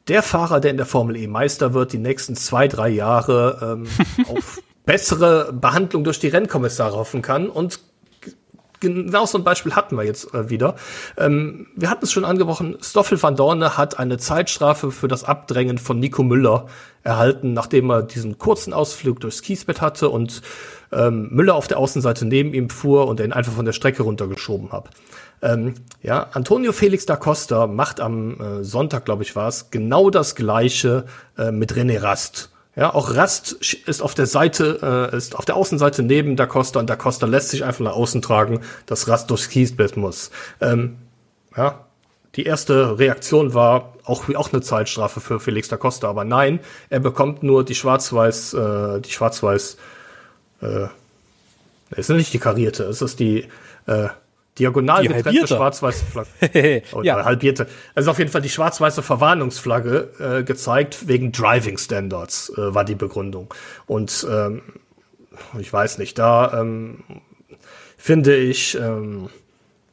der 0.09 0.22
Fahrer, 0.22 0.60
der 0.60 0.72
in 0.72 0.76
der 0.76 0.86
Formel 0.86 1.16
E 1.16 1.26
Meister 1.28 1.74
wird, 1.74 1.92
die 1.92 1.98
nächsten 1.98 2.34
zwei, 2.34 2.66
drei 2.66 2.88
Jahre 2.88 3.78
ähm, 3.78 3.88
auf 4.28 4.60
bessere 4.84 5.52
Behandlung 5.52 6.02
durch 6.02 6.18
die 6.18 6.28
Rennkommissare 6.28 6.97
hoffen 6.97 7.22
kann 7.22 7.48
und 7.48 7.80
genau 8.82 9.24
so 9.24 9.38
ein 9.38 9.44
Beispiel 9.44 9.74
hatten 9.74 9.96
wir 9.96 10.04
jetzt 10.04 10.34
äh, 10.34 10.50
wieder. 10.50 10.74
Ähm, 11.16 11.68
wir 11.74 11.88
hatten 11.88 12.04
es 12.04 12.12
schon 12.12 12.26
angebrochen, 12.26 12.76
Stoffel 12.82 13.22
van 13.22 13.36
Dorne 13.36 13.78
hat 13.78 13.98
eine 13.98 14.18
Zeitstrafe 14.18 14.90
für 14.90 15.09
das 15.09 15.24
Abdrängen 15.24 15.78
von 15.78 15.98
Nico 15.98 16.22
Müller 16.22 16.66
erhalten, 17.02 17.54
nachdem 17.54 17.90
er 17.90 18.02
diesen 18.02 18.38
kurzen 18.38 18.72
Ausflug 18.72 19.20
durchs 19.20 19.42
Kiesbett 19.42 19.80
hatte 19.80 20.10
und 20.10 20.42
ähm, 20.92 21.28
Müller 21.30 21.54
auf 21.54 21.68
der 21.68 21.78
Außenseite 21.78 22.26
neben 22.26 22.52
ihm 22.52 22.68
fuhr 22.68 23.09
und 23.09 23.20
er 23.20 23.26
ihn 23.26 23.32
einfach 23.32 23.52
von 23.52 23.64
der 23.64 23.72
Strecke 23.72 24.02
runtergeschoben 24.02 24.72
hat. 24.72 24.90
Ähm, 25.40 25.74
ja, 26.02 26.28
Antonio 26.32 26.72
Felix 26.72 27.06
da 27.06 27.16
Costa 27.16 27.66
macht 27.66 28.00
am 28.00 28.40
äh, 28.40 28.64
Sonntag, 28.64 29.04
glaube 29.04 29.22
ich, 29.24 29.34
war 29.34 29.48
es, 29.48 29.70
genau 29.70 30.10
das 30.10 30.34
gleiche 30.34 31.06
äh, 31.36 31.50
mit 31.50 31.72
René 31.74 32.00
Rast. 32.00 32.51
Ja, 32.74 32.94
auch 32.94 33.15
Rast 33.15 33.53
ist 33.86 34.01
auf 34.01 34.15
der 34.15 34.27
Seite, 34.27 35.11
äh, 35.12 35.16
ist 35.16 35.36
auf 35.36 35.44
der 35.44 35.57
Außenseite 35.57 36.03
neben 36.03 36.36
Da 36.36 36.47
Costa 36.47 36.81
und 36.81 36.89
Da 36.89 36.97
Costa 36.97 37.27
lässt 37.27 37.51
sich 37.51 37.65
einfach 37.65 37.85
nach 37.85 37.93
außen 37.93 38.23
tragen, 38.23 38.61
dass 38.86 39.09
Rast 39.09 39.31
durchs 39.31 39.51
Kiesbett 39.51 39.99
muss. 39.99 40.31
Ähm, 40.61 40.97
ja, 41.55 41.85
die 42.35 42.44
erste 42.44 42.99
Reaktion 42.99 43.53
war 43.53 43.93
auch, 44.05 44.35
auch 44.35 44.53
eine 44.53 44.62
Zeitstrafe 44.62 45.20
für 45.20 45.39
Felix 45.39 45.69
da 45.69 45.77
Costa, 45.77 46.09
aber 46.09 46.24
nein, 46.24 46.61
er 46.89 47.01
bekommt 47.01 47.43
nur 47.43 47.62
die 47.62 47.74
schwarz-weiß, 47.74 48.55
äh, 48.55 49.01
die 49.01 49.11
schwarz-weiß, 49.11 49.77
äh, 50.62 50.86
ist 51.94 52.09
nicht 52.09 52.32
die 52.32 52.39
karierte, 52.39 52.85
es 52.85 53.03
ist 53.03 53.20
die, 53.20 53.49
äh, 53.86 54.09
diagonal 54.58 55.02
Die 55.02 55.08
getrennte 55.08 55.46
schwarz-weiße 55.46 56.04
Flagge. 56.04 56.82
Oh, 56.92 57.02
Ja. 57.02 57.18
ja. 57.18 57.24
halbierte. 57.24 57.66
Also 57.94 58.10
auf 58.10 58.18
jeden 58.18 58.30
Fall 58.30 58.42
die 58.42 58.50
schwarz-weiße 58.50 59.02
Verwarnungsflagge 59.02 60.10
äh, 60.18 60.42
gezeigt 60.44 61.08
wegen 61.08 61.32
Driving 61.32 61.78
Standards 61.78 62.50
äh, 62.56 62.74
war 62.74 62.84
die 62.84 62.94
Begründung. 62.94 63.52
Und 63.86 64.26
ähm, 64.30 64.62
ich 65.58 65.72
weiß 65.72 65.98
nicht, 65.98 66.18
da 66.18 66.60
ähm, 66.60 67.04
finde 67.96 68.36
ich, 68.36 68.76
ähm, 68.78 69.30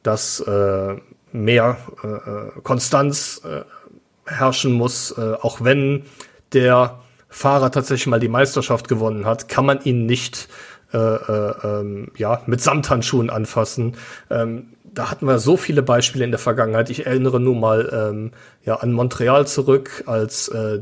dass 0.02 0.40
äh, 0.40 0.96
mehr 1.32 1.78
äh, 2.02 2.08
äh, 2.08 2.50
Konstanz 2.62 3.40
äh, 3.44 3.62
herrschen 4.26 4.72
muss, 4.72 5.12
äh, 5.16 5.34
auch 5.40 5.62
wenn 5.62 6.04
der 6.52 7.00
Fahrer 7.28 7.70
tatsächlich 7.70 8.08
mal 8.08 8.20
die 8.20 8.28
Meisterschaft 8.28 8.88
gewonnen 8.88 9.24
hat, 9.24 9.48
kann 9.48 9.64
man 9.64 9.80
ihn 9.84 10.06
nicht 10.06 10.48
äh, 10.92 10.98
äh, 10.98 11.54
ähm, 11.64 12.08
ja, 12.16 12.42
mit 12.46 12.60
Samthandschuhen 12.60 13.30
anfassen. 13.30 13.96
Ähm, 14.30 14.68
da 14.92 15.10
hatten 15.10 15.26
wir 15.26 15.38
so 15.38 15.56
viele 15.56 15.82
Beispiele 15.82 16.24
in 16.24 16.30
der 16.30 16.40
Vergangenheit. 16.40 16.90
Ich 16.90 17.06
erinnere 17.06 17.38
nur 17.40 17.54
mal 17.54 17.90
ähm, 17.92 18.32
ja, 18.64 18.76
an 18.76 18.92
Montreal 18.92 19.46
zurück, 19.46 20.04
als 20.06 20.48
äh, 20.48 20.80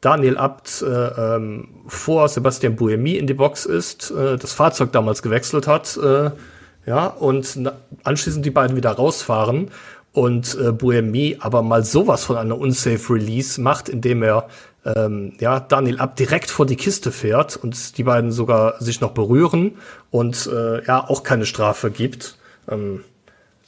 Daniel 0.00 0.38
Abt 0.38 0.82
äh, 0.82 0.86
ähm, 0.86 1.68
vor 1.86 2.28
Sebastian 2.28 2.76
Buemi 2.76 3.16
in 3.16 3.26
die 3.26 3.34
Box 3.34 3.66
ist, 3.66 4.10
äh, 4.10 4.38
das 4.38 4.52
Fahrzeug 4.52 4.92
damals 4.92 5.22
gewechselt 5.22 5.66
hat, 5.66 5.98
äh, 5.98 6.30
ja, 6.86 7.06
und 7.06 7.70
anschließend 8.04 8.44
die 8.44 8.50
beiden 8.50 8.76
wieder 8.76 8.92
rausfahren 8.92 9.70
und 10.12 10.56
äh, 10.58 10.72
Buemi 10.72 11.36
aber 11.40 11.62
mal 11.62 11.84
sowas 11.84 12.24
von 12.24 12.36
einer 12.36 12.58
unsafe 12.58 13.12
Release 13.12 13.60
macht, 13.60 13.88
indem 13.88 14.22
er 14.22 14.48
ähm, 14.84 15.34
ja, 15.40 15.60
Daniel 15.60 15.98
Abt 15.98 16.18
direkt 16.18 16.50
vor 16.50 16.66
die 16.66 16.76
Kiste 16.76 17.12
fährt 17.12 17.56
und 17.56 17.98
die 17.98 18.02
beiden 18.02 18.32
sogar 18.32 18.80
sich 18.82 19.00
noch 19.00 19.12
berühren 19.12 19.78
und 20.10 20.48
äh, 20.52 20.84
ja 20.84 21.06
auch 21.08 21.22
keine 21.22 21.46
Strafe 21.46 21.90
gibt. 21.90 22.36
Ähm, 22.68 23.04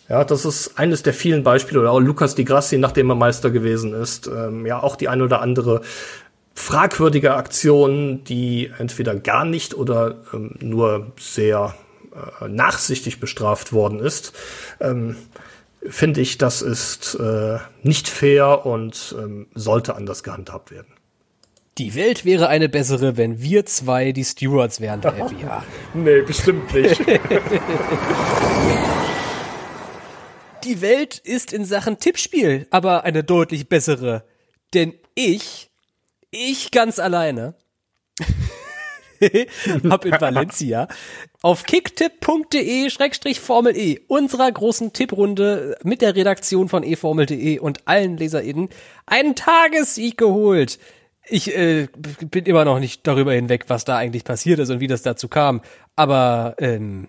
ja, 0.08 0.24
das 0.24 0.44
ist 0.44 0.78
eines 0.78 1.02
der 1.02 1.14
vielen 1.14 1.42
Beispiele. 1.42 1.80
Oder 1.80 1.92
auch 1.92 2.00
Lukas 2.00 2.34
Di 2.34 2.44
Grassi, 2.44 2.78
nachdem 2.78 3.10
er 3.10 3.16
Meister 3.16 3.50
gewesen 3.50 3.94
ist. 3.94 4.26
Ähm, 4.26 4.66
ja, 4.66 4.82
auch 4.82 4.96
die 4.96 5.08
ein 5.08 5.22
oder 5.22 5.40
andere 5.40 5.82
fragwürdige 6.54 7.34
Aktion, 7.34 8.24
die 8.24 8.70
entweder 8.78 9.14
gar 9.14 9.44
nicht 9.44 9.74
oder 9.74 10.16
ähm, 10.34 10.54
nur 10.60 11.12
sehr 11.18 11.74
äh, 12.40 12.48
nachsichtig 12.48 13.20
bestraft 13.20 13.72
worden 13.72 14.00
ist. 14.00 14.32
Ähm, 14.80 15.16
Finde 15.84 16.20
ich, 16.20 16.38
das 16.38 16.62
ist 16.62 17.14
äh, 17.16 17.58
nicht 17.82 18.08
fair 18.08 18.66
und 18.66 19.16
ähm, 19.18 19.46
sollte 19.54 19.96
anders 19.96 20.22
gehandhabt 20.22 20.70
werden. 20.70 20.92
Die 21.78 21.94
Welt 21.94 22.26
wäre 22.26 22.48
eine 22.48 22.68
bessere, 22.68 23.16
wenn 23.16 23.40
wir 23.40 23.64
zwei 23.64 24.12
die 24.12 24.24
Stewards 24.24 24.78
wären 24.80 25.00
der 25.00 25.14
FIA. 25.14 25.64
Nee, 25.94 26.20
bestimmt 26.20 26.74
nicht. 26.74 27.00
Die 30.64 30.80
Welt 30.80 31.18
ist 31.18 31.52
in 31.52 31.64
Sachen 31.64 31.98
Tippspiel 31.98 32.68
aber 32.70 33.02
eine 33.04 33.24
deutlich 33.24 33.68
bessere. 33.68 34.24
Denn 34.74 34.94
ich, 35.14 35.70
ich 36.30 36.70
ganz 36.70 37.00
alleine, 37.00 37.54
hab 39.88 40.04
in 40.04 40.20
Valencia 40.20 40.88
auf 41.42 41.64
kicktipp.de-formel 41.64 43.76
E 43.76 44.00
unserer 44.08 44.52
großen 44.52 44.92
Tipprunde 44.92 45.78
mit 45.82 46.02
der 46.02 46.16
Redaktion 46.16 46.68
von 46.68 46.82
eformel.de 46.84 47.58
und 47.58 47.88
allen 47.88 48.18
LeserInnen 48.18 48.68
einen 49.06 49.34
Tagessieg 49.34 50.18
geholt. 50.18 50.78
Ich 51.28 51.56
äh, 51.56 51.88
bin 52.20 52.44
immer 52.46 52.64
noch 52.64 52.78
nicht 52.78 53.06
darüber 53.06 53.32
hinweg, 53.32 53.64
was 53.68 53.84
da 53.84 53.96
eigentlich 53.96 54.24
passiert 54.24 54.58
ist 54.58 54.70
und 54.70 54.80
wie 54.80 54.88
das 54.88 55.02
dazu 55.02 55.28
kam. 55.28 55.60
Aber 55.94 56.56
ähm, 56.58 57.08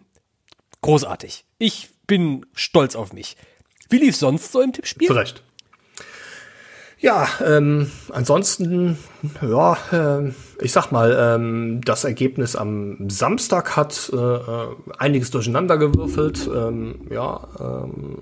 großartig. 0.81 1.45
Ich 1.57 1.89
bin 2.05 2.45
stolz 2.53 2.95
auf 2.95 3.13
mich. 3.13 3.37
Wie 3.89 3.97
lief 3.97 4.15
sonst 4.15 4.51
so 4.51 4.61
im 4.61 4.73
Tippspiel? 4.73 5.11
Recht. 5.11 5.43
Ja, 7.03 7.27
ähm, 7.45 7.91
ansonsten, 8.13 8.97
ja, 9.41 9.77
ähm, 9.91 10.35
ich 10.61 10.71
sag 10.71 10.91
mal, 10.91 11.35
ähm, 11.35 11.81
das 11.83 12.05
Ergebnis 12.05 12.55
am 12.55 13.09
Samstag 13.09 13.75
hat 13.75 14.09
äh, 14.13 14.15
äh, 14.15 14.67
einiges 14.99 15.29
durcheinander 15.29 15.77
gewürfelt. 15.77 16.47
Ähm, 16.47 17.01
ja, 17.11 17.45
ähm, 17.59 18.19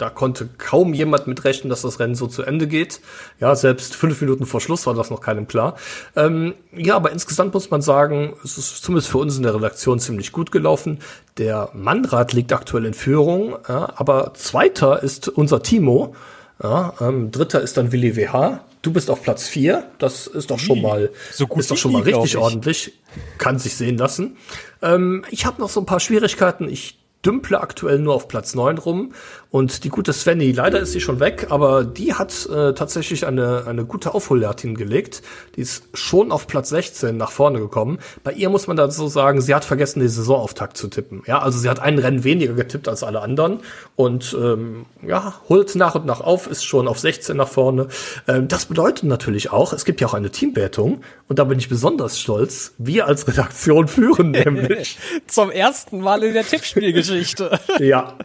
da 0.00 0.08
konnte 0.08 0.48
kaum 0.56 0.94
jemand 0.94 1.26
mit 1.26 1.44
rechnen, 1.44 1.68
dass 1.68 1.82
das 1.82 2.00
Rennen 2.00 2.14
so 2.14 2.26
zu 2.26 2.42
Ende 2.42 2.66
geht. 2.66 3.00
Ja, 3.38 3.54
selbst 3.54 3.94
fünf 3.94 4.20
Minuten 4.20 4.46
vor 4.46 4.60
Schluss 4.60 4.86
war 4.86 4.94
das 4.94 5.10
noch 5.10 5.20
keinem 5.20 5.46
klar. 5.46 5.76
Ähm, 6.16 6.54
ja, 6.72 6.96
aber 6.96 7.12
insgesamt 7.12 7.52
muss 7.52 7.70
man 7.70 7.82
sagen, 7.82 8.34
es 8.42 8.56
ist 8.56 8.82
zumindest 8.82 9.10
für 9.10 9.18
uns 9.18 9.36
in 9.36 9.42
der 9.42 9.54
Redaktion 9.54 9.98
ziemlich 10.00 10.32
gut 10.32 10.52
gelaufen. 10.52 11.00
Der 11.36 11.68
Mannrad 11.74 12.32
liegt 12.32 12.52
aktuell 12.52 12.86
in 12.86 12.94
Führung, 12.94 13.56
ja, 13.68 13.92
aber 13.96 14.32
zweiter 14.34 15.02
ist 15.02 15.28
unser 15.28 15.62
Timo. 15.62 16.14
Ja, 16.62 16.94
ähm, 17.00 17.30
dritter 17.30 17.60
ist 17.60 17.76
dann 17.76 17.92
Willi 17.92 18.16
WH. 18.16 18.60
Du 18.82 18.92
bist 18.92 19.10
auf 19.10 19.22
Platz 19.22 19.46
vier. 19.46 19.84
Das 19.98 20.26
ist 20.26 20.50
doch 20.50 20.58
schon 20.58 20.80
mal, 20.80 21.10
So 21.32 21.46
gut 21.46 21.60
ist 21.60 21.70
doch 21.70 21.76
schon 21.76 21.92
mal 21.92 22.02
richtig 22.02 22.32
ich. 22.32 22.36
ordentlich. 22.38 22.92
Kann 23.38 23.58
sich 23.58 23.76
sehen 23.76 23.98
lassen. 23.98 24.36
Ähm, 24.80 25.24
ich 25.30 25.44
habe 25.44 25.60
noch 25.60 25.68
so 25.68 25.80
ein 25.80 25.86
paar 25.86 26.00
Schwierigkeiten. 26.00 26.68
Ich 26.68 26.98
dümple 27.24 27.60
aktuell 27.60 27.98
nur 27.98 28.14
auf 28.14 28.28
Platz 28.28 28.54
neun 28.54 28.78
rum. 28.78 29.12
Und 29.50 29.82
die 29.82 29.88
gute 29.88 30.12
Svenny, 30.12 30.52
leider 30.52 30.78
ist 30.78 30.92
sie 30.92 31.00
schon 31.00 31.18
weg, 31.18 31.48
aber 31.50 31.82
die 31.82 32.14
hat 32.14 32.46
äh, 32.46 32.72
tatsächlich 32.72 33.26
eine, 33.26 33.64
eine 33.66 33.84
gute 33.84 34.14
Aufholjagd 34.14 34.60
hingelegt. 34.60 35.22
Die 35.56 35.60
ist 35.60 35.88
schon 35.92 36.30
auf 36.30 36.46
Platz 36.46 36.68
16 36.68 37.16
nach 37.16 37.32
vorne 37.32 37.58
gekommen. 37.58 37.98
Bei 38.22 38.32
ihr 38.32 38.48
muss 38.48 38.68
man 38.68 38.76
dazu 38.76 39.08
sagen, 39.08 39.40
sie 39.40 39.52
hat 39.52 39.64
vergessen, 39.64 39.98
den 39.98 40.08
Saisonauftakt 40.08 40.76
zu 40.76 40.86
tippen. 40.86 41.24
Ja, 41.26 41.40
also 41.40 41.58
sie 41.58 41.68
hat 41.68 41.80
einen 41.80 41.98
Rennen 41.98 42.22
weniger 42.22 42.52
getippt 42.52 42.86
als 42.86 43.02
alle 43.02 43.22
anderen 43.22 43.58
und 43.96 44.36
ähm, 44.40 44.86
ja, 45.04 45.34
holt 45.48 45.74
nach 45.74 45.96
und 45.96 46.06
nach 46.06 46.20
auf, 46.20 46.46
ist 46.46 46.64
schon 46.64 46.86
auf 46.86 47.00
16 47.00 47.36
nach 47.36 47.48
vorne. 47.48 47.88
Ähm, 48.28 48.46
das 48.46 48.66
bedeutet 48.66 49.04
natürlich 49.04 49.50
auch, 49.50 49.72
es 49.72 49.84
gibt 49.84 50.00
ja 50.00 50.06
auch 50.06 50.14
eine 50.14 50.30
Teamwertung 50.30 51.02
und 51.26 51.40
da 51.40 51.44
bin 51.44 51.58
ich 51.58 51.68
besonders 51.68 52.20
stolz. 52.20 52.74
Wir 52.78 53.08
als 53.08 53.26
Redaktion 53.26 53.88
führen 53.88 54.30
nämlich. 54.30 54.96
Zum 55.26 55.50
ersten 55.50 56.00
Mal 56.00 56.22
in 56.22 56.34
der 56.34 56.44
Tippspielgeschichte. 56.44 57.58
ja, 57.80 58.16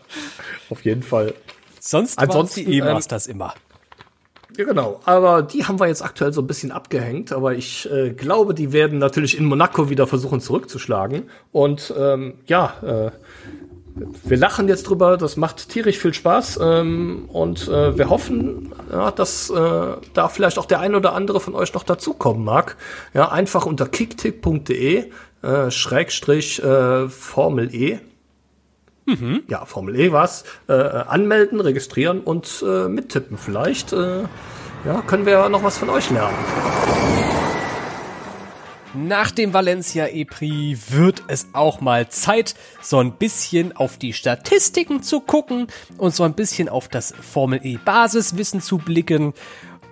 auf 0.70 0.84
jeden 0.84 1.04
Fall. 1.04 1.34
Sonst 1.80 2.18
waren 2.18 2.30
Ansonsten, 2.30 2.66
die 2.66 2.78
ähm, 2.78 2.88
E-Masters 2.88 3.28
immer. 3.28 3.54
Ja, 4.58 4.64
genau. 4.64 5.02
Aber 5.06 5.42
die 5.42 5.66
haben 5.66 5.80
wir 5.80 5.88
jetzt 5.88 6.02
aktuell 6.02 6.32
so 6.34 6.42
ein 6.42 6.48
bisschen 6.48 6.72
abgehängt. 6.72 7.32
Aber 7.32 7.54
ich 7.54 7.90
äh, 7.92 8.12
glaube, 8.12 8.54
die 8.54 8.72
werden 8.72 9.00
natürlich 9.00 9.38
in 9.38 9.46
Monaco 9.46 9.90
wieder 9.90 10.08
versuchen 10.08 10.40
zurückzuschlagen. 10.40 11.30
Und 11.52 11.94
ähm, 11.98 12.36
ja, 12.48 12.74
äh, 12.82 13.12
wir 13.96 14.38
lachen 14.38 14.68
jetzt 14.68 14.84
drüber, 14.84 15.16
das 15.18 15.38
macht 15.38 15.70
tierisch 15.70 15.98
viel 15.98 16.14
Spaß 16.14 16.60
ähm, 16.62 17.30
und 17.32 17.68
äh, 17.70 17.98
wir 17.98 18.10
hoffen, 18.10 18.74
ja, 18.92 19.10
dass 19.12 19.50
äh, 19.50 19.54
da 20.14 20.28
vielleicht 20.28 20.60
auch 20.60 20.66
der 20.66 20.82
ein 20.82 20.96
oder 20.96 21.14
andere 21.14 21.40
von 21.40 21.56
euch 21.56 21.74
noch 21.74 21.84
dazukommen 21.84 22.44
mag. 22.44 22.76
Ja, 23.14 23.32
einfach 23.32 23.66
unter 23.66 23.88
kicktick.de 23.88 25.12
äh, 25.42 25.72
Schrägstrich 25.72 26.62
äh, 26.62 27.08
Formel 27.08 27.74
E. 27.74 28.00
Mhm. 29.06 29.44
Ja, 29.48 29.66
Formel 29.66 30.00
E 30.00 30.12
war's. 30.12 30.44
Äh, 30.68 30.74
anmelden, 30.74 31.60
registrieren 31.60 32.22
und 32.22 32.64
äh, 32.68 32.88
mittippen. 32.88 33.38
Vielleicht 33.38 33.94
äh, 33.94 34.24
ja, 34.86 35.02
können 35.06 35.26
wir 35.26 35.48
noch 35.50 35.64
was 35.64 35.78
von 35.78 35.90
euch 35.90 36.10
lernen. 36.10 36.38
Nach 38.98 39.30
dem 39.30 39.54
Valencia 39.54 40.08
E-Prix 40.08 40.94
wird 40.94 41.24
es 41.28 41.48
auch 41.52 41.82
mal 41.82 42.08
Zeit, 42.08 42.56
so 42.82 43.00
ein 43.00 43.12
bisschen 43.12 43.76
auf 43.76 43.98
die 43.98 44.14
Statistiken 44.14 45.04
zu 45.04 45.20
gucken 45.20 45.68
und 45.98 46.16
so 46.16 46.24
ein 46.24 46.34
bisschen 46.34 46.70
auf 46.70 46.88
das 46.88 47.14
Formel 47.20 47.60
E 47.64 47.78
Basiswissen 47.84 48.62
zu 48.62 48.78
blicken. 48.78 49.34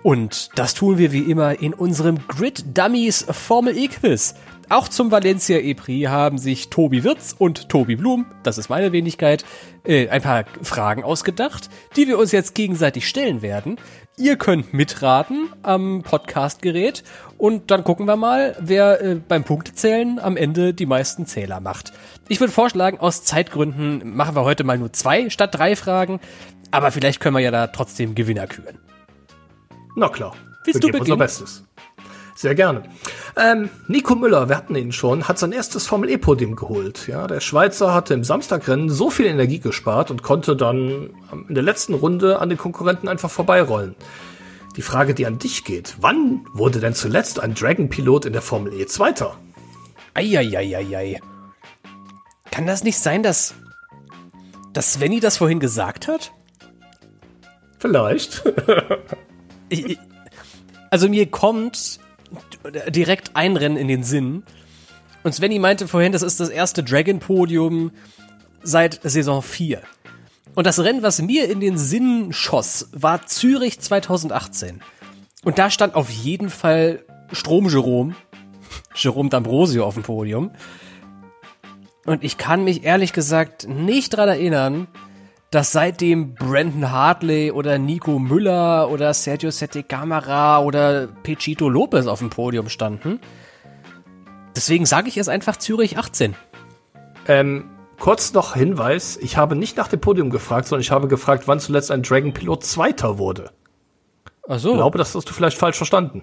Und 0.04 0.50
das 0.56 0.74
tun 0.74 0.98
wir 0.98 1.12
wie 1.12 1.30
immer 1.30 1.62
in 1.62 1.72
unserem 1.72 2.18
Grid 2.28 2.76
Dummies 2.76 3.24
Formel 3.30 3.74
E 3.74 3.88
Quiz. 3.88 4.34
Auch 4.68 4.88
zum 4.88 5.10
Valencia 5.10 5.58
E-Prix 5.58 6.10
haben 6.10 6.36
sich 6.36 6.68
Tobi 6.68 7.04
Wirz 7.04 7.34
und 7.38 7.70
Tobi 7.70 7.96
Blum, 7.96 8.26
das 8.42 8.58
ist 8.58 8.68
meine 8.68 8.92
Wenigkeit, 8.92 9.46
äh, 9.82 10.10
ein 10.10 10.20
paar 10.20 10.44
Fragen 10.60 11.04
ausgedacht, 11.04 11.70
die 11.96 12.06
wir 12.06 12.18
uns 12.18 12.32
jetzt 12.32 12.54
gegenseitig 12.54 13.08
stellen 13.08 13.40
werden. 13.40 13.78
Ihr 14.18 14.36
könnt 14.36 14.74
mitraten 14.74 15.48
am 15.62 16.02
Podcastgerät 16.02 17.02
und 17.38 17.70
dann 17.70 17.82
gucken 17.82 18.04
wir 18.06 18.16
mal, 18.16 18.56
wer 18.60 19.00
äh, 19.00 19.14
beim 19.14 19.44
Punktezählen 19.44 20.18
am 20.18 20.36
Ende 20.36 20.74
die 20.74 20.86
meisten 20.86 21.24
Zähler 21.24 21.60
macht. 21.60 21.94
Ich 22.28 22.40
würde 22.40 22.52
vorschlagen, 22.52 22.98
aus 22.98 23.24
Zeitgründen 23.24 24.14
machen 24.14 24.36
wir 24.36 24.44
heute 24.44 24.64
mal 24.64 24.76
nur 24.76 24.92
zwei 24.92 25.30
statt 25.30 25.54
drei 25.54 25.76
Fragen, 25.76 26.20
aber 26.70 26.90
vielleicht 26.90 27.20
können 27.20 27.36
wir 27.36 27.40
ja 27.40 27.50
da 27.50 27.68
trotzdem 27.68 28.14
Gewinner 28.14 28.46
küren. 28.46 28.78
Na 29.94 30.08
klar. 30.08 30.34
Willst 30.64 30.82
wir 30.82 30.92
du 30.92 30.98
beginnen? 30.98 31.12
Unser 31.12 31.16
Bestes. 31.16 31.64
Sehr 32.36 32.54
gerne. 32.56 32.82
Ähm, 33.36 33.70
Nico 33.86 34.16
Müller, 34.16 34.48
wir 34.48 34.56
hatten 34.56 34.74
ihn 34.74 34.90
schon, 34.90 35.28
hat 35.28 35.38
sein 35.38 35.52
erstes 35.52 35.86
Formel 35.86 36.10
E-Podium 36.10 36.56
geholt. 36.56 37.06
Ja, 37.06 37.28
der 37.28 37.40
Schweizer 37.40 37.94
hatte 37.94 38.12
im 38.12 38.24
Samstagrennen 38.24 38.90
so 38.90 39.08
viel 39.08 39.26
Energie 39.26 39.60
gespart 39.60 40.10
und 40.10 40.22
konnte 40.24 40.56
dann 40.56 41.10
in 41.48 41.54
der 41.54 41.62
letzten 41.62 41.94
Runde 41.94 42.40
an 42.40 42.48
den 42.48 42.58
Konkurrenten 42.58 43.08
einfach 43.08 43.30
vorbeirollen. 43.30 43.94
Die 44.76 44.82
Frage, 44.82 45.14
die 45.14 45.26
an 45.26 45.38
dich 45.38 45.64
geht, 45.64 45.96
wann 46.00 46.44
wurde 46.52 46.80
denn 46.80 46.94
zuletzt 46.94 47.38
ein 47.38 47.54
Dragon-Pilot 47.54 48.26
in 48.26 48.32
der 48.32 48.42
Formel 48.42 48.74
E 48.74 48.86
Zweiter? 48.86 49.36
Eieieiei. 50.14 51.20
Kann 52.50 52.66
das 52.66 52.82
nicht 52.82 52.98
sein, 52.98 53.22
dass, 53.22 53.54
dass 54.72 54.94
Svenny 54.94 55.20
das 55.20 55.36
vorhin 55.36 55.60
gesagt 55.60 56.08
hat? 56.08 56.32
Vielleicht. 57.78 58.42
ich, 59.74 59.98
also 60.90 61.08
mir 61.08 61.30
kommt 61.30 62.00
direkt 62.88 63.32
ein 63.34 63.56
Rennen 63.56 63.76
in 63.76 63.88
den 63.88 64.02
Sinn. 64.02 64.42
Und 65.22 65.34
Svenny 65.34 65.58
meinte 65.58 65.88
vorhin, 65.88 66.12
das 66.12 66.22
ist 66.22 66.40
das 66.40 66.50
erste 66.50 66.82
Dragon-Podium 66.82 67.92
seit 68.62 69.00
Saison 69.02 69.42
4. 69.42 69.80
Und 70.54 70.66
das 70.66 70.78
Rennen, 70.78 71.02
was 71.02 71.20
mir 71.20 71.50
in 71.50 71.60
den 71.60 71.78
Sinn 71.78 72.32
schoss, 72.32 72.88
war 72.92 73.26
Zürich 73.26 73.80
2018. 73.80 74.82
Und 75.44 75.58
da 75.58 75.70
stand 75.70 75.94
auf 75.94 76.10
jeden 76.10 76.48
Fall 76.48 77.04
Strom 77.32 77.68
Jerome, 77.68 78.14
Jerome 78.94 79.28
D'Ambrosio 79.28 79.82
auf 79.82 79.94
dem 79.94 80.02
Podium. 80.02 80.52
Und 82.06 82.22
ich 82.22 82.38
kann 82.38 82.64
mich 82.64 82.84
ehrlich 82.84 83.12
gesagt 83.12 83.66
nicht 83.66 84.10
dran 84.10 84.28
erinnern, 84.28 84.88
dass 85.54 85.70
seitdem 85.70 86.34
Brandon 86.34 86.90
Hartley 86.90 87.52
oder 87.52 87.78
Nico 87.78 88.18
Müller 88.18 88.90
oder 88.90 89.14
Sergio 89.14 89.52
Sette 89.52 89.84
Camara 89.84 90.58
oder 90.58 91.06
Pechito 91.06 91.68
Lopez 91.68 92.08
auf 92.08 92.18
dem 92.18 92.28
Podium 92.28 92.68
standen. 92.68 93.20
Deswegen 94.56 94.84
sage 94.84 95.08
ich 95.08 95.16
es 95.16 95.28
einfach 95.28 95.56
Zürich 95.56 95.96
18. 95.96 96.34
Ähm, 97.28 97.70
kurz 98.00 98.32
noch 98.32 98.54
Hinweis, 98.54 99.16
ich 99.16 99.36
habe 99.36 99.54
nicht 99.54 99.76
nach 99.76 99.86
dem 99.86 100.00
Podium 100.00 100.30
gefragt, 100.30 100.66
sondern 100.66 100.80
ich 100.80 100.90
habe 100.90 101.06
gefragt, 101.06 101.46
wann 101.46 101.60
zuletzt 101.60 101.92
ein 101.92 102.02
Dragon 102.02 102.32
Pilot 102.32 102.64
Zweiter 102.64 103.18
wurde. 103.18 103.52
Ach 104.48 104.58
so. 104.58 104.70
Ich 104.70 104.76
glaube, 104.76 104.98
das 104.98 105.14
hast 105.14 105.28
du 105.28 105.32
vielleicht 105.32 105.56
falsch 105.56 105.76
verstanden. 105.76 106.22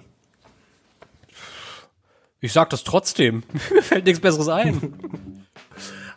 Ich 2.42 2.52
sag 2.52 2.68
das 2.68 2.84
trotzdem. 2.84 3.44
Mir 3.72 3.82
fällt 3.82 4.04
nichts 4.04 4.20
Besseres 4.20 4.48
ein. 4.48 4.92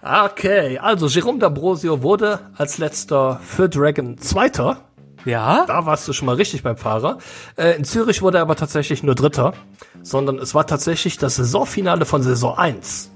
Okay, 0.07 0.77
also 0.77 1.07
Jerome 1.07 1.39
D'Ambrosio 1.39 2.03
wurde 2.03 2.39
als 2.55 2.77
letzter 2.77 3.39
für 3.43 3.67
Dragon 3.67 4.19
Zweiter. 4.19 4.81
Ja? 5.25 5.65
Da 5.65 5.87
warst 5.87 6.07
du 6.07 6.13
schon 6.13 6.27
mal 6.27 6.35
richtig 6.35 6.61
beim 6.61 6.77
Fahrer. 6.77 7.17
Äh, 7.57 7.71
in 7.71 7.85
Zürich 7.85 8.21
wurde 8.21 8.37
er 8.37 8.43
aber 8.43 8.55
tatsächlich 8.55 9.01
nur 9.01 9.15
Dritter, 9.15 9.55
sondern 10.03 10.37
es 10.37 10.53
war 10.53 10.67
tatsächlich 10.67 11.17
das 11.17 11.37
Saisonfinale 11.37 12.05
von 12.05 12.21
Saison 12.21 12.55
1. 12.55 13.09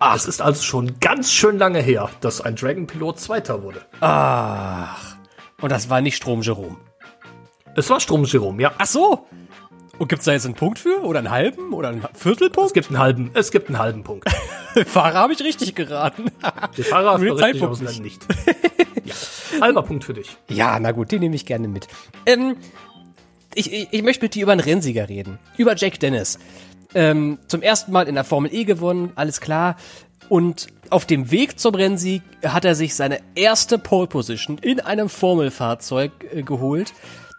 Ach. 0.00 0.16
Es 0.16 0.26
ist 0.26 0.42
also 0.42 0.60
schon 0.64 0.98
ganz 0.98 1.30
schön 1.30 1.56
lange 1.56 1.80
her, 1.80 2.10
dass 2.20 2.40
ein 2.40 2.56
Dragon-Pilot 2.56 3.20
Zweiter 3.20 3.62
wurde. 3.62 3.82
Ach. 4.00 5.14
Und 5.60 5.70
das 5.70 5.88
war 5.88 6.00
nicht 6.00 6.16
Strom 6.16 6.42
Jerome. 6.42 6.78
Es 7.76 7.88
war 7.90 8.00
Strom 8.00 8.24
Jerome, 8.24 8.60
ja. 8.60 8.72
Ach 8.76 8.86
so. 8.86 9.28
Und 9.98 10.08
gibt's 10.08 10.24
da 10.24 10.32
jetzt 10.32 10.44
einen 10.44 10.54
Punkt 10.54 10.78
für? 10.78 11.02
Oder 11.02 11.18
einen 11.18 11.30
halben? 11.30 11.72
Oder 11.72 11.88
einen 11.88 12.02
Viertelpunkt? 12.14 12.68
Es 12.68 12.72
gibt 12.72 12.88
einen 12.88 12.98
halben, 12.98 13.30
es 13.34 13.50
gibt 13.50 13.68
einen 13.68 13.78
halben 13.78 14.04
Punkt. 14.04 14.30
Fahrer 14.86 15.14
habe 15.14 15.32
ich 15.32 15.40
richtig 15.40 15.74
geraten. 15.74 16.30
Der 16.76 16.84
Fahrer 16.84 17.14
hast 17.14 17.22
du 17.22 17.32
richtig 17.32 17.62
aus 17.62 17.80
nicht. 18.00 18.24
ja. 19.04 19.14
Halber 19.60 19.82
Punkt 19.82 20.04
für 20.04 20.14
dich. 20.14 20.36
Ja, 20.48 20.78
na 20.78 20.92
gut, 20.92 21.10
den 21.10 21.20
nehme 21.20 21.34
ich 21.34 21.46
gerne 21.46 21.66
mit. 21.66 21.88
Ähm, 22.26 22.56
ich, 23.54 23.72
ich, 23.72 23.88
ich 23.90 24.02
möchte 24.02 24.24
mit 24.24 24.34
dir 24.34 24.44
über 24.44 24.52
einen 24.52 24.60
Rennsieger 24.60 25.08
reden. 25.08 25.38
Über 25.56 25.74
Jack 25.74 25.98
Dennis. 25.98 26.38
Ähm, 26.94 27.38
zum 27.48 27.60
ersten 27.60 27.90
Mal 27.92 28.06
in 28.06 28.14
der 28.14 28.24
Formel 28.24 28.54
E 28.54 28.64
gewonnen, 28.64 29.12
alles 29.16 29.40
klar. 29.40 29.76
Und 30.28 30.68
auf 30.90 31.06
dem 31.06 31.30
Weg 31.30 31.58
zum 31.58 31.74
Rennsieg 31.74 32.22
hat 32.44 32.64
er 32.64 32.74
sich 32.74 32.94
seine 32.94 33.20
erste 33.34 33.78
Pole 33.78 34.06
Position 34.06 34.58
in 34.58 34.80
einem 34.80 35.08
Formelfahrzeug 35.08 36.12
äh, 36.32 36.42
geholt 36.42 36.92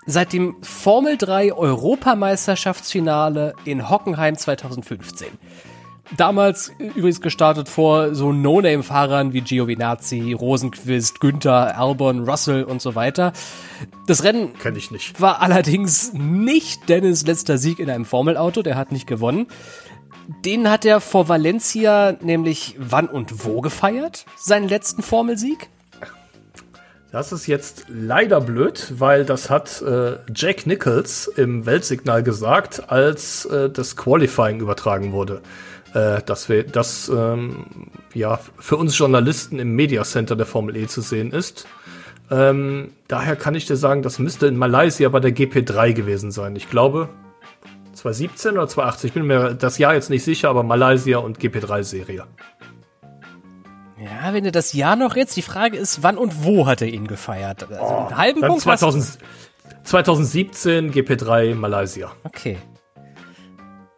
seit 0.09 0.33
dem 0.33 0.55
Formel 0.61 1.17
3 1.17 1.53
Europameisterschaftsfinale 1.53 3.53
in 3.65 3.89
Hockenheim 3.89 4.35
2015. 4.35 5.27
Damals 6.17 6.71
übrigens 6.79 7.21
gestartet 7.21 7.69
vor 7.69 8.15
so 8.15 8.31
No-Name-Fahrern 8.31 9.33
wie 9.33 9.41
Giovinazzi, 9.41 10.33
Rosenquist, 10.33 11.19
Günther, 11.19 11.77
Albon, 11.77 12.27
Russell 12.27 12.63
und 12.63 12.81
so 12.81 12.95
weiter. 12.95 13.33
Das 14.07 14.23
Rennen 14.23 14.57
Kenn 14.57 14.75
ich 14.75 14.89
nicht. 14.89 15.21
war 15.21 15.43
allerdings 15.43 16.13
nicht 16.13 16.89
Dennis 16.89 17.27
letzter 17.27 17.59
Sieg 17.59 17.77
in 17.77 17.91
einem 17.91 18.05
Formelauto, 18.05 18.63
der 18.63 18.75
hat 18.75 18.91
nicht 18.91 19.05
gewonnen. 19.05 19.45
Den 20.43 20.67
hat 20.69 20.85
er 20.85 21.01
vor 21.01 21.29
Valencia 21.29 22.17
nämlich 22.21 22.75
wann 22.79 23.07
und 23.07 23.45
wo 23.45 23.61
gefeiert? 23.61 24.25
Seinen 24.35 24.67
letzten 24.67 25.03
Formelsieg? 25.03 25.69
Das 27.11 27.31
ist 27.31 27.47
jetzt 27.47 27.85
leider 27.87 28.39
blöd, 28.39 28.93
weil 28.97 29.25
das 29.25 29.49
hat 29.49 29.81
äh, 29.81 30.17
Jack 30.35 30.67
Nichols 30.67 31.27
im 31.27 31.65
Weltsignal 31.65 32.21
gesagt, 32.21 32.91
als 32.91 33.45
äh, 33.45 33.69
das 33.71 33.95
Qualifying 33.95 34.59
übertragen 34.59 35.11
wurde. 35.11 35.41
Äh, 35.95 36.21
dass 36.23 36.49
wir 36.49 36.63
das 36.63 37.09
ähm, 37.09 37.65
ja 38.13 38.39
für 38.59 38.77
uns 38.77 38.95
Journalisten 38.95 39.57
im 39.57 39.75
Media 39.75 40.03
Center 40.03 40.35
der 40.35 40.45
Formel 40.45 40.75
E 40.75 40.85
zu 40.85 41.01
sehen 41.01 41.31
ist. 41.31 41.65
Ähm, 42.29 42.91
daher 43.07 43.35
kann 43.35 43.55
ich 43.55 43.65
dir 43.65 43.75
sagen, 43.75 44.03
das 44.03 44.19
müsste 44.19 44.45
in 44.45 44.55
Malaysia 44.55 45.09
bei 45.09 45.19
der 45.19 45.31
GP3 45.31 45.93
gewesen 45.93 46.29
sein. 46.29 46.55
Ich 46.55 46.69
glaube 46.69 47.09
2017 47.93 48.51
oder 48.51 48.67
2018, 48.67 49.07
ich 49.07 49.13
bin 49.15 49.25
mir 49.25 49.55
das 49.55 49.79
Jahr 49.79 49.95
jetzt 49.95 50.11
nicht 50.11 50.23
sicher, 50.23 50.49
aber 50.49 50.61
Malaysia 50.61 51.17
und 51.17 51.39
GP3-Serie. 51.39 52.25
Ja, 53.99 54.33
wenn 54.33 54.43
du 54.43 54.51
das 54.51 54.73
Jahr 54.73 54.95
noch 54.95 55.15
jetzt, 55.15 55.35
die 55.35 55.41
Frage 55.41 55.77
ist, 55.77 56.03
wann 56.03 56.17
und 56.17 56.43
wo 56.43 56.67
hat 56.67 56.81
er 56.81 56.87
ihn 56.87 57.07
gefeiert? 57.07 57.63
Also 57.63 57.83
oh, 57.83 58.07
einen 58.07 58.17
halben 58.17 58.41
Punkt 58.41 58.61
2000, 58.61 59.19
2017 59.83 60.93
GP3 60.93 61.55
Malaysia. 61.55 62.11
Okay. 62.23 62.57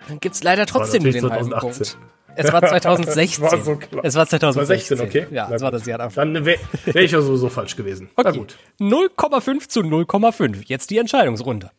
Dann 0.08 0.20
gibt's 0.20 0.44
leider 0.44 0.66
trotzdem 0.66 1.04
den 1.04 1.14
2018. 1.14 1.32
halben 1.32 1.60
Punkt. 1.60 1.98
Es 2.36 2.52
war 2.52 2.62
2016. 2.68 3.44
war 3.44 3.58
so 3.62 3.76
klar. 3.76 4.06
Es 4.06 4.16
war 4.16 4.28
2016, 4.28 4.98
2016 4.98 5.02
okay. 5.02 5.36
Ja, 5.36 5.50
es 5.52 5.62
war 5.62 5.72
das 5.72 5.86
Jahr 5.86 6.00
davor. 6.00 6.26
Dann 6.26 6.46
wäre 6.46 6.60
wär 6.86 7.04
ich 7.04 7.12
ja 7.12 7.22
sowieso 7.22 7.50
falsch 7.50 7.76
gewesen. 7.76 8.10
Okay. 8.16 8.32
Na 8.34 8.38
gut. 8.38 8.58
0,5 8.80 9.68
zu 9.68 9.82
0,5. 9.82 10.64
Jetzt 10.66 10.90
die 10.90 10.98
Entscheidungsrunde. 10.98 11.72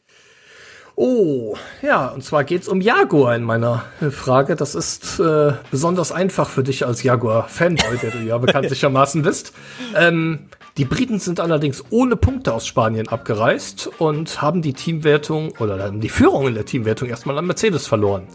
Oh, 0.94 1.56
ja, 1.80 2.08
und 2.08 2.22
zwar 2.22 2.44
geht's 2.44 2.68
um 2.68 2.80
Jaguar 2.80 3.34
in 3.34 3.42
meiner 3.42 3.84
äh, 4.00 4.10
Frage. 4.10 4.56
Das 4.56 4.74
ist 4.74 5.18
äh, 5.20 5.52
besonders 5.70 6.12
einfach 6.12 6.48
für 6.48 6.62
dich 6.62 6.84
als 6.84 7.02
Jaguar-Fanboy, 7.02 7.96
der 7.98 8.10
du 8.10 8.18
ja 8.18 8.36
bekanntlichermaßen 8.36 9.22
bist. 9.22 9.54
Ähm, 9.96 10.48
die 10.76 10.84
Briten 10.84 11.18
sind 11.18 11.40
allerdings 11.40 11.84
ohne 11.90 12.16
Punkte 12.16 12.52
aus 12.52 12.66
Spanien 12.66 13.08
abgereist 13.08 13.90
und 13.98 14.42
haben 14.42 14.62
die 14.62 14.74
Teamwertung 14.74 15.52
oder 15.58 15.82
haben 15.82 16.00
die 16.00 16.08
Führung 16.08 16.46
in 16.48 16.54
der 16.54 16.66
Teamwertung 16.66 17.08
erstmal 17.08 17.38
an 17.38 17.46
Mercedes 17.46 17.86
verloren. 17.86 18.26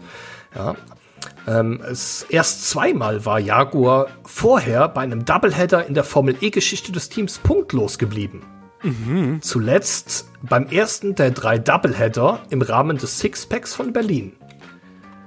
Ja. 0.54 0.74
Ähm, 1.46 1.80
es 1.88 2.26
erst 2.28 2.68
zweimal 2.68 3.24
war 3.24 3.38
Jaguar 3.38 4.08
vorher 4.24 4.88
bei 4.88 5.02
einem 5.02 5.24
Doubleheader 5.24 5.86
in 5.86 5.94
der 5.94 6.04
Formel 6.04 6.36
E-Geschichte 6.40 6.92
des 6.92 7.08
Teams 7.08 7.38
punktlos 7.38 7.98
geblieben. 7.98 8.42
Mhm. 8.82 9.42
Zuletzt 9.42 10.30
beim 10.42 10.66
ersten 10.68 11.14
der 11.14 11.30
drei 11.30 11.58
Doubleheader 11.58 12.42
im 12.50 12.62
Rahmen 12.62 12.98
des 12.98 13.18
Sixpacks 13.18 13.74
von 13.74 13.92
Berlin. 13.92 14.32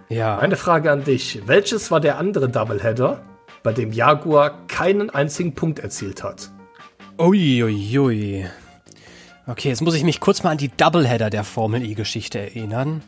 Ja. 0.10 0.40
Eine 0.40 0.58
Frage 0.58 0.92
an 0.92 1.04
dich. 1.04 1.42
Welches 1.46 1.92
war 1.92 2.00
der 2.00 2.18
andere 2.18 2.50
Doubleheader, 2.50 3.24
bei 3.64 3.74
dem 3.74 3.92
Jaguar 3.92 4.68
keinen 4.68 5.10
einzigen 5.10 5.54
Punkt 5.54 5.80
erzielt 5.80 6.24
hat? 6.24 6.52
Uiuiui. 7.18 7.98
Ui, 7.98 8.00
ui. 8.00 8.46
Okay, 9.48 9.70
jetzt 9.70 9.82
muss 9.82 9.96
ich 9.96 10.04
mich 10.04 10.20
kurz 10.20 10.44
mal 10.44 10.52
an 10.52 10.58
die 10.58 10.70
Doubleheader 10.70 11.30
der 11.30 11.44
Formel 11.44 11.84
E-Geschichte 11.84 12.40
erinnern. 12.40 13.04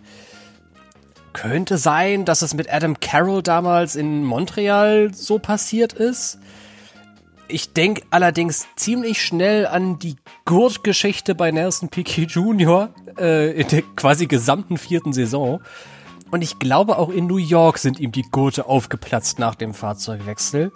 Könnte 1.31 1.77
sein, 1.77 2.25
dass 2.25 2.41
es 2.41 2.53
mit 2.53 2.71
Adam 2.71 2.99
Carroll 2.99 3.41
damals 3.41 3.95
in 3.95 4.23
Montreal 4.23 5.13
so 5.13 5.39
passiert 5.39 5.93
ist. 5.93 6.39
Ich 7.47 7.73
denke 7.73 8.03
allerdings 8.09 8.65
ziemlich 8.75 9.21
schnell 9.21 9.67
an 9.67 9.99
die 9.99 10.15
Gurtgeschichte 10.45 11.35
bei 11.35 11.51
Nelson 11.51 11.89
Piquet 11.89 12.25
Jr. 12.25 12.93
Äh, 13.17 13.59
in 13.59 13.67
der 13.67 13.81
quasi 13.95 14.27
gesamten 14.27 14.77
vierten 14.77 15.13
Saison. 15.13 15.61
Und 16.31 16.41
ich 16.41 16.59
glaube 16.59 16.97
auch 16.97 17.09
in 17.09 17.27
New 17.27 17.37
York 17.37 17.77
sind 17.77 17.99
ihm 17.99 18.11
die 18.11 18.23
Gurte 18.23 18.65
aufgeplatzt 18.65 19.39
nach 19.39 19.55
dem 19.55 19.73
Fahrzeugwechsel. 19.73 20.71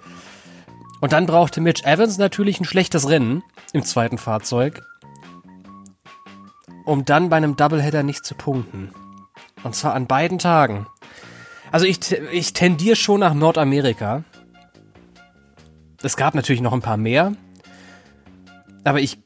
Und 1.01 1.11
dann 1.13 1.25
brauchte 1.25 1.61
Mitch 1.61 1.83
Evans 1.83 2.17
natürlich 2.17 2.59
ein 2.59 2.65
schlechtes 2.65 3.09
Rennen 3.09 3.43
im 3.73 3.83
zweiten 3.83 4.17
Fahrzeug, 4.17 4.81
um 6.85 7.05
dann 7.05 7.29
bei 7.29 7.37
einem 7.37 7.55
Doubleheader 7.55 8.03
nicht 8.03 8.25
zu 8.25 8.35
punkten. 8.35 8.91
Und 9.63 9.75
zwar 9.75 9.93
an 9.93 10.07
beiden 10.07 10.39
Tagen. 10.39 10.87
Also 11.71 11.85
ich, 11.85 12.11
ich 12.31 12.53
tendiere 12.53 12.95
schon 12.95 13.19
nach 13.19 13.33
Nordamerika. 13.33 14.23
Es 16.01 16.15
gab 16.15 16.35
natürlich 16.35 16.61
noch 16.61 16.73
ein 16.73 16.81
paar 16.81 16.97
mehr. 16.97 17.33
Aber 18.83 19.01
ich 19.01 19.19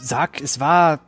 sag, 0.00 0.40
es 0.40 0.60
war 0.60 1.00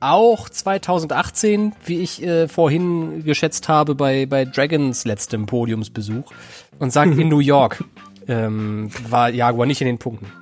auch 0.00 0.48
2018, 0.48 1.74
wie 1.84 2.00
ich 2.00 2.22
äh, 2.22 2.48
vorhin 2.48 3.24
geschätzt 3.24 3.68
habe 3.68 3.94
bei, 3.94 4.26
bei 4.26 4.44
Dragons 4.44 5.04
letztem 5.04 5.46
Podiumsbesuch. 5.46 6.30
Und 6.78 6.92
sag 6.92 7.10
in 7.16 7.28
New 7.28 7.40
York 7.40 7.84
ähm, 8.28 8.90
war 9.08 9.30
Jaguar 9.30 9.66
nicht 9.66 9.80
in 9.80 9.86
den 9.86 9.98
Punkten. 9.98 10.32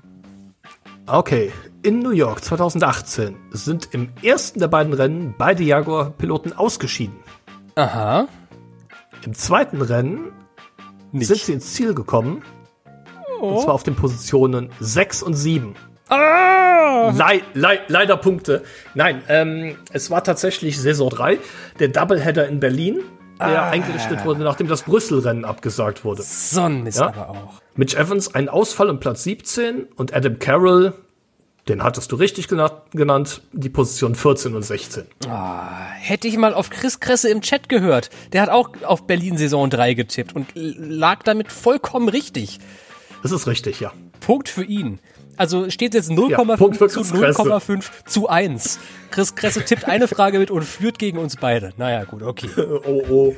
Okay, 1.06 1.52
in 1.82 2.00
New 2.00 2.10
York 2.10 2.44
2018 2.44 3.36
sind 3.50 3.88
im 3.92 4.10
ersten 4.22 4.60
der 4.60 4.68
beiden 4.68 4.92
Rennen 4.92 5.34
beide 5.38 5.62
Jaguar-Piloten 5.62 6.52
ausgeschieden. 6.52 7.16
Aha. 7.76 8.28
Im 9.24 9.34
zweiten 9.34 9.80
Rennen 9.80 10.32
Nicht. 11.12 11.28
sind 11.28 11.40
sie 11.40 11.52
ins 11.54 11.72
Ziel 11.72 11.94
gekommen. 11.94 12.42
Oh. 13.40 13.54
Und 13.54 13.62
zwar 13.62 13.74
auf 13.74 13.84
den 13.84 13.94
Positionen 13.94 14.70
6 14.80 15.22
und 15.22 15.34
7. 15.34 15.74
Ah! 16.08 16.57
Lei 17.16 17.42
lei 17.54 17.80
leider 17.88 18.16
Punkte. 18.16 18.62
Nein, 18.94 19.22
ähm, 19.28 19.76
es 19.92 20.10
war 20.10 20.22
tatsächlich 20.24 20.80
Saison 20.80 21.08
3, 21.10 21.38
der 21.78 21.88
Doubleheader 21.88 22.48
in 22.48 22.60
Berlin, 22.60 23.00
der 23.40 23.62
Ah. 23.64 23.70
eingerichtet 23.70 24.24
wurde, 24.24 24.42
nachdem 24.42 24.66
das 24.68 24.82
Brüssel-Rennen 24.82 25.44
abgesagt 25.44 26.04
wurde. 26.04 26.22
So 26.22 26.62
ein 26.62 26.82
Mist 26.82 26.98
Ja? 26.98 27.08
aber 27.08 27.30
auch. 27.30 27.52
Mitch 27.76 27.96
Evans 27.96 28.34
ein 28.34 28.48
Ausfall 28.48 28.90
um 28.90 28.98
Platz 29.00 29.22
17 29.22 29.84
und 29.96 30.12
Adam 30.14 30.38
Carroll, 30.40 30.92
den 31.68 31.82
hattest 31.84 32.10
du 32.10 32.16
richtig 32.16 32.46
gena- 32.46 32.82
genannt, 32.92 33.42
die 33.52 33.68
Position 33.68 34.14
14 34.14 34.56
und 34.56 34.62
16. 34.62 35.04
Hätte 36.00 36.26
ich 36.26 36.36
mal 36.38 36.54
auf 36.54 36.70
Chris 36.70 36.98
Kresse 36.98 37.28
im 37.28 37.42
Chat 37.42 37.68
gehört. 37.68 38.10
Der 38.32 38.42
hat 38.42 38.48
auch 38.48 38.70
auf 38.84 39.06
Berlin 39.06 39.36
Saison 39.36 39.68
3 39.70 39.94
getippt 39.94 40.34
und 40.34 40.46
lag 40.54 41.22
damit 41.22 41.52
vollkommen 41.52 42.08
richtig. 42.08 42.58
Das 43.22 43.32
ist 43.32 43.46
richtig, 43.46 43.80
ja. 43.80 43.92
Punkt 44.20 44.48
für 44.48 44.64
ihn. 44.64 44.98
Also 45.38 45.70
steht 45.70 45.94
jetzt 45.94 46.10
0,5 46.10 46.56
Punkt 46.56 46.76
für 46.76 46.88
zu 46.88 47.00
Chris 47.00 47.12
Kresse. 47.12 47.42
0,5 47.42 47.84
zu 48.04 48.28
1. 48.28 48.80
Chris 49.10 49.34
Kresse 49.36 49.64
tippt 49.64 49.84
eine 49.84 50.08
Frage 50.08 50.40
mit 50.40 50.50
und 50.50 50.64
führt 50.64 50.98
gegen 50.98 51.18
uns 51.18 51.36
beide. 51.36 51.72
Naja, 51.76 52.04
gut, 52.04 52.22
okay. 52.22 52.50
Oh, 52.88 53.02
oh. 53.08 53.34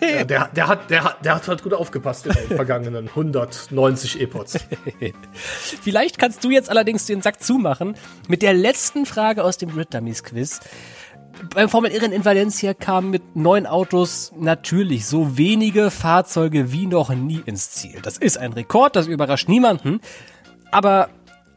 ja, 0.00 0.24
der, 0.24 0.48
der, 0.48 0.68
hat, 0.68 0.90
der, 0.90 1.04
hat, 1.04 1.24
der 1.24 1.34
hat 1.34 1.48
halt 1.48 1.62
gut 1.62 1.72
aufgepasst 1.72 2.26
in 2.26 2.32
den 2.32 2.56
vergangenen 2.56 3.08
190 3.08 4.20
E-Pods. 4.20 4.58
Vielleicht 5.82 6.18
kannst 6.18 6.44
du 6.44 6.50
jetzt 6.50 6.70
allerdings 6.70 7.06
den 7.06 7.22
Sack 7.22 7.42
zumachen 7.42 7.96
mit 8.28 8.42
der 8.42 8.54
letzten 8.54 9.06
Frage 9.06 9.42
aus 9.44 9.56
dem 9.56 9.70
Grid 9.70 9.94
Dummies 9.94 10.22
Quiz. 10.22 10.60
Beim 11.54 11.68
Formel 11.68 11.92
Irren 11.92 12.12
in 12.12 12.24
Valencia 12.24 12.74
kamen 12.74 13.10
mit 13.10 13.36
neun 13.36 13.66
Autos 13.66 14.32
natürlich 14.36 15.06
so 15.06 15.38
wenige 15.38 15.90
Fahrzeuge 15.90 16.72
wie 16.72 16.86
noch 16.86 17.10
nie 17.10 17.40
ins 17.46 17.70
Ziel. 17.70 18.00
Das 18.02 18.18
ist 18.18 18.36
ein 18.36 18.52
Rekord, 18.52 18.96
das 18.96 19.06
überrascht 19.06 19.48
niemanden. 19.48 20.00
Aber 20.70 21.08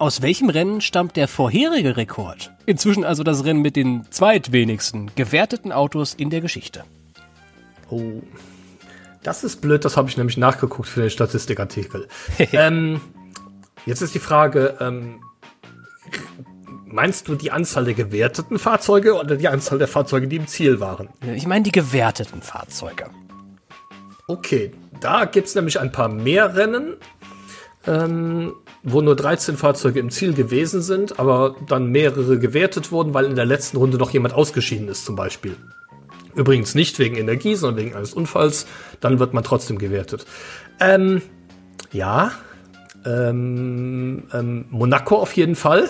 aus 0.01 0.23
welchem 0.23 0.49
Rennen 0.49 0.81
stammt 0.81 1.15
der 1.15 1.27
vorherige 1.27 1.95
Rekord? 1.95 2.51
Inzwischen 2.65 3.03
also 3.03 3.23
das 3.23 3.45
Rennen 3.45 3.61
mit 3.61 3.75
den 3.75 4.03
zweitwenigsten 4.09 5.11
gewerteten 5.15 5.71
Autos 5.71 6.15
in 6.15 6.31
der 6.31 6.41
Geschichte. 6.41 6.83
Oh. 7.89 8.23
Das 9.21 9.43
ist 9.43 9.61
blöd, 9.61 9.85
das 9.85 9.97
habe 9.97 10.09
ich 10.09 10.17
nämlich 10.17 10.37
nachgeguckt 10.37 10.89
für 10.89 11.01
den 11.01 11.11
Statistikartikel. 11.11 12.07
ähm, 12.51 12.99
jetzt 13.85 14.01
ist 14.01 14.15
die 14.15 14.19
Frage, 14.19 14.75
ähm, 14.79 15.21
meinst 16.85 17.27
du 17.27 17.35
die 17.35 17.51
Anzahl 17.51 17.85
der 17.85 17.93
gewerteten 17.93 18.57
Fahrzeuge 18.57 19.13
oder 19.13 19.35
die 19.35 19.47
Anzahl 19.47 19.77
der 19.77 19.87
Fahrzeuge, 19.87 20.27
die 20.27 20.37
im 20.37 20.47
Ziel 20.47 20.79
waren? 20.79 21.09
Ich 21.35 21.45
meine 21.45 21.61
die 21.61 21.71
gewerteten 21.71 22.41
Fahrzeuge. 22.41 23.05
Okay, 24.27 24.71
da 24.99 25.25
gibt's 25.25 25.53
nämlich 25.53 25.79
ein 25.79 25.91
paar 25.91 26.09
mehr 26.09 26.55
Rennen, 26.55 26.97
ähm, 27.85 28.53
wo 28.83 29.01
nur 29.01 29.15
13 29.15 29.57
Fahrzeuge 29.57 29.99
im 29.99 30.09
Ziel 30.09 30.33
gewesen 30.33 30.81
sind, 30.81 31.19
aber 31.19 31.55
dann 31.67 31.87
mehrere 31.87 32.39
gewertet 32.39 32.91
wurden, 32.91 33.13
weil 33.13 33.25
in 33.25 33.35
der 33.35 33.45
letzten 33.45 33.77
Runde 33.77 33.97
noch 33.97 34.11
jemand 34.11 34.33
ausgeschieden 34.33 34.87
ist 34.87 35.05
zum 35.05 35.15
Beispiel. 35.15 35.55
Übrigens 36.35 36.75
nicht 36.75 36.97
wegen 36.97 37.15
Energie, 37.15 37.55
sondern 37.55 37.85
wegen 37.85 37.95
eines 37.95 38.13
Unfalls. 38.13 38.65
Dann 39.01 39.19
wird 39.19 39.33
man 39.33 39.43
trotzdem 39.43 39.77
gewertet. 39.77 40.25
Ähm, 40.79 41.21
ja, 41.91 42.31
ähm, 43.05 44.23
ähm, 44.33 44.65
Monaco 44.69 45.17
auf 45.17 45.33
jeden 45.35 45.55
Fall. 45.55 45.89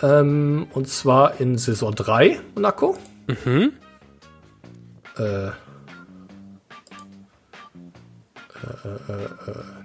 Ähm, 0.00 0.66
und 0.72 0.88
zwar 0.88 1.40
in 1.40 1.58
Saison 1.58 1.94
3 1.94 2.40
Monaco. 2.54 2.96
Äh, 5.18 5.50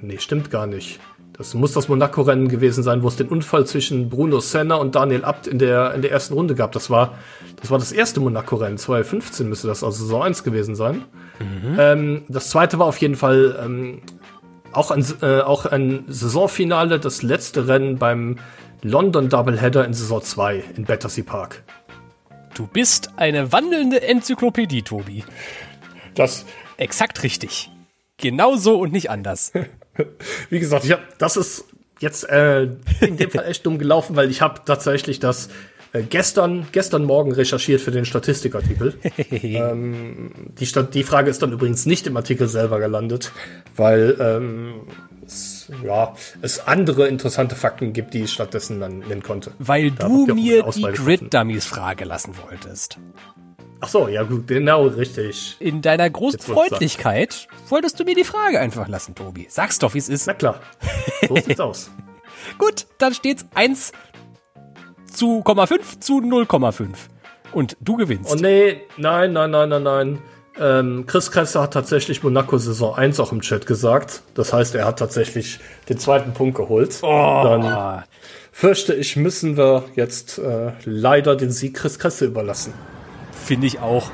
Nee, 0.02 0.18
stimmt 0.20 0.52
gar 0.52 0.68
nicht. 0.68 1.00
Das 1.38 1.54
muss 1.54 1.74
das 1.74 1.88
Monaco-Rennen 1.88 2.48
gewesen 2.48 2.84
sein, 2.84 3.04
wo 3.04 3.08
es 3.08 3.16
den 3.16 3.28
Unfall 3.28 3.68
zwischen 3.68 4.10
Bruno 4.10 4.40
Senna 4.40 4.76
und 4.76 4.96
Daniel 4.96 5.24
Abt 5.24 5.46
in 5.46 5.60
der, 5.60 5.94
in 5.94 6.02
der 6.02 6.12
ersten 6.12 6.34
Runde 6.34 6.56
gab. 6.56 6.72
Das 6.72 6.90
war, 6.90 7.18
das 7.62 7.70
war 7.70 7.78
das 7.78 7.92
erste 7.92 8.20
Monaco-Rennen. 8.20 8.78
2015 8.78 9.48
müsste 9.48 9.68
das 9.68 9.84
also 9.84 10.04
Saison 10.04 10.24
1 10.24 10.44
gewesen 10.44 10.76
sein. 10.76 11.06
Ähm, 11.78 12.24
das 12.28 12.50
zweite 12.50 12.80
war 12.80 12.88
auf 12.88 12.98
jeden 12.98 13.16
Fall 13.16 13.60
ähm, 13.64 14.02
auch, 14.72 14.90
ein, 14.90 15.06
äh, 15.22 15.42
auch 15.42 15.68
ein 15.68 16.06
Saisonfinale, 16.08 17.00
das 17.00 17.22
letzte 17.22 17.68
Rennen 17.68 17.98
beim 17.98 18.40
London 18.82 19.30
Doubleheader 19.30 19.86
in 19.86 19.94
Saison 19.94 20.22
2 20.22 20.64
in 20.76 20.86
Battersea 20.86 21.24
Park. 21.24 21.64
Du 22.56 22.66
bist 22.66 23.12
eine 23.18 23.52
wandelnde 23.52 24.02
Enzyklopädie, 24.02 24.82
Tobi. 24.82 25.24
Das, 26.16 26.46
Exakt 26.78 27.22
richtig. 27.22 27.72
Genau 28.18 28.56
so 28.56 28.80
und 28.80 28.92
nicht 28.92 29.12
anders. 29.12 29.52
Wie 30.50 30.60
gesagt, 30.60 30.86
ich 30.86 30.92
hab, 30.92 31.18
das 31.18 31.38
ist 31.38 31.66
jetzt 32.00 32.30
äh, 32.30 32.64
in 33.02 33.18
dem 33.18 33.32
Fall 33.32 33.46
echt 33.46 33.66
dumm 33.66 33.80
gelaufen, 33.80 34.16
weil 34.16 34.30
ich 34.30 34.42
habe 34.42 34.62
tatsächlich 34.66 35.20
das 35.20 35.50
äh, 35.94 36.04
gestern, 36.04 36.68
gestern 36.72 37.04
Morgen 37.06 37.32
recherchiert 37.32 37.82
für 37.82 37.92
den 37.92 38.06
Statistikartikel. 38.06 38.96
ähm, 39.32 40.32
die, 40.60 40.66
Stat 40.66 40.94
die 40.94 41.04
Frage 41.04 41.30
ist 41.30 41.42
dann 41.42 41.52
übrigens 41.52 41.86
nicht 41.86 42.08
im 42.08 42.18
Artikel 42.18 42.48
selber 42.48 42.80
gelandet, 42.80 43.32
weil 43.76 44.16
ähm, 44.20 44.82
es, 45.26 45.72
ja, 45.84 46.16
es 46.42 46.68
andere 46.68 47.08
interessante 47.08 47.56
Fakten 47.56 47.94
gibt, 47.94 48.14
die 48.14 48.24
ich 48.24 48.32
stattdessen 48.32 48.80
dann 48.80 49.00
nennen 49.00 49.24
konnte. 49.24 49.52
Weil 49.60 49.92
Da 49.92 50.08
du 50.08 50.26
mir 50.34 50.58
die 50.58 50.62
Auswahl 50.62 50.92
gefunden. 50.92 51.20
Grid 51.20 51.34
Dummies 51.34 51.66
Frage 51.66 52.06
lassen 52.06 52.36
wolltest. 52.38 52.98
Ach 53.80 53.88
so, 53.88 54.08
ja 54.08 54.24
gut, 54.24 54.48
genau 54.48 54.88
richtig. 54.88 55.56
In 55.60 55.82
deiner 55.82 56.10
großen 56.10 56.40
Freundlichkeit 56.40 57.48
wolltest 57.70 58.00
du 58.00 58.04
mir 58.06 58.16
die 58.16 58.24
Frage 58.24 58.60
einfach 58.60 58.88
lassen, 58.88 59.14
Tobi. 59.14 59.46
Sag's 59.50 59.78
doch, 59.80 59.94
wie 59.94 60.00
es 60.00 60.10
ist. 60.10 60.26
Na 60.28 60.34
klar, 60.34 60.60
so 61.28 61.36
sieht's 61.46 61.60
aus. 61.60 61.92
Gut, 62.58 62.88
dann 62.98 63.14
steht's 63.14 63.46
1 63.54 63.92
zu 65.14 65.44
0,5 65.46 66.00
zu 66.00 66.20
0,5. 66.20 66.88
Und 67.54 67.78
du 67.80 67.96
gewinnst. 67.96 68.32
Oh 68.32 68.36
nee, 68.36 68.82
nein, 68.98 69.34
nein, 69.34 69.52
nein, 69.52 69.70
nein, 69.70 69.84
nein. 69.84 70.20
Ähm, 70.60 71.06
Chris 71.06 71.30
Kresse 71.32 71.62
hat 71.62 71.74
tatsächlich 71.74 72.24
Monaco 72.24 72.58
Saison 72.58 72.96
1 72.96 73.20
auch 73.20 73.32
im 73.32 73.42
Chat 73.42 73.68
gesagt. 73.68 74.24
Das 74.34 74.54
heißt, 74.54 74.74
er 74.76 74.86
hat 74.86 74.98
tatsächlich 75.00 75.60
den 75.88 76.00
zweiten 76.00 76.34
Punkt 76.34 76.58
geholt. 76.58 77.02
Dann 77.04 77.64
Ah, 77.64 78.04
fürchte 78.52 78.96
ich, 78.96 79.16
müssen 79.16 79.56
wir 79.56 79.84
jetzt 79.96 80.40
äh, 80.40 80.72
leider 80.84 81.36
den 81.36 81.52
Sieg 81.52 81.76
Chris 81.76 82.00
Kresse 82.00 82.26
überlassen. 82.26 82.74
Finde 83.48 83.66
ich 83.68 83.80
auch. 83.80 84.12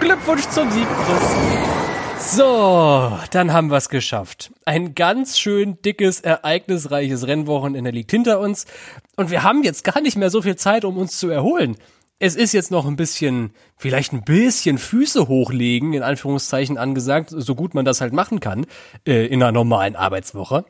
Glückwunsch 0.00 0.48
zum 0.48 0.68
Sieg, 0.72 0.88
Chris. 1.06 2.34
So, 2.34 3.16
dann 3.30 3.52
haben 3.52 3.70
wir 3.70 3.76
es 3.76 3.88
geschafft. 3.88 4.50
Ein 4.64 4.96
ganz 4.96 5.38
schön 5.38 5.80
dickes, 5.82 6.18
ereignisreiches 6.18 7.28
Rennwochenende 7.28 7.92
liegt 7.92 8.10
hinter 8.10 8.40
uns. 8.40 8.66
Und 9.14 9.30
wir 9.30 9.44
haben 9.44 9.62
jetzt 9.62 9.84
gar 9.84 10.00
nicht 10.00 10.16
mehr 10.16 10.30
so 10.30 10.42
viel 10.42 10.56
Zeit, 10.56 10.84
um 10.84 10.96
uns 10.96 11.16
zu 11.16 11.28
erholen. 11.28 11.76
Es 12.18 12.34
ist 12.34 12.52
jetzt 12.54 12.72
noch 12.72 12.86
ein 12.86 12.96
bisschen, 12.96 13.52
vielleicht 13.76 14.12
ein 14.12 14.24
bisschen 14.24 14.78
Füße 14.78 15.28
hochlegen, 15.28 15.92
in 15.92 16.02
Anführungszeichen 16.02 16.76
angesagt, 16.76 17.30
so 17.30 17.54
gut 17.54 17.72
man 17.72 17.84
das 17.84 18.00
halt 18.00 18.12
machen 18.12 18.40
kann, 18.40 18.66
äh, 19.06 19.26
in 19.26 19.40
einer 19.40 19.52
normalen 19.52 19.94
Arbeitswoche. 19.94 20.64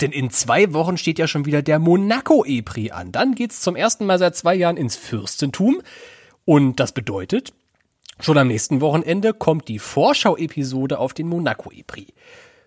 Denn 0.00 0.12
in 0.12 0.30
zwei 0.30 0.72
Wochen 0.74 0.96
steht 0.96 1.18
ja 1.18 1.26
schon 1.26 1.44
wieder 1.44 1.62
der 1.62 1.80
Monaco 1.80 2.44
E-Prix 2.44 2.94
an. 2.94 3.10
Dann 3.10 3.34
geht's 3.34 3.62
zum 3.62 3.74
ersten 3.74 4.06
Mal 4.06 4.20
seit 4.20 4.36
zwei 4.36 4.54
Jahren 4.54 4.76
ins 4.76 4.94
Fürstentum. 4.94 5.82
Und 6.46 6.80
das 6.80 6.92
bedeutet, 6.92 7.52
schon 8.20 8.38
am 8.38 8.48
nächsten 8.48 8.80
Wochenende 8.80 9.34
kommt 9.34 9.68
die 9.68 9.78
Vorschau-Episode 9.78 10.98
auf 10.98 11.12
den 11.12 11.28
Monaco 11.28 11.70
E-Prix. 11.70 12.12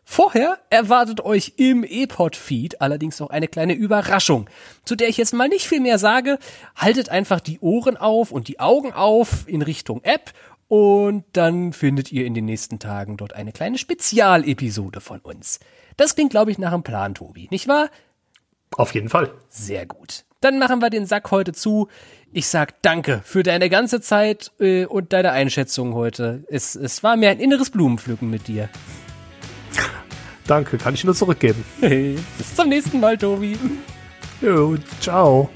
Vorher 0.04 0.58
erwartet 0.70 1.22
euch 1.22 1.54
im 1.58 1.86
E-Pod-Feed 1.88 2.82
allerdings 2.82 3.20
noch 3.20 3.30
eine 3.30 3.48
kleine 3.48 3.74
Überraschung, 3.74 4.50
zu 4.84 4.96
der 4.96 5.08
ich 5.08 5.18
jetzt 5.18 5.34
mal 5.34 5.48
nicht 5.48 5.68
viel 5.68 5.80
mehr 5.80 5.98
sage. 5.98 6.40
Haltet 6.76 7.10
einfach 7.10 7.40
die 7.40 7.60
Ohren 7.60 7.96
auf 7.96 8.32
und 8.32 8.48
die 8.48 8.60
Augen 8.60 8.92
auf 8.92 9.48
in 9.48 9.62
Richtung 9.62 10.04
App 10.04 10.34
und 10.68 11.26
dann 11.34 11.74
findet 11.74 12.12
ihr 12.12 12.26
in 12.26 12.34
den 12.34 12.46
nächsten 12.46 12.80
Tagen 12.80 13.18
dort 13.18 13.34
eine 13.34 13.52
kleine 13.52 13.78
Spezialepisode 13.78 15.00
von 15.00 15.20
uns. 15.20 15.60
Das 15.96 16.16
klingt, 16.16 16.32
glaube 16.32 16.52
ich, 16.52 16.58
nach 16.58 16.74
einem 16.74 16.84
Plan, 16.84 17.16
Tobi, 17.16 17.48
nicht 17.50 17.68
wahr? 17.68 17.90
Auf 18.76 18.94
jeden 18.94 19.10
Fall. 19.10 19.32
Sehr 19.50 19.86
gut. 19.86 20.26
Dann 20.42 20.58
machen 20.58 20.82
wir 20.82 20.90
den 20.90 21.06
Sack 21.06 21.32
heute 21.32 21.52
zu. 21.52 21.90
Ich 22.32 22.48
sag 22.48 22.82
danke 22.82 23.22
für 23.26 23.44
deine 23.44 23.70
ganze 23.70 24.00
Zeit 24.00 24.52
äh, 24.60 24.86
und 24.86 25.12
deine 25.12 25.32
Einschätzung 25.32 25.96
heute. 25.96 26.44
Es, 26.48 26.76
es 26.76 27.04
war 27.04 27.18
mir 27.18 27.30
ein 27.30 27.40
inneres 27.40 27.70
Blumenpflücken 27.70 28.30
mit 28.30 28.48
dir. 28.48 28.70
Danke, 30.48 30.78
kann 30.78 30.94
ich 30.94 31.04
nur 31.04 31.14
zurückgeben. 31.14 31.64
Bis 31.82 32.56
zum 32.56 32.70
nächsten 32.70 33.00
Mal, 33.00 33.18
Tobi. 33.18 33.58
Jo, 34.42 34.78
ciao. 35.00 35.50